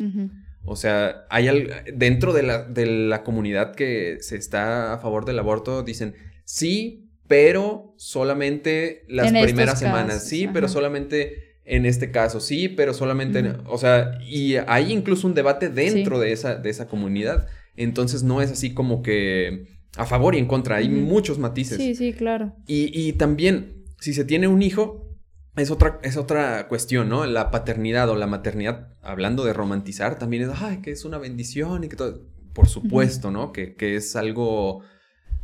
O 0.70 0.76
sea, 0.76 1.26
hay 1.30 1.48
al- 1.48 1.84
dentro 1.94 2.32
de 2.34 2.44
la, 2.44 2.64
de 2.64 2.86
la 2.86 3.24
comunidad 3.24 3.74
que 3.76 4.18
se 4.22 4.36
está 4.38 4.94
a 4.94 5.00
favor 5.00 5.26
del 5.26 5.40
aborto, 5.40 5.84
dicen 5.84 6.16
sí, 6.46 7.10
pero 7.28 7.94
solamente 7.98 9.04
las 9.08 9.32
En 9.34 9.44
primeras 9.44 9.80
semanas, 9.80 10.16
casos, 10.16 10.30
sí, 10.30 10.48
pero 10.54 10.68
solamente 10.68 11.58
en 11.66 11.86
este 11.86 12.10
caso, 12.12 12.40
sí, 12.40 12.68
pero 12.70 12.94
solamente, 12.94 13.44
o 13.68 13.78
sea, 13.78 14.18
y 14.28 14.56
hay 14.68 14.92
incluso 14.92 15.28
un 15.28 15.36
debate 15.36 15.70
dentro 15.70 16.18
Sí. 16.18 16.24
de, 16.26 16.32
esa, 16.32 16.56
de 16.56 16.70
esa 16.70 16.88
comunidad. 16.88 17.48
Entonces 17.76 18.24
no 18.24 18.42
es 18.42 18.52
así 18.52 18.74
como 18.74 19.04
que 19.04 19.68
a 19.96 20.06
favor 20.06 20.34
y 20.34 20.40
en 20.40 20.48
contra, 20.48 20.78
hay 20.78 20.90
muchos 20.90 21.38
matices. 21.38 21.78
Sí, 21.78 21.94
sí, 21.96 22.14
claro. 22.14 22.56
Y, 22.68 22.92
y 23.00 23.14
también, 23.14 23.84
si 24.00 24.14
se 24.14 24.26
tiene 24.26 24.48
un 24.48 24.62
hijo, 24.64 25.09
es 25.56 25.72
otra, 25.72 26.00
es 26.04 26.16
otra 26.18 26.68
cuestión, 26.68 27.10
¿no? 27.10 27.26
La 27.26 27.52
paternidad 27.52 28.10
o 28.10 28.16
la 28.16 28.28
maternidad, 28.28 28.90
hablando 29.02 29.44
de 29.46 29.54
romantizar, 29.54 30.18
también 30.20 30.44
es, 30.44 30.50
ay, 30.62 30.78
que 30.82 30.92
es 30.92 31.06
una 31.06 31.18
bendición 31.18 31.84
y 31.84 31.90
que 31.90 31.96
todo. 31.96 32.22
Por 32.54 32.68
supuesto, 32.68 33.30
¿no? 33.32 33.52
Que, 33.52 33.76
que 33.76 33.96
es 33.96 34.16
algo. 34.16 34.82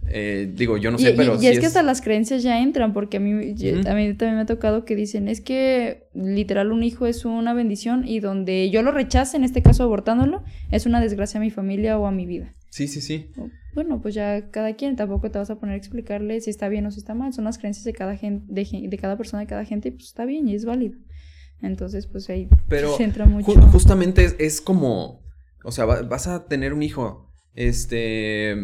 eh, 0.08 0.52
digo, 0.54 0.78
yo 0.78 0.92
no 0.92 0.98
Y- 1.00 1.02
sé, 1.04 1.12
y, 1.12 1.16
pero. 1.18 1.36
y 1.36 1.40
sí 1.40 1.48
es 1.48 1.60
que 1.60 1.66
hasta 1.66 1.82
las 1.84 2.02
creencias 2.02 2.44
ya 2.44 2.60
entran, 2.62 2.94
porque 2.94 3.18
a 3.18 3.20
mí, 3.20 3.32
a 3.32 3.94
mí 3.96 4.14
también 4.14 4.36
me 4.36 4.42
ha 4.42 4.46
tocado 4.46 4.86
que 4.86 4.96
dicen, 4.96 5.28
es 5.28 5.42
que 5.42 6.08
literal 6.14 6.72
un 6.72 6.84
hijo 6.84 7.08
es 7.08 7.26
una 7.26 7.54
bendición 7.54 8.08
y 8.08 8.20
donde 8.20 8.70
yo 8.70 8.82
lo 8.84 8.92
rechace, 8.92 9.36
en 9.38 9.44
este 9.44 9.62
caso 9.64 9.84
abortándolo, 9.84 10.44
es 10.72 10.86
una 10.86 11.02
desgracia 11.02 11.40
a 11.40 11.42
mi 11.42 11.50
familia 11.50 11.98
o 11.98 12.06
a 12.06 12.12
mi 12.12 12.26
vida. 12.28 12.54
Sí, 12.76 12.90
sí, 12.90 13.00
sí. 13.00 13.32
Bueno, 13.74 14.02
pues 14.02 14.14
ya 14.16 14.52
cada 14.52 14.76
quien, 14.76 14.98
tampoco 14.98 15.32
te 15.32 15.40
vas 15.40 15.50
a 15.50 15.56
poner 15.58 15.76
a 15.76 15.78
explicarle 15.78 16.42
si 16.42 16.50
está 16.50 16.68
bien 16.68 16.86
o 16.86 16.92
si 16.92 17.00
está 17.00 17.14
mal, 17.14 17.32
son 17.32 17.46
las 17.46 17.58
creencias 17.58 17.86
de 17.86 17.94
cada, 17.94 18.18
gen- 18.18 18.44
de, 18.48 18.68
de 18.90 18.98
cada 18.98 19.16
persona, 19.16 19.40
de 19.44 19.48
cada 19.48 19.64
gente, 19.64 19.88
y 19.88 19.92
pues 19.92 20.08
está 20.08 20.26
bien 20.26 20.46
y 20.50 20.56
es 20.56 20.66
válido. 20.66 20.98
Entonces, 21.62 22.06
pues 22.06 22.30
ahí 22.30 22.50
Pero 22.68 22.94
se 22.98 23.06
entra 23.06 23.28
mucho. 23.28 23.54
Ju- 23.54 23.72
justamente 23.72 24.26
es, 24.26 24.36
es 24.40 24.60
como, 24.60 25.24
o 25.64 25.72
sea, 25.72 25.86
va- 25.86 26.02
vas 26.02 26.28
a 26.28 26.50
tener 26.50 26.74
un 26.74 26.84
hijo, 26.84 27.32
este, 27.54 28.58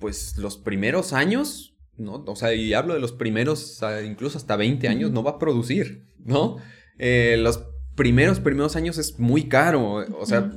pues 0.00 0.36
los 0.36 0.56
primeros 0.58 1.12
años, 1.12 1.76
¿no? 1.96 2.24
O 2.26 2.34
sea, 2.34 2.52
y 2.54 2.74
hablo 2.74 2.94
de 2.94 3.00
los 3.00 3.12
primeros, 3.12 3.80
incluso 4.04 4.36
hasta 4.36 4.56
20 4.56 4.88
años, 4.88 5.12
no 5.12 5.22
va 5.22 5.30
a 5.32 5.38
producir, 5.38 6.08
¿no? 6.24 6.56
Eh, 6.98 7.36
los 7.38 7.68
primeros, 7.94 8.40
primeros 8.40 8.74
años 8.74 8.98
es 8.98 9.20
muy 9.20 9.44
caro, 9.44 10.04
o 10.18 10.26
sea, 10.26 10.50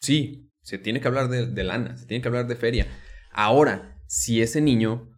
sí, 0.00 0.43
se 0.64 0.78
tiene 0.78 1.00
que 1.00 1.08
hablar 1.08 1.28
de, 1.28 1.46
de 1.46 1.64
lana, 1.64 1.96
se 1.96 2.06
tiene 2.06 2.22
que 2.22 2.28
hablar 2.28 2.46
de 2.48 2.56
feria. 2.56 2.86
Ahora, 3.32 3.96
si 4.06 4.42
ese 4.42 4.60
niño 4.60 5.08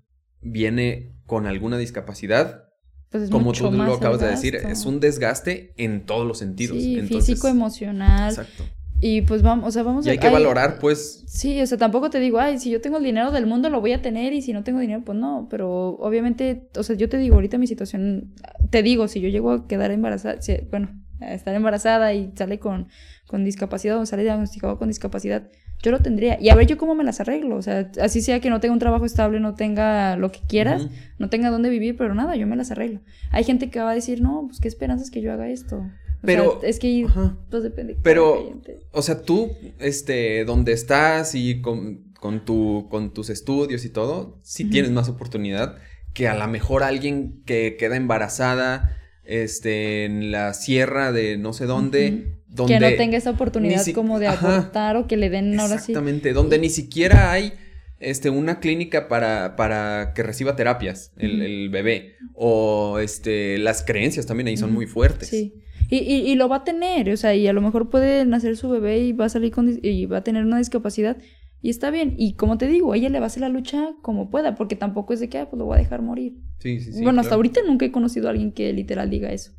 viene 0.42 1.12
con 1.26 1.46
alguna 1.46 1.78
discapacidad, 1.78 2.64
Pues 3.10 3.24
es 3.24 3.30
como 3.30 3.52
tú 3.52 3.70
lo 3.72 3.94
acabas 3.94 4.20
de 4.20 4.28
decir, 4.28 4.56
es 4.56 4.84
un 4.86 5.00
desgaste 5.00 5.72
en 5.76 6.04
todos 6.06 6.26
los 6.26 6.38
sentidos. 6.38 6.76
Sí, 6.78 6.96
Entonces, 6.98 7.28
físico, 7.30 7.48
emocional. 7.48 8.30
Exacto. 8.30 8.64
Y 9.00 9.22
pues 9.22 9.42
vamos, 9.42 9.68
o 9.68 9.70
sea, 9.70 9.82
vamos 9.82 10.06
Y 10.06 10.08
a... 10.08 10.12
hay 10.12 10.18
que 10.18 10.26
ay, 10.28 10.32
valorar, 10.32 10.78
pues, 10.78 11.24
Sí, 11.28 11.60
o 11.60 11.66
sea, 11.66 11.76
tampoco 11.76 12.08
te 12.08 12.18
digo, 12.18 12.38
ay, 12.38 12.58
si 12.58 12.70
yo 12.70 12.80
tengo 12.80 12.96
el 12.96 13.04
dinero 13.04 13.30
del 13.30 13.46
mundo 13.46 13.68
lo 13.68 13.80
voy 13.80 13.92
a 13.92 14.00
tener 14.00 14.32
y 14.32 14.40
si 14.40 14.52
no 14.54 14.64
tengo 14.64 14.80
dinero, 14.80 15.02
pues 15.04 15.18
no, 15.18 15.48
pero 15.50 15.90
obviamente, 15.98 16.68
o 16.76 16.82
sea, 16.82 16.96
yo 16.96 17.08
te 17.08 17.18
digo, 17.18 17.34
ahorita 17.34 17.58
mi 17.58 17.66
situación, 17.66 18.32
te 18.70 18.82
digo, 18.82 19.06
si 19.06 19.20
yo 19.20 19.28
llego 19.28 19.50
a 19.52 19.66
quedar 19.68 19.90
embarazada, 19.90 20.40
si- 20.40 20.56
bueno, 20.70 20.88
a 21.20 21.34
estar 21.34 21.54
embarazada 21.54 22.14
y 22.14 22.32
sale 22.36 22.58
con, 22.58 22.88
con 23.26 23.44
discapacidad 23.44 23.98
o 23.98 24.06
sale 24.06 24.22
diagnosticado 24.22 24.78
con 24.78 24.88
discapacidad, 24.88 25.48
yo 25.82 25.90
lo 25.90 26.00
tendría. 26.00 26.40
Y 26.40 26.48
a 26.48 26.54
ver 26.54 26.66
yo 26.66 26.78
cómo 26.78 26.94
me 26.94 27.04
las 27.04 27.20
arreglo, 27.20 27.56
o 27.56 27.62
sea, 27.62 27.90
así 28.00 28.20
sea 28.22 28.40
que 28.40 28.50
no 28.50 28.60
tenga 28.60 28.72
un 28.72 28.78
trabajo 28.78 29.04
estable, 29.04 29.40
no 29.40 29.54
tenga 29.54 30.16
lo 30.16 30.32
que 30.32 30.40
quieras, 30.48 30.88
no 31.18 31.28
tenga 31.28 31.50
dónde 31.50 31.68
vivir, 31.68 31.96
pero 31.96 32.14
nada, 32.14 32.36
yo 32.36 32.46
me 32.46 32.56
las 32.56 32.70
arreglo. 32.70 33.00
Hay 33.30 33.44
gente 33.44 33.68
que 33.70 33.80
va 33.80 33.90
a 33.90 33.94
decir, 33.94 34.20
no, 34.22 34.44
pues 34.46 34.60
qué 34.60 34.68
esperanzas 34.68 35.10
que 35.10 35.20
yo 35.20 35.32
haga 35.32 35.48
esto. 35.48 35.76
O 35.76 35.90
Pero- 36.22 36.60
sea, 36.60 36.70
es 36.70 36.78
que, 36.78 37.06
pues 37.50 37.62
depende. 37.62 37.94
de 37.94 38.00
Pero-. 38.02 38.60
O 38.92 39.02
sea, 39.02 39.22
tú, 39.22 39.50
este, 39.78 40.44
donde 40.44 40.72
estás 40.72 41.34
y 41.34 41.60
con, 41.60 42.04
con, 42.18 42.44
tu, 42.44 42.86
con 42.88 43.12
tus 43.12 43.28
estudios 43.28 43.84
y 43.84 43.90
todo, 43.90 44.38
sí 44.42 44.64
Ujú. 44.64 44.72
tienes 44.72 44.90
más 44.92 45.08
oportunidad 45.08 45.76
que 46.14 46.26
a 46.28 46.34
lo 46.34 46.48
mejor 46.48 46.82
alguien 46.82 47.42
que 47.44 47.76
queda 47.78 47.96
embarazada, 47.96 48.96
este, 49.24 50.04
en 50.06 50.30
la 50.30 50.54
sierra 50.54 51.12
de 51.12 51.36
no 51.36 51.52
sé 51.52 51.66
dónde. 51.66 52.35
Donde... 52.48 52.74
que 52.74 52.80
no 52.80 52.96
tenga 52.96 53.16
esa 53.16 53.30
oportunidad 53.30 53.82
si- 53.82 53.92
como 53.92 54.18
de 54.18 54.28
Ajá. 54.28 54.56
aportar 54.58 54.96
o 54.96 55.06
que 55.06 55.16
le 55.16 55.30
den 55.30 55.58
ahora 55.58 55.78
sí. 55.78 55.92
Exactamente, 55.92 56.32
donde 56.32 56.58
ni 56.58 56.70
siquiera 56.70 57.32
hay 57.32 57.52
este, 57.98 58.30
una 58.30 58.60
clínica 58.60 59.08
para, 59.08 59.56
para 59.56 60.12
que 60.14 60.22
reciba 60.22 60.56
terapias 60.56 61.12
el, 61.16 61.68
bebé. 61.70 62.16
O 62.34 62.98
este, 62.98 63.58
las 63.58 63.82
creencias 63.82 64.26
también 64.26 64.48
ahí 64.48 64.56
son 64.56 64.72
muy 64.72 64.86
fuertes. 64.86 65.28
Sí. 65.28 65.54
Y, 65.88 65.98
y, 65.98 66.30
y 66.30 66.34
lo 66.34 66.48
va 66.48 66.56
a 66.56 66.64
tener, 66.64 67.08
o 67.10 67.16
sea, 67.16 67.34
y 67.34 67.46
a 67.46 67.52
lo 67.52 67.62
mejor 67.62 67.90
puede 67.90 68.24
nacer 68.26 68.56
su 68.56 68.68
bebé 68.68 68.98
y 68.98 69.12
va 69.12 69.26
a 69.26 69.28
salir 69.28 69.52
con 69.52 69.78
y 69.80 70.06
va 70.06 70.18
a 70.18 70.24
tener 70.24 70.44
una 70.44 70.58
discapacidad 70.58 71.16
y 71.62 71.70
está 71.70 71.90
bien. 71.90 72.14
Y 72.18 72.34
como 72.34 72.58
te 72.58 72.66
digo, 72.66 72.94
ella 72.94 73.08
le 73.08 73.18
va 73.20 73.26
a 73.26 73.28
hacer 73.28 73.40
la 73.40 73.48
lucha 73.48 73.94
como 74.02 74.30
pueda, 74.30 74.54
porque 74.56 74.76
tampoco 74.76 75.12
es 75.14 75.20
de 75.20 75.28
que, 75.28 75.38
ah, 75.38 75.48
pues 75.48 75.58
lo 75.58 75.64
voy 75.64 75.76
a 75.76 75.80
dejar 75.80 76.02
morir. 76.02 76.38
Sí, 76.58 76.80
sí, 76.80 76.92
sí, 76.92 77.02
bueno, 77.02 77.20
hasta 77.20 77.34
ahorita 77.34 77.60
nunca 77.66 77.86
he 77.86 77.92
conocido 77.92 78.26
a 78.26 78.30
alguien 78.30 78.52
que 78.52 78.72
literal 78.72 79.10
diga 79.10 79.32
eso. 79.32 79.52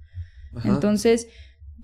Ajá. 0.53 0.69
Entonces, 0.69 1.27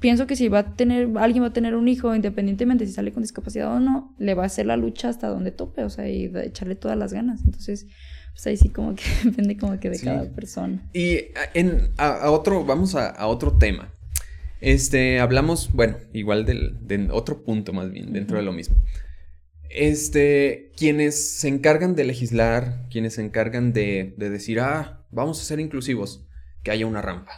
pienso 0.04 0.28
que 0.28 0.36
si 0.36 0.50
va 0.50 0.60
a 0.60 0.76
tener, 0.76 1.08
alguien 1.18 1.44
va 1.44 1.48
a 1.48 1.54
tener 1.54 1.76
un 1.76 1.88
hijo, 1.88 2.14
independientemente 2.14 2.86
si 2.86 2.92
sale 2.92 3.14
con 3.14 3.24
discapacidad 3.24 3.74
o 3.74 3.80
no, 3.80 4.14
le 4.20 4.34
va 4.34 4.44
a 4.44 4.48
hacer 4.48 4.66
la 4.66 4.76
lucha 4.76 5.08
hasta 5.08 5.30
donde 5.30 5.52
tope, 5.52 5.82
o 5.86 5.90
sea, 5.90 6.10
y 6.10 6.26
echarle 6.44 6.76
todas 6.76 6.98
las 6.98 7.14
ganas. 7.14 7.40
Entonces, 7.46 7.88
pues 8.34 8.46
ahí 8.48 8.58
sí 8.58 8.68
como 8.68 8.96
que 8.96 9.04
depende 9.24 9.56
como 9.58 9.80
que 9.80 9.90
de 9.90 9.96
Sí. 9.98 10.04
cada 10.06 10.26
persona. 10.26 10.82
Y 10.94 11.20
a- 11.38 11.50
en, 11.54 11.92
a, 11.98 12.10
a 12.26 12.32
otro, 12.32 12.66
vamos 12.66 12.96
a, 12.96 13.08
a 13.08 13.28
otro 13.28 13.54
tema. 13.58 13.94
Este, 14.60 15.22
hablamos, 15.22 15.72
bueno, 15.72 15.96
igual 16.12 16.46
del, 16.46 16.86
de 16.86 17.08
otro 17.12 17.44
punto 17.46 17.72
más 17.72 17.90
bien, 17.90 18.12
dentro 18.12 18.36
de 18.38 18.44
lo 18.44 18.52
mismo. 18.52 18.76
Este, 19.70 20.72
quienes 20.78 21.40
se 21.40 21.48
encargan 21.48 21.96
de 21.96 22.04
legislar, 22.04 22.88
quienes 22.92 23.14
se 23.16 23.24
encargan 23.24 23.72
de, 23.74 24.14
de 24.18 24.30
decir, 24.30 24.60
ah, 24.60 25.06
vamos 25.12 25.40
a 25.42 25.44
ser 25.46 25.60
inclusivos, 25.60 26.26
que 26.62 26.72
haya 26.72 26.86
una 26.88 27.02
rampa. 27.02 27.32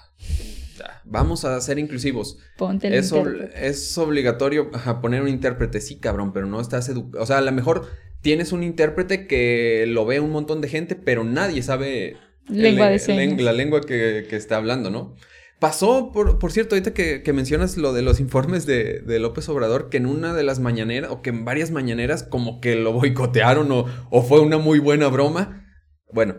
Vamos 1.03 1.45
a 1.45 1.59
ser 1.61 1.79
inclusivos. 1.79 2.37
Ponte 2.57 2.87
el 2.87 2.93
Es, 2.93 3.11
ob- 3.13 3.49
es 3.55 3.97
obligatorio 3.97 4.71
poner 5.01 5.21
un 5.21 5.29
intérprete, 5.29 5.79
sí, 5.81 5.97
cabrón, 5.99 6.33
pero 6.33 6.45
no 6.47 6.59
estás 6.61 6.89
educado. 6.89 7.23
O 7.23 7.25
sea, 7.25 7.37
a 7.37 7.41
lo 7.41 7.51
mejor 7.51 7.87
tienes 8.21 8.51
un 8.51 8.63
intérprete 8.63 9.27
que 9.27 9.85
lo 9.87 10.05
ve 10.05 10.19
un 10.19 10.31
montón 10.31 10.61
de 10.61 10.67
gente, 10.69 10.95
pero 10.95 11.23
nadie 11.23 11.61
sabe 11.63 12.17
el- 12.49 12.61
Lengua 12.61 12.87
de 12.87 12.93
el- 12.95 12.99
señas. 12.99 13.41
la 13.41 13.53
lengua 13.53 13.81
que, 13.81 14.25
que 14.29 14.35
está 14.35 14.57
hablando, 14.57 14.89
¿no? 14.89 15.15
Pasó, 15.59 16.11
por, 16.11 16.37
por 16.37 16.51
cierto, 16.51 16.75
ahorita 16.75 16.93
que, 16.93 17.23
que 17.23 17.31
mencionas 17.33 17.77
lo 17.77 17.93
de 17.93 18.01
los 18.01 18.19
informes 18.19 18.65
de, 18.65 18.99
de 18.99 19.19
López 19.19 19.47
Obrador, 19.47 19.89
que 19.89 19.97
en 19.97 20.05
una 20.05 20.33
de 20.33 20.43
las 20.43 20.59
mañaneras, 20.59 21.09
o 21.11 21.21
que 21.21 21.29
en 21.29 21.45
varias 21.45 21.71
mañaneras, 21.71 22.23
como 22.23 22.59
que 22.59 22.75
lo 22.75 22.91
boicotearon 22.91 23.71
o, 23.71 23.85
o 24.09 24.21
fue 24.21 24.41
una 24.41 24.57
muy 24.57 24.79
buena 24.79 25.07
broma. 25.07 25.65
Bueno, 26.11 26.35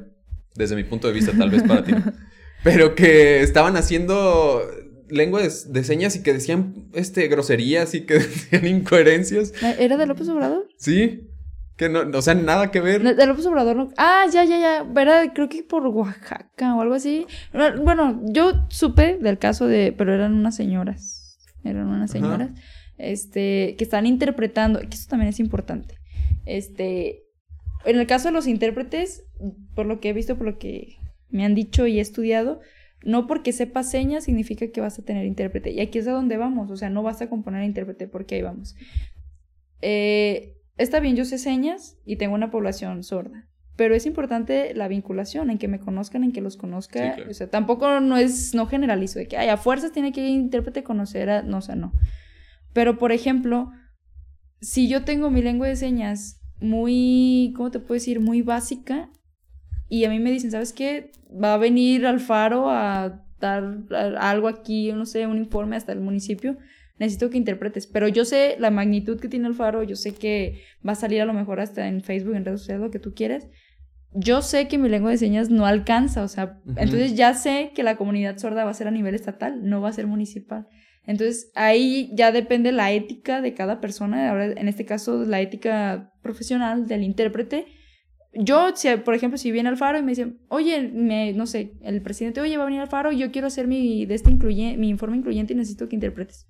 desde 0.55 0.77
mi 0.77 0.85
punto 0.85 1.09
de 1.09 1.15
vista, 1.15 1.33
tal 1.37 1.51
vez 1.51 1.63
para 1.63 1.83
ti. 1.83 1.93
Pero 2.67 2.97
que 2.97 3.43
estaban 3.43 3.77
haciendo 3.77 4.61
lengua 5.09 5.41
de, 5.41 5.53
de 5.69 5.85
señas 5.85 6.17
y 6.17 6.25
que 6.25 6.33
decían 6.33 6.89
este, 6.95 7.29
groserías 7.29 7.95
y 7.95 8.01
que 8.07 8.15
decían 8.19 8.67
incoherencias. 8.67 9.53
¿Era 9.79 9.97
de 9.97 10.05
López 10.05 10.29
Obrador? 10.29 10.67
Sí, 10.77 11.31
que 11.77 11.89
no, 11.89 12.01
o 12.01 12.23
sea, 12.23 12.35
nada 12.35 12.73
que 12.73 12.81
ver. 12.81 13.15
De 13.15 13.27
López 13.27 13.47
Obrador 13.47 13.77
no. 13.77 13.91
Ah, 13.97 14.25
ya, 14.33 14.45
ya, 14.45 14.59
ya. 14.59 15.01
Era, 15.01 15.33
creo 15.33 15.49
que 15.49 15.63
por 15.63 15.87
Oaxaca 15.87 16.75
o 16.75 16.81
algo 16.81 16.95
así. 16.95 17.25
Bueno, 17.53 18.21
yo 18.25 18.67
supe 18.69 19.17
del 19.21 19.39
caso 19.39 19.69
de. 19.69 19.95
Pero 19.97 20.13
eran 20.13 20.35
unas 20.35 20.57
señoras. 20.57 21.39
Eran 21.63 21.87
unas 21.87 22.11
Ajá. 22.11 22.19
señoras. 22.21 22.51
Este. 22.99 23.77
Que 23.79 23.85
están 23.85 24.07
interpretando. 24.07 24.81
Que 24.81 24.97
eso 24.97 25.07
también 25.09 25.29
es 25.29 25.39
importante. 25.39 25.99
Este. 26.47 27.23
En 27.85 27.97
el 28.01 28.09
caso 28.09 28.27
de 28.29 28.33
los 28.33 28.49
intérpretes, 28.49 29.23
por 29.77 29.87
lo 29.87 30.01
que 30.01 30.09
he 30.09 30.13
visto, 30.13 30.37
por 30.37 30.47
lo 30.47 30.59
que 30.59 30.97
me 31.31 31.45
han 31.45 31.55
dicho 31.55 31.87
y 31.87 31.99
he 31.99 32.03
estudiado, 32.03 32.61
no 33.03 33.27
porque 33.27 33.53
sepas 33.53 33.91
señas 33.91 34.25
significa 34.25 34.67
que 34.69 34.81
vas 34.81 34.99
a 34.99 35.05
tener 35.05 35.27
intérprete. 35.27 35.71
Y 35.71 35.81
aquí 35.81 35.99
es 35.99 36.09
a 36.09 36.13
donde 36.13 36.37
vamos. 36.37 36.71
O 36.71 36.77
sea, 36.77 36.91
no 36.91 37.03
vas 37.03 37.21
a 37.23 37.29
componer 37.29 37.63
intérprete 37.65 38.09
porque 38.09 38.37
ahí 38.37 38.43
vamos. 38.43 38.75
Eh, 39.81 40.57
está 40.77 41.01
bien, 41.01 41.17
yo 41.17 41.25
sé 41.25 41.39
señas 41.39 41.99
y 42.05 42.17
tengo 42.17 42.35
una 42.35 42.51
población 42.51 43.03
sorda. 43.05 43.49
Pero 43.77 43.95
es 43.95 44.07
importante 44.07 44.75
la 44.75 44.89
vinculación, 44.89 45.51
en 45.51 45.59
que 45.59 45.69
me 45.69 45.79
conozcan, 45.79 46.25
en 46.25 46.33
que 46.33 46.41
los 46.41 46.57
conozca. 46.57 47.11
Sí, 47.11 47.15
claro. 47.17 47.31
O 47.31 47.35
sea, 47.35 47.51
tampoco 47.51 48.01
no 48.01 48.17
es, 48.17 48.55
no 48.55 48.67
generalizo, 48.67 49.19
de 49.19 49.29
que 49.29 49.37
ay, 49.37 49.49
a 49.49 49.59
fuerzas 49.59 49.93
tiene 49.93 50.13
que 50.13 50.23
ir 50.23 50.31
intérprete 50.31 50.83
conocer 50.83 51.29
a. 51.29 51.43
No, 51.43 51.59
o 51.59 51.61
sea, 51.61 51.77
no. 51.77 51.93
Pero, 52.73 52.99
por 52.99 53.13
ejemplo, 53.13 53.71
si 54.61 54.89
yo 54.89 55.05
tengo 55.05 55.31
mi 55.31 55.43
lengua 55.43 55.69
de 55.69 55.77
señas 55.77 56.41
muy, 56.59 57.53
¿cómo 57.55 57.71
te 57.71 57.79
puedo 57.79 57.95
decir? 57.95 58.19
Muy 58.21 58.41
básica, 58.41 59.11
y 59.89 60.05
a 60.05 60.11
mí 60.11 60.19
me 60.19 60.31
dicen, 60.31 60.51
¿sabes 60.51 60.73
qué? 60.73 61.11
Va 61.33 61.55
a 61.55 61.59
venir 61.59 62.07
Alfaro 62.07 62.71
a 62.71 63.23
dar 63.41 63.79
algo 64.19 64.49
aquí, 64.49 64.93
no 64.93 65.07
sé, 65.07 65.27
un 65.27 65.39
informe 65.39 65.77
hasta 65.77 65.93
el 65.93 66.01
municipio. 66.01 66.57
Necesito 66.99 67.29
que 67.31 67.37
interpretes. 67.37 67.87
Pero 67.87 68.09
yo 68.09 68.25
sé 68.25 68.57
la 68.59 68.71
magnitud 68.71 69.21
que 69.21 69.29
tiene 69.29 69.47
Alfaro, 69.47 69.83
yo 69.83 69.97
sé 69.97 70.15
que 70.15 70.63
va 70.87 70.93
a 70.93 70.97
salir 70.97 71.21
a 71.21 71.27
lo 71.27 71.35
mejor 71.35 71.61
hasta 71.61 71.87
en 71.89 72.03
Facebook, 72.03 72.35
en 72.35 72.45
redes 72.45 72.61
sociales, 72.61 72.83
lo 72.85 72.91
que 72.91 72.99
tú 72.99 73.15
quieras. 73.15 73.47
Yo 74.15 74.41
sé 74.41 74.67
que 74.67 74.79
mi 74.79 74.89
lengua 74.89 75.11
de 75.11 75.19
señas 75.19 75.51
no 75.51 75.67
alcanza, 75.67 76.23
o 76.23 76.29
sea, 76.29 76.59
Ujú. 76.65 76.77
entonces 76.79 77.15
ya 77.17 77.35
sé 77.35 77.73
que 77.75 77.83
la 77.83 77.97
comunidad 77.97 78.39
sorda 78.39 78.65
va 78.65 78.71
a 78.71 78.75
ser 78.75 78.89
a 78.89 78.91
nivel 78.91 79.15
estatal, 79.15 79.69
no 79.69 79.83
va 79.83 79.91
a 79.91 79.93
ser 79.93 80.07
municipal. 80.07 80.67
Entonces 81.07 81.53
ahí 81.55 82.11
ya 82.15 82.33
depende 82.33 82.73
la 82.73 82.93
ética 82.93 83.43
de 83.43 83.53
cada 83.53 83.81
persona, 83.81 84.31
ahora 84.31 84.47
en 84.47 84.69
este 84.69 84.87
caso 84.87 85.23
la 85.25 85.41
ética 85.41 86.13
profesional 86.23 86.87
del 86.89 87.03
intérprete. 87.03 87.67
Yo, 88.33 88.75
si, 88.75 88.89
por 88.99 89.15
ejemplo, 89.15 89.39
si 89.39 89.51
viene 89.51 89.69
al 89.69 89.77
faro 89.77 89.99
y 89.99 90.03
me 90.03 90.13
dice, 90.13 90.35
oye, 90.49 90.91
me, 90.93 91.33
no 91.33 91.47
sé, 91.47 91.73
el 91.83 92.03
presidente, 92.03 92.41
oye, 92.41 92.57
va 92.57 92.65
a 92.65 92.67
venir 92.67 92.81
al 92.81 92.89
faro 92.89 93.13
y 93.13 93.19
yo 93.19 93.31
quiero 93.31 93.47
hacer 93.47 93.67
mi, 93.67 94.05
de 94.05 94.15
este 94.15 94.31
incluye, 94.31 94.77
mi 94.77 94.89
informe 94.89 95.17
incluyente 95.17 95.55
y 95.55 95.57
necesito 95.57 95.89
que 95.89 95.97
interpretes. 95.97 96.47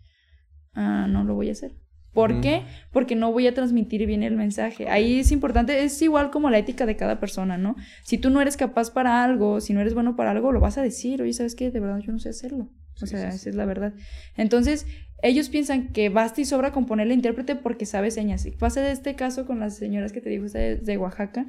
Ah, 0.74 1.07
no 1.09 1.24
lo 1.24 1.35
voy 1.35 1.48
a 1.48 1.53
hacer. 1.53 1.73
¿Por 2.12 2.40
qué? 2.40 2.62
Porque 2.93 3.15
no 3.15 3.31
voy 3.31 3.47
a 3.47 3.53
transmitir 3.53 4.07
bien 4.07 4.23
el 4.23 4.36
mensaje. 4.36 4.89
Ahí 4.89 5.20
es 5.20 5.32
importante, 5.32 5.85
es 5.85 6.01
igual 6.01 6.31
como 6.31 6.48
la 6.48 6.57
ética 6.57 6.86
de 6.86 6.97
cada 6.97 7.20
persona, 7.20 7.59
¿no? 7.59 7.77
Si 8.05 8.16
tú 8.16 8.31
no 8.31 8.40
eres 8.40 8.57
capaz 8.57 8.90
para 8.90 9.23
algo, 9.23 9.61
si 9.61 9.74
no 9.74 9.82
eres 9.82 9.93
bueno 9.93 10.16
para 10.16 10.31
algo, 10.31 10.51
lo 10.51 10.61
vas 10.61 10.78
a 10.78 10.82
decir, 10.82 11.20
oye, 11.20 11.35
¿sabes 11.35 11.55
qué? 11.55 11.70
De 11.70 11.78
verdad 11.78 11.98
yo 11.98 12.12
no 12.12 12.19
sé 12.19 12.31
hacerlo. 12.31 12.70
O 13.03 13.07
sea, 13.07 13.28
esa 13.28 13.51
es 13.51 13.55
la 13.55 13.66
verdad. 13.66 13.93
Entonces, 14.39 14.86
ellos 15.22 15.48
piensan 15.48 15.88
que 15.93 16.09
basta 16.09 16.40
y 16.40 16.44
sobra 16.44 16.72
con 16.72 16.86
ponerle 16.86 17.14
intérprete 17.14 17.56
porque 17.56 17.86
sabe 17.86 18.10
señas. 18.10 18.47
Y 18.47 18.51
pasa 18.51 18.80
de 18.80 18.93
este 18.93 19.14
caso 19.14 19.47
con 19.47 19.60
las 19.60 19.76
señoras 19.76 20.12
que 20.12 20.20
te 20.20 20.30
dijo 20.30 20.47
de, 20.47 20.76
de 20.76 20.98
Oaxaca, 20.98 21.47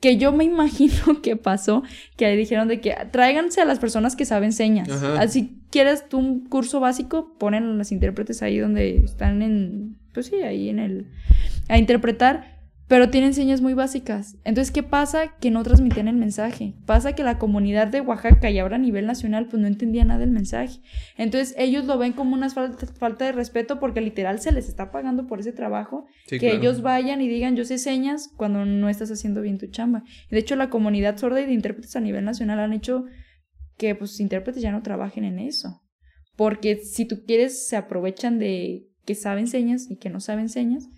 que 0.00 0.16
yo 0.16 0.32
me 0.32 0.44
imagino 0.44 1.22
que 1.22 1.36
pasó, 1.36 1.82
que 2.16 2.26
le 2.26 2.36
dijeron 2.36 2.68
de 2.68 2.80
que 2.80 2.94
tráiganse 3.10 3.60
a 3.60 3.64
las 3.64 3.78
personas 3.78 4.16
que 4.16 4.24
saben 4.24 4.52
señas. 4.52 4.88
Así 5.18 5.62
quieres 5.70 6.08
tú 6.08 6.18
un 6.18 6.48
curso 6.48 6.80
básico, 6.80 7.36
ponen 7.38 7.78
las 7.78 7.92
intérpretes 7.92 8.42
ahí 8.42 8.58
donde 8.58 8.98
están 9.04 9.42
en, 9.42 9.98
pues 10.12 10.26
sí, 10.26 10.36
ahí 10.36 10.68
en 10.68 10.78
el, 10.78 11.06
a 11.68 11.78
interpretar 11.78 12.55
pero 12.88 13.10
tienen 13.10 13.34
señas 13.34 13.60
muy 13.60 13.74
básicas. 13.74 14.36
Entonces, 14.44 14.72
¿qué 14.72 14.84
pasa? 14.84 15.34
Que 15.40 15.50
no 15.50 15.64
transmitían 15.64 16.06
el 16.06 16.16
mensaje. 16.16 16.74
Pasa 16.86 17.14
que 17.14 17.24
la 17.24 17.38
comunidad 17.38 17.88
de 17.88 18.00
Oaxaca 18.00 18.48
y 18.48 18.58
ahora 18.60 18.76
a 18.76 18.78
nivel 18.78 19.06
nacional, 19.06 19.48
pues 19.48 19.60
no 19.60 19.66
entendía 19.66 20.04
nada 20.04 20.20
del 20.20 20.30
mensaje. 20.30 20.80
Entonces, 21.16 21.54
ellos 21.58 21.84
lo 21.84 21.98
ven 21.98 22.12
como 22.12 22.34
una 22.34 22.48
falta, 22.48 23.24
de 23.24 23.32
respeto 23.32 23.80
porque 23.80 24.00
literal 24.00 24.38
se 24.40 24.52
les 24.52 24.68
está 24.68 24.92
pagando 24.92 25.26
por 25.26 25.40
ese 25.40 25.52
trabajo. 25.52 26.06
que 26.28 26.52
ellos 26.52 26.82
vayan 26.82 27.20
y 27.20 27.28
digan, 27.28 27.56
yo 27.56 27.64
sé 27.64 27.78
señas 27.78 28.30
cuando 28.36 28.64
no 28.64 28.88
estás 28.88 29.10
haciendo 29.10 29.40
bien 29.40 29.58
tu 29.58 29.66
chamba. 29.66 30.04
De 30.30 30.38
hecho, 30.38 30.54
la 30.54 30.70
comunidad 30.70 31.16
sorda 31.16 31.40
y 31.40 31.46
de 31.46 31.52
intérpretes 31.52 31.96
a 31.96 32.00
nivel 32.00 32.24
nacional 32.24 32.60
han 32.60 32.72
hecho 32.72 33.04
que, 33.76 33.96
pues, 33.96 34.20
intérpretes 34.20 34.62
ya 34.62 34.70
no 34.70 34.82
trabajen 34.82 35.24
en 35.24 35.40
eso. 35.40 35.82
Porque 36.36 36.76
si 36.76 37.04
tú 37.04 37.24
quieres, 37.26 37.66
se 37.66 37.76
aprovechan 37.76 38.38
de 38.38 38.86
que 39.04 39.16
saben 39.16 39.48
señas 39.48 39.90
y 39.90 39.96
que 39.96 40.10
no 40.10 40.20
saben 40.20 40.48
señas 40.48 40.88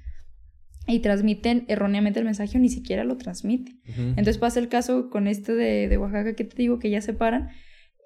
y 0.89 1.01
transmiten 1.01 1.65
erróneamente 1.69 2.19
el 2.19 2.25
mensaje 2.25 2.57
o 2.57 2.61
ni 2.61 2.69
siquiera 2.69 3.05
lo 3.05 3.17
transmiten. 3.17 3.81
Entonces 3.97 4.39
pasa 4.39 4.59
el 4.59 4.69
caso 4.69 5.11
con 5.11 5.27
este 5.27 5.55
de, 5.55 5.99
Oaxaca 5.99 6.35
que 6.35 6.45
te 6.45 6.57
digo 6.57 6.79
que 6.79 6.91
ya 6.91 7.01
se 7.01 7.13
paran. 7.13 7.51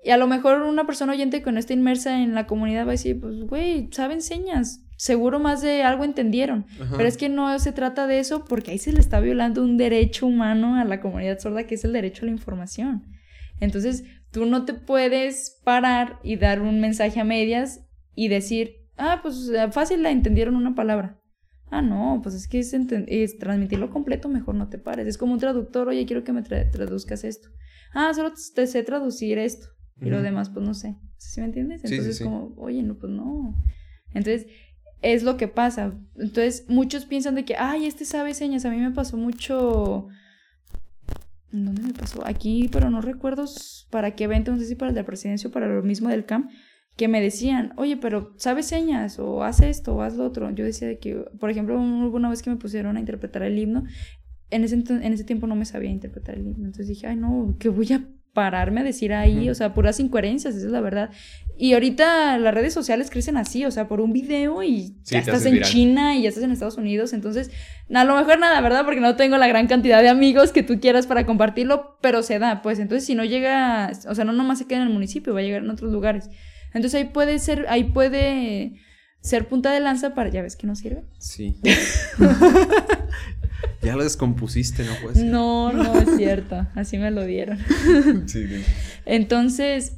Y 0.04 0.10
a 0.10 0.16
lo 0.16 0.26
mejor 0.26 0.62
una 0.62 0.84
persona 0.84 1.12
oyente 1.12 1.42
que 1.42 1.52
no 1.52 1.60
esté 1.60 1.74
inmersa 1.74 2.22
en 2.22 2.34
la 2.34 2.46
comunidad 2.46 2.84
va 2.84 2.90
a 2.90 2.92
decir, 2.92 3.20
pues, 3.20 3.40
güey, 3.44 3.88
saben 3.92 4.20
señas, 4.20 4.84
seguro 4.96 5.38
más 5.38 5.62
de 5.62 5.84
algo 5.84 6.02
entendieron. 6.02 6.66
Pero 6.96 7.08
es 7.08 7.16
que 7.16 7.28
no 7.28 7.56
se 7.60 7.70
trata 7.70 8.08
de 8.08 8.18
eso 8.18 8.44
porque 8.44 8.72
ahí 8.72 8.78
se 8.78 8.92
le 8.92 8.98
está 8.98 9.20
violando 9.20 9.62
un 9.62 9.76
derecho 9.76 10.26
humano 10.26 10.74
a 10.74 10.84
la 10.84 11.00
comunidad 11.00 11.38
sorda 11.38 11.66
que 11.66 11.76
es 11.76 11.84
el 11.84 11.92
derecho 11.92 12.24
a 12.24 12.26
la 12.26 12.32
información. 12.32 13.04
Entonces, 13.60 14.02
tú 14.32 14.44
no 14.46 14.64
te 14.64 14.74
puedes 14.74 15.60
parar 15.62 16.18
y 16.24 16.34
dar 16.34 16.62
un 16.62 16.80
mensaje 16.80 17.20
a 17.20 17.24
medias 17.24 17.86
y 18.16 18.26
decir, 18.26 18.88
ah, 18.96 19.20
pues 19.22 19.52
fácil 19.70 20.02
la 20.02 20.10
entendieron 20.10 20.56
una 20.56 20.74
palabra. 20.74 21.21
Ah, 21.72 21.80
no, 21.80 22.20
pues 22.22 22.34
es 22.34 22.48
que 22.48 22.58
es, 22.58 23.38
transmitirlo 23.38 23.88
completo, 23.88 24.28
mejor 24.28 24.54
no 24.54 24.68
te 24.68 24.76
pares. 24.76 25.06
Es 25.06 25.16
como 25.16 25.32
un 25.32 25.38
traductor, 25.38 25.88
oye, 25.88 26.04
quiero 26.04 26.22
que 26.22 26.34
me 26.34 26.42
traduzcas 26.42 27.24
esto. 27.24 27.48
Ah, 27.94 28.12
solo 28.12 28.34
te 28.54 28.66
sé 28.66 28.82
traducir 28.82 29.38
esto. 29.38 29.68
Y 29.98 30.10
lo 30.10 30.20
demás, 30.20 30.50
pues 30.50 30.66
no 30.66 30.74
sé. 30.74 30.98
¿Sí 31.16 31.40
me 31.40 31.46
entiendes? 31.46 31.82
Entonces, 31.82 32.20
como, 32.20 32.52
oye, 32.58 32.82
no, 32.82 32.98
pues 32.98 33.10
no. 33.10 33.54
Entonces, 34.12 34.48
es 35.00 35.22
lo 35.22 35.38
que 35.38 35.48
pasa. 35.48 35.98
Entonces, 36.16 36.66
muchos 36.68 37.06
piensan 37.06 37.36
de 37.36 37.46
que, 37.46 37.56
ay, 37.56 37.86
este 37.86 38.04
sabe 38.04 38.34
señas. 38.34 38.66
A 38.66 38.70
mí 38.70 38.76
me 38.76 38.90
pasó 38.90 39.16
mucho. 39.16 40.08
¿Dónde 41.52 41.80
me 41.80 41.94
pasó? 41.94 42.22
Aquí, 42.26 42.68
pero 42.70 42.90
no 42.90 43.00
recuerdo 43.00 43.46
para 43.88 44.14
qué 44.14 44.24
evento, 44.24 44.52
no 44.52 44.58
sé 44.58 44.66
si 44.66 44.74
para 44.74 44.90
el 44.90 44.94
de 44.94 45.00
la 45.00 45.06
presidencia 45.06 45.48
o 45.48 45.52
para 45.52 45.68
lo 45.68 45.82
mismo 45.82 46.10
del 46.10 46.26
CAM 46.26 46.50
que 46.96 47.08
me 47.08 47.20
decían, 47.20 47.72
oye, 47.76 47.96
pero 47.96 48.34
¿sabes 48.36 48.66
señas? 48.66 49.18
O 49.18 49.42
haz 49.42 49.60
esto, 49.60 49.94
o 49.94 50.02
haz 50.02 50.16
lo 50.16 50.24
otro. 50.24 50.50
Yo 50.50 50.64
decía 50.64 50.98
que, 50.98 51.14
por 51.38 51.50
ejemplo, 51.50 51.80
una 51.80 52.28
vez 52.28 52.42
que 52.42 52.50
me 52.50 52.56
pusieron 52.56 52.96
a 52.96 53.00
interpretar 53.00 53.42
el 53.42 53.58
himno, 53.58 53.84
en 54.50 54.64
ese, 54.64 54.74
en 54.74 55.12
ese 55.12 55.24
tiempo 55.24 55.46
no 55.46 55.56
me 55.56 55.64
sabía 55.64 55.90
interpretar 55.90 56.34
el 56.34 56.46
himno. 56.46 56.66
Entonces 56.66 56.88
dije, 56.88 57.06
ay, 57.06 57.16
no, 57.16 57.56
que 57.58 57.70
voy 57.70 57.92
a 57.92 58.06
pararme 58.32 58.80
a 58.80 58.84
decir 58.84 59.12
ahí, 59.12 59.50
o 59.50 59.54
sea, 59.54 59.74
puras 59.74 60.00
incoherencias, 60.00 60.54
esa 60.54 60.66
es 60.66 60.72
la 60.72 60.80
verdad. 60.80 61.10
Y 61.58 61.74
ahorita 61.74 62.38
las 62.38 62.54
redes 62.54 62.72
sociales 62.72 63.10
crecen 63.10 63.36
así, 63.36 63.64
o 63.66 63.70
sea, 63.70 63.88
por 63.88 64.00
un 64.00 64.12
video 64.12 64.62
y 64.62 64.96
ya 65.04 65.18
estás 65.18 65.44
en 65.44 65.60
China 65.60 66.16
y 66.16 66.22
ya 66.22 66.30
estás 66.30 66.44
en 66.44 66.50
Estados 66.50 66.78
Unidos, 66.78 67.12
entonces, 67.12 67.50
a 67.92 68.04
lo 68.04 68.16
mejor 68.16 68.38
nada, 68.38 68.60
¿verdad? 68.62 68.84
Porque 68.84 69.00
no 69.00 69.16
tengo 69.16 69.36
la 69.36 69.46
gran 69.48 69.66
cantidad 69.66 70.00
de 70.00 70.08
amigos 70.08 70.50
que 70.50 70.62
tú 70.62 70.80
quieras 70.80 71.06
para 71.06 71.26
compartirlo, 71.26 71.98
pero 72.00 72.22
se 72.22 72.38
da, 72.38 72.62
pues 72.62 72.78
entonces 72.78 73.04
si 73.06 73.14
no 73.14 73.24
llega, 73.24 73.92
o 74.08 74.14
sea, 74.14 74.24
no 74.24 74.32
nomás 74.32 74.58
se 74.58 74.66
queda 74.66 74.80
en 74.80 74.88
el 74.88 74.92
municipio, 74.92 75.34
va 75.34 75.40
a 75.40 75.42
llegar 75.42 75.62
en 75.62 75.70
otros 75.70 75.92
lugares. 75.92 76.30
Entonces 76.74 76.94
ahí 76.94 77.04
puede 77.04 77.38
ser, 77.38 77.66
ahí 77.68 77.84
puede 77.84 78.72
ser 79.20 79.46
punta 79.46 79.72
de 79.72 79.80
lanza 79.80 80.14
para, 80.14 80.30
ya 80.30 80.42
ves 80.42 80.56
que 80.56 80.66
no 80.66 80.74
sirve. 80.74 81.04
Sí. 81.18 81.56
ya 83.82 83.96
lo 83.96 84.02
descompusiste, 84.02 84.84
¿no? 84.84 84.92
Puede 85.02 85.24
No, 85.24 85.72
no 85.72 85.98
es 85.98 86.10
cierto. 86.16 86.66
Así 86.74 86.98
me 86.98 87.10
lo 87.10 87.24
dieron. 87.24 87.58
sí, 88.26 88.48
sí. 88.48 88.64
Entonces, 89.06 89.96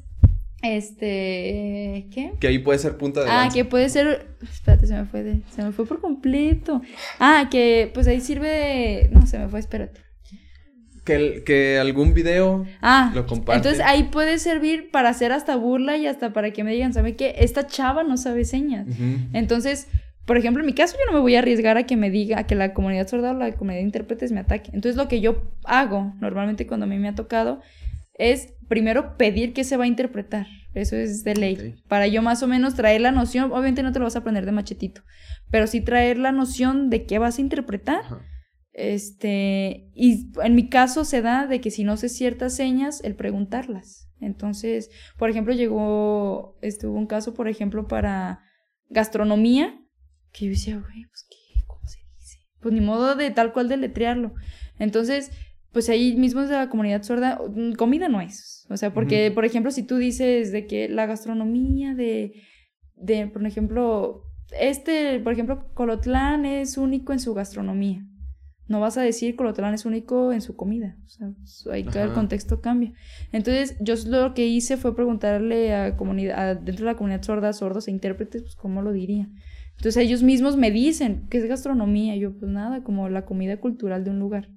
este, 0.63 2.09
¿qué? 2.13 2.33
Que 2.41 2.49
ahí 2.49 2.59
puede 2.59 2.79
ser 2.79 2.97
punta 2.97 3.21
de 3.21 3.31
ah, 3.31 3.35
lanza. 3.35 3.49
Ah, 3.49 3.53
que 3.53 3.65
puede 3.65 3.89
ser, 3.89 4.37
espérate, 4.43 4.87
se 4.87 4.95
me 4.95 5.05
fue 5.05 5.23
de, 5.23 5.43
se 5.55 5.63
me 5.63 5.73
fue 5.73 5.87
por 5.87 6.01
completo. 6.01 6.83
Ah, 7.19 7.49
que 7.51 7.91
pues 7.93 8.07
ahí 8.07 8.21
sirve 8.21 8.49
de, 8.49 9.11
no, 9.13 9.27
se 9.27 9.39
me 9.39 9.49
fue, 9.49 9.61
espérate. 9.61 10.01
Que, 11.05 11.43
que 11.45 11.79
algún 11.79 12.15
video 12.15 12.65
ah, 12.81 13.13
lo 13.15 13.27
comparte. 13.27 13.59
Entonces 13.59 13.85
ahí 13.85 14.05
puede 14.05 14.39
servir 14.39 14.91
para 14.91 15.11
hacer 15.11 15.33
hasta 15.33 15.55
burla 15.55 15.99
y 15.99 16.07
hasta 16.07 16.33
para 16.33 16.51
que 16.53 16.65
me 16.65 16.73
digan, 16.73 16.95
¿sabe 16.95 17.15
qué? 17.15 17.35
Esta 17.39 17.67
chava 17.67 18.05
no 18.05 18.17
sabe 18.17 18.47
señas. 18.47 18.87
Entonces, 19.35 19.89
por 20.25 20.39
ejemplo, 20.39 20.63
en 20.63 20.67
mi 20.67 20.73
caso 20.73 20.97
yo 20.99 21.05
no 21.07 21.13
me 21.13 21.21
voy 21.21 21.35
a 21.35 21.41
arriesgar 21.41 21.77
a 21.77 21.85
que 21.85 21.97
me 21.97 22.11
diga, 22.11 22.39
a 22.39 22.47
que 22.47 22.55
la 22.55 22.73
comunidad 22.73 23.07
sorda 23.07 23.33
o 23.33 23.35
la 23.35 23.53
comunidad 23.53 23.81
de 23.81 23.85
intérpretes 23.85 24.33
me 24.33 24.41
ataque. 24.41 24.71
Entonces 24.73 24.97
lo 24.97 25.07
que 25.07 25.21
yo 25.21 25.53
hago 25.65 26.15
normalmente 26.21 26.67
cuando 26.67 26.85
a 26.85 26.89
mí 26.89 26.99
me 26.99 27.09
ha 27.09 27.15
tocado 27.15 27.61
es 28.15 28.55
primero 28.69 29.17
pedir 29.17 29.53
que 29.53 29.65
se 29.65 29.77
va 29.77 29.85
a 29.85 29.89
interpretar. 29.89 30.47
Eso 30.75 30.97
es 30.97 31.23
de 31.23 31.35
ley. 31.35 31.77
Para 31.89 32.07
yo 32.07 32.23
más 32.23 32.43
o 32.43 32.49
menos 32.49 32.75
traer 32.75 33.01
la 33.01 33.13
noción, 33.13 33.53
obviamente 33.53 33.83
no 33.83 33.93
te 33.93 33.99
lo 33.99 34.07
vas 34.07 34.17
a 34.17 34.21
aprender 34.21 34.45
de 34.45 34.53
machetito, 34.53 35.03
pero 35.51 35.67
sí 35.67 35.81
traer 35.81 36.19
la 36.19 36.33
noción 36.33 36.91
de 36.91 37.07
qué 37.07 37.19
vas 37.19 37.39
a 37.39 37.41
interpretar. 37.41 38.03
Este, 38.75 39.89
y 39.95 40.33
en 40.43 40.57
mi 40.57 40.69
caso 40.69 41.05
se 41.05 41.23
da 41.23 41.47
de 41.47 41.61
que 41.61 41.71
si 41.71 41.85
no 41.85 41.97
sé 41.97 42.09
ciertas 42.09 42.57
señas, 42.57 43.03
el 43.05 43.15
preguntarlas. 43.15 44.11
Entonces, 44.21 44.91
por 45.17 45.31
ejemplo, 45.31 45.55
llegó, 45.55 46.59
estuvo 46.61 46.99
un 46.99 47.07
caso, 47.07 47.35
por 47.35 47.49
ejemplo, 47.49 47.87
para 47.87 48.41
gastronomía, 48.91 49.81
que 50.33 50.47
yo 50.47 50.51
decía, 50.51 50.77
güey, 50.79 51.05
pues 51.07 51.27
qué, 51.31 51.65
¿cómo 51.67 51.87
se 51.87 52.01
dice? 52.19 52.39
Pues 52.61 52.75
ni 52.75 52.81
modo 52.81 53.15
de 53.15 53.31
tal 53.31 53.53
cual 53.53 53.69
deletrearlo. 53.69 54.35
Entonces, 54.79 55.31
pues 55.71 55.89
ahí 55.89 56.17
mismo 56.17 56.43
de 56.43 56.55
la 56.55 56.69
comunidad 56.69 57.05
sorda, 57.05 57.41
mm, 57.49 57.75
comida 57.75 58.09
no 58.09 58.21
es. 58.21 58.67
O 58.71 58.77
sea, 58.77 58.93
porque, 58.93 59.31
por 59.31 59.45
ejemplo, 59.45 59.71
si 59.71 59.85
tú 59.85 59.99
dices 59.99 60.51
de 60.51 60.67
que 60.67 60.89
la 60.89 61.07
gastronomía 61.07 61.95
de, 61.95 62.43
de, 62.97 63.29
por 63.29 63.47
ejemplo, 63.47 64.25
este, 64.59 65.21
por 65.21 65.33
ejemplo, 65.33 65.73
Colotlán 65.75 66.45
es 66.45 66.77
único 66.77 67.13
en 67.13 67.21
su 67.21 67.35
gastronomía. 67.35 68.05
No 68.67 68.81
vas 68.81 68.97
a 68.97 69.03
decir 69.03 69.33
que 69.33 69.37
Colotlán 69.37 69.75
es 69.75 69.85
único 69.85 70.33
en 70.33 70.41
su 70.41 70.57
comida. 70.57 70.97
O 71.05 71.09
sea, 71.09 71.73
ahí 71.73 71.87
el 71.95 72.13
contexto 72.13 72.61
cambia. 72.61 72.93
Entonces, 73.31 73.77
yo 73.81 73.95
lo 74.07 74.33
que 74.33 74.47
hice 74.47 74.77
fue 74.77 74.97
preguntarle 74.97 75.75
a 75.75 75.97
comunidad, 75.97 76.57
dentro 76.57 76.87
de 76.87 76.93
la 76.93 76.97
comunidad 76.97 77.23
sorda, 77.23 77.53
sordos 77.53 77.89
e 77.89 77.91
intérpretes, 77.91 78.43
pues 78.43 78.57
cómo 78.57 78.81
lo 78.81 78.93
diría. 78.93 79.29
Entonces 79.77 79.97
ellos 80.03 80.23
mismos 80.23 80.57
me 80.57 80.71
dicen, 80.71 81.27
¿qué 81.29 81.39
es 81.39 81.47
gastronomía? 81.47 82.17
Y 82.17 82.21
yo, 82.21 82.39
pues 82.39 82.51
nada, 82.51 82.83
como 82.83 83.09
la 83.09 83.25
comida 83.25 83.59
cultural 83.59 84.05
de 84.05 84.11
un 84.11 84.19
lugar. 84.19 84.49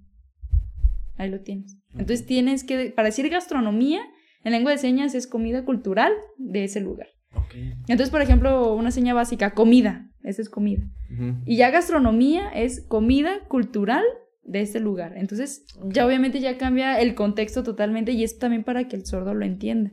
Ahí 1.17 1.29
lo 1.29 1.41
tienes. 1.41 1.77
Entonces 1.93 2.25
tienes 2.25 2.63
que, 2.63 2.91
para 2.95 3.07
decir 3.07 3.27
gastronomía, 3.29 4.01
en 4.43 4.51
lengua 4.51 4.71
de 4.71 4.77
señas 4.77 5.15
es 5.15 5.27
comida 5.27 5.65
cultural 5.65 6.13
de 6.37 6.63
ese 6.63 6.79
lugar. 6.79 7.07
Entonces, 7.87 8.09
por 8.09 8.21
ejemplo, 8.21 8.73
una 8.75 8.91
seña 8.91 9.13
básica, 9.13 9.53
comida, 9.53 10.09
esa 10.27 10.41
es 10.41 10.49
comida. 10.49 10.83
Y 11.45 11.57
ya 11.57 11.71
gastronomía 11.71 12.49
es 12.49 12.81
comida 12.81 13.39
cultural 13.47 14.03
de 14.43 14.61
ese 14.61 14.79
lugar. 14.79 15.13
Entonces, 15.17 15.65
ya 15.85 16.05
obviamente 16.05 16.39
ya 16.39 16.57
cambia 16.57 16.99
el 16.99 17.15
contexto 17.15 17.63
totalmente 17.63 18.11
y 18.11 18.23
es 18.23 18.37
también 18.37 18.63
para 18.63 18.87
que 18.87 18.95
el 18.95 19.05
sordo 19.05 19.33
lo 19.33 19.45
entienda. 19.45 19.91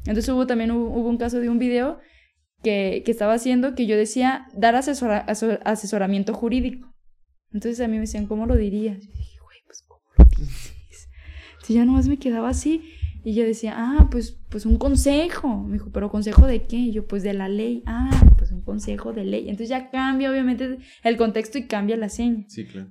Entonces 0.00 0.28
hubo 0.28 0.46
también 0.46 0.70
hubo, 0.70 1.08
un 1.08 1.16
caso 1.16 1.40
de 1.40 1.48
un 1.48 1.58
video 1.58 1.98
que, 2.62 3.02
que, 3.04 3.10
estaba 3.10 3.34
haciendo 3.34 3.74
que 3.74 3.86
yo 3.86 3.96
decía 3.96 4.46
dar 4.54 4.74
asesoramiento 4.74 6.34
jurídico. 6.34 6.94
Entonces 7.52 7.80
a 7.80 7.88
mí 7.88 7.94
me 7.94 8.00
decían, 8.00 8.26
¿cómo 8.26 8.46
lo 8.46 8.56
dirías? 8.56 9.00
Yo 9.00 9.12
dije, 9.12 9.38
güey, 9.42 9.58
pues 9.66 9.82
¿cómo 9.86 10.02
lo 10.18 10.24
dices? 10.24 11.08
Entonces 11.52 11.76
ya 11.76 11.84
nomás 11.84 12.08
me 12.08 12.18
quedaba 12.18 12.50
así 12.50 12.82
Y 13.24 13.34
yo 13.34 13.44
decía, 13.44 13.72
ah, 13.76 14.08
pues, 14.10 14.38
pues 14.50 14.66
un 14.66 14.76
consejo. 14.76 15.64
Me 15.64 15.74
dijo, 15.74 15.90
¿pero 15.90 16.10
consejo 16.10 16.46
de 16.46 16.66
qué? 16.66 16.76
Y 16.76 16.92
yo, 16.92 17.06
pues 17.06 17.22
de 17.22 17.32
la 17.32 17.48
ley. 17.48 17.82
Ah, 17.86 18.10
pues 18.36 18.52
un 18.52 18.60
consejo 18.60 19.14
de 19.14 19.24
ley. 19.24 19.44
Entonces 19.48 19.70
ya 19.70 19.90
cambia, 19.90 20.30
obviamente, 20.30 20.78
el 21.02 21.16
contexto 21.16 21.56
y 21.56 21.66
cambia 21.66 21.96
la 21.96 22.10
seña. 22.10 22.44
Sí, 22.48 22.66
claro. 22.66 22.90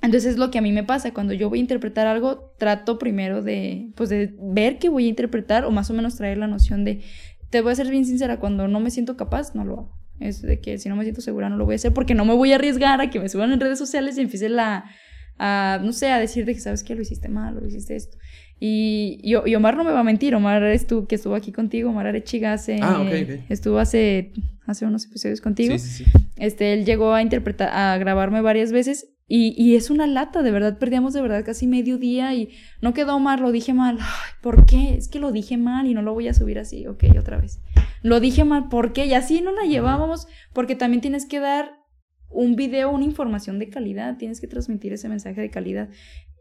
Entonces 0.00 0.32
es 0.32 0.38
lo 0.38 0.52
que 0.52 0.58
a 0.58 0.62
mí 0.62 0.70
me 0.70 0.84
pasa. 0.84 1.12
Cuando 1.12 1.32
yo 1.32 1.48
voy 1.48 1.58
a 1.58 1.62
interpretar 1.62 2.06
algo, 2.06 2.54
trato 2.58 2.98
primero 2.98 3.42
de, 3.42 3.92
pues, 3.96 4.08
de 4.08 4.32
ver 4.40 4.78
qué 4.78 4.88
voy 4.88 5.06
a 5.06 5.08
interpretar 5.08 5.64
o 5.64 5.72
más 5.72 5.90
o 5.90 5.94
menos 5.94 6.16
traer 6.16 6.38
la 6.38 6.46
noción 6.46 6.84
de, 6.84 7.02
te 7.50 7.60
voy 7.60 7.72
a 7.72 7.74
ser 7.76 7.90
bien 7.90 8.06
sincera, 8.06 8.38
cuando 8.38 8.68
no 8.68 8.78
me 8.78 8.90
siento 8.90 9.16
capaz, 9.16 9.54
no 9.54 9.64
lo 9.64 9.72
hago. 9.74 9.98
Es 10.20 10.42
de 10.42 10.60
que 10.60 10.78
si 10.78 10.88
no 10.88 10.94
me 10.94 11.02
siento 11.02 11.20
segura, 11.20 11.48
no 11.48 11.56
lo 11.56 11.64
voy 11.64 11.74
a 11.74 11.76
hacer 11.76 11.92
porque 11.92 12.14
no 12.14 12.24
me 12.24 12.34
voy 12.34 12.52
a 12.52 12.54
arriesgar 12.54 13.00
a 13.00 13.10
que 13.10 13.18
me 13.18 13.28
suban 13.28 13.52
en 13.52 13.58
redes 13.58 13.78
sociales 13.78 14.16
y 14.16 14.20
empiece 14.20 14.48
la, 14.48 14.84
a, 15.38 15.80
no 15.82 15.92
sé, 15.92 16.10
a 16.10 16.18
decir 16.18 16.44
de 16.44 16.54
que 16.54 16.60
sabes 16.60 16.84
que 16.84 16.94
lo 16.94 17.02
hiciste 17.02 17.28
mal, 17.28 17.54
lo 17.56 17.66
hiciste 17.66 17.96
esto. 17.96 18.16
Y, 18.64 19.18
y, 19.24 19.54
Omar 19.56 19.76
no 19.76 19.82
me 19.82 19.90
va 19.90 19.98
a 19.98 20.04
mentir, 20.04 20.36
Omar 20.36 20.62
estuvo, 20.62 21.08
que 21.08 21.16
estuvo 21.16 21.34
aquí 21.34 21.50
contigo, 21.50 21.90
Omar 21.90 22.06
Arechiga 22.06 22.52
hace, 22.52 22.78
ah, 22.80 23.04
estuvo 23.48 23.80
hace, 23.80 24.30
hace 24.66 24.86
unos 24.86 25.04
episodios 25.04 25.40
contigo. 25.40 25.76
Sí, 25.76 25.80
sí, 25.80 26.04
sí. 26.04 26.10
Este, 26.36 26.72
él 26.72 26.84
llegó 26.84 27.12
a 27.12 27.22
interpretar, 27.22 27.70
a 27.70 27.98
grabarme 27.98 28.40
varias 28.40 28.70
veces 28.70 29.08
y, 29.26 29.52
y, 29.60 29.74
es 29.74 29.90
una 29.90 30.06
lata, 30.06 30.44
de 30.44 30.52
verdad, 30.52 30.78
perdíamos 30.78 31.12
de 31.12 31.22
verdad 31.22 31.44
casi 31.44 31.66
medio 31.66 31.98
día 31.98 32.36
y 32.36 32.50
no 32.80 32.94
quedó 32.94 33.16
Omar, 33.16 33.40
lo 33.40 33.50
dije 33.50 33.74
mal. 33.74 33.98
¿Por 34.42 34.64
qué? 34.64 34.94
Es 34.94 35.08
que 35.08 35.18
lo 35.18 35.32
dije 35.32 35.56
mal 35.56 35.88
y 35.88 35.94
no 35.94 36.02
lo 36.02 36.14
voy 36.14 36.28
a 36.28 36.32
subir 36.32 36.60
así. 36.60 36.86
Ok, 36.86 37.02
otra 37.18 37.38
vez. 37.38 37.60
Lo 38.02 38.20
dije 38.20 38.44
mal, 38.44 38.68
¿por 38.68 38.92
qué? 38.92 39.06
Y 39.06 39.14
así 39.14 39.40
no 39.40 39.50
la 39.50 39.62
llevábamos 39.62 40.28
porque 40.52 40.76
también 40.76 41.00
tienes 41.00 41.26
que 41.26 41.40
dar 41.40 41.82
un 42.28 42.54
video, 42.54 42.90
una 42.90 43.04
información 43.04 43.58
de 43.58 43.68
calidad, 43.68 44.16
tienes 44.18 44.40
que 44.40 44.46
transmitir 44.46 44.92
ese 44.92 45.08
mensaje 45.08 45.40
de 45.40 45.50
calidad. 45.50 45.88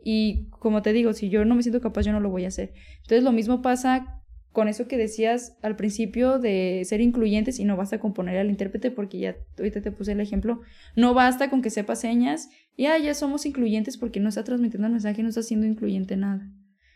Y 0.03 0.49
como 0.49 0.81
te 0.81 0.93
digo, 0.93 1.13
si 1.13 1.29
yo 1.29 1.45
no 1.45 1.55
me 1.55 1.63
siento 1.63 1.81
capaz, 1.81 2.03
yo 2.03 2.11
no 2.11 2.19
lo 2.19 2.29
voy 2.29 2.45
a 2.45 2.49
hacer. 2.49 2.73
Entonces 3.01 3.23
lo 3.23 3.31
mismo 3.31 3.61
pasa 3.61 4.21
con 4.51 4.67
eso 4.67 4.87
que 4.87 4.97
decías 4.97 5.57
al 5.61 5.75
principio 5.75 6.37
de 6.37 6.81
ser 6.85 6.99
incluyentes 6.99 7.59
y 7.59 7.63
no 7.63 7.77
basta 7.77 7.99
con 7.99 8.13
poner 8.13 8.37
al 8.37 8.49
intérprete 8.49 8.91
porque 8.91 9.19
ya 9.19 9.35
ahorita 9.57 9.81
te 9.81 9.91
puse 9.91 10.11
el 10.11 10.19
ejemplo, 10.19 10.61
no 10.95 11.13
basta 11.13 11.49
con 11.49 11.61
que 11.61 11.69
sepa 11.69 11.95
señas 11.95 12.49
y 12.75 12.87
ah, 12.87 12.97
ya 12.97 13.13
somos 13.13 13.45
incluyentes 13.45 13.97
porque 13.97 14.19
no 14.19 14.29
está 14.29 14.43
transmitiendo 14.43 14.87
el 14.87 14.93
mensaje, 14.93 15.23
no 15.23 15.29
está 15.29 15.43
siendo 15.43 15.67
incluyente 15.67 16.17
nada. 16.17 16.51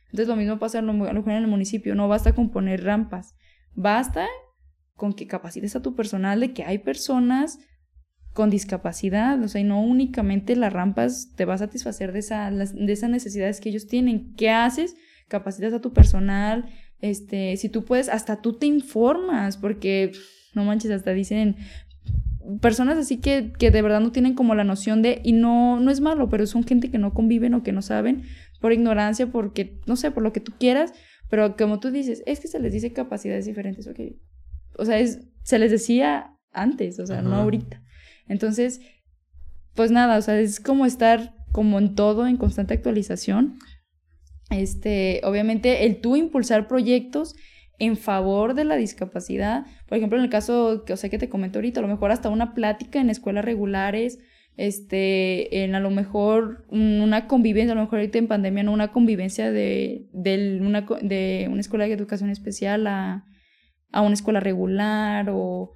Entonces 0.06 0.28
lo 0.28 0.36
mismo 0.36 0.60
pasa 0.60 0.80
a 0.80 0.82
lo 0.82 0.94
mejor 0.94 1.32
en 1.32 1.44
el 1.44 1.48
municipio, 1.48 1.96
no 1.96 2.08
basta 2.08 2.36
con 2.36 2.52
poner 2.52 2.84
rampas, 2.84 3.36
basta 3.74 4.28
con 4.96 5.14
que 5.14 5.28
capacites 5.28 5.76
a 5.76 5.82
tu 5.82 5.96
personal 5.96 6.40
de 6.40 6.54
que 6.54 6.64
hay 6.64 6.80
personas 6.80 7.60
con 8.36 8.50
discapacidad, 8.50 9.42
o 9.42 9.48
sea, 9.48 9.62
y 9.62 9.64
no 9.64 9.82
únicamente 9.82 10.58
las 10.58 10.74
rampas 10.74 11.32
te 11.38 11.46
va 11.46 11.54
a 11.54 11.58
satisfacer 11.58 12.12
de, 12.12 12.20
esa, 12.20 12.52
de 12.52 12.92
esas 12.92 13.10
necesidades 13.10 13.62
que 13.62 13.70
ellos 13.70 13.88
tienen. 13.88 14.34
¿Qué 14.36 14.50
haces? 14.50 14.98
Capacitas 15.30 15.72
a 15.72 15.80
tu 15.80 15.94
personal, 15.94 16.66
este, 17.00 17.56
si 17.56 17.70
tú 17.70 17.86
puedes, 17.86 18.10
hasta 18.10 18.42
tú 18.42 18.58
te 18.58 18.66
informas, 18.66 19.56
porque 19.56 20.12
no 20.54 20.66
manches, 20.66 20.92
hasta 20.92 21.14
dicen 21.14 21.56
personas 22.62 22.98
así 22.98 23.22
que, 23.22 23.54
que 23.58 23.72
de 23.72 23.82
verdad 23.82 24.02
no 24.02 24.12
tienen 24.12 24.36
como 24.36 24.54
la 24.54 24.66
noción 24.66 25.02
de, 25.02 25.22
y 25.24 25.32
no, 25.32 25.80
no 25.80 25.90
es 25.90 26.02
malo, 26.02 26.28
pero 26.28 26.46
son 26.46 26.66
gente 26.66 26.92
que 26.92 26.98
no 26.98 27.14
conviven 27.14 27.54
o 27.54 27.64
que 27.64 27.72
no 27.72 27.82
saben 27.82 28.24
por 28.60 28.74
ignorancia, 28.74 29.28
porque, 29.28 29.80
no 29.86 29.96
sé, 29.96 30.12
por 30.12 30.24
lo 30.24 30.34
que 30.34 30.42
tú 30.42 30.52
quieras, 30.60 30.94
pero 31.30 31.56
como 31.56 31.80
tú 31.80 31.90
dices, 31.90 32.22
es 32.26 32.42
que 32.42 32.50
se 32.50 32.60
les 32.60 32.74
dice 32.74 32.92
capacidades 32.92 33.46
diferentes, 33.46 33.88
ok. 33.88 34.00
O 34.78 34.84
sea, 34.84 35.00
es, 35.00 35.22
se 35.44 35.58
les 35.58 35.72
decía 35.72 36.36
antes, 36.52 37.00
o 37.00 37.08
sea, 37.08 37.22
no 37.22 37.36
ahorita. 37.36 37.82
Entonces, 38.28 38.82
pues 39.76 39.92
nada, 39.92 40.18
o 40.18 40.22
sea, 40.22 40.40
es 40.40 40.60
como 40.60 40.86
estar 40.86 41.36
como 41.52 41.80
en 41.80 41.96
todo, 41.96 42.28
en 42.28 42.38
constante 42.38 42.74
actualización. 42.74 43.58
Este, 44.50 45.22
obviamente, 45.24 45.86
el 45.86 46.02
tú 46.02 46.16
impulsar 46.16 46.68
proyectos 46.68 47.36
en 47.80 47.98
favor 47.98 48.54
de 48.54 48.64
la 48.64 48.76
discapacidad, 48.76 49.66
por 49.88 49.98
ejemplo, 49.98 50.18
en 50.18 50.24
el 50.24 50.30
caso 50.30 50.84
que, 50.86 50.94
o 50.94 50.98
sea, 50.98 51.10
que 51.10 51.18
te 51.18 51.30
comento 51.30 51.60
ahorita, 51.60 51.80
a 51.80 51.84
lo 51.84 51.90
mejor 51.90 52.12
hasta 52.12 52.30
una 52.30 52.54
plática 52.54 53.00
en 53.00 53.10
escuelas 53.10 53.44
regulares, 53.44 54.20
este, 54.58 55.64
en 55.64 55.76
a 55.76 55.82
lo 55.82 55.90
mejor 55.90 56.66
una 56.70 57.28
convivencia, 57.28 57.74
a 57.74 57.76
lo 57.76 57.82
mejor 57.82 58.00
ahorita 58.00 58.18
en 58.18 58.28
pandemia, 58.28 58.64
no 58.64 58.72
una 58.72 58.92
convivencia 58.92 59.52
de, 59.52 60.08
una, 60.62 60.82
de 61.02 61.48
una 61.52 61.60
escuela 61.60 61.86
de 61.86 61.94
educación 61.94 62.30
especial 62.30 62.88
a, 62.88 63.26
a 63.92 64.02
una 64.02 64.14
escuela 64.14 64.40
regular 64.40 65.30
o, 65.30 65.74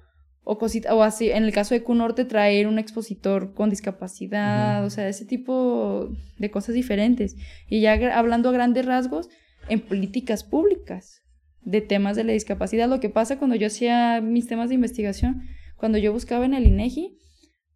o 0.50 0.58
cosita, 0.58 0.96
o 0.96 1.04
así, 1.04 1.30
en 1.30 1.44
el 1.44 1.52
caso 1.52 1.74
de 1.74 1.84
Cunorte, 1.84 2.24
traer 2.24 2.66
un 2.66 2.80
expositor 2.80 3.54
con 3.54 3.70
discapacidad, 3.70 4.84
o 4.84 4.90
sea, 4.90 5.08
ese 5.08 5.24
tipo 5.24 6.08
de 6.38 6.50
cosas 6.50 6.74
diferentes. 6.74 7.36
Y 7.68 7.80
ya 7.82 7.92
hablando 8.18 8.48
a 8.48 8.52
grandes 8.52 8.84
rasgos, 8.84 9.28
en 9.68 9.78
políticas 9.78 10.42
públicas 10.42 11.22
de 11.60 11.80
temas 11.82 12.16
de 12.16 12.24
la 12.24 12.32
discapacidad, 12.32 12.88
lo 12.88 12.98
que 12.98 13.10
pasa 13.10 13.38
cuando 13.38 13.54
yo 13.54 13.68
hacía 13.68 14.20
mis 14.20 14.48
temas 14.48 14.70
de 14.70 14.74
investigación, 14.74 15.42
cuando 15.76 15.98
yo 15.98 16.12
buscaba 16.12 16.44
en 16.44 16.54
el 16.54 16.66
INEGI, 16.66 17.16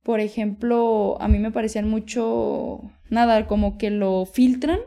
por 0.02 0.18
ejemplo, 0.18 1.16
a 1.22 1.28
mí 1.28 1.38
me 1.38 1.52
parecían 1.52 1.88
mucho, 1.88 2.80
nada, 3.08 3.46
como 3.46 3.78
que 3.78 3.90
lo 3.90 4.26
filtran, 4.26 4.80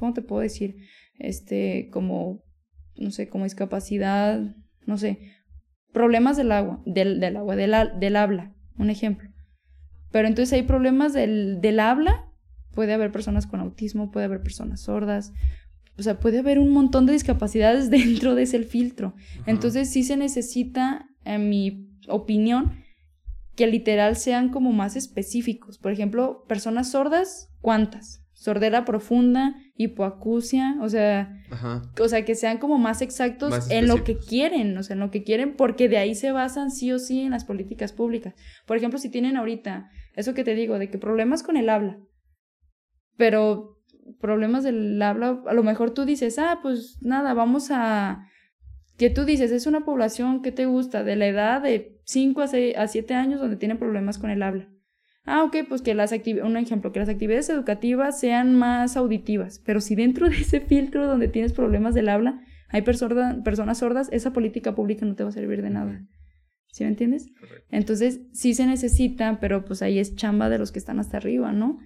¿cómo 0.00 0.14
te 0.14 0.22
puedo 0.22 0.42
decir? 0.42 0.78
Este, 1.20 1.90
como, 1.92 2.42
no 2.96 3.12
sé, 3.12 3.28
como 3.28 3.44
discapacidad, 3.44 4.40
no 4.84 4.98
sé, 4.98 5.37
problemas 5.98 6.36
del 6.36 6.52
agua, 6.52 6.80
del, 6.86 7.18
del 7.18 7.36
agua, 7.36 7.56
del, 7.56 7.74
del, 7.98 8.14
habla, 8.14 8.54
un 8.78 8.88
ejemplo. 8.88 9.28
Pero 10.12 10.28
entonces 10.28 10.52
hay 10.52 10.62
problemas 10.62 11.12
del, 11.12 11.60
del 11.60 11.80
habla, 11.80 12.30
puede 12.70 12.92
haber 12.92 13.10
personas 13.10 13.48
con 13.48 13.58
autismo, 13.58 14.12
puede 14.12 14.26
haber 14.26 14.40
personas 14.40 14.82
sordas, 14.82 15.32
o 15.98 16.02
sea, 16.04 16.20
puede 16.20 16.38
haber 16.38 16.60
un 16.60 16.70
montón 16.70 17.04
de 17.04 17.14
discapacidades 17.14 17.90
dentro 17.98 18.36
de 18.36 18.44
ese 18.44 18.62
filtro. 18.62 19.16
Entonces 19.44 19.90
sí 19.90 20.04
se 20.04 20.16
necesita, 20.16 21.08
en 21.24 21.48
mi 21.48 21.90
opinión, 22.06 22.74
que 23.56 23.66
literal 23.66 24.14
sean 24.14 24.50
como 24.50 24.70
más 24.70 24.94
específicos. 24.94 25.78
Por 25.78 25.90
ejemplo, 25.90 26.44
personas 26.46 26.92
sordas, 26.92 27.50
¿cuántas? 27.60 28.24
Sordera 28.34 28.84
profunda, 28.84 29.56
hipoacusia, 29.78 30.76
o 30.80 30.88
sea, 30.88 31.40
o 32.00 32.08
sea, 32.08 32.24
que 32.24 32.34
sean 32.34 32.58
como 32.58 32.78
más 32.78 33.00
exactos 33.00 33.70
en 33.70 33.86
lo 33.86 34.02
que 34.02 34.18
quieren, 34.18 34.76
o 34.76 34.82
sea, 34.82 34.94
en 34.94 35.00
lo 35.00 35.12
que 35.12 35.22
quieren, 35.22 35.54
porque 35.54 35.88
de 35.88 35.98
ahí 35.98 36.16
se 36.16 36.32
basan 36.32 36.72
sí 36.72 36.90
o 36.90 36.98
sí 36.98 37.20
en 37.20 37.30
las 37.30 37.44
políticas 37.44 37.92
públicas. 37.92 38.34
Por 38.66 38.76
ejemplo, 38.76 38.98
si 38.98 39.08
tienen 39.08 39.36
ahorita 39.36 39.88
eso 40.16 40.34
que 40.34 40.42
te 40.42 40.56
digo, 40.56 40.80
de 40.80 40.90
que 40.90 40.98
problemas 40.98 41.44
con 41.44 41.56
el 41.56 41.68
habla, 41.68 42.00
pero 43.16 43.78
problemas 44.20 44.64
del 44.64 45.00
habla, 45.00 45.42
a 45.46 45.54
lo 45.54 45.62
mejor 45.62 45.92
tú 45.92 46.04
dices, 46.04 46.40
ah, 46.40 46.58
pues 46.60 46.98
nada, 47.00 47.32
vamos 47.32 47.68
a... 47.70 48.26
Que 48.96 49.10
tú 49.10 49.24
dices, 49.24 49.52
es 49.52 49.68
una 49.68 49.84
población 49.84 50.42
que 50.42 50.50
te 50.50 50.66
gusta 50.66 51.04
de 51.04 51.14
la 51.14 51.28
edad 51.28 51.62
de 51.62 52.00
5 52.04 52.40
a, 52.40 52.82
a 52.82 52.88
7 52.88 53.14
años 53.14 53.40
donde 53.40 53.56
tienen 53.56 53.78
problemas 53.78 54.18
con 54.18 54.30
el 54.30 54.42
habla 54.42 54.68
Ah, 55.28 55.44
ok, 55.44 55.56
pues 55.68 55.82
que 55.82 55.94
las 55.94 56.12
actividades, 56.12 56.50
un 56.50 56.56
ejemplo, 56.56 56.90
que 56.90 57.00
las 57.00 57.08
actividades 57.08 57.50
educativas 57.50 58.18
sean 58.18 58.54
más 58.54 58.96
auditivas, 58.96 59.60
pero 59.64 59.80
si 59.80 59.94
dentro 59.94 60.28
de 60.28 60.36
ese 60.36 60.60
filtro 60.60 61.06
donde 61.06 61.28
tienes 61.28 61.52
problemas 61.52 61.94
del 61.94 62.08
habla 62.08 62.40
hay 62.70 62.82
personas 62.82 63.78
sordas, 63.78 64.08
esa 64.12 64.32
política 64.32 64.74
pública 64.74 65.06
no 65.06 65.14
te 65.14 65.22
va 65.22 65.30
a 65.30 65.32
servir 65.32 65.62
de 65.62 65.70
nada. 65.70 66.06
¿Sí 66.70 66.84
me 66.84 66.90
entiendes? 66.90 67.26
Entonces, 67.70 68.20
sí 68.32 68.52
se 68.54 68.66
necesita, 68.66 69.40
pero 69.40 69.64
pues 69.64 69.80
ahí 69.80 69.98
es 69.98 70.16
chamba 70.16 70.50
de 70.50 70.58
los 70.58 70.70
que 70.70 70.78
están 70.78 70.98
hasta 70.98 71.16
arriba, 71.16 71.52
¿no? 71.52 71.78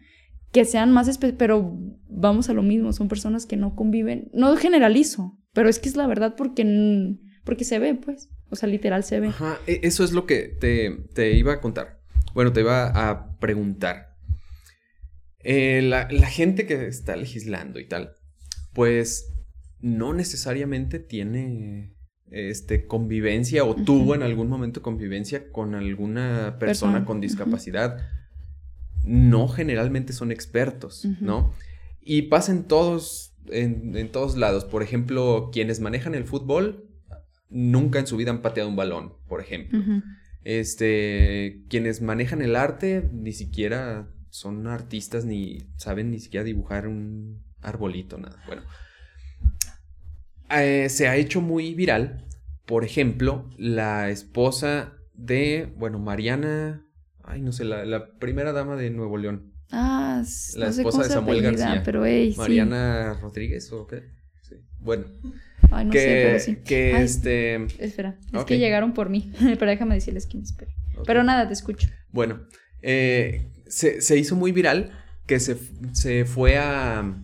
Que 0.51 0.64
sean 0.64 0.93
más, 0.93 1.19
pero 1.39 1.78
vamos 2.09 2.48
a 2.51 2.52
lo 2.52 2.62
mismo, 2.62 2.93
son 2.93 3.09
personas 3.09 3.47
que 3.47 3.56
no 3.56 3.77
conviven, 3.77 4.28
no 4.35 4.56
generalizo, 4.56 5.39
pero 5.52 5.69
es 5.69 5.78
que 5.78 5.89
es 5.89 5.97
la 5.97 6.06
verdad 6.09 6.35
porque, 6.36 7.16
porque 7.44 7.64
se 7.64 7.78
ve, 7.78 7.94
pues, 7.94 8.28
o 8.51 8.56
sea, 8.56 8.69
literal 8.69 9.05
se 9.05 9.20
ve. 9.20 9.28
Ajá, 9.28 9.59
e, 9.66 9.81
eso 9.85 10.02
es 10.02 10.12
lo 10.12 10.27
que 10.27 10.48
te, 10.60 10.90
te 11.14 11.36
iba 11.36 11.55
a 11.55 11.60
contar. 11.60 12.02
Bueno, 12.35 12.53
te 12.53 12.61
iba 12.61 12.87
a 12.87 13.37
preguntar. 13.39 14.17
Eh, 15.41 15.83
la, 15.83 16.07
gente 16.27 16.67
que 16.67 16.87
está 16.87 17.17
legislando 17.17 17.81
y 17.81 17.87
tal, 17.87 18.15
pues 18.73 19.35
no 19.81 20.15
necesariamente 20.15 21.01
tiene 21.01 21.97
este, 22.31 22.87
convivencia 22.87 23.65
o 23.65 23.75
tuvo 23.75 24.15
en 24.15 24.23
algún 24.23 24.49
momento 24.49 24.83
convivencia 24.83 25.51
con 25.51 25.75
alguna 25.75 26.57
persona, 26.59 27.05
con 27.05 27.21
discapacidad. 27.21 27.99
No 29.05 29.49
generalmente 29.49 30.13
son 30.13 30.31
expertos, 30.31 31.05
¿no? 31.21 31.53
Y 32.01 32.23
pasan 32.23 32.69
todos, 32.69 33.35
en, 33.49 33.97
en, 33.97 34.11
todos 34.11 34.37
lados. 34.37 34.65
Por 34.65 34.85
ejemplo, 34.85 35.51
quienes 35.53 35.81
manejan 35.81 36.15
el 36.15 36.25
fútbol 36.25 36.89
nunca 37.53 37.99
en 37.99 38.07
su 38.07 38.17
vida 38.17 38.31
han 38.31 38.43
pateado 38.43 38.69
un 38.69 38.77
balón, 38.77 39.15
por 39.29 39.41
ejemplo. 39.41 39.81
Este, 40.44 41.62
quienes 41.69 42.02
manejan 42.02 42.43
el 42.43 42.56
arte 42.56 43.09
ni 43.12 43.32
siquiera 43.32 44.09
son 44.31 44.66
artistas 44.66 45.24
ni 45.24 45.59
saben 45.77 46.10
ni 46.10 46.19
siquiera 46.19 46.43
dibujar 46.43 46.89
un 46.89 47.44
arbolito, 47.60 48.19
nada. 48.19 48.43
Bueno, 48.47 48.62
eh, 50.51 50.89
se 50.89 51.09
ha 51.09 51.16
hecho 51.16 51.40
muy 51.40 51.74
viral, 51.74 52.27
por 52.66 52.85
ejemplo, 52.85 53.48
la 53.56 54.10
esposa 54.10 54.94
de, 55.14 55.73
bueno, 55.77 55.98
Mariana, 55.98 56.85
ay, 57.23 57.40
no 57.40 57.52
sé, 57.52 57.64
la, 57.64 58.19
primera 58.19 58.52
dama 58.52 58.77
de 58.77 58.90
Nuevo 58.90 59.16
León. 59.19 59.52
Ah, 59.70 60.23
la 60.56 60.69
esposa 60.69 61.05
de 61.05 61.09
Samuel 61.09 61.43
García. 61.43 61.82
Pero, 61.85 62.01
Mariana 62.36 63.14
Rodríguez 63.20 63.73
o 63.73 63.86
qué? 63.86 64.02
Bueno. 64.81 65.05
Ay, 65.73 65.86
no 65.86 65.90
que, 65.90 65.99
sé, 65.99 66.07
pero 66.07 66.39
sí. 66.40 66.57
que 66.65 66.94
Ay, 66.94 67.05
este. 67.05 67.65
Espera, 67.78 68.19
es 68.32 68.44
que 68.44 68.59
llegaron 68.59 68.93
por 68.93 69.09
mí, 69.09 69.32
pero 69.59 69.70
déjame 69.70 69.94
decirles 69.94 70.28
esperen. 70.32 70.74
ok. 70.97 71.05
Pero 71.07 71.24
nada, 71.24 71.47
te 71.47 71.55
escucho. 71.55 71.89
Bueno, 72.11 72.43
eh, 72.82 73.51
se, 73.66 74.01
se 74.01 74.19
hizo 74.19 74.36
muy 74.36 74.53
viral 74.53 74.93
que 75.27 75.40
se, 75.40 75.57
se 75.93 76.24
fue 76.24 76.59
a. 76.59 77.16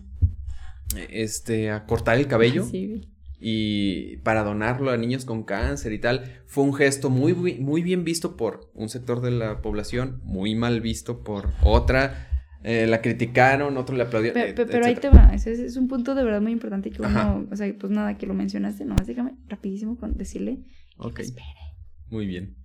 Este, 1.09 1.69
a 1.69 1.85
cortar 1.85 2.17
el 2.17 2.27
cabello. 2.27 2.65
Sí, 2.65 3.07
y 3.39 4.17
para 4.17 4.43
donarlo 4.43 4.91
a 4.91 4.97
niños 4.97 5.25
con 5.25 5.43
cáncer 5.43 5.93
y 5.93 5.99
tal. 5.99 6.41
Fue 6.45 6.63
un 6.63 6.73
gesto 6.73 7.09
muy 7.09 7.33
muy 7.33 7.81
bien 7.83 8.03
visto 8.03 8.35
por 8.35 8.69
un 8.73 8.89
sector 8.89 9.21
de 9.21 9.31
la 9.31 9.61
población, 9.61 10.19
muy 10.23 10.55
mal 10.55 10.81
visto 10.81 11.23
por 11.23 11.49
otra. 11.63 12.28
Eh, 12.63 12.87
la 12.87 13.01
criticaron, 13.01 13.77
otro 13.77 13.95
le 13.95 14.03
aplaudió. 14.03 14.35
Eh, 14.35 14.53
pe- 14.53 14.65
pero 14.65 14.85
ahí 14.85 14.95
te 14.95 15.09
va, 15.09 15.33
ese 15.33 15.53
es, 15.53 15.59
es 15.59 15.77
un 15.77 15.87
punto 15.87 16.13
de 16.13 16.23
verdad 16.25 16.41
muy 16.41 16.51
importante 16.51 16.91
que 16.91 17.01
Ajá. 17.05 17.31
uno, 17.33 17.47
o 17.51 17.55
sea, 17.55 17.73
pues 17.79 17.91
nada, 17.91 18.17
que 18.17 18.27
lo 18.27 18.33
mencionaste, 18.33 18.83
nomás 18.83 19.07
déjame 19.07 19.35
rapidísimo 19.47 19.97
con 19.97 20.17
decirle. 20.17 20.57
que 20.57 20.67
Ok, 20.97 21.19
espere. 21.19 21.45
muy 22.09 22.25
bien. 22.27 22.55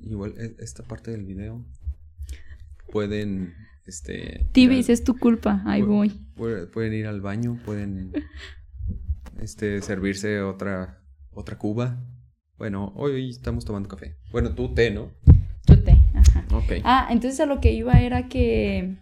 Igual 0.00 0.34
e- 0.38 0.56
esta 0.58 0.82
parte 0.82 1.10
del 1.10 1.24
video 1.24 1.64
pueden, 2.92 3.54
este... 3.86 4.46
Tibis, 4.52 4.88
al- 4.88 4.92
es 4.94 5.04
tu 5.04 5.16
culpa, 5.18 5.62
ahí 5.66 5.82
Pu- 5.82 5.86
voy. 5.86 6.08
pu- 6.36 6.70
Pueden 6.70 6.94
ir 6.94 7.06
al 7.06 7.20
baño, 7.20 7.60
pueden, 7.64 8.12
este, 9.40 9.82
servirse 9.82 10.40
otra, 10.40 11.00
otra 11.30 11.58
cuba. 11.58 12.02
Bueno, 12.58 12.92
hoy 12.96 13.30
estamos 13.30 13.64
tomando 13.64 13.88
café. 13.88 14.16
Bueno, 14.32 14.54
tú 14.54 14.72
té, 14.74 14.90
¿no? 14.90 15.12
Ah, 16.84 17.08
entonces 17.10 17.38
a 17.40 17.46
lo 17.46 17.60
que 17.60 17.72
iba 17.72 18.00
era 18.00 18.28
que 18.28 18.96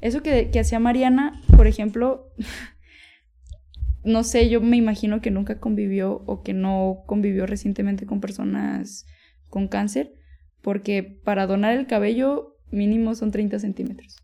eso 0.00 0.22
que, 0.22 0.50
que 0.50 0.60
hacía 0.60 0.80
Mariana, 0.80 1.40
por 1.56 1.66
ejemplo, 1.66 2.32
no 4.04 4.24
sé, 4.24 4.48
yo 4.48 4.60
me 4.60 4.76
imagino 4.76 5.20
que 5.20 5.30
nunca 5.30 5.60
convivió 5.60 6.22
o 6.26 6.42
que 6.42 6.52
no 6.54 7.04
convivió 7.06 7.46
recientemente 7.46 8.06
con 8.06 8.20
personas 8.20 9.06
con 9.48 9.68
cáncer, 9.68 10.12
porque 10.60 11.02
para 11.02 11.46
donar 11.46 11.76
el 11.76 11.86
cabello 11.86 12.56
mínimo 12.70 13.14
son 13.14 13.30
30 13.30 13.58
centímetros. 13.58 14.16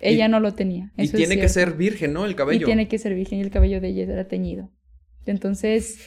Ella 0.00 0.28
no 0.28 0.40
lo 0.40 0.54
tenía. 0.54 0.92
Y 0.96 1.02
es 1.02 1.12
tiene 1.12 1.36
que 1.38 1.48
ser 1.48 1.74
virgen, 1.74 2.12
¿no? 2.12 2.24
El 2.24 2.32
Y 2.32 2.34
cabello. 2.34 2.66
tiene 2.66 2.88
que 2.88 2.98
ser 2.98 3.14
virgen 3.14 3.38
y 3.38 3.42
el 3.42 3.50
cabello 3.50 3.80
de 3.80 3.88
ella 3.88 4.04
era 4.04 4.28
teñido. 4.28 4.70
Entonces, 5.26 6.06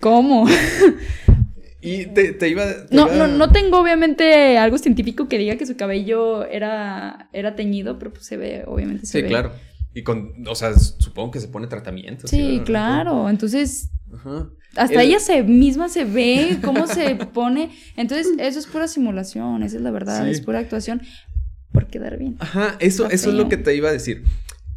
¿cómo? 0.00 0.46
Y 1.80 2.06
te, 2.06 2.32
te 2.32 2.48
iba... 2.48 2.64
te 2.86 2.94
No, 2.96 3.06
iba- 3.06 3.14
no, 3.14 3.28
no 3.28 3.50
tengo 3.52 3.80
obviamente 3.80 4.58
algo 4.58 4.78
científico 4.78 5.28
que 5.28 5.38
diga 5.38 5.56
que 5.56 5.66
su 5.66 5.76
cabello 5.76 6.44
era, 6.44 7.28
era 7.32 7.54
teñido, 7.54 7.98
pero 7.98 8.12
pues 8.12 8.26
se 8.26 8.36
ve, 8.36 8.64
obviamente 8.66 9.06
se 9.06 9.12
Sí, 9.18 9.22
ve. 9.22 9.28
claro. 9.28 9.52
Y 9.94 10.02
con, 10.02 10.32
o 10.48 10.54
sea, 10.54 10.74
supongo 10.74 11.30
que 11.30 11.40
se 11.40 11.48
pone 11.48 11.66
tratamiento. 11.68 12.26
Sí, 12.26 12.62
claro. 12.64 13.28
Entonces, 13.30 13.90
Ajá. 14.12 14.48
hasta 14.76 15.02
El- 15.02 15.08
ella 15.08 15.20
se 15.20 15.42
misma 15.44 15.88
se 15.88 16.04
ve 16.04 16.58
cómo 16.64 16.86
se 16.88 17.14
pone. 17.32 17.70
Entonces, 17.96 18.28
eso 18.38 18.58
es 18.58 18.66
pura 18.66 18.88
simulación, 18.88 19.62
esa 19.62 19.76
es 19.76 19.82
la 19.82 19.90
verdad, 19.90 20.24
Sí. 20.24 20.30
es 20.30 20.40
pura 20.40 20.58
actuación 20.58 21.02
por 21.72 21.86
quedar 21.86 22.18
bien. 22.18 22.36
Ajá, 22.40 22.76
eso, 22.80 23.04
Está 23.04 23.14
eso 23.14 23.28
es 23.30 23.36
lo 23.36 23.48
que 23.48 23.56
te 23.56 23.74
iba 23.74 23.88
a 23.88 23.92
decir. 23.92 24.24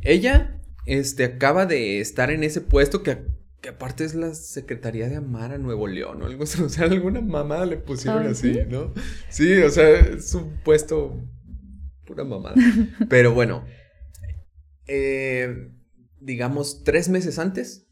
Ella, 0.01 0.59
este, 0.85 1.23
acaba 1.25 1.65
de 1.65 1.99
estar 1.99 2.31
en 2.31 2.43
ese 2.43 2.61
puesto 2.61 3.01
que, 3.03 3.17
que 3.61 3.69
aparte 3.69 4.03
es 4.03 4.15
la 4.15 4.33
Secretaría 4.33 5.07
de 5.07 5.17
Amara 5.17 5.57
Nuevo 5.57 5.87
León 5.87 6.21
o 6.21 6.25
algo 6.25 6.43
así. 6.43 6.61
O 6.63 6.69
sea, 6.69 6.85
alguna 6.85 7.21
mamada 7.21 7.65
le 7.65 7.77
pusieron 7.77 8.25
así, 8.27 8.53
¿sí? 8.53 8.59
¿no? 8.67 8.93
Sí, 9.29 9.53
o 9.59 9.69
sea, 9.69 9.89
es 9.99 10.33
un 10.33 10.59
puesto 10.63 11.17
pura 12.05 12.23
mamada. 12.23 12.55
Pero 13.09 13.33
bueno, 13.33 13.63
eh, 14.87 15.71
digamos, 16.19 16.83
tres 16.83 17.07
meses 17.09 17.39
antes, 17.39 17.87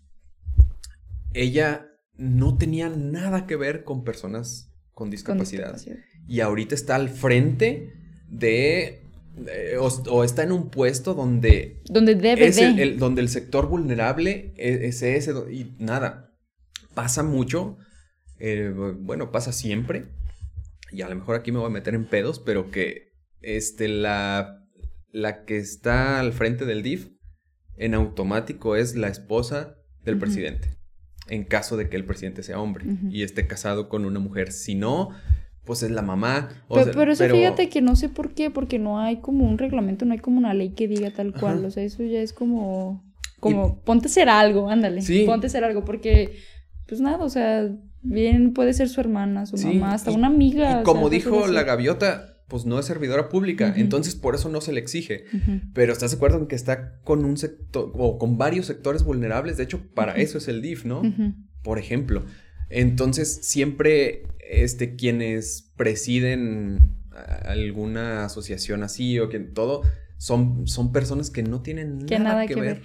ella 1.33 1.87
no 2.15 2.57
tenía 2.57 2.89
nada 2.89 3.45
que 3.45 3.55
ver 3.55 3.83
con 3.83 4.03
personas 4.03 4.73
con 4.93 5.09
discapacidad. 5.09 5.79
y 6.27 6.41
ahorita 6.41 6.75
está 6.75 6.95
al 6.95 7.09
frente 7.09 7.93
de... 8.27 9.08
eh, 9.47 9.77
o, 9.79 9.87
o 9.87 10.23
está 10.23 10.43
en 10.43 10.51
un 10.51 10.69
puesto 10.69 11.13
donde 11.13 11.81
Donde 11.89 12.15
debe 12.15 12.47
es 12.47 12.55
de. 12.57 12.65
el, 12.67 12.79
el- 12.79 12.99
donde 12.99 13.21
el 13.21 13.29
sector 13.29 13.67
vulnerable 13.67 14.53
e- 14.57 14.87
es, 14.87 15.01
ese 15.01 15.33
y 15.51 15.75
nada 15.79 16.33
pasa 16.93 17.23
mucho 17.23 17.77
eh, 18.39 18.71
bueno 18.99 19.31
pasa 19.31 19.51
siempre 19.51 20.07
y 20.91 21.01
a 21.01 21.09
lo 21.09 21.15
mejor 21.15 21.35
aquí 21.35 21.51
me 21.51 21.59
voy 21.59 21.67
a 21.67 21.71
meter 21.71 21.93
en 21.95 22.05
pedos 22.05 22.39
pero 22.39 22.71
que 22.71 23.13
este 23.41 23.87
la 23.87 24.65
la 25.11 25.45
que 25.45 25.57
está 25.57 26.19
al 26.19 26.33
frente 26.33 26.65
del 26.65 26.83
DIF 26.83 27.07
en 27.77 27.93
automático 27.93 28.75
es 28.75 28.95
la 28.95 29.07
esposa 29.07 29.75
del 30.03 30.17
presidente 30.17 30.77
en 31.27 31.43
caso 31.43 31.77
de 31.77 31.89
que 31.89 31.95
el 31.95 32.05
presidente 32.05 32.41
sea 32.43 32.59
hombre 32.59 32.85
y 33.11 33.21
esté 33.23 33.45
casado 33.45 33.87
con 33.87 34.03
una 34.05 34.19
mujer. 34.19 34.51
Si 34.51 34.73
no 34.73 35.09
pues 35.65 35.83
es 35.83 35.91
la 35.91 36.01
mamá 36.01 36.49
o 36.67 36.81
sea, 36.81 36.91
pero 36.93 37.11
eso 37.11 37.27
fíjate 37.29 37.69
que 37.69 37.81
no 37.81 37.95
sé 37.95 38.09
por 38.09 38.33
qué, 38.33 38.49
porque 38.49 38.79
no 38.79 38.99
hay 38.99 39.17
como 39.17 39.47
un 39.47 39.57
reglamento, 39.57 40.05
no 40.05 40.13
hay 40.13 40.19
como 40.19 40.37
una 40.39 40.53
ley 40.53 40.71
que 40.71 40.87
diga 40.87 41.11
tal 41.11 41.33
cual. 41.33 41.59
Ajá. 41.59 41.67
O 41.67 41.71
sea, 41.71 41.83
eso 41.83 42.03
ya 42.03 42.21
es 42.21 42.33
como. 42.33 43.03
Como, 43.39 43.79
ponte 43.83 44.07
a 44.07 44.09
hacer 44.09 44.27
algo, 44.29 44.69
ándale. 44.69 45.01
Sí. 45.01 45.23
Ponte 45.25 45.45
a 45.45 45.49
hacer 45.49 45.63
algo, 45.63 45.85
porque, 45.85 46.37
pues 46.87 46.99
nada, 46.99 47.23
o 47.23 47.29
sea, 47.29 47.69
bien 48.01 48.51
puede 48.53 48.73
ser 48.73 48.89
su 48.89 48.99
hermana, 48.99 49.45
su 49.45 49.57
Sí, 49.57 49.67
mamá, 49.67 49.93
hasta 49.93 50.11
y- 50.11 50.15
una 50.15 50.27
amiga. 50.27 50.69
Y 50.69 50.73
sea, 50.73 50.83
como 50.83 51.09
dijo 51.09 51.47
la 51.47 51.63
gaviota, 51.63 52.35
pues 52.49 52.65
no 52.65 52.79
es 52.79 52.85
servidora 52.87 53.29
pública, 53.29 53.73
entonces 53.77 54.15
por 54.15 54.33
eso 54.35 54.49
no 54.49 54.59
se 54.59 54.73
le 54.73 54.79
exige. 54.79 55.23
Pero 55.73 55.93
¿estás 55.93 56.11
de 56.11 56.17
acuerdo 56.17 56.37
en 56.39 56.47
que 56.47 56.55
está 56.55 56.99
con 57.03 57.23
un 57.23 57.37
sector 57.37 57.91
o 57.93 58.17
con 58.17 58.37
varios 58.37 58.65
sectores 58.65 59.03
vulnerables? 59.03 59.55
De 59.55 59.63
hecho, 59.63 59.79
para 59.93 60.13
eso 60.15 60.37
es 60.39 60.47
el 60.47 60.61
DIF, 60.61 60.83
¿no? 60.85 61.01
Por 61.63 61.77
ejemplo. 61.79 62.23
Entonces, 62.69 63.39
siempre 63.43 64.23
este, 64.39 64.95
quienes 64.95 65.71
presiden 65.75 66.95
alguna 67.45 68.25
asociación 68.25 68.83
así 68.83 69.19
o 69.19 69.29
que 69.29 69.39
todo 69.39 69.81
son, 70.17 70.67
son 70.67 70.91
personas 70.91 71.29
que 71.29 71.43
no 71.43 71.61
tienen 71.61 72.05
Que 72.05 72.19
nada, 72.19 72.31
nada 72.31 72.47
que, 72.47 72.55
que 72.55 72.61
ver. 72.61 72.81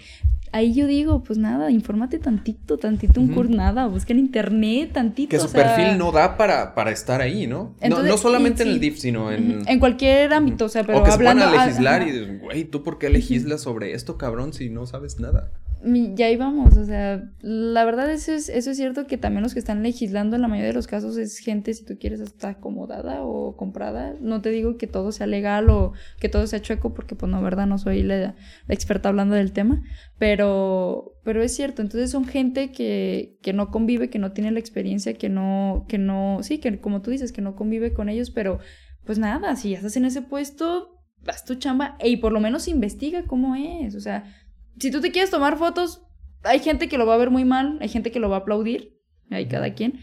Ahí 0.52 0.72
yo 0.72 0.86
digo, 0.86 1.24
pues 1.24 1.36
nada, 1.36 1.72
infórmate 1.72 2.20
tantito, 2.20 2.78
tantito, 2.78 3.20
un 3.20 3.26
Ujú. 3.26 3.34
cur, 3.34 3.50
nada, 3.50 3.88
busca 3.88 4.12
en 4.12 4.20
internet, 4.20 4.92
tantito. 4.92 5.30
Que 5.30 5.38
o 5.38 5.40
su 5.40 5.48
sea, 5.48 5.64
perfil 5.64 5.98
no 5.98 6.12
da 6.12 6.36
para, 6.36 6.76
para 6.76 6.92
estar 6.92 7.20
ahí, 7.20 7.48
¿no? 7.48 7.74
Entonces, 7.80 8.08
no, 8.08 8.16
no 8.16 8.18
solamente 8.18 8.62
y 8.62 8.68
en 8.68 8.72
el. 8.74 8.80
DIF, 8.80 8.98
sino 8.98 9.32
en... 9.32 9.62
en 9.66 9.80
cualquier 9.80 10.32
ámbito, 10.32 10.66
o 10.66 10.68
sea, 10.68 10.84
pero 10.84 11.00
o 11.00 11.02
que 11.02 11.10
se 11.10 11.14
hablando. 11.16 11.42
ponen 11.42 11.58
a 11.58 11.62
ah, 11.62 11.66
legislar 11.66 12.02
ajá. 12.02 12.10
y 12.10 12.38
güey, 12.38 12.64
¿tú 12.64 12.84
por 12.84 12.98
qué 12.98 13.10
legislas 13.10 13.62
sobre 13.62 13.94
esto, 13.94 14.16
cabrón, 14.16 14.52
si 14.52 14.70
no 14.70 14.86
sabes 14.86 15.18
nada? 15.18 15.50
Ya 16.14 16.30
íbamos, 16.30 16.78
o 16.78 16.84
sea, 16.84 17.30
la 17.40 17.84
verdad 17.84 18.10
eso 18.10 18.32
es, 18.32 18.48
eso 18.48 18.70
es 18.70 18.76
cierto 18.78 19.06
que 19.06 19.18
también 19.18 19.42
los 19.42 19.52
que 19.52 19.58
están 19.58 19.82
legislando 19.82 20.34
en 20.34 20.40
la 20.40 20.48
mayoría 20.48 20.68
de 20.68 20.74
los 20.74 20.86
casos 20.86 21.18
es 21.18 21.38
gente, 21.38 21.74
si 21.74 21.84
tú 21.84 21.98
quieres, 21.98 22.22
hasta 22.22 22.50
acomodada 22.50 23.22
o 23.22 23.54
comprada. 23.54 24.14
No 24.20 24.40
te 24.40 24.48
digo 24.48 24.78
que 24.78 24.86
todo 24.86 25.12
sea 25.12 25.26
legal 25.26 25.68
o 25.68 25.92
que 26.20 26.30
todo 26.30 26.46
sea 26.46 26.62
chueco, 26.62 26.94
porque 26.94 27.16
pues 27.16 27.30
no, 27.30 27.42
verdad, 27.42 27.66
no 27.66 27.76
soy 27.76 28.02
la, 28.02 28.16
la 28.16 28.34
experta 28.74 29.10
hablando 29.10 29.34
del 29.34 29.52
tema, 29.52 29.82
pero, 30.18 31.18
pero 31.22 31.42
es 31.42 31.54
cierto, 31.54 31.82
entonces 31.82 32.10
son 32.10 32.24
gente 32.24 32.72
que, 32.72 33.36
que 33.42 33.52
no 33.52 33.70
convive, 33.70 34.08
que 34.08 34.18
no 34.18 34.32
tiene 34.32 34.52
la 34.52 34.60
experiencia, 34.60 35.14
que 35.14 35.28
no, 35.28 35.84
que 35.86 35.98
no, 35.98 36.38
sí, 36.42 36.58
que 36.58 36.80
como 36.80 37.02
tú 37.02 37.10
dices, 37.10 37.30
que 37.30 37.42
no 37.42 37.56
convive 37.56 37.92
con 37.92 38.08
ellos, 38.08 38.30
pero 38.30 38.58
pues 39.04 39.18
nada, 39.18 39.54
si 39.56 39.70
ya 39.70 39.76
estás 39.76 39.96
en 39.98 40.06
ese 40.06 40.22
puesto, 40.22 41.02
haz 41.26 41.44
tu 41.44 41.56
chamba 41.56 41.96
y 42.02 42.16
por 42.18 42.32
lo 42.32 42.40
menos 42.40 42.68
investiga 42.68 43.24
cómo 43.26 43.54
es, 43.54 43.94
o 43.94 44.00
sea, 44.00 44.24
si 44.78 44.90
tú 44.90 45.00
te 45.00 45.10
quieres 45.10 45.30
tomar 45.30 45.56
fotos, 45.58 46.02
hay 46.42 46.58
gente 46.58 46.88
que 46.88 46.98
lo 46.98 47.06
va 47.06 47.14
a 47.14 47.18
ver 47.18 47.30
muy 47.30 47.44
mal, 47.44 47.78
hay 47.80 47.88
gente 47.88 48.10
que 48.10 48.20
lo 48.20 48.28
va 48.28 48.36
a 48.36 48.40
aplaudir, 48.40 48.98
hay 49.30 49.46
cada 49.46 49.74
quien. 49.74 50.00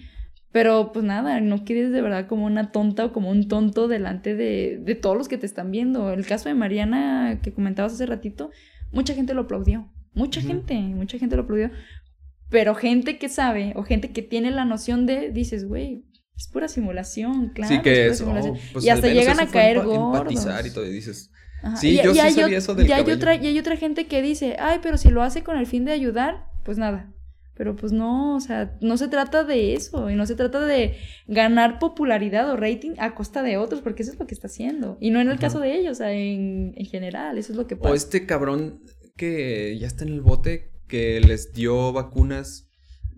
Pero 0.51 0.91
pues 0.91 1.05
nada, 1.05 1.39
no 1.39 1.63
quedes 1.63 1.91
de 1.91 2.01
verdad 2.01 2.27
como 2.27 2.45
una 2.45 2.71
tonta 2.71 3.05
o 3.05 3.13
como 3.13 3.29
un 3.29 3.47
tonto 3.47 3.87
delante 3.87 4.35
de, 4.35 4.79
de 4.83 4.95
todos 4.95 5.17
los 5.17 5.29
que 5.29 5.37
te 5.37 5.45
están 5.45 5.71
viendo. 5.71 6.11
El 6.11 6.25
caso 6.25 6.49
de 6.49 6.55
Mariana 6.55 7.39
que 7.41 7.53
comentabas 7.53 7.93
hace 7.93 8.05
ratito, 8.05 8.49
mucha 8.91 9.13
gente 9.13 9.33
lo 9.33 9.41
aplaudió. 9.41 9.89
Mucha 10.13 10.41
gente, 10.41 10.75
mucha 10.75 11.17
gente 11.17 11.37
lo 11.37 11.43
aplaudió. 11.43 11.71
Pero 12.49 12.75
gente 12.75 13.17
que 13.17 13.29
sabe 13.29 13.71
o 13.77 13.83
gente 13.83 14.11
que 14.11 14.21
tiene 14.21 14.51
la 14.51 14.65
noción 14.65 15.05
de, 15.05 15.31
dices, 15.31 15.65
güey, 15.65 16.03
es 16.35 16.49
pura 16.49 16.67
simulación, 16.67 17.49
claro. 17.55 17.73
sí, 17.73 17.81
que 17.81 18.07
es 18.07 18.19
oh, 18.21 18.57
pues 18.73 18.83
y 18.83 18.89
hasta 18.89 19.07
llegan 19.07 19.39
a 19.39 19.47
caer 19.47 19.77
empa- 19.77 19.85
gordos. 19.85 20.17
empatizar 20.19 20.67
y 20.67 20.71
todo, 20.71 20.85
y 20.85 20.91
dices. 20.91 21.31
Ajá. 21.61 21.75
Sí, 21.77 21.99
yo 22.03 22.13
sí 22.13 22.19
hay 22.19 22.31
sabía 22.33 22.47
ot- 22.47 22.57
eso 22.57 22.75
del 22.75 22.87
y 22.87 22.91
hay 22.91 23.09
otra 23.11 23.35
Y 23.35 23.45
hay 23.47 23.59
otra 23.59 23.75
gente 23.77 24.07
que 24.07 24.21
dice, 24.21 24.55
ay, 24.59 24.79
pero 24.81 24.97
si 24.97 25.09
lo 25.09 25.21
hace 25.23 25.43
con 25.43 25.57
el 25.57 25.65
fin 25.67 25.85
de 25.85 25.91
ayudar, 25.91 26.47
pues 26.63 26.77
nada. 26.77 27.11
Pero 27.53 27.75
pues 27.75 27.91
no, 27.91 28.35
o 28.35 28.39
sea, 28.39 28.75
no 28.81 28.97
se 28.97 29.07
trata 29.07 29.43
de 29.43 29.75
eso. 29.75 30.09
Y 30.09 30.15
no 30.15 30.25
se 30.25 30.33
trata 30.35 30.65
de 30.65 30.95
ganar 31.27 31.77
popularidad 31.77 32.49
o 32.49 32.55
rating 32.57 32.91
a 32.97 33.13
costa 33.13 33.43
de 33.43 33.57
otros, 33.57 33.81
porque 33.81 34.01
eso 34.01 34.11
es 34.13 34.19
lo 34.19 34.25
que 34.25 34.33
está 34.33 34.47
haciendo. 34.47 34.97
Y 34.99 35.11
no 35.11 35.19
en 35.19 35.27
el 35.27 35.33
Ajá. 35.33 35.41
caso 35.41 35.59
de 35.59 35.77
ellos, 35.77 35.91
o 35.91 35.95
sea, 35.95 36.11
en, 36.11 36.73
en 36.75 36.85
general, 36.87 37.37
eso 37.37 37.51
es 37.53 37.57
lo 37.57 37.67
que 37.67 37.75
pasa. 37.75 37.91
O 37.91 37.95
este 37.95 38.25
cabrón 38.25 38.81
que 39.15 39.77
ya 39.79 39.85
está 39.85 40.03
en 40.05 40.13
el 40.13 40.21
bote, 40.21 40.71
que 40.87 41.19
les 41.21 41.53
dio 41.53 41.93
vacunas. 41.93 42.67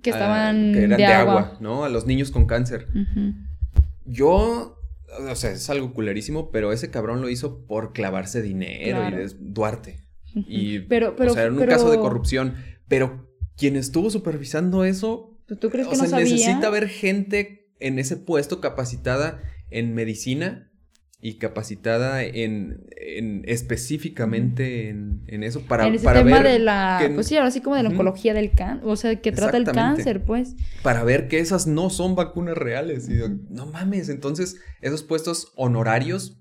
que 0.01 0.09
a- 0.09 0.13
estaban 0.15 0.73
que 0.73 0.83
eran 0.83 0.97
de, 0.97 1.05
agua. 1.05 1.57
¿no? 1.61 1.85
A 1.85 1.89
los 1.89 2.05
niños 2.05 2.29
con 2.29 2.45
cáncer. 2.45 2.87
Ujú. 2.89 3.33
Yo. 4.05 4.77
O 5.29 5.35
sea, 5.35 5.51
es 5.51 5.69
algo 5.69 5.93
culerísimo, 5.93 6.51
pero 6.51 6.71
ese 6.71 6.89
cabrón 6.91 7.21
lo 7.21 7.29
hizo 7.29 7.65
por 7.65 7.93
clavarse 7.93 8.41
dinero 8.41 8.97
Claro. 8.97 9.21
y 9.23 9.27
Duarte. 9.39 9.99
Y, 10.35 10.79
pero, 10.79 11.15
pero, 11.15 11.31
o 11.31 11.33
sea, 11.33 11.43
era 11.43 11.51
un 11.51 11.59
pero- 11.59 11.71
caso 11.71 11.91
de 11.91 11.97
corrupción. 11.99 12.55
Pero 12.87 13.29
quien 13.57 13.75
estuvo 13.75 14.09
supervisando 14.09 14.83
eso, 14.85 15.39
¿Tú 15.59 15.69
crees 15.69 15.87
que 15.87 15.93
o 15.95 15.97
no 15.97 16.03
sea, 16.03 16.09
sabía? 16.09 16.25
necesita 16.25 16.67
haber 16.67 16.87
gente 16.89 17.71
en 17.79 17.99
ese 17.99 18.17
puesto 18.17 18.59
capacitada 18.61 19.41
en 19.69 19.93
medicina 19.93 20.71
y 21.25 21.35
capacitada 21.35 22.21
en, 22.23 22.85
en 22.97 23.43
específicamente 23.47 24.89
en, 24.89 25.21
en 25.27 25.43
eso 25.43 25.61
para, 25.61 25.87
en 25.87 25.95
ese 25.95 26.03
para 26.03 26.23
tema 26.23 26.41
ver 26.41 26.51
de 26.51 26.59
la, 26.59 26.97
que- 27.01 27.09
pues 27.13 27.27
sí, 27.27 27.37
ahora 27.37 27.49
sí 27.49 27.61
como 27.61 27.77
de 27.77 27.83
la 27.83 27.89
oncología 27.89 28.33
del 28.33 28.51
cáncer, 28.51 28.85
o 28.87 28.95
sea, 28.97 29.15
que 29.21 29.31
trata 29.31 29.55
el 29.57 29.63
cáncer, 29.63 30.25
pues. 30.25 30.55
para 30.81 31.03
ver 31.05 31.27
que 31.29 31.39
esas 31.39 31.65
no 31.65 31.89
son 31.89 32.15
vacunas 32.15 32.57
reales. 32.57 33.07
Y 33.09 33.13
no 33.49 33.65
mames, 33.67 34.09
entonces 34.09 34.57
esos 34.81 35.03
puestos 35.03 35.53
honorarios, 35.55 36.37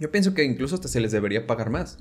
yo 0.00 0.10
pienso 0.10 0.32
que 0.34 0.44
incluso 0.44 0.74
hasta 0.76 0.88
se 0.88 1.00
les 1.00 1.12
debería 1.12 1.46
pagar 1.46 1.68
más. 1.70 1.98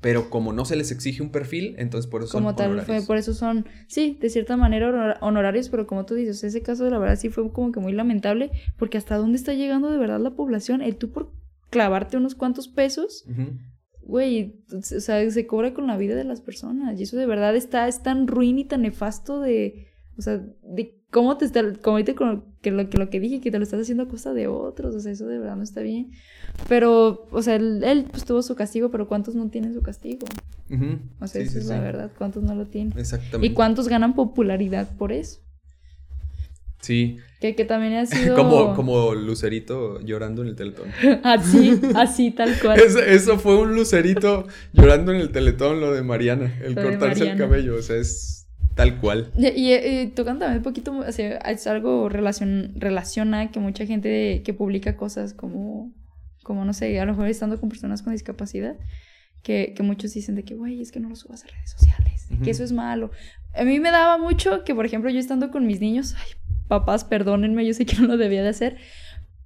Pero 0.00 0.30
como 0.30 0.52
no 0.54 0.64
se 0.64 0.74
les 0.76 0.90
exige 0.90 1.22
un 1.22 1.30
perfil, 1.30 1.74
entonces 1.78 2.10
por 2.10 2.22
eso 2.22 2.32
Como 2.32 2.48
son 2.50 2.56
tal, 2.56 2.68
fue, 2.70 2.78
honorarios. 2.78 3.04
por 3.06 3.16
eso 3.18 3.34
son, 3.34 3.66
sí, 3.88 4.18
de 4.20 4.30
cierta 4.30 4.56
manera 4.56 4.88
honor- 4.88 5.18
honorarios, 5.20 5.68
pero 5.68 5.86
como 5.86 6.06
tú 6.06 6.14
dices, 6.14 6.42
ese 6.44 6.62
caso 6.62 6.88
la 6.90 6.98
verdad 6.98 7.16
sí 7.16 7.28
fue 7.28 7.52
como 7.52 7.72
que 7.72 7.80
muy 7.80 7.92
lamentable, 7.92 8.50
porque 8.78 8.96
hasta 8.98 9.16
dónde 9.18 9.36
está 9.36 9.52
llegando 9.52 9.90
de 9.90 9.98
verdad 9.98 10.18
la 10.18 10.30
población, 10.30 10.80
el 10.82 10.96
tú 10.96 11.10
por 11.12 11.30
clavarte 11.72 12.16
unos 12.16 12.34
cuantos 12.36 12.68
pesos, 12.68 13.24
güey, 14.04 14.62
o 14.72 14.82
sea, 15.00 15.28
se 15.30 15.46
cobra 15.46 15.72
con 15.74 15.86
la 15.88 15.96
vida 15.96 16.14
de 16.14 16.24
las 16.24 16.40
personas, 16.40 17.00
y 17.00 17.04
eso 17.04 17.16
de 17.16 17.26
verdad 17.26 17.56
está, 17.56 17.88
es 17.88 18.02
tan 18.02 18.26
ruin 18.28 18.58
y 18.58 18.64
tan 18.64 18.82
nefasto 18.82 19.40
de, 19.40 19.88
o 20.18 20.22
sea, 20.22 20.44
de 20.62 21.00
cómo 21.10 21.36
te 21.36 21.44
está, 21.46 21.60
como 21.82 21.96
ahorita 21.96 22.14
con 22.14 22.44
que 22.60 22.70
lo, 22.70 22.88
que 22.88 22.98
lo 22.98 23.10
que 23.10 23.20
dije, 23.20 23.40
que 23.40 23.50
te 23.50 23.58
lo 23.58 23.64
estás 23.64 23.80
haciendo 23.80 24.04
a 24.04 24.08
costa 24.08 24.32
de 24.34 24.46
otros, 24.48 24.94
o 24.94 25.00
sea, 25.00 25.12
eso 25.12 25.26
de 25.26 25.38
verdad 25.38 25.56
no 25.56 25.62
está 25.62 25.80
bien, 25.80 26.10
pero, 26.68 27.26
o 27.30 27.42
sea, 27.42 27.56
él, 27.56 27.82
él, 27.84 28.06
pues 28.10 28.24
tuvo 28.24 28.42
su 28.42 28.54
castigo, 28.54 28.90
pero 28.90 29.08
¿cuántos 29.08 29.34
no 29.34 29.48
tienen 29.48 29.72
su 29.74 29.82
castigo? 29.82 30.26
O 31.20 31.26
sea, 31.26 31.40
Sí, 31.40 31.46
esa 31.46 31.52
sí, 31.52 31.58
es 31.58 31.64
sí. 31.64 31.70
la 31.70 31.80
verdad, 31.80 32.10
¿cuántos 32.16 32.42
no 32.42 32.54
lo 32.54 32.66
tienen? 32.66 32.96
Exactamente. 32.98 33.46
¿Y 33.46 33.54
cuántos 33.54 33.88
ganan 33.88 34.14
popularidad 34.14 34.88
por 34.96 35.12
eso? 35.12 35.40
Sí, 36.82 37.18
Que, 37.40 37.54
que 37.54 37.64
también 37.64 37.94
ha 37.94 38.06
sido... 38.06 38.36
como, 38.36 38.74
como 38.74 39.14
Lucerito 39.14 40.00
llorando 40.00 40.42
en 40.42 40.48
el 40.48 40.56
teletón. 40.56 40.88
Así, 41.22 41.80
así, 41.94 42.32
tal 42.32 42.58
cual. 42.60 42.78
Eso, 42.78 42.98
eso 42.98 43.38
fue 43.38 43.56
un 43.56 43.74
Lucerito 43.74 44.46
llorando 44.72 45.12
en 45.12 45.20
el 45.20 45.30
teletón, 45.30 45.80
lo 45.80 45.92
de 45.92 46.02
Mariana, 46.02 46.58
el 46.62 46.74
Lo 46.74 46.82
cortarse 46.82 47.30
el 47.30 47.38
cabello, 47.38 47.76
o 47.76 47.82
sea, 47.82 47.96
es 47.96 48.48
tal 48.74 49.00
cual. 49.00 49.30
Y, 49.36 49.46
y, 49.46 49.72
eh, 49.72 50.12
tocando 50.14 50.40
también 50.40 50.58
un 50.58 50.64
poquito, 50.64 50.92
o 50.96 51.12
sea, 51.12 51.36
es 51.38 51.66
algo 51.68 52.08
relacion, 52.08 52.72
relaciona 52.76 53.50
que 53.52 53.60
mucha 53.60 53.86
gente 53.86 54.42
que 54.44 54.54
publica 54.54 54.96
cosas 54.96 55.34
como, 55.34 55.92
como, 56.42 56.64
no 56.64 56.72
sé, 56.72 56.98
a 56.98 57.04
lo 57.04 57.12
mejor 57.12 57.28
estando 57.28 57.60
con 57.60 57.68
personas 57.68 58.02
con 58.02 58.12
discapacidad, 58.12 58.76
que, 59.42 59.72
que 59.76 59.82
muchos 59.84 60.14
dicen 60.14 60.34
de 60.34 60.44
que, 60.44 60.54
güey, 60.54 60.82
es 60.82 60.90
que 60.90 61.00
no 61.00 61.08
lo 61.08 61.16
subas 61.16 61.44
a 61.44 61.48
redes 61.48 61.70
sociales, 61.70 62.28
que 62.42 62.50
eso 62.50 62.64
es 62.64 62.72
malo. 62.72 63.10
A 63.54 63.64
mí 63.64 63.78
me 63.80 63.90
daba 63.90 64.16
mucho 64.16 64.64
que, 64.64 64.74
por 64.74 64.86
ejemplo, 64.86 65.10
yo 65.10 65.18
estando 65.18 65.50
con 65.50 65.66
mis 65.66 65.80
niños, 65.80 66.14
ay, 66.16 66.32
papás, 66.68 67.04
perdónenme, 67.04 67.66
yo 67.66 67.74
sé 67.74 67.86
que 67.86 67.96
no 68.00 68.06
lo 68.06 68.16
debía 68.16 68.42
de 68.42 68.48
hacer, 68.48 68.76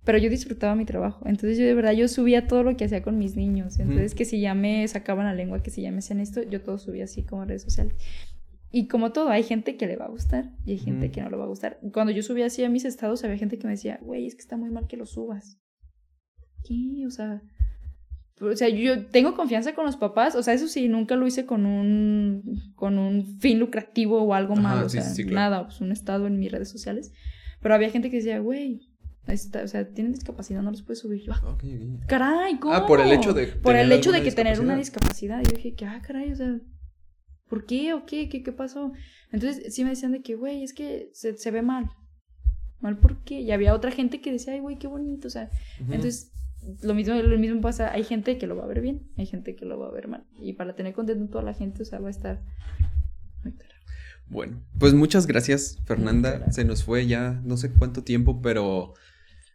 pero 0.05 0.19
yo 0.19 0.31
disfrutaba 0.31 0.75
mi 0.75 0.85
trabajo. 0.85 1.25
Entonces 1.27 1.59
yo 1.59 1.65
de 1.65 1.75
verdad, 1.75 1.93
yo 1.93 2.09
subía 2.09 2.47
todo 2.47 2.63
lo 2.63 2.77
que 2.77 2.85
hacía 2.85 3.03
con 3.03 3.19
mis 3.19 3.37
niños. 3.37 3.79
Entonces 3.79 4.15
que 4.15 4.25
si 4.25 4.41
ya 4.41 4.55
me 4.55 4.87
sacaban 4.89 5.27
la 5.27 5.35
lengua, 5.35 5.63
que 5.63 5.71
si 5.71 5.83
ya 5.83 5.91
me 5.91 5.99
hacían 5.99 6.21
esto, 6.21 6.43
yo 6.43 6.63
todo 6.63 6.79
subía 6.79 7.05
así 7.05 7.23
como 7.25 7.43
a 7.43 7.45
redes 7.47 7.63
sociales. 7.63 7.95
Y 8.71 8.89
como 8.89 9.13
todo, 9.13 9.31
hay 9.31 9.43
gente 9.43 9.77
que 9.77 9.87
le 9.87 9.97
va 9.97 10.07
a 10.07 10.11
gustar 10.11 10.51
y 10.65 10.73
hay 10.73 10.79
gente 10.79 11.11
que 11.11 11.21
no 11.23 11.31
le 11.31 11.37
va 11.37 11.45
a 11.45 11.49
gustar. 11.49 11.79
Cuando 11.93 12.13
yo 12.13 12.23
subía 12.23 12.47
así 12.47 12.63
a 12.63 12.69
mis 12.69 12.85
estados, 12.85 13.25
había 13.25 13.39
gente 13.39 13.59
que 13.59 13.67
me 13.67 13.73
decía, 13.73 13.99
güey, 14.03 14.27
es 14.27 14.35
que 14.35 14.43
está 14.43 14.57
muy 14.57 14.71
mal 14.71 14.87
que 14.87 14.97
lo 14.97 15.07
subas. 15.07 15.59
¿Qué? 16.63 17.05
O 17.07 17.11
sea, 17.11 17.43
o 18.41 18.55
sea, 18.55 18.69
yo 18.69 19.07
tengo 19.07 19.35
confianza 19.35 19.75
con 19.75 19.87
los 19.87 19.97
papás. 19.97 20.35
O 20.35 20.43
sea, 20.43 20.55
eso 20.55 20.69
sí, 20.69 20.89
nunca 20.89 21.17
lo 21.17 21.27
hice 21.27 21.47
con 21.47 21.65
un, 21.67 22.73
con 22.75 22.99
un 22.99 23.39
fin 23.41 23.59
lucrativo 23.59 24.23
o 24.23 24.35
algo 24.35 24.57
malo. 24.57 24.89
sí, 24.89 24.99
o 24.99 25.01
sea, 25.01 25.11
sí, 25.11 25.23
sí, 25.23 25.29
claro. 25.29 25.51
nada, 25.51 25.67
pues 25.67 25.81
un 25.81 25.93
estado 25.93 26.27
en 26.27 26.39
mis 26.39 26.53
redes 26.53 26.69
sociales. 26.69 27.13
Pero 27.63 27.75
había 27.75 27.91
gente 27.91 28.11
que 28.11 28.17
decía, 28.17 28.39
güey, 28.41 28.81
está, 29.27 29.63
o 29.63 29.69
sea, 29.69 29.89
tienen 29.89 30.13
discapacidad, 30.13 30.63
no 30.63 30.71
los 30.71 30.83
puedes 30.83 30.99
subir. 31.01 31.23
Yo, 31.23 31.33
"Ah, 31.33 31.41
Ok, 31.55 31.65
ok. 31.65 32.07
caray, 32.07 32.59
¿cómo? 32.59 32.75
Ah, 32.75 32.87
por 32.87 33.01
el 33.01 33.11
hecho 33.11 33.33
de 33.33 33.47
Por 33.47 33.75
el 33.77 33.91
hecho 33.91 34.13
de 34.13 34.23
que 34.23 34.31
tener 34.33 34.61
una 34.61 34.77
discapacidad. 34.77 35.43
Yo 35.43 35.57
dije, 35.57 35.75
que, 35.75 35.87
ah, 35.87 36.03
caray, 36.07 36.33
o 36.33 36.37
sea, 36.37 36.61
¿por 37.49 37.65
qué 37.65 37.95
o 37.95 38.05
qué? 38.07 38.29
¿Qué, 38.29 38.43
qué 38.43 38.53
pasó? 38.53 38.93
Entonces 39.33 39.75
sí 39.75 39.83
me 39.83 39.91
decían 39.91 40.13
de 40.13 40.21
que, 40.21 40.35
güey, 40.37 40.63
es 40.63 40.75
que 40.75 41.11
se, 41.15 41.37
se 41.39 41.51
ve 41.51 41.63
mal. 41.63 41.91
¿Mal 42.81 42.99
por 42.99 43.25
qué? 43.25 43.41
Y 43.41 43.51
había 43.53 43.75
otra 43.75 43.91
gente 43.91 44.21
que 44.21 44.31
decía, 44.31 44.53
ay, 44.53 44.61
güey, 44.61 44.79
qué 44.79 44.87
bonito, 44.87 45.29
o 45.29 45.31
sea. 45.31 45.51
Ujú. 45.81 45.95
Entonces, 45.95 46.31
lo 46.83 46.95
mismo, 46.95 47.15
lo 47.15 47.39
mismo 47.39 47.61
pasa, 47.61 47.93
hay 47.93 48.05
gente 48.05 48.39
que 48.39 48.47
lo 48.47 48.57
va 48.57 48.65
a 48.65 48.67
ver 48.67 48.81
bien, 48.81 49.03
hay 49.17 49.27
gente 49.27 49.57
que 49.57 49.65
lo 49.65 49.79
va 49.79 49.89
a 49.89 49.93
ver 49.93 50.09
mal. 50.09 50.25
Y 50.39 50.55
para 50.55 50.75
tener 50.75 50.95
contento 50.95 51.25
a 51.25 51.29
toda 51.29 51.45
la 51.45 51.55
gente, 51.55 51.83
o 51.83 51.85
sea, 51.85 51.99
va 51.99 52.09
a 52.09 52.11
estar... 52.11 52.43
muy 53.43 53.53
caro. 53.53 53.75
Bueno, 54.29 54.63
pues 54.79 54.93
muchas 54.95 55.27
gracias, 55.27 55.79
Fernanda. 55.85 56.31
Muchas 56.31 56.41
gracias. 56.41 56.57
Se 56.57 56.65
nos 56.65 56.85
fue 56.85 57.07
ya 57.07 57.41
no 57.45 57.57
sé 57.57 57.73
cuánto 57.73 58.03
tiempo, 58.03 58.41
pero 58.43 58.95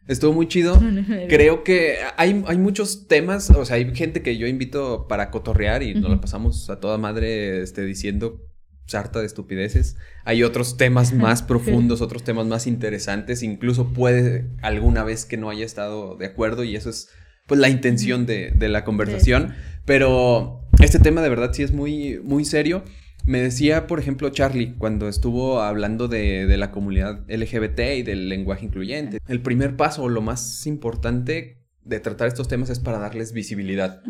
estuvo 0.07 0.33
muy 0.33 0.47
chido. 0.47 0.79
Creo 1.29 1.63
que 1.63 1.97
hay, 2.17 2.43
hay 2.47 2.57
muchos 2.57 3.07
temas, 3.07 3.49
o 3.49 3.65
sea, 3.65 3.75
hay 3.75 3.93
gente 3.95 4.21
que 4.21 4.37
yo 4.37 4.47
invito 4.47 5.07
para 5.07 5.29
cotorrear 5.31 5.83
y 5.83 5.93
nos 5.95 6.09
la 6.09 6.21
pasamos 6.21 6.69
a 6.69 6.79
toda 6.79 6.97
madre 6.97 7.61
este, 7.61 7.85
diciendo 7.85 8.50
sarta 8.85 9.19
de 9.19 9.25
estupideces. 9.25 9.97
Hay 10.25 10.43
otros 10.43 10.77
temas 10.77 11.13
más 11.23 11.43
profundos, 11.43 12.01
otros 12.01 12.23
temas 12.23 12.45
más 12.47 12.67
interesantes, 12.67 13.43
incluso 13.43 13.93
puede 13.93 14.47
alguna 14.61 15.03
vez 15.03 15.25
que 15.25 15.37
no 15.37 15.49
haya 15.49 15.65
estado 15.65 16.15
de 16.17 16.25
acuerdo 16.25 16.63
y 16.63 16.75
eso 16.75 16.89
es 16.89 17.09
pues 17.47 17.59
la 17.59 17.69
intención 17.69 18.25
de, 18.25 18.51
de 18.51 18.69
la 18.69 18.83
conversación. 18.83 19.53
Pero 19.85 20.61
este 20.81 20.99
tema 20.99 21.21
de 21.21 21.29
verdad 21.29 21.51
sí 21.53 21.63
es 21.63 21.71
muy, 21.73 22.19
muy 22.23 22.45
serio. 22.45 22.83
Me 23.25 23.39
decía, 23.41 23.85
por 23.87 23.99
ejemplo, 23.99 24.29
Charlie, 24.29 24.73
cuando 24.77 25.07
estuvo 25.07 25.61
hablando 25.61 26.07
de, 26.07 26.45
de 26.47 26.57
la 26.57 26.71
comunidad 26.71 27.23
LGBT 27.29 27.79
y 27.97 28.03
del 28.03 28.29
lenguaje 28.29 28.65
incluyente, 28.65 29.19
el 29.27 29.41
primer 29.41 29.75
paso, 29.75 30.09
lo 30.09 30.21
más 30.21 30.65
importante 30.65 31.59
de 31.83 31.99
tratar 31.99 32.27
estos 32.27 32.47
temas 32.47 32.69
es 32.69 32.79
para 32.79 32.99
darles 32.99 33.33
visibilidad. 33.33 34.01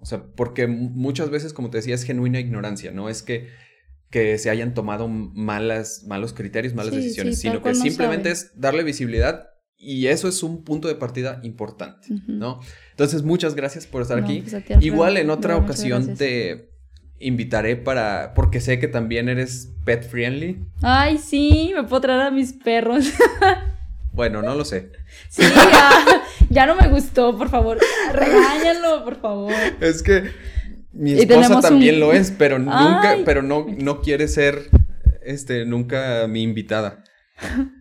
O 0.00 0.06
sea, 0.06 0.22
porque 0.34 0.66
mu- 0.66 0.90
muchas 0.90 1.30
veces, 1.30 1.52
como 1.52 1.70
te 1.70 1.78
decía, 1.78 1.94
es 1.94 2.02
genuina 2.04 2.40
ignorancia, 2.40 2.90
no 2.90 3.08
es 3.08 3.22
que, 3.22 3.48
que 4.10 4.38
se 4.38 4.50
hayan 4.50 4.74
tomado 4.74 5.08
malas, 5.08 6.04
malos 6.06 6.32
criterios, 6.32 6.74
malas 6.74 6.94
Sí, 6.94 7.00
decisiones, 7.00 7.36
sí, 7.36 7.42
sino 7.48 7.62
que 7.62 7.74
simplemente 7.74 8.30
es 8.30 8.52
darle 8.54 8.82
visibilidad 8.82 9.50
y 9.76 10.06
eso 10.06 10.28
es 10.28 10.42
un 10.42 10.64
punto 10.64 10.88
de 10.88 10.94
partida 10.94 11.40
importante. 11.42 12.08
¿no? 12.26 12.60
Entonces, 12.90 13.22
muchas 13.22 13.54
gracias 13.54 13.86
por 13.86 14.02
estar 14.02 14.18
No, 14.18 14.24
aquí. 14.24 14.42
pues. 14.48 14.82
Igual 14.82 15.16
en 15.18 15.30
otra 15.30 15.54
No, 15.54 15.60
ocasión 15.60 16.14
te 16.16 16.70
invitaré 17.20 17.76
para, 17.76 18.32
porque 18.34 18.60
sé 18.60 18.78
que 18.78 18.88
también 18.88 19.28
eres 19.28 19.72
pet 19.84 20.08
friendly. 20.08 20.64
Ay, 20.82 21.18
sí, 21.18 21.72
me 21.74 21.82
puedo 21.84 22.00
traer 22.00 22.20
a 22.22 22.30
mis 22.30 22.52
perros. 22.52 23.06
Bueno, 24.10 24.42
no 24.42 24.56
lo 24.56 24.64
sé. 24.64 24.90
Sí, 25.28 25.42
ya, 25.42 26.22
ya 26.50 26.66
no 26.66 26.74
me 26.74 26.88
gustó, 26.88 27.38
por 27.38 27.48
favor. 27.50 27.78
Regáñalo, 28.12 29.04
por 29.04 29.20
favor. 29.20 29.52
Es 29.80 30.02
que 30.02 30.24
mi 30.98 31.12
esposa 31.12 31.60
también 31.60 31.94
un- 31.94 32.00
lo 32.00 32.12
es, 32.12 32.30
pero 32.30 32.58
nunca, 32.58 33.10
Ay. 33.12 33.22
pero 33.24 33.42
no, 33.42 33.66
no 33.78 34.00
quiere 34.02 34.28
ser, 34.28 34.68
este, 35.22 35.64
nunca 35.64 36.26
mi 36.28 36.42
invitada. 36.42 37.04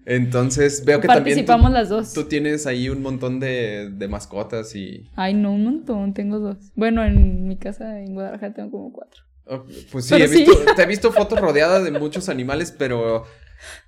Entonces 0.05 0.85
veo 0.85 1.01
que 1.01 1.07
también 1.07 1.37
tú, 1.37 1.45
Participamos 1.45 1.71
las 1.71 1.89
dos. 1.89 2.13
tú 2.13 2.25
tienes 2.25 2.67
ahí 2.67 2.89
un 2.89 3.01
montón 3.01 3.39
de, 3.39 3.89
de 3.91 4.07
mascotas 4.07 4.75
y, 4.75 5.09
Ay, 5.15 5.33
no, 5.33 5.51
un 5.53 5.63
montón, 5.63 6.13
tengo 6.13 6.39
dos. 6.39 6.57
Bueno, 6.75 7.03
en 7.03 7.47
mi 7.47 7.57
casa 7.57 7.99
en 7.99 8.13
Guadalajara 8.13 8.53
tengo 8.53 8.71
como 8.71 8.93
cuatro. 8.93 9.23
oh, 9.47 9.65
pues 9.91 10.05
sí, 10.05 10.15
he 10.15 10.27
sí. 10.27 10.45
visto, 10.45 10.53
te 10.75 10.83
he 10.83 10.85
visto 10.85 11.11
fotos 11.11 11.39
rodeada 11.39 11.81
de 11.81 11.91
muchos 11.91 12.29
animales, 12.29 12.71
pero 12.77 13.25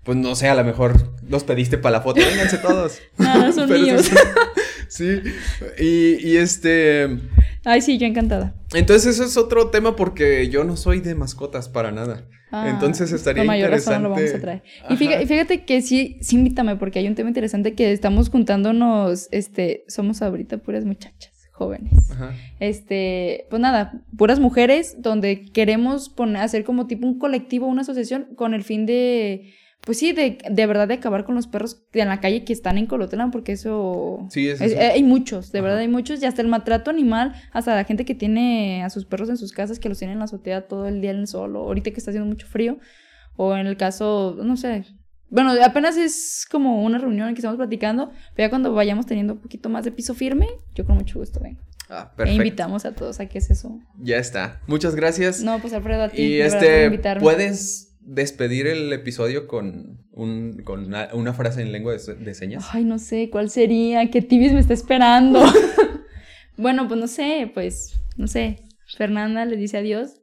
pues 0.03 0.17
no 0.17 0.35
sé, 0.35 0.47
a 0.49 0.55
lo 0.55 0.63
mejor 0.63 0.93
los 1.29 1.43
pediste 1.43 1.77
para 1.77 1.97
la 1.97 2.01
foto. 2.01 2.19
Vénganse 2.19 2.57
todos. 2.57 2.99
No, 3.19 3.37
no 3.45 3.53
son 3.53 3.71
míos. 3.71 4.09
Sí, 4.91 5.21
y, 5.77 6.15
y 6.27 6.37
este, 6.37 7.19
Ay, 7.65 7.81
sí, 7.81 7.97
yo 7.97 8.07
encantada. 8.07 8.55
entonces 8.73 9.15
eso 9.15 9.25
es 9.25 9.37
otro 9.37 9.69
tema 9.69 9.95
porque 9.95 10.49
yo 10.49 10.63
no 10.63 10.77
soy 10.77 11.01
de 11.01 11.15
mascotas 11.15 11.69
para 11.69 11.91
nada. 11.91 12.25
Ah, 12.51 12.67
Entonces 12.69 13.11
estaría 13.11 13.41
Con 13.41 13.47
mayor 13.47 13.69
razón 13.69 14.01
lo 14.01 14.09
vamos 14.09 14.23
a 14.23 14.25
interesante. 14.25 14.63
traer. 14.87 15.13
Y 15.21 15.25
fíjate, 15.27 15.65
que 15.65 15.81
sí, 15.83 16.17
sí 16.21 16.35
invítame, 16.35 16.77
porque 16.77 16.97
hay 16.99 17.07
un 17.07 17.13
tema 17.13 17.29
interesante 17.29 17.75
que 17.75 17.91
estamos 17.91 18.29
juntándonos, 18.29 19.27
este, 19.31 19.83
somos 19.87 20.21
ahorita 20.23 20.57
puras 20.57 20.83
muchachas 20.83 21.31
jóvenes. 21.51 22.09
Ajá. 22.09 22.33
Este, 22.59 23.45
pues 23.51 23.61
nada, 23.61 24.01
puras 24.17 24.39
mujeres, 24.39 24.95
donde 24.99 25.43
queremos 25.51 26.09
poner, 26.09 26.41
hacer 26.41 26.63
como 26.63 26.87
tipo 26.87 27.05
un 27.05 27.19
colectivo, 27.19 27.67
una 27.67 27.81
asociación, 27.81 28.29
con 28.35 28.53
el 28.55 28.63
fin 28.63 28.85
de, 28.87 29.53
pues 29.85 29.97
sí, 29.97 30.11
de, 30.11 30.37
de 30.49 30.65
verdad 30.67 30.87
de 30.87 30.95
acabar 30.95 31.23
con 31.25 31.35
los 31.35 31.47
perros 31.47 31.83
de 31.93 32.01
en 32.01 32.09
la 32.09 32.19
calle 32.19 32.43
que 32.43 32.53
están 32.53 32.77
en 32.77 32.85
Colotlán, 32.85 33.31
porque 33.31 33.53
eso... 33.53 34.27
Sí, 34.29 34.47
es 34.49 34.61
es- 34.61 34.73
eso. 34.73 34.81
hay 34.81 35.03
muchos, 35.03 35.51
de 35.51 35.59
Ajá. 35.59 35.63
verdad 35.63 35.79
hay 35.79 35.87
muchos, 35.87 36.21
y 36.21 36.25
hasta 36.25 36.41
el 36.41 36.47
maltrato 36.47 36.89
animal, 36.91 37.33
hasta 37.53 37.73
la 37.75 37.83
gente 37.85 38.05
que 38.05 38.13
tiene 38.15 38.83
a 38.83 38.89
sus 38.89 39.05
perros 39.05 39.29
en 39.29 39.37
sus 39.37 39.51
casas, 39.51 39.79
que 39.79 39.89
los 39.89 39.97
tienen 39.97 40.13
en 40.13 40.19
la 40.19 40.25
azotea 40.25 40.67
todo 40.67 40.87
el 40.87 41.01
día 41.01 41.11
en 41.11 41.17
el 41.19 41.27
sol, 41.27 41.55
o 41.55 41.59
ahorita 41.61 41.91
que 41.91 41.97
está 41.97 42.11
haciendo 42.11 42.27
mucho 42.29 42.45
frío, 42.47 42.77
o 43.35 43.55
en 43.55 43.67
el 43.67 43.77
caso, 43.77 44.37
no 44.43 44.57
sé, 44.57 44.83
bueno, 45.31 45.53
apenas 45.63 45.95
es 45.95 46.45
como 46.51 46.83
una 46.83 46.97
reunión 46.97 47.27
en 47.29 47.35
que 47.35 47.39
estamos 47.39 47.57
platicando, 47.57 48.09
pero 48.35 48.47
ya 48.47 48.49
cuando 48.49 48.73
vayamos 48.73 49.05
teniendo 49.05 49.33
un 49.33 49.39
poquito 49.39 49.69
más 49.69 49.85
de 49.85 49.91
piso 49.91 50.13
firme, 50.15 50.47
yo 50.75 50.85
con 50.85 50.95
mucho 50.97 51.19
gusto 51.19 51.39
vengo. 51.39 51.61
Ah, 51.87 52.09
E 52.13 52.17
perfecto. 52.17 52.43
invitamos 52.43 52.85
a 52.85 52.93
todos 52.93 53.19
a 53.19 53.27
que 53.27 53.39
se 53.39 53.55
sumen. 53.55 53.85
Ya 53.99 54.17
está. 54.17 54.59
Muchas 54.67 54.95
gracias. 54.95 55.41
No, 55.43 55.59
pues 55.59 55.73
Alfredo, 55.73 56.03
a 56.03 56.09
ti. 56.09 56.21
y 56.21 56.37
por 56.39 56.47
este, 56.47 56.85
invitarme. 56.85 57.21
¿puedes 57.23 57.88
despedir 58.09 58.67
el 58.67 58.91
episodio 58.91 59.47
con, 59.47 60.05
un, 60.11 60.61
con 60.63 60.85
una, 60.85 61.09
una 61.13 61.33
frase 61.33 61.61
en 61.61 61.71
lengua 61.71 61.93
de 61.93 62.33
señas? 62.33 62.67
Ay, 62.71 62.83
no 62.83 62.97
sé, 62.97 63.29
¿cuál 63.29 63.49
sería? 63.49 64.09
¿Qué 64.09 64.21
Tibis 64.21 64.51
me 64.51 64.59
está 64.59 64.73
esperando? 64.73 65.41
bueno, 66.57 66.87
pues 66.87 66.99
no 66.99 67.07
sé, 67.07 67.49
pues, 67.53 67.99
no 68.17 68.27
sé. 68.27 68.65
Fernanda 68.97 69.45
le 69.45 69.55
dice 69.55 69.77
adiós. 69.77 70.21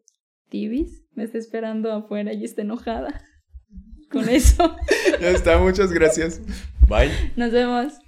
Tibis 0.49 1.03
me 1.15 1.25
está 1.25 1.39
esperando 1.39 1.93
afuera 1.93 2.33
y 2.33 2.45
está 2.45 2.63
enojada. 2.63 3.23
Con 4.11 4.29
eso. 4.29 4.77
Ya 5.21 5.31
está, 5.31 5.59
muchas 5.59 5.93
gracias. 5.93 6.41
Bye. 6.89 7.11
Nos 7.37 7.53
vemos. 7.53 8.06